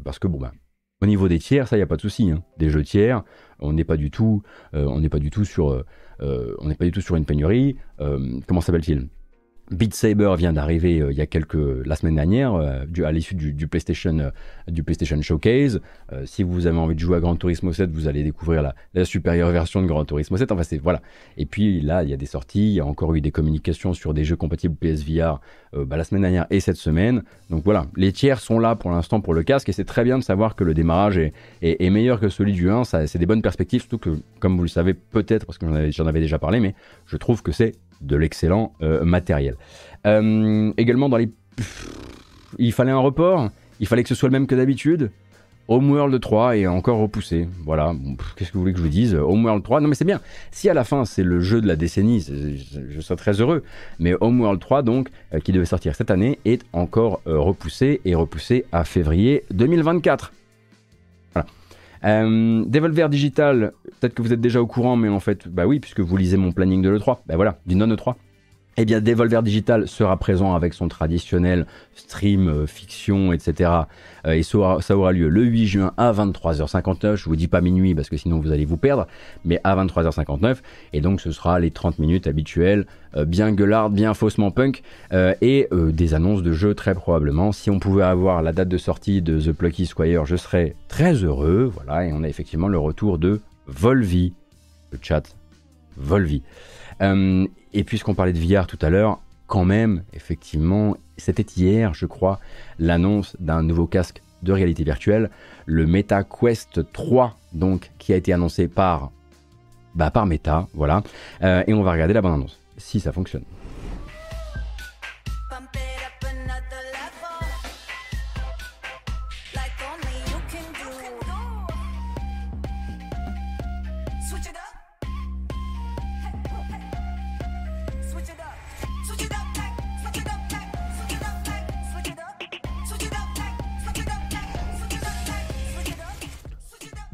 parce 0.03 0.19
que 0.19 0.27
bon, 0.27 0.39
bah, 0.39 0.51
au 1.01 1.05
niveau 1.05 1.27
des 1.27 1.39
tiers, 1.39 1.67
ça, 1.67 1.77
il 1.77 1.79
n'y 1.79 1.83
a 1.83 1.87
pas 1.87 1.95
de 1.95 2.01
souci. 2.01 2.29
Hein. 2.31 2.43
Des 2.57 2.69
jeux 2.69 2.83
tiers, 2.83 3.23
on 3.59 3.73
n'est 3.73 3.83
pas 3.83 3.97
du 3.97 4.11
tout, 4.11 4.43
on 4.73 4.99
n'est 4.99 5.09
pas 5.09 5.19
du 5.19 5.29
tout 5.29 5.45
sur 5.45 5.71
euh, 5.71 5.85
on 6.21 6.67
n'est 6.67 6.75
pas 6.75 6.85
du 6.85 6.91
tout 6.91 7.01
sur 7.01 7.15
une 7.15 7.25
pénurie. 7.25 7.77
Euh, 7.99 8.39
comment 8.47 8.61
s'appelle-t-il? 8.61 9.07
Beat 9.71 9.93
Saber 9.93 10.33
vient 10.37 10.53
d'arriver 10.53 10.99
euh, 10.99 11.11
il 11.11 11.17
y 11.17 11.21
a 11.21 11.25
quelques 11.25 11.55
la 11.85 11.95
semaine 11.95 12.15
dernière 12.15 12.53
à 12.53 13.11
l'issue 13.11 13.35
du, 13.35 13.67
PlayStation 13.67 14.31
du 14.67 14.83
PlayStation 14.83 15.21
Showcase. 15.21 15.81
si 16.25 16.43
vous 16.43 16.67
avez 16.67 16.77
envie 16.77 16.95
de 16.95 16.99
jouer 16.99 17.17
à 17.17 17.19
Gran 17.19 17.35
Turismo 17.35 17.71
7, 17.71 17.91
vous 17.91 18.07
allez 18.07 18.23
découvrir 18.23 18.61
la, 18.93 19.05
supérieure 19.05 19.49
version 19.51 19.81
de 19.81 19.87
Gran 19.87 20.05
Turismo 20.05 20.37
7. 20.37 20.51
Enfin 20.51 20.63
c'est 20.63 20.77
voilà. 20.77 21.01
Et 21.37 21.45
puis 21.45 21.81
là 21.81 22.03
il 22.03 22.09
y 22.09 22.13
a 22.13 22.17
des 22.17 22.25
sorties, 22.25 22.67
il 22.67 22.73
y 22.73 22.79
a 22.79 22.85
encore 22.85 23.13
eu 23.15 23.21
des 23.21 23.31
communications 23.31 23.93
sur 23.93 24.13
des 24.13 24.23
jeux 24.23 24.35
compatibles 24.35 24.75
PSVR 24.75 25.39
bah, 25.73 25.97
la 25.97 26.03
semaine 26.03 26.21
dernière 26.21 26.47
et 26.49 26.59
cette 26.59 26.77
semaine. 26.77 27.23
Donc 27.49 27.63
voilà, 27.63 27.85
les 27.95 28.11
tiers 28.11 28.39
sont 28.39 28.59
là 28.59 28.75
pour 28.75 28.91
l'instant 28.91 29.21
pour 29.21 29.33
le 29.33 29.43
casque 29.43 29.69
et 29.69 29.71
c'est 29.71 29.85
très 29.85 30.03
bien 30.03 30.17
de 30.17 30.23
savoir 30.23 30.55
que 30.55 30.63
le 30.63 30.73
démarrage 30.73 31.19
est, 31.61 31.89
meilleur 31.89 32.19
que 32.19 32.29
celui 32.29 32.53
du 32.53 32.69
1. 32.69 32.83
C'est 32.83 33.17
des 33.17 33.25
bonnes 33.25 33.41
perspectives, 33.41 33.81
surtout 33.81 33.97
que 33.97 34.19
comme 34.39 34.57
vous 34.57 34.63
le 34.63 34.69
savez 34.69 34.93
peut-être 34.93 35.45
parce 35.45 35.57
que 35.57 35.91
j'en 35.91 36.05
avais 36.07 36.19
déjà 36.19 36.39
parlé, 36.39 36.59
mais 36.59 36.75
je 37.05 37.17
trouve 37.17 37.41
que 37.43 37.51
c'est 37.51 37.73
de 38.01 38.15
l'excellent 38.15 38.73
euh, 38.81 39.03
matériel. 39.03 39.55
Euh, 40.05 40.71
également, 40.77 41.09
dans 41.09 41.17
les... 41.17 41.29
il 42.57 42.71
fallait 42.71 42.91
un 42.91 42.99
report, 42.99 43.49
il 43.79 43.87
fallait 43.87 44.03
que 44.03 44.09
ce 44.09 44.15
soit 44.15 44.29
le 44.29 44.33
même 44.33 44.47
que 44.47 44.55
d'habitude. 44.55 45.11
Homeworld 45.67 46.19
3 46.19 46.57
est 46.57 46.65
encore 46.65 46.97
repoussé. 46.97 47.47
Voilà. 47.63 47.93
Qu'est-ce 48.35 48.49
que 48.49 48.55
vous 48.55 48.61
voulez 48.61 48.73
que 48.73 48.79
je 48.79 48.83
vous 48.83 48.89
dise? 48.89 49.13
Homeworld 49.13 49.63
3, 49.63 49.81
non 49.81 49.87
mais 49.87 49.93
c'est 49.93 50.03
bien. 50.03 50.19
Si 50.49 50.67
à 50.67 50.73
la 50.73 50.83
fin 50.83 51.05
c'est 51.05 51.21
le 51.21 51.41
jeu 51.41 51.61
de 51.61 51.67
la 51.67 51.75
décennie, 51.75 52.25
je 52.89 53.01
serais 53.01 53.17
très 53.17 53.39
heureux. 53.39 53.63
Mais 53.99 54.15
Homeworld 54.19 54.59
3, 54.59 54.81
donc, 54.81 55.09
euh, 55.33 55.39
qui 55.39 55.51
devait 55.51 55.65
sortir 55.65 55.93
cette 55.93 56.09
année, 56.09 56.39
est 56.43 56.63
encore 56.73 57.21
repoussé 57.25 58.01
et 58.03 58.15
repoussé 58.15 58.65
à 58.71 58.83
février 58.83 59.43
2024. 59.51 60.33
Euh, 62.05 62.63
Devolver 62.65 63.09
Digital, 63.09 63.73
peut-être 63.99 64.13
que 64.13 64.21
vous 64.21 64.33
êtes 64.33 64.41
déjà 64.41 64.61
au 64.61 64.67
courant, 64.67 64.95
mais 64.95 65.09
en 65.09 65.19
fait, 65.19 65.47
bah 65.47 65.65
oui, 65.65 65.79
puisque 65.79 65.99
vous 65.99 66.15
lisez 66.17 66.37
mon 66.37 66.51
planning 66.51 66.81
de 66.81 66.89
l'E3, 66.89 67.19
bah 67.27 67.35
voilà, 67.35 67.59
du 67.65 67.75
non-E3 67.75 68.15
eh 68.81 68.85
bien 68.85 69.01
Devolver 69.01 69.43
Digital 69.43 69.89
sera 69.89 70.15
présent 70.15 70.55
avec 70.55 70.73
son 70.73 70.87
traditionnel 70.87 71.65
stream, 71.95 72.47
euh, 72.47 72.65
fiction, 72.65 73.33
etc. 73.33 73.71
Euh, 74.25 74.31
et 74.31 74.43
ça 74.43 74.57
aura, 74.95 75.11
lieu 75.11 75.27
le 75.27 75.43
8 75.43 75.67
juin 75.67 75.93
à 75.97 76.13
23h59. 76.13 77.17
Je 77.17 77.25
vous 77.25 77.35
dis 77.35 77.49
pas 77.49 77.59
minuit 77.59 77.93
parce 77.93 78.07
que 78.07 78.15
sinon 78.15 78.39
vous 78.39 78.53
allez 78.53 78.63
vous 78.63 78.77
perdre, 78.77 79.05
mais 79.43 79.59
à 79.65 79.75
23h59. 79.75 80.59
Et 80.93 81.01
donc 81.01 81.19
ce 81.19 81.33
sera 81.33 81.59
les 81.59 81.71
30 81.71 81.99
minutes 81.99 82.25
habituelles, 82.25 82.85
euh, 83.17 83.25
bien 83.25 83.51
gueulard, 83.51 83.89
bien 83.89 84.13
faussement 84.13 84.49
punk, 84.49 84.81
et 85.41 85.67
des 85.71 86.13
annonces 86.13 86.41
de 86.41 86.53
jeux 86.53 86.73
très 86.73 86.95
probablement. 86.95 87.51
Si 87.51 87.69
on 87.69 87.79
pouvait 87.79 88.03
avoir 88.03 88.41
la 88.41 88.53
date 88.53 88.69
de 88.69 88.77
sortie 88.77 89.21
de 89.21 89.41
The 89.41 89.51
Plucky 89.51 89.87
Squire, 89.87 90.25
je 90.25 90.37
serais 90.37 90.75
très 90.87 91.15
heureux. 91.15 91.69
Voilà, 91.75 92.05
et 92.05 92.13
on 92.13 92.23
a 92.23 92.29
effectivement 92.29 92.69
le 92.69 92.79
retour 92.79 93.17
de 93.17 93.41
Volvi, 93.67 94.33
le 94.91 94.99
chat 95.01 95.23
Volvi. 95.97 96.43
Euh, 97.01 97.47
et 97.73 97.83
puisqu'on 97.83 98.15
parlait 98.15 98.33
de 98.33 98.39
VR 98.39 98.67
tout 98.67 98.79
à 98.81 98.89
l'heure, 98.89 99.19
quand 99.47 99.65
même, 99.65 100.03
effectivement, 100.13 100.95
c'était 101.17 101.45
hier, 101.57 101.93
je 101.93 102.05
crois, 102.05 102.39
l'annonce 102.77 103.35
d'un 103.39 103.63
nouveau 103.63 103.87
casque 103.87 104.21
de 104.43 104.53
réalité 104.53 104.83
virtuelle, 104.83 105.29
le 105.65 105.85
Meta 105.85 106.23
Quest 106.23 106.91
3, 106.93 107.35
donc, 107.53 107.91
qui 107.97 108.13
a 108.13 108.15
été 108.15 108.31
annoncé 108.31 108.67
par, 108.67 109.11
bah, 109.95 110.11
par 110.11 110.25
Meta, 110.25 110.67
voilà. 110.73 111.03
Euh, 111.43 111.63
et 111.67 111.73
on 111.73 111.83
va 111.83 111.91
regarder 111.91 112.13
la 112.13 112.21
bonne 112.21 112.33
annonce, 112.33 112.59
si 112.77 112.99
ça 112.99 113.11
fonctionne. 113.11 113.43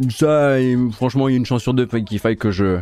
Ça, 0.10 0.58
franchement, 0.92 1.30
il 1.30 1.32
y 1.32 1.36
a 1.36 1.38
une 1.38 1.46
chance 1.46 1.62
sur 1.62 1.74
deux 1.74 1.86
qu'il 1.86 2.20
faille 2.20 2.38
que 2.38 2.52
je 2.52 2.82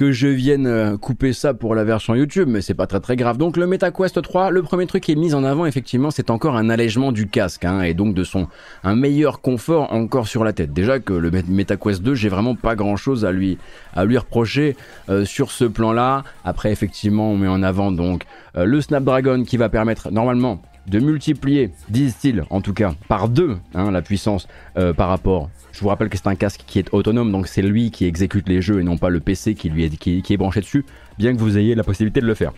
que 0.00 0.12
je 0.12 0.28
vienne 0.28 0.66
euh, 0.66 0.96
couper 0.96 1.34
ça 1.34 1.52
pour 1.52 1.74
la 1.74 1.84
version 1.84 2.14
YouTube, 2.14 2.48
mais 2.50 2.62
c'est 2.62 2.72
pas 2.72 2.86
très 2.86 3.00
très 3.00 3.16
grave. 3.16 3.36
Donc 3.36 3.58
le 3.58 3.66
MetaQuest 3.66 4.22
3, 4.22 4.50
le 4.50 4.62
premier 4.62 4.86
truc 4.86 5.02
qui 5.02 5.12
est 5.12 5.14
mis 5.14 5.34
en 5.34 5.44
avant, 5.44 5.66
effectivement, 5.66 6.10
c'est 6.10 6.30
encore 6.30 6.56
un 6.56 6.70
allègement 6.70 7.12
du 7.12 7.28
casque, 7.28 7.66
hein, 7.66 7.82
et 7.82 7.92
donc 7.92 8.14
de 8.14 8.24
son 8.24 8.48
un 8.82 8.96
meilleur 8.96 9.42
confort 9.42 9.92
encore 9.92 10.26
sur 10.26 10.42
la 10.42 10.54
tête. 10.54 10.72
Déjà 10.72 11.00
que 11.00 11.12
le 11.12 11.30
MetaQuest 11.30 12.02
2, 12.02 12.14
j'ai 12.14 12.30
vraiment 12.30 12.54
pas 12.54 12.76
grand 12.76 12.96
chose 12.96 13.26
à 13.26 13.30
lui 13.30 13.58
à 13.92 14.06
lui 14.06 14.16
reprocher 14.16 14.74
euh, 15.10 15.26
sur 15.26 15.50
ce 15.50 15.66
plan-là. 15.66 16.24
Après, 16.46 16.72
effectivement, 16.72 17.30
on 17.30 17.36
met 17.36 17.48
en 17.48 17.62
avant 17.62 17.92
donc 17.92 18.24
euh, 18.56 18.64
le 18.64 18.80
Snapdragon 18.80 19.44
qui 19.44 19.58
va 19.58 19.68
permettre 19.68 20.10
normalement 20.10 20.62
de 20.86 20.98
multiplier, 20.98 21.70
disent-ils 21.88 22.44
en 22.50 22.60
tout 22.60 22.72
cas, 22.72 22.94
par 23.08 23.28
deux 23.28 23.58
hein, 23.74 23.90
la 23.90 24.02
puissance 24.02 24.48
par 24.96 25.08
rapport 25.08 25.50
je 25.72 25.80
vous 25.80 25.88
rappelle 25.88 26.08
que 26.08 26.16
c'est 26.16 26.26
un 26.26 26.34
casque 26.34 26.62
qui 26.66 26.78
est 26.78 26.92
autonome, 26.92 27.32
donc 27.32 27.46
c'est 27.46 27.62
lui 27.62 27.90
qui 27.90 28.04
exécute 28.04 28.48
les 28.48 28.60
jeux 28.60 28.80
et 28.80 28.82
non 28.82 28.98
pas 28.98 29.08
le 29.08 29.20
PC 29.20 29.54
qui, 29.54 29.68
est, 29.68 30.36
branché 30.36 30.60
dessus, 30.60 30.84
bien 31.18 31.32
que 31.32 31.38
vous 31.38 31.58
ayez 31.58 31.74
la 31.74 31.84
possibilité 31.84 32.20
de 32.20 32.26
le 32.26 32.34
faire 32.34 32.52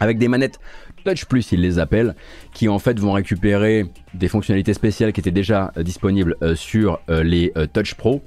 avec 0.00 0.18
des 0.18 0.28
manettes 0.28 0.60
Touch 1.04 1.24
Plus, 1.24 1.50
ils 1.52 1.60
les 1.60 1.78
appellent, 1.80 2.14
qui 2.54 2.68
en 2.68 2.78
fait 2.78 2.98
vont 3.00 3.12
récupérer 3.12 3.86
des 4.14 4.28
fonctionnalités 4.28 4.74
spéciales 4.74 5.12
qui 5.12 5.20
étaient 5.20 5.30
déjà 5.30 5.72
euh, 5.76 5.82
disponibles 5.82 6.36
euh, 6.42 6.54
sur 6.54 7.00
euh, 7.10 7.24
les 7.24 7.52
Touch 7.72 7.94
Pro. 7.94 8.22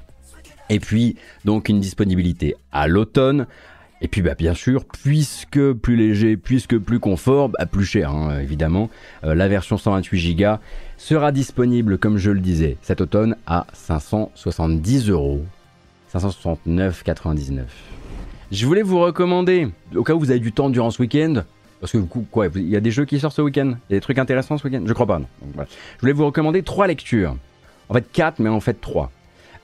Et 0.69 0.79
puis 0.79 1.15
donc 1.45 1.69
une 1.69 1.79
disponibilité 1.79 2.55
à 2.71 2.87
l'automne. 2.87 3.47
Et 4.01 4.07
puis 4.07 4.21
bah, 4.21 4.35
bien 4.35 4.53
sûr, 4.53 4.85
puisque 4.85 5.73
plus 5.73 5.95
léger, 5.95 6.35
puisque 6.37 6.77
plus 6.77 6.99
confort, 6.99 7.49
bah, 7.49 7.65
plus 7.65 7.85
cher 7.85 8.11
hein, 8.11 8.39
évidemment. 8.39 8.89
la 9.23 9.47
version 9.47 9.77
128 9.77 10.35
Go 10.35 10.55
sera 10.97 11.31
disponible, 11.31 11.97
comme 11.97 12.17
je 12.17 12.31
le 12.31 12.39
disais, 12.39 12.77
cet 12.81 13.01
automne 13.01 13.35
à 13.45 13.67
570 13.73 15.09
euros. 15.09 15.41
569,99. 16.13 17.61
Je 18.51 18.65
voulais 18.65 18.81
vous 18.81 18.99
recommander, 18.99 19.69
au 19.95 20.03
cas 20.03 20.13
où 20.13 20.19
vous 20.19 20.31
avez 20.31 20.39
du 20.39 20.51
temps 20.51 20.69
durant 20.69 20.91
ce 20.91 21.01
week-end, 21.01 21.43
parce 21.79 21.93
que 21.93 21.97
quoi, 21.97 22.47
il 22.53 22.67
y 22.67 22.75
a 22.75 22.81
des 22.81 22.91
jeux 22.91 23.05
qui 23.05 23.19
sortent 23.19 23.35
ce 23.35 23.41
week-end, 23.41 23.75
il 23.89 23.93
y 23.93 23.95
a 23.95 23.97
des 23.97 24.01
trucs 24.01 24.19
intéressants 24.19 24.57
ce 24.57 24.67
week-end, 24.67 24.83
je 24.85 24.93
crois 24.93 25.07
pas. 25.07 25.19
Non. 25.19 25.27
Je 25.55 26.01
voulais 26.01 26.13
vous 26.13 26.25
recommander 26.25 26.61
trois 26.61 26.85
lectures. 26.85 27.37
En 27.89 27.93
fait 27.93 28.05
quatre, 28.11 28.39
mais 28.39 28.49
en 28.49 28.59
fait 28.59 28.79
trois. 28.79 29.11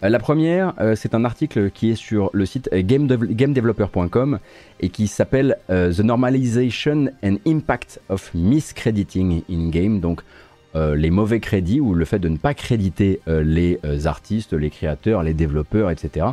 Euh, 0.03 0.09
la 0.09 0.19
première, 0.19 0.73
euh, 0.79 0.95
c'est 0.95 1.15
un 1.15 1.25
article 1.25 1.71
qui 1.71 1.89
est 1.89 1.95
sur 1.95 2.29
le 2.33 2.45
site 2.45 2.69
euh, 2.71 2.81
gamedeveloper.com 2.83 4.39
et 4.79 4.89
qui 4.89 5.07
s'appelle 5.07 5.57
The 5.67 5.99
Normalization 5.99 7.07
and 7.23 7.37
Impact 7.47 7.99
of 8.09 8.31
Miscrediting 8.33 9.43
in 9.49 9.69
Game. 9.69 9.99
Donc 9.99 10.21
les 10.75 11.09
mauvais 11.09 11.39
crédits 11.39 11.81
ou 11.81 11.95
le 11.95 12.05
fait 12.05 12.19
de 12.19 12.29
ne 12.29 12.37
pas 12.37 12.53
créditer 12.53 13.19
les 13.25 13.79
artistes, 14.05 14.53
les 14.53 14.69
créateurs, 14.69 15.23
les 15.23 15.33
développeurs, 15.33 15.89
etc. 15.89 16.27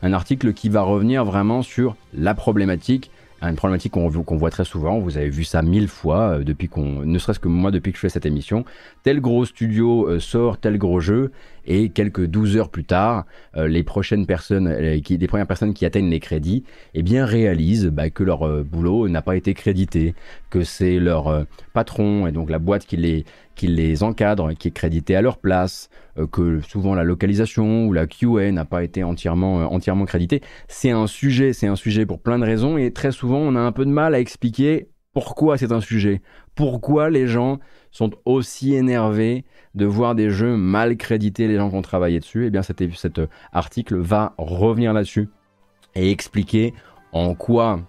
Un 0.00 0.14
article 0.14 0.54
qui 0.54 0.70
va 0.70 0.80
revenir 0.80 1.26
vraiment 1.26 1.60
sur 1.60 1.96
la 2.14 2.32
problématique 2.32 3.10
une 3.42 3.56
problématique 3.56 3.92
qu'on 3.92 4.08
voit 4.08 4.50
très 4.50 4.64
souvent. 4.64 4.98
Vous 4.98 5.16
avez 5.16 5.30
vu 5.30 5.44
ça 5.44 5.62
mille 5.62 5.88
fois 5.88 6.38
depuis 6.38 6.68
qu'on, 6.68 7.04
ne 7.04 7.18
serait-ce 7.18 7.40
que 7.40 7.48
moi 7.48 7.70
depuis 7.70 7.92
que 7.92 7.96
je 7.96 8.02
fais 8.02 8.08
cette 8.08 8.26
émission. 8.26 8.64
Tel 9.02 9.20
gros 9.20 9.44
studio 9.44 10.18
sort 10.18 10.58
tel 10.58 10.78
gros 10.78 11.00
jeu 11.00 11.32
et 11.66 11.90
quelques 11.90 12.26
12 12.26 12.56
heures 12.56 12.68
plus 12.68 12.84
tard, 12.84 13.24
les 13.56 13.82
prochaines 13.82 14.26
personnes, 14.26 15.00
qui, 15.02 15.18
les 15.18 15.26
premières 15.26 15.46
personnes 15.46 15.74
qui 15.74 15.86
atteignent 15.86 16.10
les 16.10 16.20
crédits, 16.20 16.64
eh 16.94 17.02
bien 17.02 17.24
réalisent 17.24 17.86
bah, 17.86 18.10
que 18.10 18.24
leur 18.24 18.64
boulot 18.64 19.08
n'a 19.08 19.22
pas 19.22 19.36
été 19.36 19.54
crédité, 19.54 20.14
que 20.50 20.62
c'est 20.62 20.98
leur 20.98 21.46
patron 21.72 22.26
et 22.26 22.32
donc 22.32 22.50
la 22.50 22.58
boîte 22.58 22.86
qui 22.86 22.96
les 22.96 23.24
qui 23.60 23.66
les 23.66 24.02
encadre, 24.02 24.54
qui 24.54 24.68
est 24.68 24.70
crédité 24.70 25.14
à 25.14 25.20
leur 25.20 25.36
place, 25.36 25.90
euh, 26.16 26.26
que 26.26 26.62
souvent 26.62 26.94
la 26.94 27.04
localisation 27.04 27.84
ou 27.84 27.92
la 27.92 28.06
QA 28.06 28.50
n'a 28.52 28.64
pas 28.64 28.82
été 28.82 29.04
entièrement, 29.04 29.60
euh, 29.60 29.64
entièrement 29.66 30.06
créditée. 30.06 30.40
C'est 30.66 30.90
un 30.90 31.06
sujet, 31.06 31.52
c'est 31.52 31.66
un 31.66 31.76
sujet 31.76 32.06
pour 32.06 32.22
plein 32.22 32.38
de 32.38 32.46
raisons 32.46 32.78
et 32.78 32.90
très 32.90 33.12
souvent 33.12 33.36
on 33.36 33.54
a 33.56 33.60
un 33.60 33.72
peu 33.72 33.84
de 33.84 33.90
mal 33.90 34.14
à 34.14 34.18
expliquer 34.18 34.88
pourquoi 35.12 35.58
c'est 35.58 35.72
un 35.72 35.82
sujet, 35.82 36.22
pourquoi 36.54 37.10
les 37.10 37.26
gens 37.26 37.58
sont 37.90 38.12
aussi 38.24 38.74
énervés 38.74 39.44
de 39.74 39.84
voir 39.84 40.14
des 40.14 40.30
jeux 40.30 40.56
mal 40.56 40.96
crédités, 40.96 41.46
les 41.46 41.56
gens 41.56 41.68
qui 41.68 41.76
ont 41.76 41.82
travaillé 41.82 42.18
dessus? 42.18 42.44
Et 42.44 42.46
eh 42.46 42.50
bien 42.50 42.62
cet, 42.62 42.82
cet 42.94 43.20
article 43.52 43.98
va 43.98 44.32
revenir 44.38 44.94
là-dessus 44.94 45.28
et 45.94 46.10
expliquer 46.10 46.72
en 47.12 47.34
quoi 47.34 47.80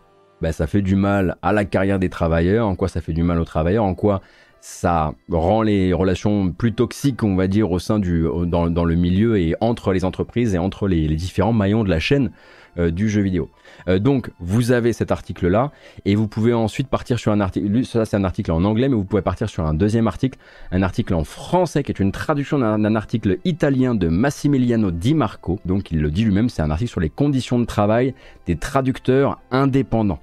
bah, 0.41 0.51
ça 0.51 0.67
fait 0.67 0.81
du 0.81 0.97
mal 0.97 1.37
à 1.41 1.53
la 1.53 1.63
carrière 1.63 1.97
des 1.97 2.09
travailleurs, 2.09 2.67
en 2.67 2.75
quoi 2.75 2.89
ça 2.89 2.99
fait 2.99 3.13
du 3.13 3.23
mal 3.23 3.39
aux 3.39 3.45
travailleurs, 3.45 3.85
en 3.85 3.95
quoi 3.95 4.21
ça 4.61 5.15
rend 5.31 5.63
les 5.63 5.91
relations 5.91 6.51
plus 6.51 6.73
toxiques, 6.73 7.23
on 7.23 7.35
va 7.35 7.47
dire, 7.47 7.71
au 7.71 7.79
sein 7.79 7.97
du, 7.97 8.27
dans, 8.45 8.85
le 8.85 8.95
milieu 8.95 9.39
et 9.39 9.55
entre 9.59 9.91
les 9.91 10.05
entreprises 10.05 10.53
et 10.53 10.59
entre 10.59 10.87
les, 10.87 11.07
différents 11.07 11.51
maillons 11.51 11.83
de 11.83 11.89
la 11.89 11.99
chaîne 11.99 12.31
euh, 12.77 12.91
du 12.91 13.09
jeu 13.09 13.21
vidéo. 13.21 13.49
Euh, 13.87 13.97
donc, 13.97 14.29
vous 14.39 14.71
avez 14.71 14.93
cet 14.93 15.11
article-là 15.11 15.71
et 16.05 16.13
vous 16.13 16.27
pouvez 16.27 16.53
ensuite 16.53 16.89
partir 16.89 17.17
sur 17.17 17.31
un 17.31 17.41
article. 17.41 17.83
Ça, 17.85 18.05
c'est 18.05 18.15
un 18.15 18.23
article 18.23 18.51
en 18.51 18.63
anglais, 18.63 18.87
mais 18.87 18.95
vous 18.95 19.03
pouvez 19.03 19.23
partir 19.23 19.49
sur 19.49 19.65
un 19.65 19.73
deuxième 19.73 20.07
article, 20.07 20.37
un 20.71 20.83
article 20.83 21.15
en 21.15 21.23
français 21.23 21.83
qui 21.83 21.91
est 21.91 21.99
une 21.99 22.11
traduction 22.11 22.59
d'un 22.59 22.95
article 22.95 23.39
italien 23.43 23.95
de 23.95 24.07
Massimiliano 24.09 24.91
Di 24.91 25.15
Marco. 25.15 25.59
Donc, 25.65 25.91
il 25.91 26.01
le 26.01 26.11
dit 26.11 26.23
lui-même, 26.23 26.49
c'est 26.49 26.61
un 26.61 26.69
article 26.69 26.91
sur 26.91 27.01
les 27.01 27.09
conditions 27.09 27.59
de 27.59 27.65
travail 27.65 28.13
des 28.45 28.57
traducteurs 28.57 29.39
indépendants 29.49 30.19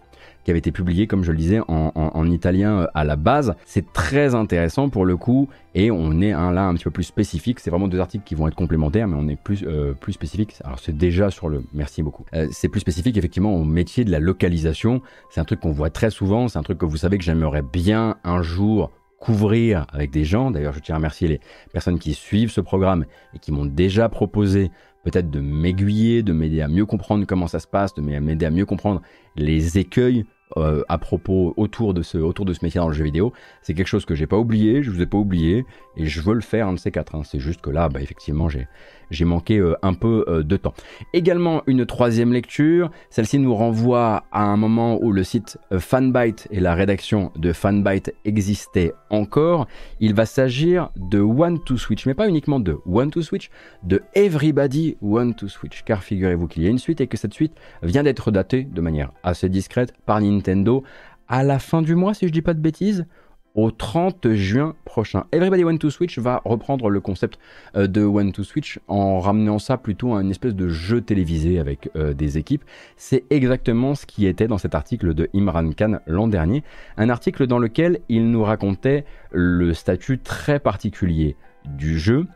qui 0.48 0.52
avait 0.52 0.60
été 0.60 0.72
publié, 0.72 1.06
comme 1.06 1.24
je 1.24 1.30
le 1.30 1.36
disais, 1.36 1.60
en, 1.68 2.30
italien 2.30 2.78
euh, 2.78 2.86
à 2.94 3.04
la 3.04 3.16
base. 3.16 3.54
C'est 3.66 3.92
très 3.92 4.34
intéressant 4.34 4.88
pour 4.88 5.04
le 5.04 5.18
coup, 5.18 5.50
et 5.74 5.90
on 5.90 6.22
est 6.22 6.32
un, 6.32 6.52
là 6.52 6.64
un 6.64 6.72
petit 6.72 6.84
peu 6.84 6.90
plus 6.90 7.04
spécifique. 7.04 7.60
C'est 7.60 7.68
vraiment 7.68 7.86
deux 7.86 8.00
articles 8.00 8.24
qui 8.24 8.34
vont 8.34 8.48
être 8.48 8.54
complémentaires, 8.54 9.08
mais 9.08 9.16
on 9.20 9.28
est 9.28 9.36
plus, 9.36 9.62
euh, 9.66 9.92
plus 9.92 10.14
spécifique. 10.14 10.54
Alors 10.64 10.78
c'est 10.78 10.96
déjà 10.96 11.30
sur 11.30 11.50
le... 11.50 11.64
Merci 11.74 12.02
beaucoup. 12.02 12.24
Euh, 12.32 12.48
c'est 12.50 12.70
plus 12.70 12.80
spécifique 12.80 13.18
effectivement 13.18 13.54
au 13.54 13.62
métier 13.62 14.06
de 14.06 14.10
la 14.10 14.20
localisation. 14.20 15.02
C'est 15.28 15.38
un 15.42 15.44
truc 15.44 15.60
qu'on 15.60 15.72
voit 15.72 15.90
très 15.90 16.08
souvent, 16.08 16.48
c'est 16.48 16.58
un 16.58 16.62
truc 16.62 16.78
que 16.78 16.86
vous 16.86 16.96
savez 16.96 17.18
que 17.18 17.24
j'aimerais 17.24 17.60
bien 17.60 18.16
un 18.24 18.40
jour 18.40 18.90
couvrir 19.20 19.84
avec 19.92 20.10
des 20.10 20.24
gens. 20.24 20.50
D'ailleurs, 20.50 20.72
je 20.72 20.78
tiens 20.78 20.94
à 20.94 20.96
remercier 20.98 21.28
les 21.28 21.40
personnes 21.74 21.98
qui 21.98 22.14
suivent 22.14 22.50
ce 22.50 22.62
programme 22.62 23.04
et 23.34 23.38
qui 23.38 23.52
m'ont 23.52 23.66
déjà 23.66 24.08
proposé 24.08 24.70
peut-être 25.04 25.30
de 25.30 25.40
m'aiguiller, 25.40 26.22
de 26.22 26.32
m'aider 26.32 26.62
à 26.62 26.68
mieux 26.68 26.86
comprendre 26.86 27.26
comment 27.26 27.48
ça 27.48 27.60
se 27.60 27.66
passe, 27.66 27.92
de 27.92 28.00
m'aider 28.00 28.46
à 28.46 28.50
mieux 28.50 28.64
comprendre 28.64 29.02
les 29.36 29.76
écueils 29.76 30.24
euh, 30.56 30.82
à 30.88 30.98
propos 30.98 31.52
autour 31.56 31.92
de 31.92 32.02
ce 32.02 32.16
autour 32.16 32.46
de 32.46 32.52
ce 32.54 32.64
métier 32.64 32.80
dans 32.80 32.88
le 32.88 32.94
jeu 32.94 33.04
vidéo. 33.04 33.32
C'est 33.60 33.74
quelque 33.74 33.86
chose 33.86 34.06
que 34.06 34.14
j'ai 34.14 34.26
pas 34.26 34.38
oublié, 34.38 34.82
je 34.82 34.90
vous 34.90 35.02
ai 35.02 35.06
pas 35.06 35.18
oublié 35.18 35.66
et 35.96 36.06
je 36.06 36.20
veux 36.22 36.34
le 36.34 36.40
faire 36.40 36.68
un 36.68 36.72
de 36.72 36.78
ces 36.78 36.90
quatre. 36.90 37.14
Hein. 37.14 37.22
C'est 37.24 37.40
juste 37.40 37.60
que 37.60 37.70
là, 37.70 37.88
bah, 37.88 38.00
effectivement, 38.00 38.48
j'ai 38.48 38.66
j'ai 39.10 39.24
manqué 39.24 39.58
euh, 39.58 39.74
un 39.82 39.94
peu 39.94 40.24
euh, 40.28 40.42
de 40.42 40.56
temps. 40.56 40.74
Également 41.12 41.62
une 41.66 41.86
troisième 41.86 42.32
lecture, 42.32 42.90
celle-ci 43.10 43.38
nous 43.38 43.54
renvoie 43.54 44.24
à 44.32 44.42
un 44.42 44.56
moment 44.56 44.98
où 45.02 45.12
le 45.12 45.24
site 45.24 45.58
euh, 45.72 45.78
Fanbyte 45.78 46.48
et 46.50 46.60
la 46.60 46.74
rédaction 46.74 47.32
de 47.36 47.52
Fanbyte 47.52 48.14
existaient 48.24 48.92
encore. 49.10 49.66
Il 50.00 50.14
va 50.14 50.26
s'agir 50.26 50.90
de 50.96 51.20
One 51.20 51.62
to 51.64 51.76
Switch, 51.76 52.06
mais 52.06 52.14
pas 52.14 52.28
uniquement 52.28 52.60
de 52.60 52.78
One 52.86 53.10
to 53.10 53.22
Switch, 53.22 53.50
de 53.82 54.02
Everybody 54.14 54.96
One 55.02 55.34
to 55.34 55.48
Switch, 55.48 55.82
car 55.84 56.02
figurez-vous 56.02 56.48
qu'il 56.48 56.62
y 56.62 56.66
a 56.66 56.70
une 56.70 56.78
suite 56.78 57.00
et 57.00 57.06
que 57.06 57.16
cette 57.16 57.34
suite 57.34 57.52
vient 57.82 58.02
d'être 58.02 58.30
datée 58.30 58.64
de 58.64 58.80
manière 58.80 59.12
assez 59.22 59.48
discrète 59.48 59.92
par 60.06 60.20
Nintendo 60.20 60.82
à 61.28 61.42
la 61.42 61.58
fin 61.58 61.82
du 61.82 61.94
mois, 61.94 62.14
si 62.14 62.26
je 62.26 62.32
dis 62.32 62.42
pas 62.42 62.54
de 62.54 62.60
bêtises 62.60 63.06
au 63.54 63.70
30 63.70 64.34
juin 64.34 64.74
prochain. 64.84 65.24
Everybody 65.32 65.64
Want 65.64 65.78
to 65.78 65.90
Switch 65.90 66.18
va 66.18 66.40
reprendre 66.44 66.90
le 66.90 67.00
concept 67.00 67.38
euh, 67.76 67.86
de 67.86 68.02
One 68.02 68.32
to 68.32 68.44
Switch 68.44 68.78
en 68.88 69.20
ramenant 69.20 69.58
ça 69.58 69.76
plutôt 69.76 70.14
à 70.14 70.22
une 70.22 70.30
espèce 70.30 70.54
de 70.54 70.68
jeu 70.68 71.00
télévisé 71.00 71.58
avec 71.58 71.90
euh, 71.96 72.14
des 72.14 72.38
équipes. 72.38 72.64
C'est 72.96 73.24
exactement 73.30 73.94
ce 73.94 74.06
qui 74.06 74.26
était 74.26 74.48
dans 74.48 74.58
cet 74.58 74.74
article 74.74 75.14
de 75.14 75.28
Imran 75.34 75.72
Khan 75.72 75.98
l'an 76.06 76.28
dernier, 76.28 76.62
un 76.96 77.08
article 77.08 77.46
dans 77.46 77.58
lequel 77.58 78.00
il 78.08 78.30
nous 78.30 78.44
racontait 78.44 79.04
le 79.32 79.74
statut 79.74 80.18
très 80.18 80.60
particulier 80.60 81.36
du 81.64 81.98
jeu, 81.98 82.26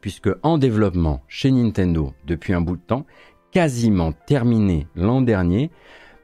puisque 0.00 0.30
en 0.42 0.58
développement 0.58 1.22
chez 1.28 1.50
Nintendo 1.50 2.14
depuis 2.26 2.54
un 2.54 2.60
bout 2.60 2.76
de 2.76 2.82
temps, 2.82 3.06
quasiment 3.52 4.12
terminé 4.12 4.86
l'an 4.94 5.22
dernier, 5.22 5.70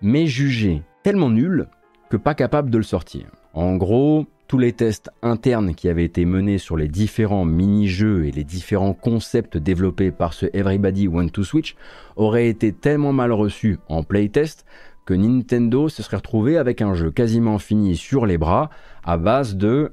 mais 0.00 0.26
jugé 0.26 0.82
tellement 1.02 1.30
nul 1.30 1.66
que 2.10 2.16
pas 2.16 2.34
capable 2.34 2.70
de 2.70 2.78
le 2.78 2.84
sortir. 2.84 3.26
En 3.54 3.76
gros, 3.76 4.26
tous 4.48 4.58
les 4.58 4.72
tests 4.72 5.10
internes 5.22 5.74
qui 5.74 5.88
avaient 5.88 6.04
été 6.04 6.24
menés 6.24 6.58
sur 6.58 6.76
les 6.76 6.88
différents 6.88 7.44
mini-jeux 7.44 8.26
et 8.26 8.30
les 8.30 8.44
différents 8.44 8.94
concepts 8.94 9.56
développés 9.56 10.10
par 10.10 10.32
ce 10.32 10.46
Everybody 10.52 11.08
Want 11.08 11.28
to 11.28 11.44
Switch 11.44 11.76
auraient 12.16 12.48
été 12.48 12.72
tellement 12.72 13.12
mal 13.12 13.32
reçus 13.32 13.78
en 13.88 14.02
playtest 14.02 14.64
que 15.04 15.14
Nintendo 15.14 15.88
se 15.88 16.02
serait 16.02 16.18
retrouvé 16.18 16.56
avec 16.56 16.80
un 16.80 16.94
jeu 16.94 17.10
quasiment 17.10 17.58
fini 17.58 17.96
sur 17.96 18.24
les 18.26 18.38
bras 18.38 18.70
à 19.04 19.16
base 19.16 19.56
de 19.56 19.90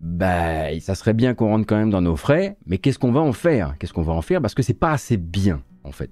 bah 0.00 0.78
ça 0.80 0.94
serait 0.94 1.14
bien 1.14 1.34
qu'on 1.34 1.48
rentre 1.48 1.66
quand 1.66 1.76
même 1.76 1.90
dans 1.90 2.00
nos 2.00 2.16
frais, 2.16 2.56
mais 2.66 2.78
qu'est-ce 2.78 2.98
qu'on 2.98 3.12
va 3.12 3.20
en 3.20 3.32
faire? 3.32 3.76
Qu'est-ce 3.78 3.92
qu'on 3.92 4.02
va 4.02 4.12
en 4.12 4.22
faire? 4.22 4.40
Parce 4.40 4.54
que 4.54 4.62
c'est 4.62 4.74
pas 4.74 4.90
assez 4.90 5.16
bien 5.16 5.62
en 5.84 5.92
fait. 5.92 6.10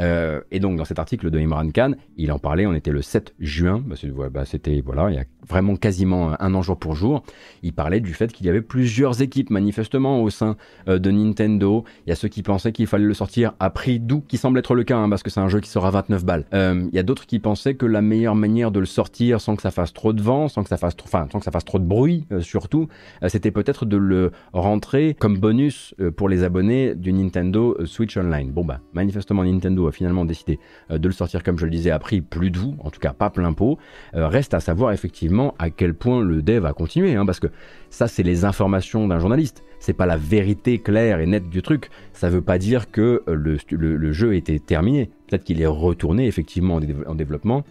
Euh, 0.00 0.40
et 0.50 0.60
donc 0.60 0.76
dans 0.76 0.84
cet 0.84 0.98
article 0.98 1.30
de 1.30 1.38
Imran 1.38 1.70
Khan, 1.70 1.92
il 2.16 2.32
en 2.32 2.38
parlait, 2.38 2.66
on 2.66 2.74
était 2.74 2.90
le 2.90 3.02
7 3.02 3.34
juin, 3.38 3.82
bah, 3.84 3.96
bah, 4.32 4.44
c'était 4.44 4.82
voilà, 4.84 5.10
il 5.10 5.16
y 5.16 5.18
a 5.18 5.24
vraiment 5.48 5.76
quasiment 5.76 6.40
un 6.40 6.54
an 6.54 6.62
jour 6.62 6.78
pour 6.78 6.94
jour. 6.94 7.22
Il 7.62 7.72
parlait 7.72 8.00
du 8.00 8.14
fait 8.14 8.32
qu'il 8.32 8.46
y 8.46 8.48
avait 8.48 8.62
plusieurs 8.62 9.22
équipes 9.22 9.50
manifestement 9.50 10.22
au 10.22 10.30
sein 10.30 10.56
euh, 10.88 10.98
de 10.98 11.10
Nintendo. 11.10 11.84
Il 12.06 12.10
y 12.10 12.12
a 12.12 12.16
ceux 12.16 12.28
qui 12.28 12.42
pensaient 12.42 12.72
qu'il 12.72 12.86
fallait 12.86 13.04
le 13.04 13.14
sortir 13.14 13.54
à 13.60 13.70
prix 13.70 14.00
doux, 14.00 14.22
qui 14.26 14.36
semble 14.36 14.58
être 14.58 14.74
le 14.74 14.84
cas, 14.84 14.96
hein, 14.96 15.08
parce 15.08 15.22
que 15.22 15.30
c'est 15.30 15.40
un 15.40 15.48
jeu 15.48 15.60
qui 15.60 15.70
sera 15.70 15.90
29 15.90 16.24
balles. 16.24 16.44
Euh, 16.54 16.86
il 16.90 16.94
y 16.94 16.98
a 16.98 17.02
d'autres 17.02 17.26
qui 17.26 17.38
pensaient 17.38 17.74
que 17.74 17.86
la 17.86 18.02
meilleure 18.02 18.34
manière 18.34 18.70
de 18.70 18.80
le 18.80 18.86
sortir 18.86 19.40
sans 19.40 19.56
que 19.56 19.62
ça 19.62 19.70
fasse 19.70 19.92
trop 19.92 20.12
de 20.12 20.22
vent, 20.22 20.48
sans 20.48 20.62
que 20.62 20.68
ça 20.68 20.76
fasse 20.76 20.96
trop, 20.96 21.08
enfin, 21.08 21.26
sans 21.32 21.38
que 21.38 21.44
ça 21.44 21.50
fasse 21.50 21.64
trop 21.64 21.78
de 21.78 21.84
bruit, 21.84 22.26
surtout, 22.40 22.88
c'était 23.28 23.50
peut-être 23.50 23.86
de 23.86 23.96
le 23.96 24.32
rentrer 24.52 25.14
comme 25.18 25.38
bonus 25.38 25.94
pour 26.16 26.28
les 26.28 26.42
abonnés 26.42 26.94
du 26.94 27.12
Nintendo 27.12 27.76
Switch 27.84 28.16
Online. 28.16 28.50
Bon 28.50 28.64
bah, 28.64 28.80
manifestement 29.10 29.44
Nintendo 29.44 29.88
a 29.88 29.92
finalement 29.92 30.24
décidé 30.24 30.60
euh, 30.90 30.98
de 30.98 31.08
le 31.08 31.12
sortir, 31.12 31.42
comme 31.42 31.58
je 31.58 31.64
le 31.64 31.70
disais, 31.70 31.90
à 31.90 31.98
prix 31.98 32.20
plus 32.20 32.50
doux, 32.50 32.76
en 32.78 32.90
tout 32.90 33.00
cas 33.00 33.12
pas 33.12 33.30
plein 33.30 33.52
pot. 33.52 33.78
Euh, 34.14 34.28
reste 34.28 34.54
à 34.54 34.60
savoir 34.60 34.92
effectivement 34.92 35.54
à 35.58 35.70
quel 35.70 35.94
point 35.94 36.22
le 36.22 36.42
dev 36.42 36.64
a 36.64 36.72
continué, 36.72 37.16
hein, 37.16 37.26
parce 37.26 37.40
que 37.40 37.48
ça, 37.90 38.06
c'est 38.06 38.22
les 38.22 38.44
informations 38.44 39.08
d'un 39.08 39.18
journaliste. 39.18 39.64
C'est 39.80 39.94
pas 39.94 40.06
la 40.06 40.16
vérité 40.16 40.78
claire 40.78 41.20
et 41.20 41.26
nette 41.26 41.48
du 41.48 41.62
truc. 41.62 41.90
Ça 42.12 42.28
veut 42.28 42.42
pas 42.42 42.58
dire 42.58 42.90
que 42.90 43.22
euh, 43.28 43.34
le, 43.34 44.12
jeu 44.12 44.36
était 44.36 44.58
terminé. 44.58 45.10
Peut-être 45.26 45.44
qu'il 45.44 45.60
est 45.60 45.66
retourné 45.66 46.26
effectivement 46.26 46.76
en, 47.06 47.14
développement. 47.14 47.62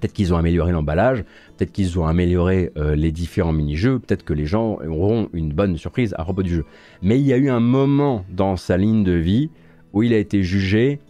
Peut-être 0.00 0.14
qu'ils 0.14 0.32
ont 0.32 0.38
amélioré 0.38 0.72
l'emballage, 0.72 1.24
peut-être 1.58 1.72
qu'ils 1.72 1.98
ont 1.98 2.06
amélioré 2.06 2.72
les 2.94 3.12
différents 3.12 3.52
mini-jeux, 3.52 3.98
peut-être 3.98 4.24
que 4.24 4.32
les 4.32 4.46
gens 4.46 4.78
auront 4.88 5.28
une 5.34 5.52
bonne 5.52 5.76
surprise 5.76 6.14
à 6.16 6.24
propos 6.24 6.42
du 6.42 6.54
jeu. 6.54 6.64
Mais 7.02 7.20
il 7.20 7.26
y 7.26 7.34
a 7.34 7.36
eu 7.36 7.50
un 7.50 7.60
moment 7.60 8.24
dans 8.30 8.56
sa 8.56 8.78
ligne 8.78 9.04
de 9.04 9.12
vie 9.12 9.50
où 9.92 10.02
il 10.02 10.12
a 10.12 10.18
été 10.18 10.42
jugé 10.42 11.00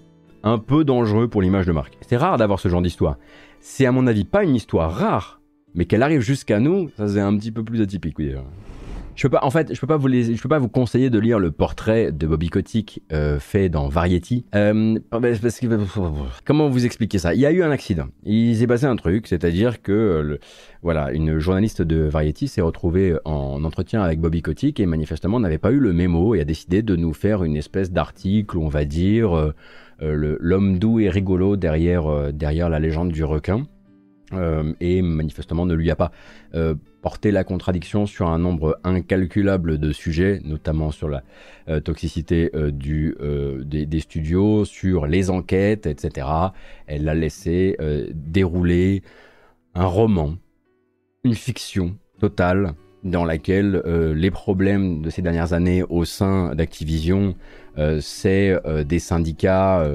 un 0.42 0.58
peu 0.58 0.84
dangereux 0.84 1.28
pour 1.28 1.42
l'image 1.42 1.66
de 1.66 1.72
marque. 1.72 1.98
C'est 2.00 2.16
rare 2.16 2.36
d'avoir 2.36 2.60
ce 2.60 2.68
genre 2.68 2.82
d'histoire. 2.82 3.16
C'est 3.60 3.86
à 3.86 3.92
mon 3.92 4.06
avis 4.06 4.24
pas 4.24 4.42
une 4.44 4.54
histoire 4.54 4.92
rare, 4.92 5.40
mais 5.74 5.84
qu'elle 5.84 6.02
arrive 6.02 6.20
jusqu'à 6.20 6.60
nous, 6.60 6.88
ça 6.96 7.08
c'est 7.08 7.20
un 7.20 7.36
petit 7.36 7.52
peu 7.52 7.62
plus 7.62 7.82
atypique. 7.82 8.18
Oui, 8.18 8.32
je 9.20 9.26
peux 9.26 9.32
pas, 9.32 9.44
en 9.44 9.50
fait, 9.50 9.74
je 9.74 9.78
peux 9.78 9.86
pas 9.86 9.98
vous 9.98 10.08
je 10.08 10.40
peux 10.40 10.48
pas 10.48 10.58
vous 10.58 10.70
conseiller 10.70 11.10
de 11.10 11.18
lire 11.18 11.38
le 11.38 11.50
portrait 11.50 12.10
de 12.10 12.26
Bobby 12.26 12.48
Kotick 12.48 13.02
euh, 13.12 13.38
fait 13.38 13.68
dans 13.68 13.86
Variety. 13.86 14.46
Euh, 14.54 14.98
comment 16.46 16.70
vous 16.70 16.86
expliquer 16.86 17.18
ça? 17.18 17.34
Il 17.34 17.40
y 17.40 17.44
a 17.44 17.52
eu 17.52 17.62
un 17.62 17.70
accident. 17.70 18.06
Il 18.24 18.56
s'est 18.56 18.66
passé 18.66 18.86
un 18.86 18.96
truc, 18.96 19.26
c'est-à-dire 19.26 19.82
que 19.82 19.92
euh, 19.92 20.38
voilà, 20.82 21.12
une 21.12 21.38
journaliste 21.38 21.82
de 21.82 21.96
Variety 21.96 22.48
s'est 22.48 22.62
retrouvée 22.62 23.14
en 23.26 23.62
entretien 23.62 24.00
avec 24.00 24.20
Bobby 24.20 24.40
Kotick 24.40 24.80
et 24.80 24.86
manifestement 24.86 25.38
n'avait 25.38 25.58
pas 25.58 25.70
eu 25.70 25.80
le 25.80 25.92
mémo 25.92 26.34
et 26.34 26.40
a 26.40 26.44
décidé 26.44 26.80
de 26.80 26.96
nous 26.96 27.12
faire 27.12 27.44
une 27.44 27.58
espèce 27.58 27.92
d'article, 27.92 28.56
on 28.56 28.68
va 28.68 28.86
dire 28.86 29.52
l'homme 30.00 30.78
doux 30.78 30.98
et 30.98 31.10
rigolo 31.10 31.56
derrière 31.56 32.32
derrière 32.32 32.70
la 32.70 32.78
légende 32.78 33.12
du 33.12 33.22
requin. 33.24 33.66
et 34.80 35.02
manifestement 35.02 35.66
ne 35.66 35.74
lui 35.74 35.90
a 35.90 35.96
pas 35.96 36.10
porter 37.00 37.30
la 37.30 37.44
contradiction 37.44 38.06
sur 38.06 38.28
un 38.28 38.38
nombre 38.38 38.78
incalculable 38.84 39.78
de 39.78 39.92
sujets, 39.92 40.40
notamment 40.44 40.90
sur 40.90 41.08
la 41.08 41.22
euh, 41.68 41.80
toxicité 41.80 42.50
euh, 42.54 42.70
euh, 43.20 43.64
des, 43.64 44.00
studios, 44.00 44.64
sur 44.64 45.06
les 45.06 45.30
enquêtes, 45.30 45.86
etc. 45.86 46.26
Elle 46.86 47.08
a 47.08 47.14
laissé 47.14 47.76
dérouler 48.12 49.02
un 49.74 49.86
roman, 49.86 50.36
une 51.24 51.34
fiction 51.34 51.96
totale 52.18 52.74
dans 53.02 53.24
laquelle 53.24 53.82
les 54.14 54.30
problèmes 54.30 55.00
de 55.02 55.10
ces 55.10 55.22
dernières 55.22 55.52
années 55.52 55.82
au 55.88 56.04
sein 56.04 56.54
d'Activision, 56.54 57.34
c'est 58.00 58.56
des 58.84 58.98
syndicats 58.98 59.86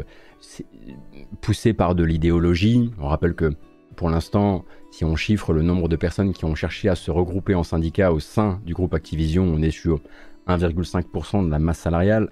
poussés 1.42 1.74
par 1.74 1.96
de 1.96 2.04
l'idéologie. 2.04 2.92
On 3.00 3.08
rappelle 3.08 3.36
que 3.36 3.54
pour 3.96 4.10
l'instant, 4.10 4.66
si 4.96 5.04
on 5.04 5.18
chiffre 5.18 5.52
le 5.52 5.62
nombre 5.62 5.90
de 5.90 5.98
personnes 5.98 6.32
qui 6.32 6.46
ont 6.46 6.56
cherché 6.56 6.88
à 6.88 6.96
se 6.96 7.12
regrouper 7.12 7.54
en 7.54 7.64
syndicat 7.64 8.14
au 8.14 8.22
sein 8.22 8.62
du 8.66 8.74
groupe 8.74 8.94
Activision, 8.94 9.44
on 9.44 9.62
est 9.62 9.70
sur 9.70 10.00
1,5% 10.48 11.46
de 11.46 11.52
la 11.52 11.60
masse 11.60 11.80
salariale. 11.80 12.30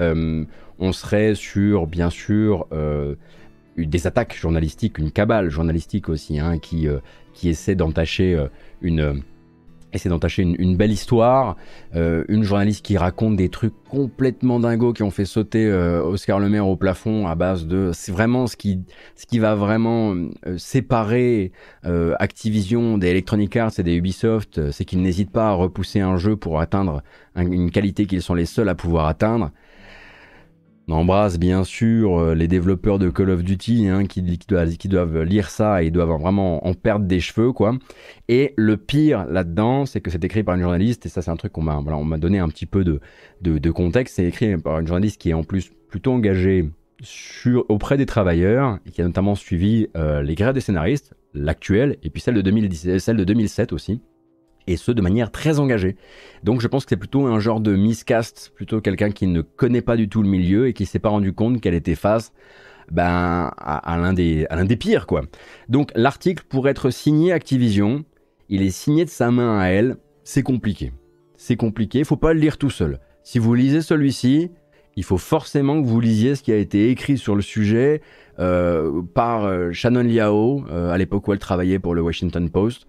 Euh, 0.00 0.44
on 0.80 0.92
serait 0.92 1.36
sur, 1.36 1.86
bien 1.86 2.10
sûr, 2.10 2.66
euh, 2.72 3.14
des 3.76 4.08
attaques 4.08 4.34
journalistiques, 4.34 4.98
une 4.98 5.12
cabale 5.12 5.50
journalistique 5.50 6.08
aussi, 6.08 6.40
hein, 6.40 6.58
qui, 6.58 6.88
euh, 6.88 6.98
qui 7.32 7.48
essaie 7.48 7.76
d'entacher 7.76 8.44
une, 8.82 9.22
essaie 9.92 10.08
d'entacher 10.08 10.42
une, 10.42 10.76
belle 10.76 10.92
histoire, 10.92 11.56
euh, 11.94 12.24
une 12.28 12.42
journaliste 12.42 12.84
qui 12.84 12.96
raconte 12.96 13.36
des 13.36 13.48
trucs 13.48 13.74
complètement 13.88 14.60
dingos 14.60 14.92
qui 14.92 15.02
ont 15.02 15.10
fait 15.10 15.24
sauter 15.24 15.66
euh, 15.66 16.02
Oscar 16.02 16.38
Le 16.38 16.48
Maire 16.48 16.68
au 16.68 16.76
plafond 16.76 17.26
à 17.26 17.34
base 17.34 17.66
de 17.66 17.90
c'est 17.92 18.12
vraiment 18.12 18.46
ce 18.46 18.56
qui 18.56 18.80
ce 19.16 19.26
qui 19.26 19.38
va 19.38 19.54
vraiment 19.54 20.14
euh, 20.14 20.58
séparer 20.58 21.52
Activision 22.18 22.98
des 22.98 23.08
Electronic 23.08 23.56
Arts 23.56 23.72
et 23.78 23.82
des 23.82 23.94
Ubisoft, 23.94 24.70
c'est 24.70 24.84
qu'ils 24.84 25.02
n'hésitent 25.02 25.32
pas 25.32 25.48
à 25.48 25.52
repousser 25.52 26.00
un 26.00 26.16
jeu 26.16 26.36
pour 26.36 26.60
atteindre 26.60 27.02
une 27.36 27.70
qualité 27.70 28.06
qu'ils 28.06 28.22
sont 28.22 28.34
les 28.34 28.46
seuls 28.46 28.68
à 28.68 28.74
pouvoir 28.74 29.06
atteindre. 29.06 29.50
On 30.90 30.94
embrasse 30.94 31.38
bien 31.38 31.62
sûr 31.62 32.18
euh, 32.18 32.34
les 32.34 32.48
développeurs 32.48 32.98
de 32.98 33.10
Call 33.10 33.30
of 33.30 33.44
Duty 33.44 33.86
hein, 33.86 34.06
qui, 34.06 34.22
doivent, 34.22 35.22
lire 35.22 35.48
ça 35.48 35.84
et 35.84 35.92
doivent 35.92 36.20
vraiment 36.20 36.66
en 36.66 36.74
perdre 36.74 37.06
des 37.06 37.20
cheveux 37.20 37.52
quoi. 37.52 37.76
Et 38.28 38.54
le 38.56 38.76
pire 38.76 39.24
là-dedans, 39.26 39.86
c'est 39.86 40.00
que 40.00 40.10
c'est 40.10 40.24
écrit 40.24 40.42
par 40.42 40.56
une 40.56 40.62
journaliste 40.62 41.06
et 41.06 41.08
ça 41.08 41.22
c'est 41.22 41.30
un 41.30 41.36
truc 41.36 41.52
qu'on 41.52 41.62
m'a 41.62 41.76
on 41.76 42.04
m'a 42.04 42.18
donné 42.18 42.40
un 42.40 42.48
petit 42.48 42.66
peu 42.66 42.82
de, 42.82 43.70
contexte. 43.70 44.16
C'est 44.16 44.24
écrit 44.24 44.56
par 44.56 44.80
une 44.80 44.86
journaliste 44.88 45.20
qui 45.20 45.30
est 45.30 45.34
en 45.34 45.44
plus 45.44 45.70
plutôt 45.88 46.12
engagée 46.12 46.68
auprès 47.68 47.96
des 47.96 48.06
travailleurs 48.06 48.80
et 48.84 48.90
qui 48.90 49.00
a 49.00 49.04
notamment 49.04 49.36
suivi 49.36 49.86
euh, 49.96 50.22
les 50.22 50.34
grèves 50.34 50.54
des 50.54 50.60
scénaristes, 50.60 51.14
l'actuelle 51.34 51.98
et 52.02 52.10
puis 52.10 52.20
celle 52.20 52.34
de, 52.34 52.42
2010, 52.42 52.98
celle 52.98 53.16
de 53.16 53.24
2007 53.24 53.72
aussi 53.72 54.00
et 54.70 54.76
ce 54.76 54.92
de 54.92 55.02
manière 55.02 55.30
très 55.30 55.58
engagée. 55.58 55.96
Donc 56.44 56.60
je 56.60 56.68
pense 56.68 56.84
que 56.84 56.90
c'est 56.90 56.96
plutôt 56.96 57.26
un 57.26 57.40
genre 57.40 57.60
de 57.60 57.74
miscast, 57.74 58.52
plutôt 58.54 58.80
quelqu'un 58.80 59.10
qui 59.10 59.26
ne 59.26 59.42
connaît 59.42 59.82
pas 59.82 59.96
du 59.96 60.08
tout 60.08 60.22
le 60.22 60.28
milieu 60.28 60.68
et 60.68 60.72
qui 60.72 60.86
s'est 60.86 60.98
pas 60.98 61.08
rendu 61.08 61.32
compte 61.32 61.60
qu'elle 61.60 61.74
était 61.74 61.94
face 61.94 62.32
ben, 62.90 63.52
à, 63.56 63.96
l'un 63.98 64.12
des, 64.12 64.76
pires 64.76 65.06
quoi. 65.06 65.22
Donc 65.68 65.90
l'article 65.94 66.44
pour 66.48 66.68
être 66.68 66.90
signé 66.90 67.32
Activision, 67.32 68.04
il 68.48 68.62
est 68.62 68.70
signé 68.70 69.04
de 69.04 69.10
sa 69.10 69.30
main 69.30 69.58
à 69.58 69.66
elle, 69.66 69.96
c'est 70.24 70.42
compliqué. 70.42 70.92
C'est 71.36 71.56
compliqué, 71.56 72.04
faut 72.04 72.16
pas 72.16 72.32
le 72.32 72.40
lire 72.40 72.58
tout 72.58 72.70
seul. 72.70 72.98
Si 73.22 73.38
vous 73.38 73.54
lisez 73.54 73.82
celui-ci, 73.82 74.50
il 74.96 75.04
faut 75.04 75.18
forcément 75.18 75.80
que 75.80 75.86
vous 75.86 76.00
lisiez 76.00 76.34
ce 76.34 76.42
qui 76.42 76.52
a 76.52 76.56
été 76.56 76.90
écrit 76.90 77.18
sur 77.18 77.34
le 77.34 77.42
sujet 77.42 78.00
euh, 78.38 79.02
par 79.14 79.44
euh, 79.44 79.70
Shannon 79.72 80.02
Liao, 80.02 80.64
euh, 80.70 80.90
à 80.90 80.98
l'époque 80.98 81.28
où 81.28 81.32
elle 81.32 81.38
travaillait 81.38 81.78
pour 81.78 81.94
le 81.94 82.02
Washington 82.02 82.48
Post, 82.50 82.86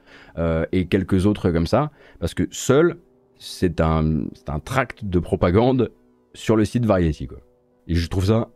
et 0.72 0.86
quelques 0.86 1.26
autres 1.26 1.52
comme 1.52 1.68
ça, 1.68 1.92
parce 2.20 2.34
que 2.34 2.48
seul, 2.52 2.98
c'est 3.38 3.82
un, 3.82 4.24
un 4.48 4.60
tract 4.60 5.04
de 5.04 5.20
propagande 5.20 5.92
sur 6.34 6.56
le 6.56 6.64
site 6.64 6.86
Variety. 6.86 7.28
Quoi. 7.28 7.40
Et 7.88 7.96
je 7.96 8.08
trouve 8.08 8.26
ça 8.26 8.50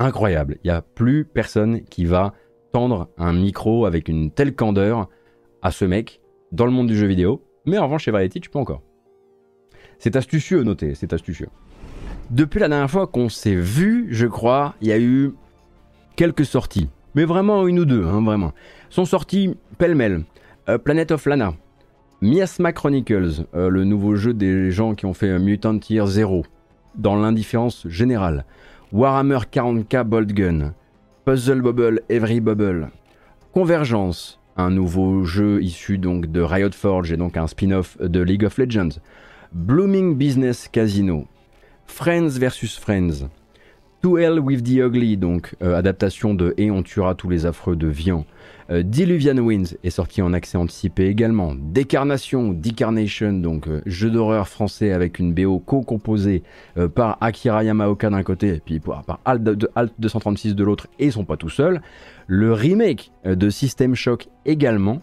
incroyable. 0.00 0.58
Il 0.64 0.66
n'y 0.66 0.76
a 0.76 0.82
plus 0.82 1.24
personne 1.24 1.82
qui 1.82 2.06
va 2.06 2.34
tendre 2.72 3.08
un 3.18 3.32
micro 3.32 3.86
avec 3.86 4.08
une 4.08 4.32
telle 4.32 4.54
candeur 4.54 5.08
à 5.62 5.70
ce 5.70 5.84
mec 5.84 6.20
dans 6.50 6.66
le 6.66 6.72
monde 6.72 6.88
du 6.88 6.96
jeu 6.96 7.06
vidéo. 7.06 7.42
Mais 7.66 7.78
en 7.78 7.84
revanche, 7.84 8.04
chez 8.04 8.10
Variety, 8.10 8.40
tu 8.40 8.50
peux 8.50 8.58
encore. 8.58 8.82
C'est 9.98 10.16
astucieux, 10.16 10.62
notez, 10.62 10.94
c'est 10.94 11.12
astucieux. 11.12 11.48
Depuis 12.30 12.58
la 12.58 12.68
dernière 12.68 12.90
fois 12.90 13.06
qu'on 13.06 13.28
s'est 13.28 13.54
vu, 13.54 14.08
je 14.10 14.26
crois, 14.26 14.74
il 14.80 14.88
y 14.88 14.92
a 14.92 14.98
eu 14.98 15.32
quelques 16.16 16.44
sorties. 16.44 16.88
Mais 17.14 17.24
vraiment 17.24 17.68
une 17.68 17.78
ou 17.78 17.84
deux, 17.84 18.04
hein, 18.04 18.20
vraiment. 18.20 18.52
Sont 18.90 19.04
sorties 19.04 19.54
pêle-mêle. 19.78 20.24
Euh, 20.68 20.76
Planet 20.76 21.12
of 21.12 21.24
Lana. 21.26 21.54
Miasma 22.20 22.72
Chronicles, 22.72 23.46
euh, 23.54 23.68
le 23.68 23.84
nouveau 23.84 24.16
jeu 24.16 24.34
des 24.34 24.72
gens 24.72 24.94
qui 24.94 25.06
ont 25.06 25.14
fait 25.14 25.38
Mutant 25.38 25.78
Year 25.88 26.06
Zero. 26.06 26.44
Dans 26.96 27.14
l'indifférence 27.14 27.86
générale. 27.88 28.44
Warhammer 28.90 29.38
40k 29.52 30.02
Bolt 30.02 30.32
Gun. 30.32 30.74
Puzzle 31.24 31.62
Bubble 31.62 32.00
Every 32.08 32.40
Bubble. 32.40 32.90
Convergence, 33.52 34.40
un 34.56 34.70
nouveau 34.70 35.24
jeu 35.24 35.62
issu 35.62 35.98
donc 35.98 36.26
de 36.26 36.40
Riot 36.40 36.72
Forge 36.72 37.12
et 37.12 37.16
donc 37.16 37.36
un 37.36 37.46
spin-off 37.46 37.96
de 38.00 38.20
League 38.20 38.44
of 38.44 38.58
Legends. 38.58 39.00
Blooming 39.52 40.16
Business 40.16 40.68
Casino. 40.68 41.28
Friends 41.86 42.38
vs 42.38 42.78
Friends. 42.78 43.28
To 44.02 44.18
Hell 44.18 44.38
with 44.38 44.62
the 44.62 44.78
Ugly, 44.78 45.16
donc 45.16 45.54
euh, 45.62 45.74
adaptation 45.74 46.34
de 46.34 46.54
Et 46.58 46.70
on 46.70 46.82
tuera 46.82 47.14
tous 47.14 47.28
les 47.28 47.46
affreux 47.46 47.74
de 47.74 47.86
Vian. 47.86 48.24
Euh, 48.70 48.82
Diluvian 48.82 49.38
Winds 49.38 49.76
est 49.82 49.90
sorti 49.90 50.20
en 50.22 50.32
accès 50.32 50.58
anticipé 50.58 51.06
également. 51.06 51.54
Décarnation, 51.56 52.52
Decarnation, 52.52 53.32
donc 53.32 53.66
euh, 53.66 53.80
jeu 53.86 54.10
d'horreur 54.10 54.48
français 54.48 54.92
avec 54.92 55.18
une 55.18 55.32
BO 55.32 55.58
co-composée 55.58 56.42
par 56.94 57.16
Akira 57.20 57.64
Yamaoka 57.64 58.10
d'un 58.10 58.22
côté 58.22 58.48
et 58.54 58.60
puis 58.64 58.80
par 58.80 59.04
Alt, 59.24 59.42
236 59.98 60.54
de 60.54 60.62
l'autre 60.62 60.88
et 60.98 61.06
ils 61.06 61.12
sont 61.12 61.24
pas 61.24 61.36
tout 61.36 61.48
seuls. 61.48 61.80
Le 62.26 62.52
remake 62.52 63.10
de 63.24 63.50
System 63.50 63.94
Shock 63.94 64.28
également. 64.44 65.00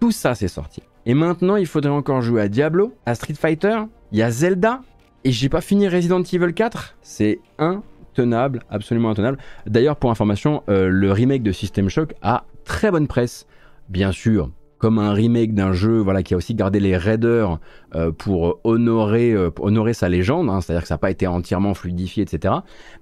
Tout 0.00 0.10
ça 0.10 0.34
c'est 0.34 0.48
sorti. 0.48 0.82
Et 1.06 1.14
maintenant 1.14 1.56
il 1.56 1.66
faudrait 1.66 1.92
encore 1.92 2.22
jouer 2.22 2.42
à 2.42 2.48
Diablo, 2.48 2.92
à 3.06 3.14
Street 3.14 3.34
Fighter, 3.34 3.78
il 4.12 4.18
y 4.18 4.22
a 4.22 4.30
Zelda, 4.30 4.82
et 5.24 5.32
j'ai 5.32 5.48
pas 5.48 5.60
fini 5.60 5.88
Resident 5.88 6.22
Evil 6.22 6.52
4. 6.54 6.96
C'est 7.02 7.40
intenable, 7.58 8.62
absolument 8.70 9.10
intenable. 9.10 9.38
D'ailleurs, 9.66 9.96
pour 9.96 10.10
information, 10.10 10.62
euh, 10.68 10.88
le 10.88 11.12
remake 11.12 11.42
de 11.42 11.52
System 11.52 11.88
Shock 11.88 12.14
a 12.22 12.44
très 12.64 12.90
bonne 12.90 13.06
presse. 13.06 13.46
Bien 13.88 14.12
sûr, 14.12 14.50
comme 14.78 14.98
un 14.98 15.12
remake 15.12 15.54
d'un 15.54 15.72
jeu 15.72 15.98
voilà, 15.98 16.22
qui 16.22 16.34
a 16.34 16.36
aussi 16.36 16.54
gardé 16.54 16.80
les 16.80 16.96
raiders 16.96 17.58
euh, 17.94 18.12
pour 18.12 18.60
honorer, 18.64 19.32
euh, 19.32 19.50
honorer 19.60 19.92
sa 19.92 20.08
légende, 20.08 20.48
hein, 20.48 20.60
c'est-à-dire 20.60 20.82
que 20.82 20.88
ça 20.88 20.94
n'a 20.94 20.98
pas 20.98 21.10
été 21.10 21.26
entièrement 21.26 21.74
fluidifié, 21.74 22.22
etc. 22.22 22.54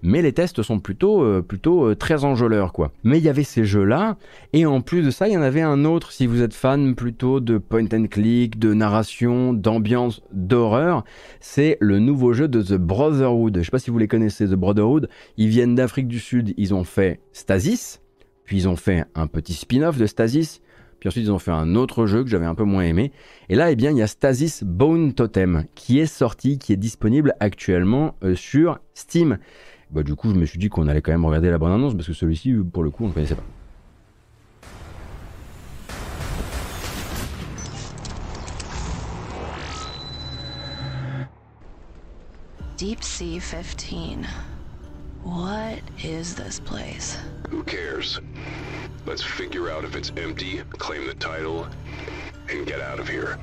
Mais 0.03 0.23
les 0.23 0.33
tests 0.33 0.63
sont 0.63 0.79
plutôt, 0.79 1.23
euh, 1.23 1.43
plutôt 1.43 1.95
très 1.95 2.25
enjôleurs. 2.25 2.73
Quoi. 2.73 2.93
Mais 3.05 3.19
il 3.19 3.25
y 3.25 3.29
avait 3.29 3.45
ces 3.45 3.65
jeux-là, 3.65 4.17
et 4.53 4.65
en 4.65 4.81
plus 4.81 5.03
de 5.03 5.11
ça, 5.11 5.29
il 5.29 5.35
y 5.35 5.37
en 5.37 5.43
avait 5.43 5.63
un 5.63 5.85
autre, 5.85 6.13
si 6.13 6.27
vous 6.27 6.43
êtes 6.43 6.55
fan 6.55 6.95
plutôt 6.95 7.41
de 7.41 7.59
point 7.59 7.87
and 7.93 8.07
click, 8.11 8.59
de 8.59 8.73
narration, 8.73 9.53
d'ambiance, 9.53 10.23
d'horreur, 10.33 11.05
c'est 11.41 11.77
le 11.81 11.99
nouveau 11.99 12.33
jeu 12.33 12.49
de 12.49 12.63
The 12.63 12.79
Brotherhood. 12.79 13.55
Je 13.55 13.59
ne 13.59 13.65
sais 13.65 13.71
pas 13.71 13.79
si 13.79 13.91
vous 13.91 13.99
les 13.99 14.09
connaissez, 14.09 14.47
The 14.47 14.55
Brotherhood. 14.55 15.09
Ils 15.37 15.49
viennent 15.49 15.75
d'Afrique 15.75 16.09
du 16.09 16.21
Sud, 16.21 16.55
ils 16.57 16.75
ont 16.75 16.85
fait 16.85 17.21
Stasis, 17.33 18.01
puis 18.45 18.57
ils 18.57 18.69
ont 18.69 18.77
fait 18.77 19.05
un 19.15 19.27
petit 19.27 19.55
spin-off 19.55 19.99
de 19.99 20.07
Stasis, 20.07 20.63
puis 20.99 21.09
ensuite, 21.09 21.25
ils 21.25 21.33
ont 21.33 21.39
fait 21.39 21.51
un 21.51 21.75
autre 21.75 22.07
jeu 22.07 22.25
que 22.25 22.31
j'avais 22.31 22.47
un 22.47 22.55
peu 22.55 22.65
moins 22.65 22.83
aimé. 22.83 23.13
Et 23.49 23.55
là, 23.55 23.71
eh 23.71 23.77
bien, 23.77 23.91
il 23.91 23.99
y 23.99 24.03
a 24.03 24.07
Stasis 24.07 24.65
Bone 24.65 25.13
Totem 25.13 25.65
qui 25.75 25.99
est 25.99 26.07
sorti, 26.07 26.59
qui 26.59 26.73
est 26.73 26.77
disponible 26.77 27.35
actuellement 27.41 28.15
euh, 28.23 28.35
sur 28.35 28.79
Steam. 28.95 29.39
Bah, 29.91 30.03
du 30.03 30.15
coup, 30.15 30.31
je 30.31 30.35
me 30.35 30.45
suis 30.45 30.59
dit 30.59 30.69
qu'on 30.69 30.89
allait 30.89 31.03
quand 31.03 31.13
même 31.13 31.25
regarder 31.25 31.51
la 31.51 31.59
bonne 31.59 31.73
annonce 31.73 31.95
parce 31.95 32.07
que 32.07 32.13
celui-ci, 32.13 32.55
pour 32.73 32.83
le 32.83 32.91
coup, 32.91 33.05
on 33.05 33.09
ne 33.09 33.13
connaissait 33.13 33.37
pas. 33.37 33.45
Deep 42.79 43.03
Sea 43.03 43.41
15. 43.41 44.56
What 45.27 45.81
is 46.05 46.37
this 46.37 46.61
place? 46.61 47.19
Who 47.51 47.65
cares? 47.65 48.21
Let's 49.07 49.25
figure 49.25 49.69
out 49.69 49.83
if 49.83 49.97
it's 49.97 50.13
empty, 50.17 50.59
claim 50.79 51.05
the 51.05 51.15
title, 51.15 51.67
and 52.49 52.65
get 52.65 52.81
out 52.81 53.01
of 53.01 53.09
here. 53.09 53.37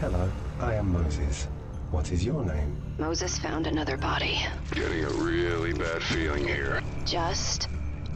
Hello, 0.00 0.32
I 0.58 0.72
am 0.76 0.90
Moses. 0.90 1.48
What 1.90 2.12
is 2.12 2.24
your 2.24 2.42
name? 2.42 2.80
Moses 2.96 3.36
found 3.38 3.66
another 3.66 3.98
body. 3.98 4.40
Getting 4.72 5.04
a 5.04 5.10
really 5.10 5.74
bad 5.74 6.02
feeling 6.02 6.48
here. 6.48 6.82
Just 7.04 7.68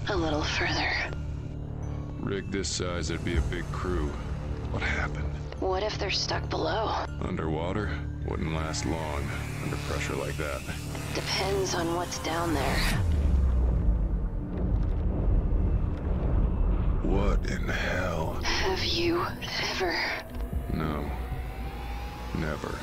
a 0.09 0.17
little 0.17 0.43
further. 0.43 0.91
Rig 2.19 2.51
this 2.51 2.71
size, 2.71 3.11
it'd 3.11 3.27
be 3.27 3.37
a 3.37 3.43
big 3.43 3.71
crew. 3.73 4.09
What 4.71 4.81
happened? 4.81 5.31
What 5.59 5.83
if 5.83 5.99
they're 5.99 6.11
stuck 6.11 6.49
below? 6.49 7.05
Underwater? 7.21 7.91
Wouldn't 8.27 8.55
last 8.55 8.87
long, 8.87 9.23
under 9.63 9.77
pressure 9.77 10.17
like 10.17 10.39
that. 10.39 10.63
Depends 11.15 11.75
on 11.75 11.97
what's 11.97 12.19
down 12.21 12.55
there. 12.55 12.79
What 17.03 17.45
in 17.51 17.67
hell? 17.67 18.35
Have 18.45 18.85
you 18.85 19.27
ever? 19.73 19.99
No. 20.73 21.11
Never. 22.39 22.79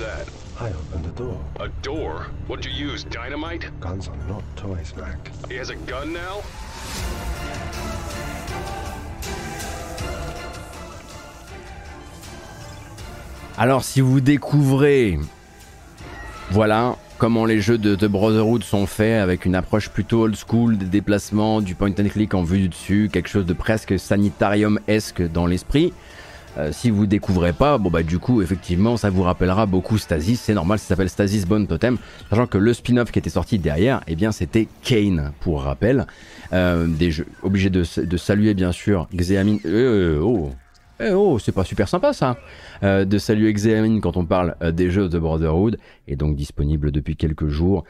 That? 0.00 0.26
I 0.58 0.68
opened 0.70 1.06
a 1.06 1.10
door. 1.10 1.38
A 1.60 1.68
door? 1.82 2.26
What'd 2.48 2.64
you 2.64 2.72
use, 2.72 3.04
dynamite? 3.04 3.70
Guns 3.80 4.08
are 4.08 4.16
not 4.28 4.42
toys, 4.56 4.94
Mac. 4.96 5.18
He 5.48 5.56
has 5.56 5.70
a 5.70 5.76
gun 5.86 6.12
now? 6.12 6.42
Alors 13.58 13.84
si 13.84 14.00
vous 14.00 14.22
découvrez, 14.22 15.18
voilà, 16.50 16.96
comment 17.18 17.44
les 17.44 17.60
jeux 17.60 17.76
de 17.76 17.94
The 17.94 18.06
Brotherhood 18.06 18.64
sont 18.64 18.86
faits 18.86 19.20
avec 19.20 19.44
une 19.44 19.54
approche 19.54 19.90
plutôt 19.90 20.22
old 20.22 20.34
school 20.34 20.78
des 20.78 20.86
déplacements, 20.86 21.60
du 21.60 21.74
point 21.74 21.90
and 21.90 22.08
click 22.08 22.32
en 22.32 22.42
vue 22.42 22.60
du 22.60 22.68
dessus, 22.70 23.10
quelque 23.12 23.28
chose 23.28 23.44
de 23.44 23.52
presque 23.52 23.98
sanitarium-esque 23.98 25.30
dans 25.30 25.44
l'esprit. 25.44 25.92
Euh, 26.58 26.70
si 26.72 26.90
vous 26.90 27.06
découvrez 27.06 27.52
pas, 27.52 27.78
bon 27.78 27.90
bah 27.90 28.02
du 28.02 28.18
coup 28.18 28.42
effectivement 28.42 28.96
ça 28.96 29.08
vous 29.08 29.22
rappellera 29.22 29.66
beaucoup 29.66 29.98
Stasis, 29.98 30.40
c'est 30.40 30.54
normal, 30.54 30.78
ça 30.78 30.86
s'appelle 30.86 31.08
Stasis 31.08 31.46
Bone 31.46 31.66
Totem, 31.66 31.96
sachant 32.28 32.46
que 32.46 32.58
le 32.58 32.74
spin-off 32.74 33.12
qui 33.12 33.18
était 33.20 33.30
sorti 33.30 33.58
derrière, 33.58 34.00
eh 34.08 34.16
bien 34.16 34.32
c'était 34.32 34.66
Kane 34.82 35.32
pour 35.40 35.62
rappel. 35.62 36.06
Euh, 36.52 36.86
de, 36.88 38.16
saluer 38.16 38.54
bien 38.54 38.72
sûr 38.72 39.08
Xeamine. 39.14 39.60
Euh, 39.64 40.18
oh, 40.20 40.50
eh 40.98 41.12
oh, 41.12 41.38
c'est 41.38 41.52
pas 41.52 41.64
super 41.64 41.88
sympa 41.88 42.12
ça. 42.12 42.36
de 42.82 43.18
saluer 43.18 43.52
Xeamine 43.52 44.00
quand 44.00 44.16
on 44.16 44.26
parle 44.26 44.56
des 44.72 44.90
jeux 44.90 45.08
de 45.08 45.18
Brotherhood, 45.18 45.78
et 46.08 46.16
donc 46.16 46.36
disponible 46.36 46.90
depuis 46.90 47.16
quelques 47.16 47.48
jours, 47.48 47.84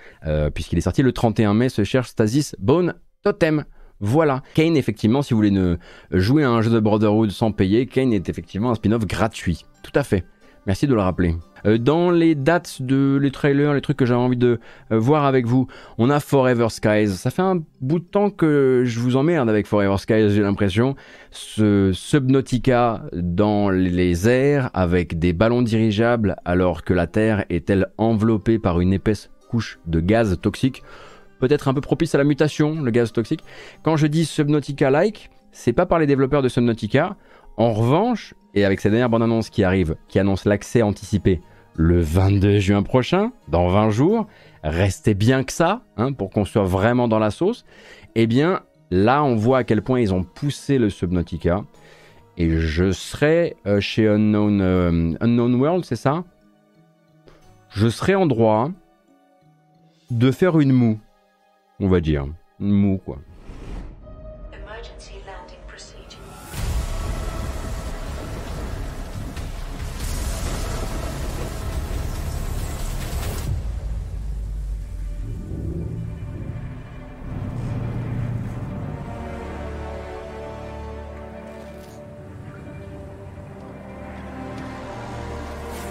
puisqu'il 0.55 0.79
est 0.79 0.83
sorti 0.83 1.03
le 1.03 1.13
31 1.13 1.55
mai, 1.55 1.71
se 1.71 1.83
cherche 1.83 2.09
Stasis 2.09 2.55
Bone 2.61 2.95
Totem. 3.23 3.65
Voilà. 4.01 4.43
Kane, 4.55 4.77
effectivement, 4.77 5.23
si 5.23 5.35
vous 5.35 5.39
voulez 5.39 5.77
jouer 6.11 6.45
à 6.45 6.51
un 6.51 6.63
jeu 6.63 6.71
de 6.71 6.81
Brotherhood 6.81 7.31
sans 7.31 7.53
payer, 7.53 7.87
Kane 7.87 8.13
est 8.13 8.29
effectivement 8.29 8.71
un 8.71 8.75
spin-off 8.75 9.07
gratuit. 9.07 9.65
Tout 9.83 9.93
à 9.95 10.03
fait. 10.03 10.25
Merci 10.67 10.87
de 10.87 10.95
le 10.95 11.01
rappeler. 11.01 11.35
Euh, 11.67 11.79
dans 11.79 12.11
les 12.11 12.35
dates 12.35 12.83
de 12.83 13.19
les 13.21 13.31
trailers, 13.31 13.75
les 13.75 13.81
trucs 13.81 13.97
que 13.97 14.07
j'avais 14.07 14.21
envie 14.21 14.37
de 14.37 14.61
euh, 14.93 14.99
voir 14.99 15.25
avec 15.25 15.47
vous, 15.47 15.67
on 15.99 16.11
a 16.11 16.21
Forever 16.21 16.69
Skies. 16.69 17.09
Ça 17.09 17.31
fait 17.31 17.43
un 17.43 17.63
bout 17.81 17.99
de 17.99 18.05
temps 18.05 18.31
que 18.31 18.83
je 18.85 19.01
vous 19.01 19.17
emmerde 19.17 19.49
avec 19.49 19.67
Forever 19.67 19.97
Skies, 19.99 20.31
j'ai 20.31 20.43
l'impression. 20.43 20.97
Ce 21.31 21.93
Subnautica 21.93 23.05
dans 23.13 23.71
les 23.71 24.29
airs 24.29 24.71
avec 24.75 25.19
des 25.19 25.33
ballons 25.33 25.63
dirigeables 25.63 26.37
alors 26.45 26.85
que 26.85 26.95
la 26.95 27.07
Terre 27.07 27.45
est-elle 27.49 27.89
enveloppée 27.99 28.59
par 28.59 28.81
une 28.81 28.93
épaisse 28.93 29.31
couche 29.49 29.81
de 29.87 30.01
gaz 30.01 30.39
toxique? 30.41 30.83
Peut-être 31.41 31.67
un 31.69 31.75
peu 31.75 31.81
propice 31.81 32.15
à 32.15 32.19
la 32.19 32.25
mutation, 32.25 32.81
le 32.83 32.91
gaz 32.91 33.13
toxique. 33.13 33.43
Quand 33.83 33.97
je 33.97 34.07
dis 34.07 34.25
Subnautica-like, 34.25 35.31
c'est 35.53 35.73
pas 35.73 35.87
par 35.87 35.99
les 35.99 36.07
développeurs 36.07 36.43
de 36.43 36.49
Subnautica. 36.49 37.17
En 37.57 37.73
revanche, 37.73 38.35
et 38.55 38.65
avec 38.65 38.81
cette 38.81 38.93
dernière 38.93 39.11
bande-annonce 39.11 39.51
qui 39.51 39.65
arrive, 39.65 39.97
qui 40.09 40.19
annonce 40.19 40.45
l'accès 40.45 40.83
anticipé 40.83 41.41
le 41.77 42.01
22 42.01 42.59
juin 42.59 42.83
prochain, 42.83 43.33
dans 43.49 43.69
20 43.69 43.91
jours, 43.91 44.27
restez 44.63 45.15
bien 45.15 45.45
que 45.45 45.53
ça, 45.53 45.83
hein, 45.97 46.13
pour 46.13 46.31
qu'on 46.31 46.45
soit 46.45 46.65
vraiment 46.65 47.09
dans 47.09 47.19
la 47.19 47.31
sauce, 47.31 47.65
eh 48.15 48.27
bien, 48.27 48.61
là, 48.91 49.25
on 49.25 49.37
voit 49.37 49.59
à 49.59 49.65
quel 49.65 49.83
point 49.83 50.01
ils 50.01 50.13
ont 50.13 50.23
poussé 50.23 50.79
le 50.79 50.91
Subnautica. 50.91 51.65
Et 52.37 52.59
je 52.59 52.93
serai 52.93 53.57
euh, 53.67 53.81
chez 53.81 54.09
Unknown, 54.09 54.61
euh, 54.61 55.13
Unknown 55.21 55.55
World, 55.57 55.85
c'est 55.85 55.97
ça? 55.97 56.25
Je 57.71 57.89
serai 57.89 58.15
en 58.15 58.27
droit 58.27 58.71
de 60.11 60.31
faire 60.31 60.59
une 60.59 60.73
moue 60.73 60.99
on 61.81 61.89
va 61.89 62.01
dire. 62.01 62.27
Mou, 62.59 63.01
quoi. 63.05 63.19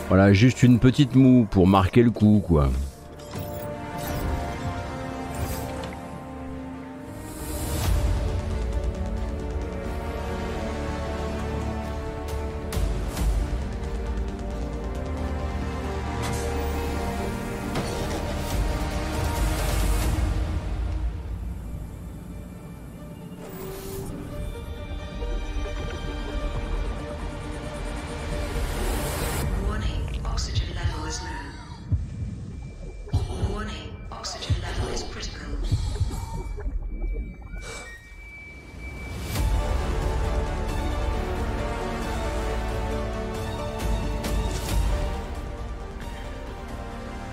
Voilà, 0.07 0.33
juste 0.33 0.63
une 0.63 0.79
petite 0.79 1.15
moue 1.15 1.45
pour 1.45 1.67
marquer 1.67 2.01
le 2.01 2.09
coup, 2.09 2.43
quoi. 2.43 2.71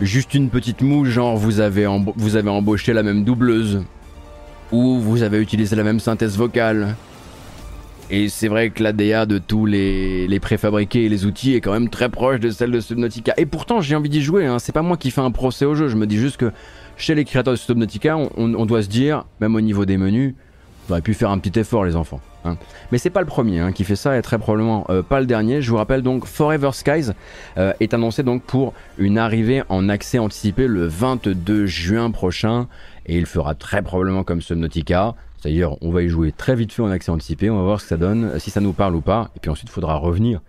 Juste 0.06 0.34
une 0.34 0.50
petite 0.50 0.82
moue, 0.82 1.04
genre 1.04 1.36
vous 1.36 1.58
avez, 1.58 1.84
embauché 1.84 2.92
la 2.92 3.02
même 3.02 3.24
doubleuse. 3.24 3.82
Ou 4.70 5.00
vous 5.00 5.24
avez 5.24 5.42
utilisé 5.42 5.74
la 5.74 5.82
même 5.82 5.98
synthèse 5.98 6.36
vocale. 6.36 6.94
Et 8.08 8.28
c'est 8.28 8.46
vrai 8.46 8.70
que 8.70 8.84
l'ADA 8.84 9.26
de 9.26 9.38
tous 9.38 9.66
les, 9.66 10.28
les, 10.28 10.38
préfabriqués 10.38 11.06
et 11.06 11.08
les 11.08 11.26
outils 11.26 11.54
est 11.54 11.60
quand 11.60 11.72
même 11.72 11.88
très 11.88 12.08
proche 12.08 12.38
de 12.38 12.50
celle 12.50 12.70
de 12.70 12.78
Subnautica. 12.78 13.34
Et 13.36 13.46
pourtant, 13.46 13.80
j'ai 13.80 13.96
envie 13.96 14.08
d'y 14.08 14.22
jouer, 14.22 14.46
hein. 14.46 14.60
c'est 14.60 14.70
pas 14.70 14.82
moi 14.82 14.96
qui 14.96 15.10
fais 15.10 15.22
un 15.22 15.32
procès 15.32 15.64
au 15.64 15.74
jeu, 15.74 15.88
je 15.88 15.96
me 15.96 16.06
dis 16.06 16.18
juste 16.18 16.36
que 16.36 16.52
chez 16.96 17.16
les 17.16 17.24
créateurs 17.24 17.54
de 17.54 17.58
Subnautica, 17.58 18.16
on, 18.16 18.30
on 18.36 18.64
doit 18.64 18.84
se 18.84 18.88
dire, 18.88 19.24
même 19.40 19.56
au 19.56 19.60
niveau 19.60 19.86
des 19.86 19.96
menus, 19.96 20.36
on 20.88 20.92
aurait 20.92 21.02
pu 21.02 21.14
faire 21.14 21.32
un 21.32 21.38
petit 21.38 21.58
effort, 21.58 21.84
les 21.84 21.96
enfants. 21.96 22.20
Hein. 22.46 22.58
Mais 22.92 22.98
c'est 22.98 23.10
pas 23.10 23.20
le 23.20 23.26
premier 23.26 23.60
hein, 23.60 23.72
qui 23.72 23.84
fait 23.84 23.96
ça 23.96 24.16
et 24.16 24.22
très 24.22 24.38
probablement 24.38 24.86
euh, 24.90 25.02
pas 25.02 25.20
le 25.20 25.26
dernier. 25.26 25.62
Je 25.62 25.70
vous 25.70 25.76
rappelle 25.76 26.02
donc 26.02 26.26
Forever 26.26 26.70
Skies 26.72 27.10
euh, 27.58 27.72
est 27.80 27.94
annoncé 27.94 28.22
donc 28.22 28.42
pour 28.42 28.72
une 28.98 29.18
arrivée 29.18 29.62
en 29.68 29.88
accès 29.88 30.18
anticipé 30.18 30.66
le 30.66 30.86
22 30.86 31.66
juin 31.66 32.10
prochain 32.10 32.68
et 33.06 33.16
il 33.16 33.26
fera 33.26 33.54
très 33.54 33.82
probablement 33.82 34.24
comme 34.24 34.40
Subnautica. 34.40 35.14
D'ailleurs, 35.44 35.76
on 35.82 35.90
va 35.90 36.02
y 36.02 36.08
jouer 36.08 36.32
très 36.32 36.56
vite 36.56 36.72
fait 36.72 36.82
en 36.82 36.90
accès 36.90 37.10
anticipé, 37.10 37.50
on 37.50 37.56
va 37.56 37.62
voir 37.62 37.80
ce 37.80 37.84
que 37.84 37.88
ça 37.90 37.96
donne, 37.96 38.38
si 38.38 38.50
ça 38.50 38.60
nous 38.60 38.72
parle 38.72 38.96
ou 38.96 39.00
pas, 39.00 39.30
et 39.36 39.40
puis 39.40 39.50
ensuite 39.50 39.68
il 39.68 39.72
faudra 39.72 39.96
revenir 39.96 40.40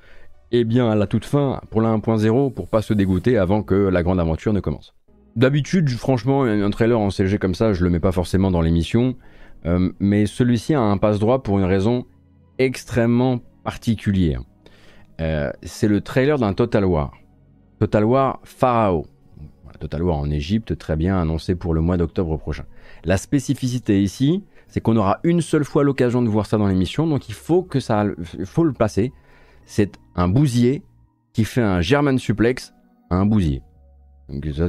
eh 0.52 0.64
bien 0.64 0.90
à 0.90 0.96
la 0.96 1.08
toute 1.08 1.26
fin 1.26 1.62
pour 1.70 1.82
la 1.82 1.90
1.0 1.90 2.54
pour 2.54 2.68
pas 2.68 2.82
se 2.82 2.94
dégoûter 2.94 3.38
avant 3.38 3.64
que 3.64 3.76
la 3.76 4.04
grande 4.04 4.20
aventure 4.20 4.54
ne 4.54 4.60
commence. 4.60 4.94
D'habitude, 5.36 5.90
franchement, 5.90 6.44
un 6.44 6.70
trailer 6.72 7.00
en 7.00 7.12
CG 7.12 7.38
comme 7.38 7.54
ça, 7.54 7.74
je 7.74 7.84
le 7.84 7.92
mets 7.92 8.00
pas 8.00 8.12
forcément 8.12 8.50
dans 8.50 8.62
l'émission. 8.62 9.16
Euh, 9.66 9.92
mais 10.00 10.26
celui-ci 10.26 10.74
a 10.74 10.82
un 10.82 10.98
passe-droit 10.98 11.44
pour 11.44 11.60
une 11.60 11.66
raison 11.66 12.06
extrêmement 12.58 13.40
particulière. 13.64 14.42
Euh, 15.20 15.52
c'est 15.64 15.88
le 15.88 16.02
trailer 16.02 16.38
d'un 16.38 16.54
Total 16.54 16.86
War. 16.86 17.14
Total 17.80 18.06
War 18.06 18.40
Pharaoh. 18.44 19.06
Total 19.80 20.04
War 20.04 20.18
en 20.18 20.30
Égypte, 20.32 20.78
très 20.78 20.96
bien 20.96 21.20
annoncé 21.20 21.56
pour 21.56 21.74
le 21.74 21.82
mois 21.82 21.98
d'octobre 21.98 22.38
prochain. 22.38 22.66
La 23.06 23.18
spécificité 23.18 24.02
ici, 24.02 24.44
c'est 24.68 24.82
qu'on 24.82 24.98
aura 24.98 25.20
une 25.24 25.42
seule 25.42 25.64
fois 25.64 25.84
l'occasion 25.84 26.22
de 26.22 26.30
voir 26.30 26.46
ça 26.46 26.58
dans 26.58 26.68
l'émission, 26.68 27.08
donc 27.08 27.30
il 27.30 27.36
faut 27.36 27.62
que 27.62 27.80
ça, 27.80 28.06
faut 28.46 28.64
le 28.64 28.74
passer. 28.74 29.14
C'est 29.66 30.00
un 30.16 30.28
bousier 30.28 30.84
qui 31.34 31.44
fait 31.44 31.62
un 31.62 31.82
German 31.82 32.18
suplex 32.18 32.74
à 33.10 33.16
un 33.18 33.26
bousier. 33.26 33.62
Ça, 34.54 34.68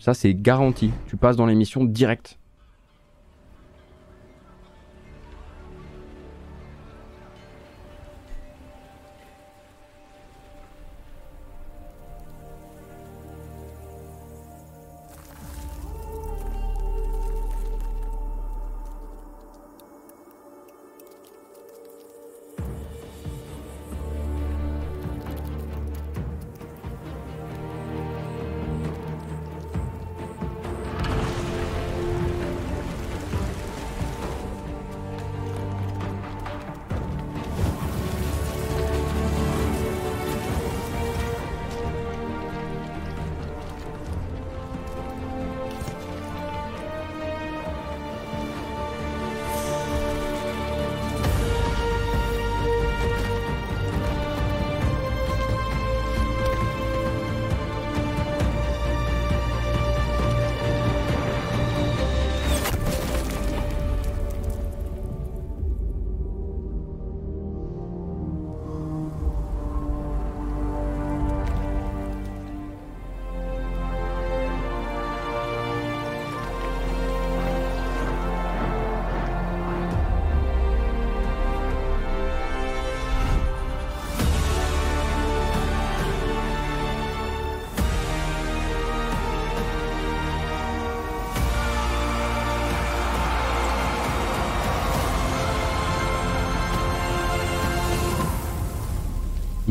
ça 0.00 0.14
c'est 0.14 0.34
garanti. 0.34 0.90
Tu 1.06 1.16
passes 1.16 1.36
dans 1.36 1.46
l'émission 1.46 1.84
direct. 1.84 2.38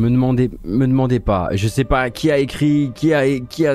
Me 0.06 0.10
demandez, 0.10 0.50
me 0.64 0.86
demandez 0.86 1.20
pas. 1.20 1.48
Je 1.52 1.68
sais 1.68 1.84
pas 1.84 2.10
qui 2.10 2.30
a 2.30 2.38
écrit, 2.38 2.92
qui 2.94 3.12
a, 3.12 3.40
qui 3.40 3.66
a, 3.66 3.74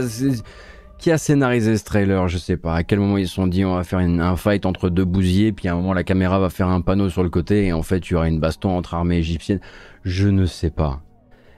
qui 0.98 1.12
a 1.12 1.18
scénarisé 1.18 1.78
ce 1.78 1.84
trailer. 1.84 2.28
Je 2.28 2.38
sais 2.38 2.58
pas. 2.58 2.76
À 2.76 2.84
quel 2.84 3.00
moment 3.00 3.18
ils 3.18 3.28
se 3.28 3.36
sont 3.36 3.48
dit 3.48 3.66
on 3.66 3.76
va 3.76 3.84
faire 3.84 4.00
un 4.00 4.36
fight 4.36 4.66
entre 4.66 4.90
deux 4.90 5.06
bousiers, 5.06 5.52
puis 5.52 5.68
à 5.68 5.74
un 5.74 5.76
moment 5.76 5.94
la 5.94 6.04
caméra 6.04 6.40
va 6.40 6.50
faire 6.50 6.70
un 6.70 6.82
panneau 6.82 7.10
sur 7.10 7.24
le 7.24 7.30
côté 7.30 7.66
et 7.66 7.74
en 7.74 7.84
fait 7.84 8.10
il 8.10 8.14
y 8.14 8.16
aura 8.16 8.28
une 8.28 8.40
baston 8.40 8.78
entre 8.78 8.94
armées 8.94 9.18
égyptiennes. 9.18 9.60
Je 10.04 10.30
ne 10.30 10.46
sais 10.46 10.70
pas. 10.70 11.02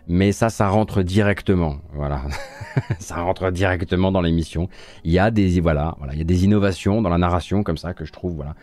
Mais 0.07 0.33
ça, 0.33 0.49
ça 0.49 0.67
rentre 0.67 1.01
directement. 1.01 1.77
Voilà, 1.93 2.23
ça 2.99 3.17
rentre 3.21 3.51
directement 3.51 4.11
dans 4.11 4.21
l'émission. 4.21 4.67
Il 5.03 5.11
y 5.11 5.19
a 5.19 5.31
des 5.31 5.59
voilà, 5.61 5.95
voilà, 5.99 6.13
il 6.13 6.19
y 6.19 6.21
a 6.21 6.25
des 6.25 6.43
innovations 6.43 7.01
dans 7.01 7.09
la 7.09 7.17
narration 7.17 7.63
comme 7.63 7.77
ça 7.77 7.93
que 7.93 8.03
je 8.03 8.11
trouve 8.11 8.33
voilà, 8.33 8.55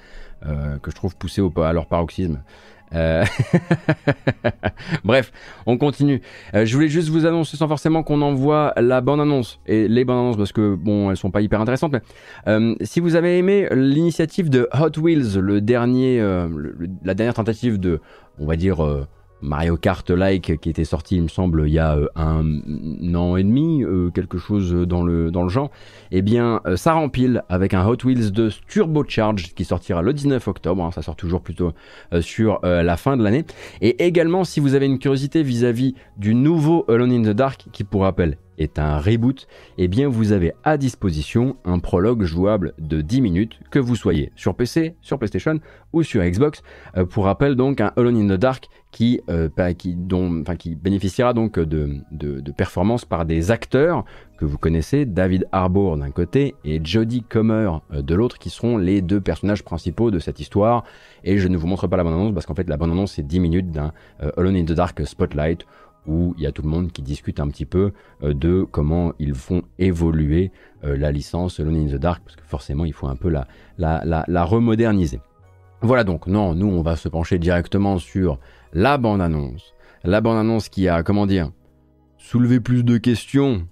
euh, 0.47 0.78
que 0.78 0.91
je 0.91 0.97
trouve 0.97 1.16
poussées 1.16 1.41
au, 1.41 1.53
à 1.61 1.73
leur 1.73 1.87
paroxysme. 1.87 2.43
Euh, 2.95 3.25
bref, 5.05 5.33
on 5.67 5.77
continue. 5.79 6.23
Euh, 6.55 6.65
je 6.65 6.75
voulais 6.75 6.89
juste 6.89 7.09
vous 7.09 7.27
annoncer 7.27 7.57
sans 7.57 7.69
forcément 7.69 8.03
qu'on 8.03 8.23
envoie 8.23 8.73
la 8.77 9.01
bande-annonce 9.01 9.61
et 9.67 9.89
les 9.89 10.05
bandes-annonces 10.05 10.37
parce 10.37 10.53
que 10.53 10.75
bon, 10.75 11.11
elles 11.11 11.17
sont 11.17 11.31
pas 11.31 11.41
hyper 11.41 11.61
intéressantes. 11.61 11.93
Mais 11.93 12.03
euh, 12.49 12.75
si 12.83 13.01
vous 13.01 13.15
avez 13.15 13.39
aimé 13.39 13.69
l'initiative 13.73 14.51
de 14.51 14.69
Hot 14.73 15.01
Wheels, 15.01 15.39
le 15.39 15.61
dernier, 15.61 16.21
la 17.05 17.15
dernière 17.15 17.35
tentative 17.35 17.79
de, 17.79 18.01
on 18.39 18.47
va 18.47 18.57
dire 18.57 19.07
Mario 19.43 19.77
Kart-like 19.77 20.59
qui 20.61 20.71
était 20.71 20.85
sorti, 20.85 21.17
il 21.17 21.23
me 21.23 21.29
semble, 21.29 21.65
il 21.67 21.73
y 21.73 21.79
a 21.79 21.97
euh, 21.97 22.07
un 22.17 23.15
an 23.15 23.37
et 23.37 23.43
demi, 23.43 23.83
euh, 23.83 24.11
quelque 24.11 24.39
chose 24.39 24.73
dans 24.73 25.03
le, 25.03 25.31
dans 25.31 25.43
le 25.43 25.49
genre, 25.49 25.71
eh 26.11 26.23
bien, 26.23 26.61
euh, 26.67 26.77
ça 26.77 26.93
rempile 26.93 27.43
avec 27.49 27.75
un 27.75 27.87
Hot 27.87 27.99
Wheels 28.05 28.33
de 28.33 28.51
Turbo 28.69 29.05
Charge 29.07 29.55
qui 29.55 29.65
sortira 29.65 30.03
le 30.03 30.12
19 30.12 30.47
octobre. 30.49 30.85
Hein, 30.85 30.91
ça 30.93 31.03
sort 31.03 31.17
toujours 31.17 31.41
plutôt 31.41 31.73
sur 32.21 32.61
la 32.62 32.97
fin 32.97 33.17
de 33.17 33.23
l'année. 33.23 33.45
Et 33.81 34.05
également, 34.05 34.45
si 34.45 34.61
vous 34.61 34.75
avez 34.75 34.87
une 34.87 34.99
curiosité 34.99 35.43
vis-à-vis 35.43 35.95
du 36.17 36.35
nouveau 36.35 36.85
Alone 36.89 37.12
in 37.12 37.23
the 37.23 37.35
Dark, 37.35 37.67
qui 37.73 37.85
pour 37.85 38.03
rappel 38.03 38.37
est 38.61 38.78
un 38.78 38.99
reboot, 38.99 39.49
eh 39.78 39.89
bien 39.89 40.09
vous 40.09 40.32
avez 40.32 40.53
à 40.62 40.77
disposition 40.77 41.57
un 41.65 41.78
prologue 41.78 42.23
jouable 42.23 42.74
de 42.78 43.01
10 43.01 43.20
minutes, 43.23 43.59
que 43.70 43.78
vous 43.78 43.97
soyez 43.97 44.32
sur 44.37 44.55
PC, 44.55 44.95
sur 45.01 45.19
PlayStation 45.19 45.59
ou 45.93 46.03
sur 46.03 46.23
Xbox. 46.23 46.62
Euh, 46.97 47.05
pour 47.05 47.24
rappel 47.24 47.57
donc 47.57 47.81
un 47.81 47.93
Alone 47.97 48.16
in 48.16 48.37
the 48.37 48.39
Dark 48.39 48.69
qui, 48.93 49.20
euh, 49.31 49.49
qui, 49.74 49.95
dont, 49.95 50.43
qui 50.59 50.74
bénéficiera 50.74 51.32
donc 51.32 51.59
de, 51.59 51.97
de, 52.11 52.53
performances 52.53 53.05
par 53.05 53.24
des 53.24 53.51
acteurs 53.51 54.05
que 54.37 54.45
vous 54.45 54.59
connaissez, 54.59 55.05
David 55.05 55.47
Harbour 55.53 55.97
d'un 55.97 56.11
côté 56.11 56.55
et 56.65 56.81
Jodie 56.82 57.23
Comer 57.23 57.70
euh, 57.93 58.03
de 58.03 58.15
l'autre, 58.15 58.39
qui 58.39 58.51
seront 58.51 58.77
les 58.77 59.01
deux 59.01 59.20
personnages 59.20 59.62
principaux 59.62 60.11
de 60.11 60.19
cette 60.19 60.41
histoire. 60.41 60.85
Et 61.24 61.39
je 61.39 61.49
ne 61.49 61.57
vous 61.57 61.66
montre 61.66 61.87
pas 61.87 61.97
la 61.97 62.05
bande-annonce 62.05 62.35
parce 62.35 62.47
qu'en 62.47 62.55
fait 62.55 62.69
la 62.69 62.77
bande-annonce 62.77 63.12
c'est 63.12 63.27
10 63.27 63.41
minutes 63.41 63.70
d'un 63.70 63.93
Alone 64.37 64.57
in 64.57 64.65
the 64.65 64.73
Dark 64.73 65.07
Spotlight 65.07 65.65
où 66.07 66.35
il 66.37 66.43
y 66.43 66.47
a 66.47 66.53
tout 66.53 66.63
le 66.63 66.69
monde 66.69 66.93
qui 66.93 67.03
discute 67.03 67.41
un 67.41 67.49
petit 67.49 67.67
peu 67.67 67.93
euh, 68.23 68.35
de 68.35 68.67
comment 68.71 69.13
ils 69.19 69.35
font 69.35 69.63
évoluer 69.79 70.51
euh, 70.85 70.97
la 70.97 71.13
licence 71.13 71.61
Alone 71.61 71.77
in 71.77 71.87
the 71.87 72.01
Dark, 72.01 72.23
parce 72.25 72.37
que 72.37 72.45
forcément 72.45 72.85
il 72.85 72.93
faut 72.93 73.07
un 73.07 73.17
peu 73.17 73.29
la, 73.29 73.47
remoderniser. 74.45 75.21
Voilà 75.83 76.05
donc, 76.05 76.27
non, 76.27 76.55
nous 76.55 76.69
on 76.69 76.83
va 76.83 76.97
se 76.97 77.09
pencher 77.09 77.39
directement 77.39 77.99
sur 77.99 78.39
la 78.73 78.99
bande-annonce. 78.99 79.75
La 80.05 80.21
bande-annonce 80.21 80.69
qui 80.69 80.89
a, 80.89 81.03
comment 81.03 81.27
dire, 81.27 81.51
soulevé 82.17 82.61
plus 82.61 82.85
de 82.85 82.99
questions 82.99 83.67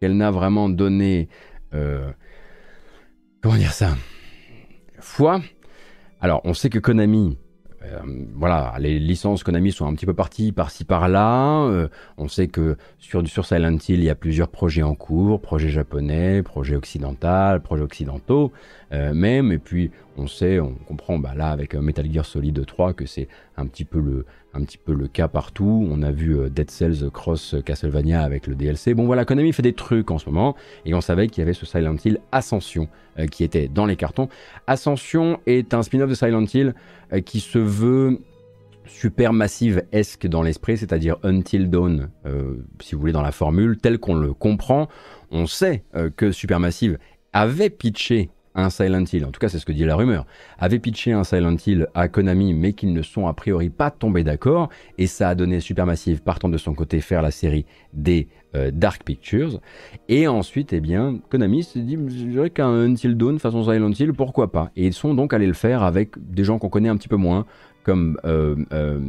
qu'elle 0.00 0.16
n'a 0.16 0.30
vraiment 0.30 0.68
donné... 0.68 1.28
Euh, 1.74 2.10
comment 3.42 3.56
dire 3.56 3.72
ça 3.72 3.96
Foi. 4.98 5.40
Alors 6.20 6.40
on 6.44 6.54
sait 6.54 6.70
que 6.70 6.78
Konami 6.78 7.36
voilà, 8.34 8.74
les 8.78 8.98
licences 8.98 9.42
Konami 9.42 9.72
sont 9.72 9.86
un 9.86 9.94
petit 9.94 10.06
peu 10.06 10.14
parties 10.14 10.52
par-ci 10.52 10.84
par-là. 10.84 11.64
Euh, 11.64 11.88
on 12.18 12.28
sait 12.28 12.48
que 12.48 12.76
sur, 12.98 13.26
sur 13.26 13.46
Silent 13.46 13.76
Hill, 13.88 14.00
il 14.00 14.04
y 14.04 14.10
a 14.10 14.14
plusieurs 14.14 14.48
projets 14.48 14.82
en 14.82 14.94
cours, 14.94 15.40
projets 15.40 15.68
japonais, 15.68 16.42
projets 16.42 16.76
occidentaux, 16.76 17.60
projets 17.62 17.82
occidentaux 17.82 18.52
euh, 18.92 19.14
même. 19.14 19.52
Et 19.52 19.58
puis 19.58 19.90
on 20.16 20.26
sait, 20.26 20.60
on 20.60 20.74
comprend 20.74 21.18
bah, 21.18 21.34
là 21.36 21.50
avec 21.50 21.74
Metal 21.74 22.10
Gear 22.10 22.24
Solid 22.24 22.64
3 22.64 22.92
que 22.92 23.06
c'est 23.06 23.28
un 23.56 23.66
petit 23.66 23.84
peu 23.84 24.00
le, 24.00 24.26
un 24.54 24.62
petit 24.62 24.78
peu 24.78 24.94
le 24.94 25.08
cas 25.08 25.28
partout. 25.28 25.86
On 25.90 26.02
a 26.02 26.10
vu 26.10 26.38
Dead 26.50 26.70
Cells 26.70 27.10
Cross 27.12 27.56
Castlevania 27.64 28.22
avec 28.22 28.46
le 28.46 28.54
DLC. 28.54 28.94
Bon 28.94 29.04
voilà, 29.06 29.24
Konami 29.24 29.52
fait 29.52 29.62
des 29.62 29.72
trucs 29.72 30.10
en 30.10 30.18
ce 30.18 30.26
moment 30.26 30.54
et 30.86 30.94
on 30.94 31.00
savait 31.00 31.26
qu'il 31.26 31.40
y 31.40 31.42
avait 31.42 31.54
ce 31.54 31.66
Silent 31.66 31.96
Hill 32.04 32.20
Ascension 32.32 32.88
qui 33.30 33.44
était 33.44 33.68
dans 33.68 33.86
les 33.86 33.96
cartons. 33.96 34.28
Ascension 34.66 35.40
est 35.46 35.74
un 35.74 35.82
spin-off 35.82 36.08
de 36.08 36.14
Silent 36.14 36.44
Hill 36.52 36.74
euh, 37.12 37.20
qui 37.20 37.40
se 37.40 37.58
veut 37.58 38.20
super 38.86 39.32
massive-esque 39.32 40.26
dans 40.26 40.42
l'esprit, 40.42 40.76
c'est-à-dire 40.76 41.16
Until 41.22 41.70
Dawn, 41.70 42.10
euh, 42.26 42.56
si 42.80 42.94
vous 42.94 43.00
voulez, 43.00 43.12
dans 43.12 43.22
la 43.22 43.32
formule, 43.32 43.78
telle 43.78 43.98
qu'on 43.98 44.14
le 44.14 44.34
comprend. 44.34 44.88
On 45.30 45.46
sait 45.46 45.84
euh, 45.94 46.10
que 46.14 46.32
Supermassive 46.32 46.98
avait 47.32 47.70
pitché 47.70 48.30
un 48.54 48.70
Silent 48.70 49.04
Hill, 49.12 49.24
en 49.24 49.30
tout 49.30 49.40
cas 49.40 49.48
c'est 49.48 49.58
ce 49.58 49.66
que 49.66 49.72
dit 49.72 49.84
la 49.84 49.96
rumeur, 49.96 50.26
avait 50.58 50.78
pitché 50.78 51.12
un 51.12 51.24
Silent 51.24 51.56
Hill 51.66 51.88
à 51.94 52.08
Konami, 52.08 52.54
mais 52.54 52.72
qu'ils 52.72 52.92
ne 52.92 53.02
sont 53.02 53.26
a 53.26 53.34
priori 53.34 53.70
pas 53.70 53.90
tombés 53.90 54.24
d'accord, 54.24 54.68
et 54.98 55.06
ça 55.06 55.30
a 55.30 55.34
donné 55.34 55.60
Supermassive 55.60 56.22
partant 56.22 56.48
de 56.48 56.58
son 56.58 56.74
côté 56.74 57.00
faire 57.00 57.22
la 57.22 57.30
série 57.30 57.66
des 57.92 58.28
Dark 58.72 59.02
Pictures, 59.02 59.60
et 60.08 60.28
ensuite, 60.28 60.72
eh 60.72 60.80
bien, 60.80 61.18
Konami 61.28 61.64
s'est 61.64 61.80
dit, 61.80 61.94
je 61.94 62.24
dirais 62.26 62.50
qu'un 62.50 62.70
Until 62.70 63.16
Dawn 63.16 63.40
façon 63.40 63.64
Silent 63.64 63.90
Hill, 63.90 64.12
pourquoi 64.12 64.52
pas, 64.52 64.70
et 64.76 64.86
ils 64.86 64.92
sont 64.92 65.14
donc 65.14 65.32
allés 65.32 65.48
le 65.48 65.54
faire 65.54 65.82
avec 65.82 66.10
des 66.16 66.44
gens 66.44 66.60
qu'on 66.60 66.68
connaît 66.68 66.88
un 66.88 66.96
petit 66.96 67.08
peu 67.08 67.16
moins, 67.16 67.46
comme 67.84 68.18
euh, 68.24 68.56
euh, 68.72 69.00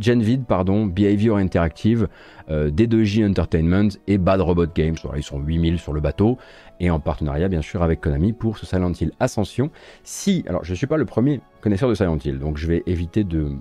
Genvid, 0.00 0.44
pardon, 0.46 0.86
Behavior 0.86 1.36
Interactive, 1.36 2.08
euh, 2.48 2.70
D2J 2.70 3.28
Entertainment 3.28 3.88
et 4.06 4.16
Bad 4.16 4.40
Robot 4.40 4.66
Games. 4.74 4.96
Ils 5.16 5.22
sont 5.22 5.40
8000 5.40 5.78
sur 5.78 5.92
le 5.92 6.00
bateau 6.00 6.38
et 6.80 6.90
en 6.90 7.00
partenariat 7.00 7.48
bien 7.48 7.62
sûr 7.62 7.82
avec 7.82 8.00
Konami 8.00 8.32
pour 8.32 8.56
ce 8.56 8.64
Silent 8.64 8.92
Hill 8.92 9.12
Ascension. 9.20 9.70
Si, 10.04 10.44
alors 10.48 10.64
je 10.64 10.70
ne 10.70 10.76
suis 10.76 10.86
pas 10.86 10.96
le 10.96 11.04
premier 11.04 11.40
connaisseur 11.60 11.88
de 11.88 11.94
Silent 11.94 12.18
Hill, 12.24 12.38
donc 12.38 12.56
je 12.56 12.66
vais 12.66 12.82
éviter 12.86 13.24
de... 13.24 13.52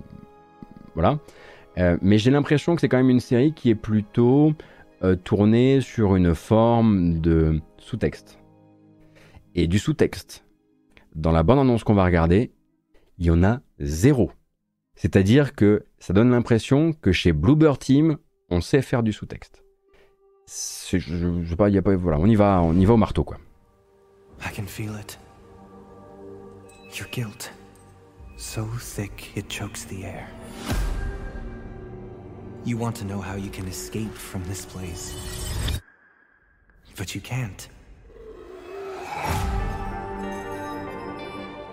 Voilà. 0.94 1.18
Mais 2.04 2.20
j'ai 2.20 2.30
l'impression 2.30 2.76
que 2.76 2.82
c'est 2.82 2.88
quand 2.88 2.98
même 2.98 3.10
une 3.10 3.20
série 3.20 3.52
qui 3.52 3.72
est 3.72 3.76
plutôt 3.76 4.54
tournée 5.24 5.82
sur 5.82 6.16
une 6.16 6.36
forme 6.36 7.20
de 7.20 7.62
sous-texte. 7.80 8.38
Et 9.56 9.66
du 9.66 9.80
sous-texte, 9.80 10.46
dans 11.16 11.32
la 11.32 11.42
bande-annonce 11.42 11.84
qu'on 11.84 11.96
va 11.96 12.06
regarder, 12.06 12.52
il 13.18 13.26
y 13.26 13.32
en 13.32 13.44
a 13.44 13.62
zéro. 13.80 14.32
C'est-à-dire 14.95 15.56
que 15.56 15.86
ça 15.99 16.14
donne 16.14 16.32
l'impression 16.32 16.94
que 16.94 17.11
chez 17.11 17.34
Bluebird 17.34 17.80
Team, 17.80 18.18
on 18.49 18.61
sait 18.61 18.82
faire 18.82 19.03
du 19.03 19.11
sous-texte. 19.11 19.64
Je, 20.48 20.98
je, 20.98 21.49
sais 21.49 21.56
pas, 21.56 21.70
y 21.70 21.78
a 21.78 21.82
pas, 21.82 21.95
voilà, 21.95 22.20
on 22.20 22.28
y 22.28 22.36
va, 22.36 22.61
on 22.61 22.74
y 22.74 22.86
va 22.86 22.94
au 22.94 22.98
marteau 22.98 23.24
quoi. 23.24 23.38
I 24.41 24.53
can 24.53 24.65
feel 24.65 24.91
it. 24.99 25.18
Your 26.98 27.07
guilt, 27.10 27.52
so 28.38 28.68
thick 28.78 29.32
it 29.36 29.48
chokes 29.49 29.86
the 29.86 30.03
air. 30.03 30.28
You 32.65 32.78
want 32.78 32.94
to 32.98 33.06
know 33.06 33.20
how 33.20 33.36
you 33.36 33.49
can 33.49 33.68
escape 33.68 34.14
from 34.14 34.44
this 34.44 34.65
place, 34.65 35.14
but 36.98 37.15
you 37.15 37.22
can't. 37.22 37.70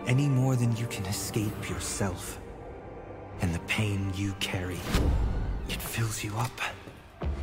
Any 0.07 0.29
more 0.29 0.57
than 0.57 0.75
you 0.77 0.87
can 0.87 1.05
escape 1.07 1.69
yourself 1.69 2.41
and 3.41 3.55
the 3.55 3.59
pain 3.61 4.13
you 4.15 4.33
carry. 4.41 4.79
It 5.69 5.81
fills 5.81 6.23
you 6.23 6.35
up 6.37 6.61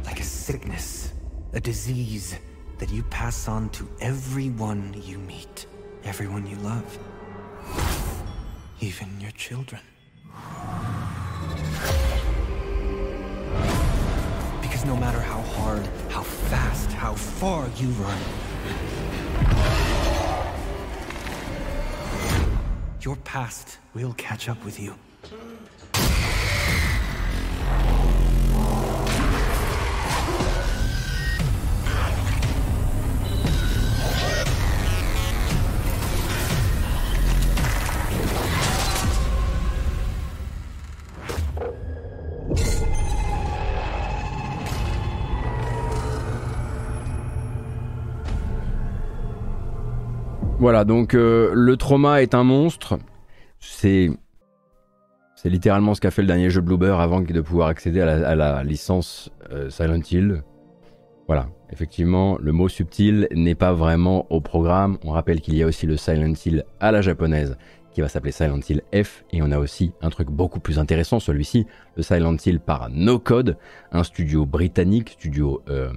like 0.05 0.19
a 0.19 0.23
sickness, 0.23 1.13
a 1.53 1.59
disease 1.59 2.37
that 2.77 2.89
you 2.89 3.03
pass 3.03 3.47
on 3.47 3.69
to 3.71 3.89
everyone 3.99 4.95
you 5.03 5.17
meet, 5.17 5.65
everyone 6.03 6.45
you 6.45 6.57
love, 6.57 6.99
even 8.79 9.19
your 9.19 9.31
children. 9.31 9.81
Because 14.61 14.85
no 14.85 14.95
matter 14.95 15.19
how 15.19 15.41
hard, 15.41 15.87
how 16.09 16.21
fast, 16.21 16.91
how 16.91 17.13
far 17.13 17.67
you 17.77 17.87
run, 17.89 18.19
your 23.01 23.15
past 23.17 23.77
will 23.93 24.13
catch 24.13 24.49
up 24.49 24.63
with 24.63 24.79
you. 24.79 24.93
Voilà, 50.67 50.83
donc 50.83 51.13
euh, 51.13 51.51
le 51.53 51.77
trauma 51.77 52.21
est 52.21 52.35
un 52.35 52.43
monstre. 52.43 52.99
C'est 53.61 54.09
C'est 55.33 55.47
littéralement 55.47 55.93
ce 55.93 56.01
qu'a 56.01 56.11
fait 56.11 56.21
le 56.21 56.27
dernier 56.27 56.49
jeu 56.49 56.59
Bloober 56.59 56.97
avant 56.99 57.21
de 57.21 57.39
pouvoir 57.39 57.69
accéder 57.69 58.01
à 58.01 58.35
la, 58.35 58.63
licence 58.65 59.31
euh, 59.49 59.69
Silent 59.69 60.01
Hill. 60.11 60.43
Voilà, 61.25 61.47
effectivement, 61.71 62.37
le 62.41 62.51
mot 62.51 62.67
subtil 62.67 63.29
n'est 63.31 63.55
pas 63.55 63.71
vraiment 63.71 64.27
au 64.29 64.41
programme. 64.41 64.97
On 65.05 65.11
rappelle 65.11 65.39
qu'il 65.39 65.55
y 65.55 65.63
a 65.63 65.67
aussi 65.67 65.85
le 65.85 65.95
Silent 65.95 66.33
Hill 66.45 66.65
à 66.81 66.91
la 66.91 66.99
japonaise 66.99 67.57
qui 67.97 68.01
va 68.01 68.09
s'appeler 68.09 68.31
Silent 68.31 68.59
Hill 68.69 68.83
F 68.93 69.23
et 69.31 69.41
on 69.41 69.49
a 69.49 69.57
aussi 69.57 69.91
un 70.03 70.11
truc 70.11 70.29
beaucoup 70.29 70.59
plus 70.59 70.77
intéressant, 70.77 71.19
celui-ci, 71.19 71.65
le 71.95 72.03
Silent 72.03 72.37
Hill 72.45 72.59
par 72.59 72.91
No 72.91 73.17
Code, 73.17 73.57
un 73.91 74.03
studio 74.03 74.45
britannique, 74.45 75.09
studio 75.17 75.63
euh, 75.67 75.91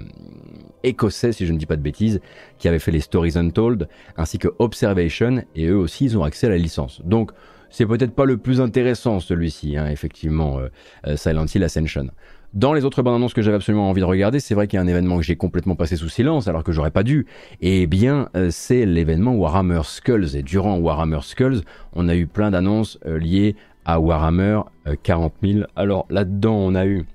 écossais 0.82 1.32
si 1.32 1.44
je 1.44 1.52
ne 1.52 1.58
dis 1.58 1.66
pas 1.66 1.76
de 1.76 1.82
bêtises, 1.82 2.22
qui 2.56 2.68
avait 2.68 2.78
fait 2.78 2.90
les 2.90 3.00
Stories 3.00 3.36
Untold 3.36 3.86
ainsi 4.16 4.38
que 4.38 4.48
Observation 4.58 5.44
et 5.54 5.66
eux 5.66 5.76
aussi 5.76 6.06
ils 6.06 6.16
ont 6.16 6.24
accès 6.24 6.46
à 6.46 6.48
la 6.48 6.56
licence. 6.56 7.02
Donc 7.04 7.32
c'est 7.68 7.84
peut-être 7.84 8.14
pas 8.14 8.24
le 8.24 8.38
plus 8.38 8.62
intéressant 8.62 9.20
celui-ci, 9.20 9.76
hein, 9.76 9.86
effectivement, 9.90 10.58
euh, 10.58 10.68
euh, 11.06 11.18
Silent 11.18 11.44
Hill 11.54 11.64
Ascension. 11.64 12.08
Dans 12.52 12.72
les 12.72 12.84
autres 12.84 13.02
bandes 13.02 13.14
annonces 13.14 13.32
que 13.32 13.42
j'avais 13.42 13.56
absolument 13.56 13.88
envie 13.88 14.00
de 14.00 14.06
regarder, 14.06 14.40
c'est 14.40 14.54
vrai 14.54 14.66
qu'il 14.66 14.76
y 14.76 14.80
a 14.80 14.82
un 14.82 14.88
événement 14.88 15.18
que 15.18 15.22
j'ai 15.22 15.36
complètement 15.36 15.76
passé 15.76 15.94
sous 15.94 16.08
silence 16.08 16.48
alors 16.48 16.64
que 16.64 16.72
j'aurais 16.72 16.90
pas 16.90 17.04
dû. 17.04 17.26
Eh 17.60 17.86
bien, 17.86 18.28
euh, 18.34 18.48
c'est 18.50 18.86
l'événement 18.86 19.34
Warhammer 19.34 19.82
Skulls. 19.84 20.34
Et 20.34 20.42
durant 20.42 20.76
Warhammer 20.78 21.20
Skulls, 21.22 21.60
on 21.92 22.08
a 22.08 22.16
eu 22.16 22.26
plein 22.26 22.50
d'annonces 22.50 22.98
liées 23.04 23.54
à 23.84 24.00
Warhammer 24.00 24.62
40 25.04 25.32
000. 25.42 25.60
Alors 25.76 26.06
là-dedans, 26.10 26.56
on 26.56 26.74
a 26.74 26.86
eu 26.86 27.06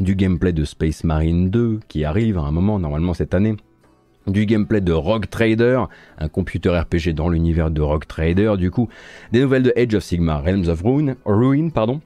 du 0.00 0.16
gameplay 0.16 0.52
de 0.52 0.64
Space 0.64 1.04
Marine 1.04 1.48
2 1.48 1.80
qui 1.86 2.04
arrive 2.04 2.36
à 2.36 2.42
un 2.42 2.50
moment, 2.50 2.80
normalement 2.80 3.14
cette 3.14 3.34
année 3.34 3.56
du 4.26 4.46
gameplay 4.46 4.80
de 4.80 4.92
Rogue 4.92 5.26
Trader, 5.30 5.84
un 6.18 6.28
computer 6.28 6.70
RPG 6.70 7.14
dans 7.14 7.28
l'univers 7.28 7.70
de 7.70 7.80
Rogue 7.80 8.06
Trader, 8.06 8.54
du 8.58 8.72
coup, 8.72 8.88
des 9.30 9.40
nouvelles 9.40 9.62
de 9.62 9.72
Age 9.76 9.94
of 9.94 10.02
Sigmar, 10.02 10.42
Realms 10.42 10.68
of 10.68 10.82
Ruin, 10.82 11.14
Ruin 11.24 11.68
pardon, 11.68 12.00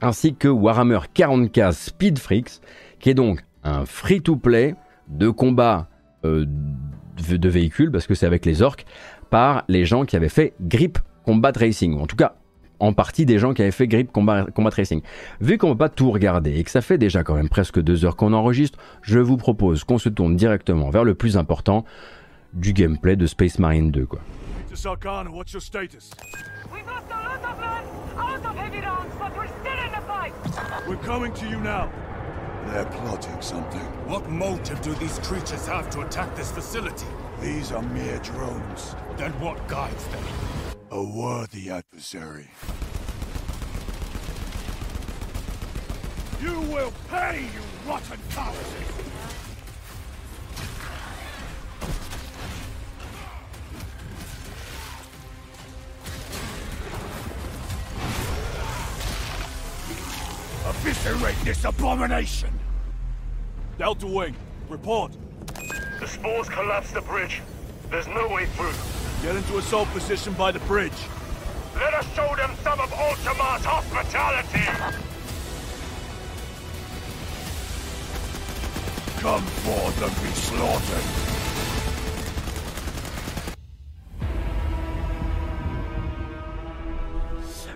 ainsi 0.00 0.34
que 0.34 0.48
Warhammer 0.48 1.00
40k 1.14 1.72
Speed 1.72 2.18
Freaks, 2.18 2.60
qui 2.98 3.10
est 3.10 3.14
donc 3.14 3.44
un 3.64 3.84
free-to-play 3.84 4.74
de 5.08 5.28
combat 5.28 5.88
euh, 6.24 6.46
de 7.28 7.48
véhicules, 7.48 7.90
parce 7.90 8.06
que 8.06 8.14
c'est 8.14 8.26
avec 8.26 8.46
les 8.46 8.62
orques, 8.62 8.86
par 9.28 9.64
les 9.68 9.84
gens 9.84 10.04
qui 10.04 10.16
avaient 10.16 10.28
fait 10.28 10.54
Grip 10.60 10.98
Combat 11.24 11.52
Racing, 11.54 11.94
ou 11.94 12.00
en 12.00 12.06
tout 12.06 12.16
cas 12.16 12.34
en 12.80 12.94
partie 12.94 13.26
des 13.26 13.38
gens 13.38 13.52
qui 13.52 13.62
avaient 13.62 13.70
fait 13.70 13.86
Grip 13.86 14.10
Combat, 14.10 14.46
Combat 14.54 14.70
Racing. 14.70 15.02
Vu 15.40 15.58
qu'on 15.58 15.68
ne 15.68 15.72
peut 15.74 15.78
pas 15.78 15.88
tout 15.90 16.10
regarder 16.10 16.58
et 16.58 16.64
que 16.64 16.70
ça 16.70 16.80
fait 16.80 16.98
déjà 16.98 17.22
quand 17.22 17.34
même 17.34 17.50
presque 17.50 17.78
deux 17.80 18.04
heures 18.04 18.16
qu'on 18.16 18.32
enregistre, 18.32 18.78
je 19.02 19.18
vous 19.18 19.36
propose 19.36 19.84
qu'on 19.84 19.98
se 19.98 20.08
tourne 20.08 20.34
directement 20.34 20.88
vers 20.90 21.04
le 21.04 21.14
plus 21.14 21.36
important 21.36 21.84
du 22.54 22.72
gameplay 22.72 23.16
de 23.16 23.26
Space 23.26 23.58
Marine 23.58 23.90
2. 23.90 24.06
Quoi. 24.06 24.20
We're 30.90 30.96
coming 30.96 31.32
to 31.34 31.48
you 31.48 31.60
now. 31.60 31.88
They're 32.66 32.84
plotting 32.84 33.40
something. 33.40 33.80
What 34.08 34.28
motive 34.28 34.82
do 34.82 34.92
these 34.94 35.20
creatures 35.20 35.64
have 35.68 35.88
to 35.90 36.00
attack 36.00 36.34
this 36.34 36.50
facility? 36.50 37.06
These 37.40 37.70
are 37.70 37.80
mere 37.80 38.18
drones. 38.18 38.96
Then 39.16 39.30
what 39.38 39.68
guides 39.68 40.04
them? 40.08 40.24
A 40.90 41.00
worthy 41.00 41.70
adversary. 41.70 42.50
You 46.42 46.60
will 46.62 46.92
pay, 47.08 47.42
you 47.54 47.88
rotten 47.88 48.18
cowards! 48.30 49.09
Eviscerate 60.70 61.34
this 61.44 61.64
abomination! 61.64 62.50
Delta 63.76 64.06
Wing, 64.06 64.36
report. 64.68 65.10
The 65.98 66.06
spores 66.06 66.48
collapsed 66.48 66.94
the 66.94 67.00
bridge. 67.00 67.42
There's 67.90 68.06
no 68.06 68.28
way 68.28 68.46
through. 68.46 68.72
Get 69.20 69.34
into 69.34 69.58
assault 69.58 69.88
position 69.88 70.32
by 70.34 70.52
the 70.52 70.60
bridge. 70.60 70.92
Let 71.74 71.92
us 71.94 72.06
show 72.14 72.36
them 72.36 72.52
some 72.62 72.78
of 72.78 72.92
Ultima's 72.92 73.64
hospitality! 73.64 74.64
Come 79.18 79.42
forth 79.42 80.02
and 80.02 80.14
be 80.22 80.30
slaughtered! 80.36 81.30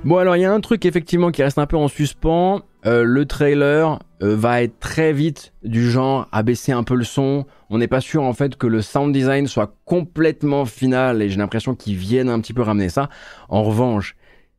Bon 0.05 0.19
alors 0.19 0.37
il 0.37 0.43
y 0.43 0.45
a 0.45 0.53
un 0.53 0.61
truc 0.61 0.85
effectivement 0.85 1.31
qui 1.31 1.43
reste 1.43 1.59
un 1.59 1.67
peu 1.67 1.79
en 1.79 1.89
suspens. 1.89 2.61
Euh, 2.87 3.03
le 3.03 3.25
trailer 3.25 3.99
euh, 4.23 4.37
va 4.37 4.63
être 4.63 4.79
très 4.79 5.15
vite 5.15 5.55
du 5.63 5.91
genre 5.91 6.29
à 6.33 6.43
baisser 6.43 6.73
un 6.73 6.85
peu 6.85 6.95
le 6.95 7.05
son. 7.05 7.47
On 7.71 7.79
n'est 7.79 7.89
pas 7.89 8.03
sûr 8.03 8.23
en 8.23 8.35
fait 8.35 8.57
que 8.57 8.67
le 8.67 8.83
sound 8.83 9.13
design 9.13 9.47
soit 9.47 9.75
complètement 9.87 10.67
final 10.67 11.23
et 11.23 11.31
j'ai 11.31 11.39
l'impression 11.39 11.75
qu'ils 11.75 11.97
viennent 11.97 12.29
un 12.29 12.41
petit 12.41 12.53
peu 12.53 12.61
ramener 12.61 12.91
ça. 12.91 13.09
En 13.49 13.63
revanche, 13.63 14.17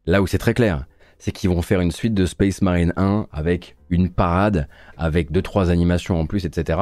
là 0.07 0.23
où 0.23 0.27
c'est 0.27 0.39
très 0.39 0.55
clair, 0.55 0.85
c'est 1.19 1.31
qu'ils 1.31 1.51
vont 1.51 1.61
faire 1.61 1.81
une 1.81 1.91
suite 1.91 2.15
de 2.15 2.25
Space 2.25 2.63
Marine 2.63 2.93
1 2.97 3.27
avec 3.31 3.75
une 3.89 4.09
parade, 4.09 4.67
avec 4.97 5.31
deux 5.31 5.43
trois 5.43 5.69
animations 5.69 6.19
en 6.19 6.25
plus, 6.25 6.45
etc. 6.45 6.79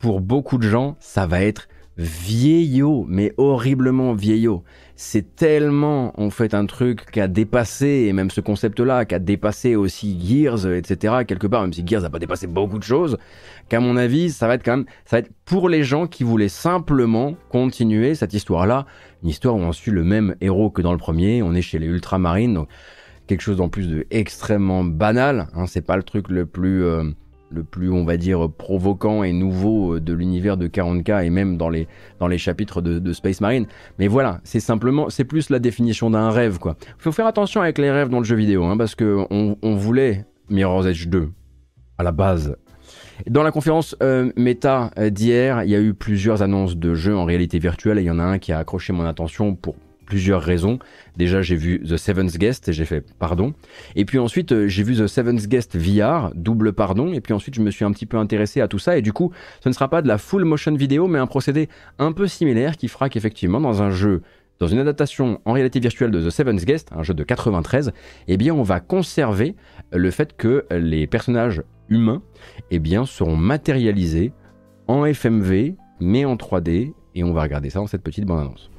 Pour 0.00 0.20
beaucoup 0.20 0.58
de 0.58 0.68
gens, 0.68 0.96
ça 0.98 1.26
va 1.26 1.40
être 1.42 1.68
vieillot, 2.00 3.04
mais 3.08 3.32
horriblement 3.36 4.14
vieillot 4.14 4.64
c'est 5.02 5.34
tellement 5.34 6.12
en 6.20 6.28
fait 6.28 6.52
un 6.52 6.66
truc 6.66 7.10
qui 7.10 7.22
a 7.22 7.26
dépassé, 7.26 8.04
et 8.06 8.12
même 8.12 8.30
ce 8.30 8.42
concept-là, 8.42 9.06
qui 9.06 9.14
a 9.14 9.18
dépassé 9.18 9.74
aussi 9.74 10.20
Gears, 10.22 10.70
etc. 10.70 11.24
quelque 11.26 11.46
part, 11.46 11.62
même 11.62 11.72
si 11.72 11.86
Gears 11.86 12.02
n'a 12.02 12.10
pas 12.10 12.18
dépassé 12.18 12.46
beaucoup 12.46 12.78
de 12.78 12.82
choses, 12.82 13.16
qu'à 13.70 13.80
mon 13.80 13.96
avis, 13.96 14.28
ça 14.28 14.46
va 14.46 14.56
être 14.56 14.62
quand 14.62 14.76
même, 14.76 14.86
ça 15.06 15.16
va 15.16 15.20
être 15.20 15.30
pour 15.46 15.70
les 15.70 15.84
gens 15.84 16.06
qui 16.06 16.22
voulaient 16.22 16.50
simplement 16.50 17.34
continuer 17.48 18.14
cette 18.14 18.34
histoire-là, 18.34 18.84
une 19.22 19.30
histoire 19.30 19.56
où 19.56 19.60
on 19.60 19.72
suit 19.72 19.90
le 19.90 20.04
même 20.04 20.36
héros 20.42 20.68
que 20.68 20.82
dans 20.82 20.92
le 20.92 20.98
premier, 20.98 21.42
on 21.42 21.54
est 21.54 21.62
chez 21.62 21.78
les 21.78 21.86
Ultramarines, 21.86 22.52
donc 22.52 22.68
quelque 23.26 23.40
chose 23.40 23.62
en 23.62 23.70
plus 23.70 23.88
de 23.88 24.06
extrêmement 24.10 24.84
banal, 24.84 25.48
hein, 25.54 25.64
c'est 25.66 25.80
pas 25.80 25.96
le 25.96 26.02
truc 26.02 26.28
le 26.28 26.44
plus 26.44 26.84
euh, 26.84 27.04
le 27.50 27.64
plus, 27.64 27.90
on 27.90 28.04
va 28.04 28.16
dire, 28.16 28.48
provoquant 28.50 29.22
et 29.22 29.32
nouveau 29.32 29.96
euh, 29.96 30.00
de 30.00 30.12
l'univers 30.12 30.56
de 30.56 30.68
40K 30.68 31.24
et 31.24 31.30
même 31.30 31.56
dans 31.56 31.68
les, 31.68 31.88
dans 32.18 32.28
les 32.28 32.38
chapitres 32.38 32.80
de, 32.80 33.12
Space 33.12 33.40
Marine. 33.40 33.66
Mais 33.98 34.06
voilà, 34.06 34.40
c'est 34.44 34.60
simplement, 34.60 35.10
c'est 35.10 35.24
plus 35.24 35.50
la 35.50 35.58
définition 35.58 36.10
d'un 36.10 36.30
rêve, 36.30 36.58
quoi. 36.58 36.76
Faut 36.98 37.12
faire 37.12 37.26
attention 37.26 37.60
avec 37.60 37.78
les 37.78 37.90
rêves 37.90 38.08
dans 38.08 38.18
le 38.18 38.24
jeu 38.24 38.36
vidéo, 38.36 38.64
hein, 38.64 38.76
parce 38.76 38.94
que 38.94 39.26
on, 39.30 39.74
voulait 39.74 40.26
Mirror's 40.48 40.86
Edge 40.86 41.08
2 41.08 41.30
à 41.98 42.02
la 42.02 42.12
base. 42.12 42.56
Dans 43.26 43.42
la 43.42 43.50
conférence 43.50 43.96
euh, 44.02 44.32
méta 44.36 44.90
euh, 44.98 45.10
d'hier, 45.10 45.64
il 45.64 45.70
y 45.70 45.74
a 45.74 45.80
eu 45.80 45.92
plusieurs 45.92 46.42
annonces 46.42 46.76
de 46.76 46.94
jeux 46.94 47.16
en 47.16 47.24
réalité 47.24 47.58
virtuelle 47.58 47.98
et 47.98 48.02
il 48.02 48.06
y 48.06 48.10
en 48.10 48.18
a 48.18 48.24
un 48.24 48.38
qui 48.38 48.52
a 48.52 48.58
accroché 48.58 48.92
mon 48.92 49.04
attention 49.04 49.54
pour 49.54 49.74
plusieurs 50.10 50.42
raisons. 50.42 50.80
Déjà, 51.16 51.40
j'ai 51.40 51.54
vu 51.54 51.80
The 51.88 51.96
Seventh 51.96 52.36
Guest 52.36 52.68
et 52.68 52.72
j'ai 52.72 52.84
fait 52.84 53.04
pardon. 53.18 53.54
Et 53.94 54.04
puis 54.04 54.18
ensuite, 54.18 54.50
euh, 54.50 54.66
j'ai 54.66 54.82
vu 54.82 54.96
The 54.96 55.06
Seventh 55.06 55.46
Guest 55.46 55.76
VR, 55.76 56.32
double 56.34 56.72
pardon. 56.72 57.12
Et 57.12 57.20
puis 57.20 57.32
ensuite, 57.32 57.54
je 57.54 57.60
me 57.60 57.70
suis 57.70 57.84
un 57.84 57.92
petit 57.92 58.06
peu 58.06 58.16
intéressé 58.16 58.60
à 58.60 58.66
tout 58.66 58.80
ça. 58.80 58.98
Et 58.98 59.02
du 59.02 59.12
coup, 59.12 59.32
ce 59.62 59.68
ne 59.68 59.72
sera 59.72 59.88
pas 59.88 60.02
de 60.02 60.08
la 60.08 60.18
full 60.18 60.44
motion 60.44 60.74
vidéo, 60.74 61.06
mais 61.06 61.20
un 61.20 61.28
procédé 61.28 61.68
un 62.00 62.10
peu 62.10 62.26
similaire 62.26 62.76
qui 62.76 62.88
fera 62.88 63.08
qu'effectivement, 63.08 63.60
dans 63.60 63.82
un 63.82 63.90
jeu 63.90 64.22
dans 64.58 64.66
une 64.66 64.78
adaptation 64.78 65.40
en 65.46 65.52
réalité 65.52 65.80
virtuelle 65.80 66.10
de 66.10 66.20
The 66.20 66.28
Seventh 66.28 66.66
Guest, 66.66 66.90
un 66.94 67.02
jeu 67.02 67.14
de 67.14 67.24
93, 67.24 67.92
eh 68.28 68.36
bien 68.36 68.54
on 68.54 68.62
va 68.62 68.80
conserver 68.80 69.56
le 69.90 70.10
fait 70.10 70.36
que 70.36 70.66
les 70.70 71.06
personnages 71.06 71.62
humains 71.88 72.22
eh 72.70 72.78
bien, 72.78 73.06
seront 73.06 73.36
matérialisés 73.36 74.32
en 74.86 75.04
FMV, 75.06 75.76
mais 76.00 76.24
en 76.24 76.36
3D, 76.36 76.92
et 77.14 77.24
on 77.24 77.32
va 77.32 77.42
regarder 77.42 77.70
ça 77.70 77.78
dans 77.78 77.86
cette 77.86 78.02
petite 78.02 78.24
bande-annonce. 78.24 78.70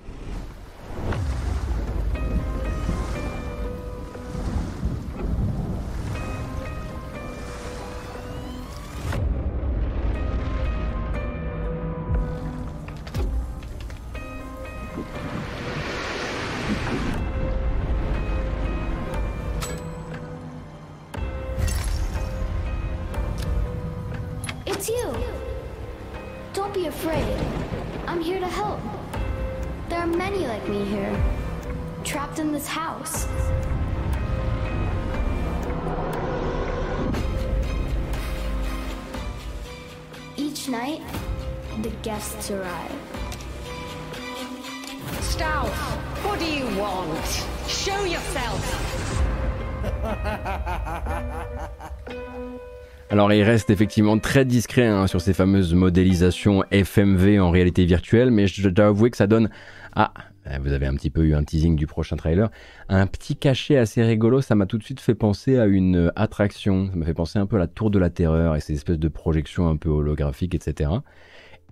Effectivement 53.72 54.18
très 54.20 54.46
discret 54.46 54.88
hein, 54.88 55.08
sur 55.08 55.22
ces 55.22 55.34
fameuses 55.34 55.74
modélisations 55.74 56.64
FMV 56.72 57.40
en 57.40 57.50
réalité 57.50 57.86
virtuelle, 57.86 58.32
mais 58.32 58.48
je 58.48 58.70
dois 58.70 58.88
avouer 58.88 59.10
que 59.10 59.18
ça 59.18 59.28
donne... 59.28 59.50
Ah, 59.94 60.14
vous 60.62 60.72
avez 60.72 60.88
un 60.88 60.96
petit 60.96 61.10
peu 61.10 61.24
eu 61.24 61.36
un 61.36 61.44
teasing 61.44 61.76
du 61.76 61.86
prochain 61.86 62.16
trailer. 62.16 62.50
Un 62.90 63.06
petit 63.08 63.36
cachet 63.36 63.78
assez 63.78 64.02
rigolo, 64.04 64.42
ça 64.42 64.56
m'a 64.56 64.66
tout 64.66 64.78
de 64.78 64.84
suite 64.84 65.00
fait 65.00 65.14
penser 65.14 65.58
à 65.58 65.66
une 65.66 66.12
attraction. 66.16 66.90
Ça 66.90 66.96
m'a 66.96 67.06
fait 67.06 67.14
penser 67.14 67.40
un 67.40 67.46
peu 67.46 67.58
à 67.58 67.60
la 67.60 67.68
tour 67.68 67.92
de 67.92 68.00
la 68.00 68.10
terreur 68.10 68.56
et 68.56 68.60
ces 68.60 68.74
espèces 68.74 69.00
de 69.00 69.08
projections 69.08 69.70
un 69.70 69.76
peu 69.76 69.90
holographiques, 69.90 70.56
etc. 70.56 70.90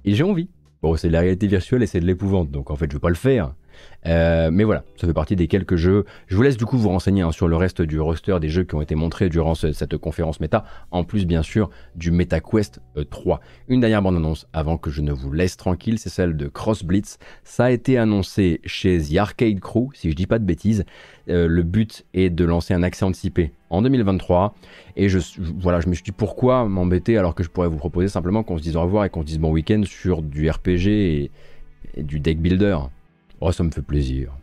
Et 0.06 0.14
j'ai 0.14 0.24
envie. 0.24 0.50
Bon, 0.82 0.96
c'est 0.96 1.08
de 1.08 1.14
la 1.14 1.22
réalité 1.22 1.48
virtuelle 1.48 1.84
et 1.84 1.88
c'est 1.88 2.00
de 2.00 2.06
l'épouvante, 2.06 2.52
donc 2.52 2.72
en 2.72 2.76
fait 2.76 2.90
je 2.90 2.96
vais 2.96 3.02
pas 3.02 3.10
le 3.10 3.16
faire. 3.16 3.54
Euh, 4.06 4.50
mais 4.52 4.64
voilà, 4.64 4.84
ça 4.96 5.08
fait 5.08 5.14
partie 5.14 5.36
des 5.36 5.48
quelques 5.48 5.76
jeux. 5.76 6.06
Je 6.28 6.36
vous 6.36 6.42
laisse 6.42 6.58
du 6.58 6.66
coup 6.66 6.78
vous 6.78 6.90
renseigner 6.90 7.22
hein, 7.22 7.32
sur 7.32 7.48
le 7.48 7.56
reste 7.56 7.82
du 7.82 8.00
roster 8.00 8.38
des 8.40 8.50
jeux 8.50 8.64
qui 8.64 8.76
ont 8.76 8.82
été 8.82 8.96
montrés 8.96 9.30
durant 9.30 9.56
cette 9.56 9.98
conférence 9.98 10.40
méta, 10.40 10.64
en 10.92 11.04
plus 11.04 11.26
bien 11.26 11.44
sûr 11.44 11.70
du 11.96 12.12
MetaQuest 12.12 12.82
3. 13.10 13.36
Euh, 13.36 13.40
Une 13.68 13.82
dernière 13.82 14.02
bande-annonce 14.02 14.48
avant 14.54 14.78
que 14.78 14.90
je 14.90 15.02
ne 15.02 15.12
vous 15.12 15.32
laisse 15.32 15.58
tranquille, 15.58 16.00
c'est 16.00 16.10
celle 16.10 16.38
de 16.38 16.48
Cross 16.48 16.84
Blitz. 16.84 17.18
Ça 17.44 17.66
a 17.66 17.72
été 17.72 17.98
annoncé 17.98 18.62
chez 18.66 19.00
The 19.00 19.18
Arcade 19.18 19.60
Crew, 19.60 19.90
si 19.94 20.10
je 20.10 20.16
dis 20.16 20.28
pas 20.28 20.40
de 20.40 20.46
bêtises. 20.46 20.86
Euh, 21.30 21.48
le 21.48 21.64
but 21.64 22.06
est 22.14 22.30
de 22.30 22.46
lancer 22.46 22.74
un 22.74 22.84
accès 22.84 23.06
anticipé 23.06 23.52
en 23.70 23.82
2023. 23.82 24.56
Et 24.96 25.10
je, 25.10 25.20
voilà, 25.60 25.80
je 25.80 25.88
me 25.90 25.94
suis 25.94 26.04
dit 26.04 26.12
pourquoi 26.12 26.66
m'embêter 26.66 27.18
alors 27.18 27.36
que 27.36 27.44
je 27.44 27.50
pourrais 27.50 27.68
vous 27.68 27.78
proposer 27.78 28.08
simplement 28.08 28.44
qu'on 28.44 28.58
se 28.58 28.64
dise 28.64 28.76
au 28.76 28.82
revoir 28.82 29.06
et 29.06 29.10
qu'on 29.10 29.22
se 29.22 29.28
dise 29.28 29.40
bon 29.40 29.52
week-end 29.52 29.82
sur 29.86 30.22
du 30.22 30.50
RPG 30.50 30.88
et 30.88 31.32
du 31.98 32.20
deck 32.20 32.40
builder? 32.40 32.78
Oh, 33.42 33.52
ça 33.52 33.64
me 33.64 33.72
fait 33.72 33.82
plaisir. 33.82 34.39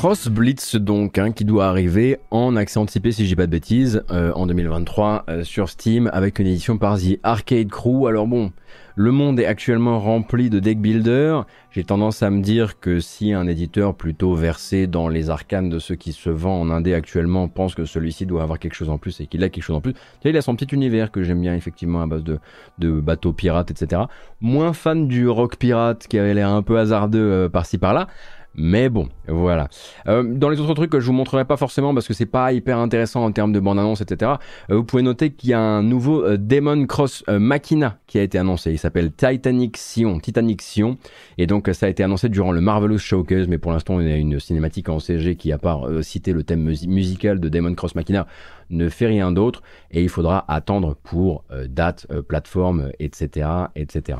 Cross 0.00 0.28
Blitz 0.28 0.76
donc, 0.76 1.18
hein, 1.18 1.30
qui 1.30 1.44
doit 1.44 1.66
arriver 1.66 2.20
en 2.30 2.56
accès 2.56 2.78
anticipé 2.78 3.12
si 3.12 3.24
je 3.24 3.28
dis 3.28 3.36
pas 3.36 3.44
de 3.44 3.50
bêtises, 3.50 4.02
euh, 4.10 4.32
en 4.34 4.46
2023 4.46 5.26
euh, 5.28 5.44
sur 5.44 5.68
Steam 5.68 6.08
avec 6.14 6.38
une 6.38 6.46
édition 6.46 6.78
par 6.78 6.96
The 6.96 7.18
Arcade 7.22 7.68
Crew. 7.68 8.06
Alors 8.08 8.26
bon, 8.26 8.50
le 8.94 9.12
monde 9.12 9.38
est 9.38 9.44
actuellement 9.44 10.00
rempli 10.00 10.48
de 10.48 10.58
deck 10.58 10.80
builders. 10.80 11.44
J'ai 11.70 11.84
tendance 11.84 12.22
à 12.22 12.30
me 12.30 12.40
dire 12.40 12.80
que 12.80 12.98
si 12.98 13.34
un 13.34 13.46
éditeur 13.46 13.94
plutôt 13.94 14.34
versé 14.34 14.86
dans 14.86 15.08
les 15.08 15.28
arcanes 15.28 15.68
de 15.68 15.78
ce 15.78 15.92
qui 15.92 16.14
se 16.14 16.30
vend 16.30 16.58
en 16.58 16.70
indé 16.70 16.94
actuellement 16.94 17.48
pense 17.48 17.74
que 17.74 17.84
celui-ci 17.84 18.24
doit 18.24 18.42
avoir 18.42 18.58
quelque 18.58 18.74
chose 18.74 18.88
en 18.88 18.96
plus 18.96 19.20
et 19.20 19.26
qu'il 19.26 19.44
a 19.44 19.50
quelque 19.50 19.64
chose 19.64 19.76
en 19.76 19.80
plus, 19.82 19.92
il 20.24 20.34
a 20.34 20.40
son 20.40 20.56
petit 20.56 20.74
univers 20.74 21.10
que 21.10 21.22
j'aime 21.22 21.42
bien 21.42 21.54
effectivement 21.54 22.00
à 22.00 22.06
base 22.06 22.24
de, 22.24 22.38
de 22.78 22.90
bateaux 23.00 23.34
pirates, 23.34 23.70
etc. 23.70 24.02
Moins 24.40 24.72
fan 24.72 25.08
du 25.08 25.28
rock 25.28 25.56
pirate 25.56 26.06
qui 26.08 26.18
avait 26.18 26.32
l'air 26.32 26.48
un 26.48 26.62
peu 26.62 26.78
hasardeux 26.78 27.18
euh, 27.18 27.48
par-ci 27.50 27.76
par-là. 27.76 28.08
Mais 28.56 28.88
bon, 28.88 29.08
voilà. 29.28 29.68
Euh, 30.08 30.24
dans 30.24 30.48
les 30.48 30.60
autres 30.60 30.74
trucs 30.74 30.90
que 30.90 30.98
je 30.98 31.06
vous 31.06 31.12
montrerai 31.12 31.44
pas 31.44 31.56
forcément 31.56 31.94
parce 31.94 32.08
que 32.08 32.14
c'est 32.14 32.26
pas 32.26 32.52
hyper 32.52 32.78
intéressant 32.78 33.24
en 33.24 33.30
termes 33.30 33.52
de 33.52 33.60
bande-annonce, 33.60 34.00
etc. 34.00 34.32
Euh, 34.70 34.76
vous 34.76 34.84
pouvez 34.84 35.02
noter 35.02 35.30
qu'il 35.30 35.50
y 35.50 35.52
a 35.52 35.60
un 35.60 35.82
nouveau 35.82 36.24
euh, 36.24 36.36
Demon 36.36 36.86
Cross 36.86 37.24
Machina 37.28 37.98
qui 38.06 38.18
a 38.18 38.22
été 38.22 38.38
annoncé. 38.38 38.72
Il 38.72 38.78
s'appelle 38.78 39.12
Titanic 39.12 39.76
Sion, 39.76 40.18
Titanic 40.18 40.62
Sion. 40.62 40.98
Et 41.38 41.46
donc 41.46 41.70
ça 41.72 41.86
a 41.86 41.88
été 41.88 42.02
annoncé 42.02 42.28
durant 42.28 42.50
le 42.50 42.60
Marvelous 42.60 42.98
Showcase, 42.98 43.46
mais 43.46 43.58
pour 43.58 43.72
l'instant 43.72 44.00
il 44.00 44.08
y 44.08 44.12
a 44.12 44.16
une 44.16 44.40
cinématique 44.40 44.88
en 44.88 44.98
CG 44.98 45.36
qui, 45.36 45.52
à 45.52 45.58
part 45.58 45.86
citer 46.02 46.32
le 46.32 46.42
thème 46.42 46.62
musical 46.64 47.38
de 47.38 47.48
Demon 47.48 47.74
Cross 47.74 47.94
Machina, 47.94 48.26
ne 48.70 48.88
fait 48.88 49.06
rien 49.06 49.30
d'autre. 49.30 49.62
Et 49.92 50.02
il 50.02 50.08
faudra 50.08 50.44
attendre 50.48 50.96
pour 51.02 51.44
date, 51.68 52.06
plateforme, 52.28 52.90
etc., 52.98 53.48
etc. 53.76 54.18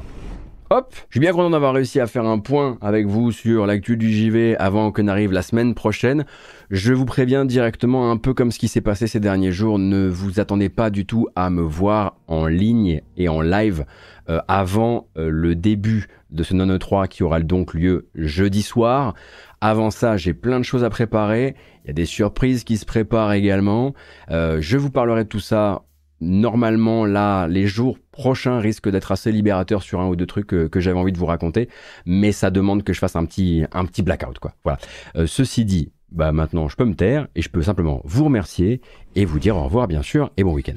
Hop, 0.72 0.94
je 1.08 1.14
suis 1.14 1.20
bien 1.20 1.32
content 1.32 1.50
d'avoir 1.50 1.74
réussi 1.74 1.98
à 1.98 2.06
faire 2.06 2.24
un 2.24 2.38
point 2.38 2.78
avec 2.80 3.04
vous 3.04 3.32
sur 3.32 3.66
l'actu 3.66 3.96
du 3.96 4.08
JV 4.08 4.56
avant 4.56 4.92
que 4.92 5.02
n'arrive 5.02 5.32
la 5.32 5.42
semaine 5.42 5.74
prochaine. 5.74 6.24
Je 6.70 6.92
vous 6.92 7.06
préviens 7.06 7.44
directement, 7.44 8.12
un 8.12 8.16
peu 8.16 8.34
comme 8.34 8.52
ce 8.52 8.60
qui 8.60 8.68
s'est 8.68 8.80
passé 8.80 9.08
ces 9.08 9.18
derniers 9.18 9.50
jours, 9.50 9.80
ne 9.80 10.06
vous 10.06 10.38
attendez 10.38 10.68
pas 10.68 10.90
du 10.90 11.06
tout 11.06 11.26
à 11.34 11.50
me 11.50 11.60
voir 11.60 12.14
en 12.28 12.46
ligne 12.46 13.02
et 13.16 13.28
en 13.28 13.40
live 13.40 13.84
euh, 14.28 14.38
avant 14.46 15.08
euh, 15.18 15.28
le 15.28 15.56
début 15.56 16.06
de 16.30 16.44
ce 16.44 16.54
non 16.54 16.78
3 16.78 17.08
qui 17.08 17.24
aura 17.24 17.40
donc 17.40 17.74
lieu 17.74 18.06
jeudi 18.14 18.62
soir. 18.62 19.14
Avant 19.60 19.90
ça, 19.90 20.16
j'ai 20.16 20.34
plein 20.34 20.60
de 20.60 20.64
choses 20.64 20.84
à 20.84 20.90
préparer. 20.90 21.56
Il 21.84 21.88
y 21.88 21.90
a 21.90 21.94
des 21.94 22.06
surprises 22.06 22.62
qui 22.62 22.76
se 22.76 22.86
préparent 22.86 23.32
également. 23.32 23.92
Euh, 24.30 24.58
je 24.60 24.76
vous 24.76 24.92
parlerai 24.92 25.24
de 25.24 25.28
tout 25.28 25.40
ça 25.40 25.82
normalement 26.20 27.04
là, 27.04 27.46
les 27.46 27.66
jours 27.66 27.98
prochains 28.12 28.58
risquent 28.58 28.90
d'être 28.90 29.12
assez 29.12 29.32
libérateurs 29.32 29.82
sur 29.82 30.00
un 30.00 30.08
ou 30.08 30.16
deux 30.16 30.26
trucs 30.26 30.46
que, 30.46 30.80
j'avais 30.80 30.98
envie 30.98 31.12
de 31.12 31.18
vous 31.18 31.26
raconter, 31.26 31.68
mais 32.06 32.32
ça 32.32 32.50
demande 32.50 32.82
que 32.82 32.92
je 32.92 32.98
fasse 32.98 33.16
un 33.16 33.24
petit, 33.24 33.64
un 33.72 33.84
petit 33.84 34.02
blackout 34.02 34.38
quoi. 34.38 34.52
Voilà. 34.64 34.78
Euh, 35.16 35.26
ceci 35.26 35.64
dit, 35.64 35.92
bah 36.12 36.32
maintenant 36.32 36.68
je 36.68 36.76
peux 36.76 36.84
me 36.84 36.94
taire 36.94 37.28
et 37.34 37.42
je 37.42 37.48
peux 37.48 37.62
simplement 37.62 38.02
vous 38.04 38.24
remercier 38.24 38.80
et 39.14 39.24
vous 39.24 39.38
dire 39.38 39.56
au 39.56 39.64
revoir 39.64 39.88
bien 39.88 40.02
sûr 40.02 40.30
et 40.36 40.44
bon 40.44 40.52
week-end. 40.52 40.76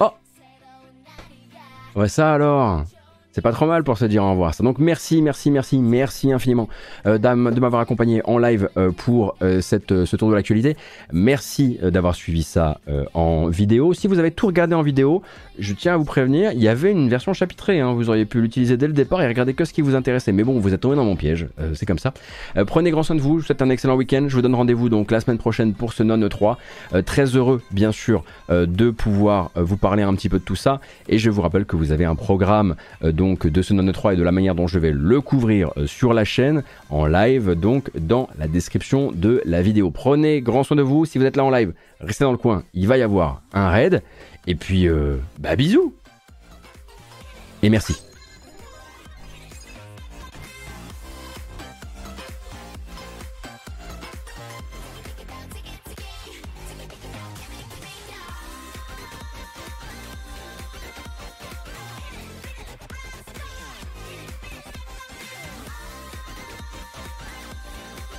Oh 0.00 0.10
Ouais 1.94 2.08
ça 2.08 2.34
alors 2.34 2.84
c'est 3.34 3.42
pas 3.42 3.50
trop 3.50 3.66
mal 3.66 3.82
pour 3.82 3.98
se 3.98 4.04
dire 4.04 4.22
au 4.22 4.30
revoir. 4.30 4.54
Donc 4.60 4.78
merci, 4.78 5.20
merci, 5.20 5.50
merci, 5.50 5.78
merci 5.78 6.32
infiniment 6.32 6.68
euh, 7.04 7.18
de 7.18 7.60
m'avoir 7.60 7.82
accompagné 7.82 8.22
en 8.26 8.38
live 8.38 8.68
euh, 8.76 8.92
pour 8.92 9.34
euh, 9.42 9.60
ce 9.60 10.16
tour 10.16 10.30
de 10.30 10.34
l'actualité. 10.34 10.76
Merci 11.12 11.80
d'avoir 11.82 12.14
suivi 12.14 12.44
ça 12.44 12.78
en 13.12 13.48
vidéo. 13.48 13.92
Si 13.92 14.06
vous 14.06 14.20
avez 14.20 14.30
tout 14.30 14.46
regardé 14.46 14.74
en 14.74 14.82
vidéo, 14.82 15.22
je 15.58 15.72
tiens 15.74 15.94
à 15.94 15.96
vous 15.96 16.04
prévenir, 16.04 16.52
il 16.52 16.62
y 16.62 16.68
avait 16.68 16.90
une 16.90 17.08
version 17.08 17.32
chapitrée. 17.32 17.80
Hein. 17.80 17.92
Vous 17.92 18.08
auriez 18.08 18.24
pu 18.24 18.40
l'utiliser 18.40 18.76
dès 18.76 18.86
le 18.86 18.92
départ 18.92 19.22
et 19.22 19.26
regarder 19.26 19.54
que 19.54 19.64
ce 19.64 19.72
qui 19.72 19.82
vous 19.82 19.94
intéressait. 19.94 20.32
Mais 20.32 20.44
bon, 20.44 20.58
vous 20.58 20.74
êtes 20.74 20.80
tombé 20.80 20.96
dans 20.96 21.04
mon 21.04 21.16
piège. 21.16 21.48
c'est 21.74 21.86
comme 21.86 21.98
ça. 21.98 22.12
prenez 22.66 22.90
grand 22.90 23.02
soin 23.02 23.16
de 23.16 23.20
vous. 23.20 23.38
Je 23.38 23.42
vous 23.42 23.46
souhaite 23.46 23.62
un 23.62 23.70
excellent 23.70 23.96
week-end. 23.96 24.26
Je 24.28 24.34
vous 24.34 24.42
donne 24.42 24.54
rendez-vous 24.54 24.88
donc 24.88 25.10
la 25.10 25.20
semaine 25.20 25.38
prochaine 25.38 25.74
pour 25.74 25.92
ce 25.92 26.02
Non 26.02 26.28
3. 26.28 26.58
très 27.04 27.24
heureux, 27.36 27.62
bien 27.70 27.92
sûr, 27.92 28.24
de 28.50 28.90
pouvoir 28.90 29.50
vous 29.54 29.76
parler 29.76 30.02
un 30.02 30.14
petit 30.14 30.28
peu 30.28 30.38
de 30.38 30.44
tout 30.44 30.56
ça. 30.56 30.80
Et 31.08 31.18
je 31.18 31.30
vous 31.30 31.42
rappelle 31.42 31.64
que 31.64 31.76
vous 31.76 31.92
avez 31.92 32.04
un 32.04 32.14
programme 32.14 32.76
donc 33.02 33.46
de 33.46 33.62
ce 33.62 33.74
non 33.74 33.90
3 33.90 34.14
et 34.14 34.16
de 34.16 34.22
la 34.22 34.32
manière 34.32 34.54
dont 34.54 34.66
je 34.66 34.78
vais 34.78 34.92
le 34.92 35.20
couvrir 35.20 35.70
euh, 35.76 35.86
sur 35.86 36.14
la 36.14 36.24
chaîne 36.24 36.62
en 36.90 37.06
live 37.06 37.52
donc 37.52 37.90
dans 37.98 38.28
la 38.38 38.48
description 38.48 39.12
de 39.12 39.40
la 39.44 39.62
vidéo. 39.62 39.90
Prenez 39.90 40.40
grand 40.40 40.62
soin 40.62 40.76
de 40.76 40.82
vous 40.82 41.04
si 41.04 41.18
vous 41.18 41.24
êtes 41.24 41.36
là 41.36 41.44
en 41.44 41.50
live, 41.50 41.72
restez 42.00 42.24
dans 42.24 42.32
le 42.32 42.38
coin, 42.38 42.62
il 42.74 42.86
va 42.86 42.98
y 42.98 43.02
avoir 43.02 43.42
un 43.52 43.68
raid 43.68 44.02
et 44.46 44.54
puis 44.54 44.88
euh, 44.88 45.16
bah 45.38 45.56
bisous 45.56 45.94
et 47.62 47.70
merci. 47.70 47.96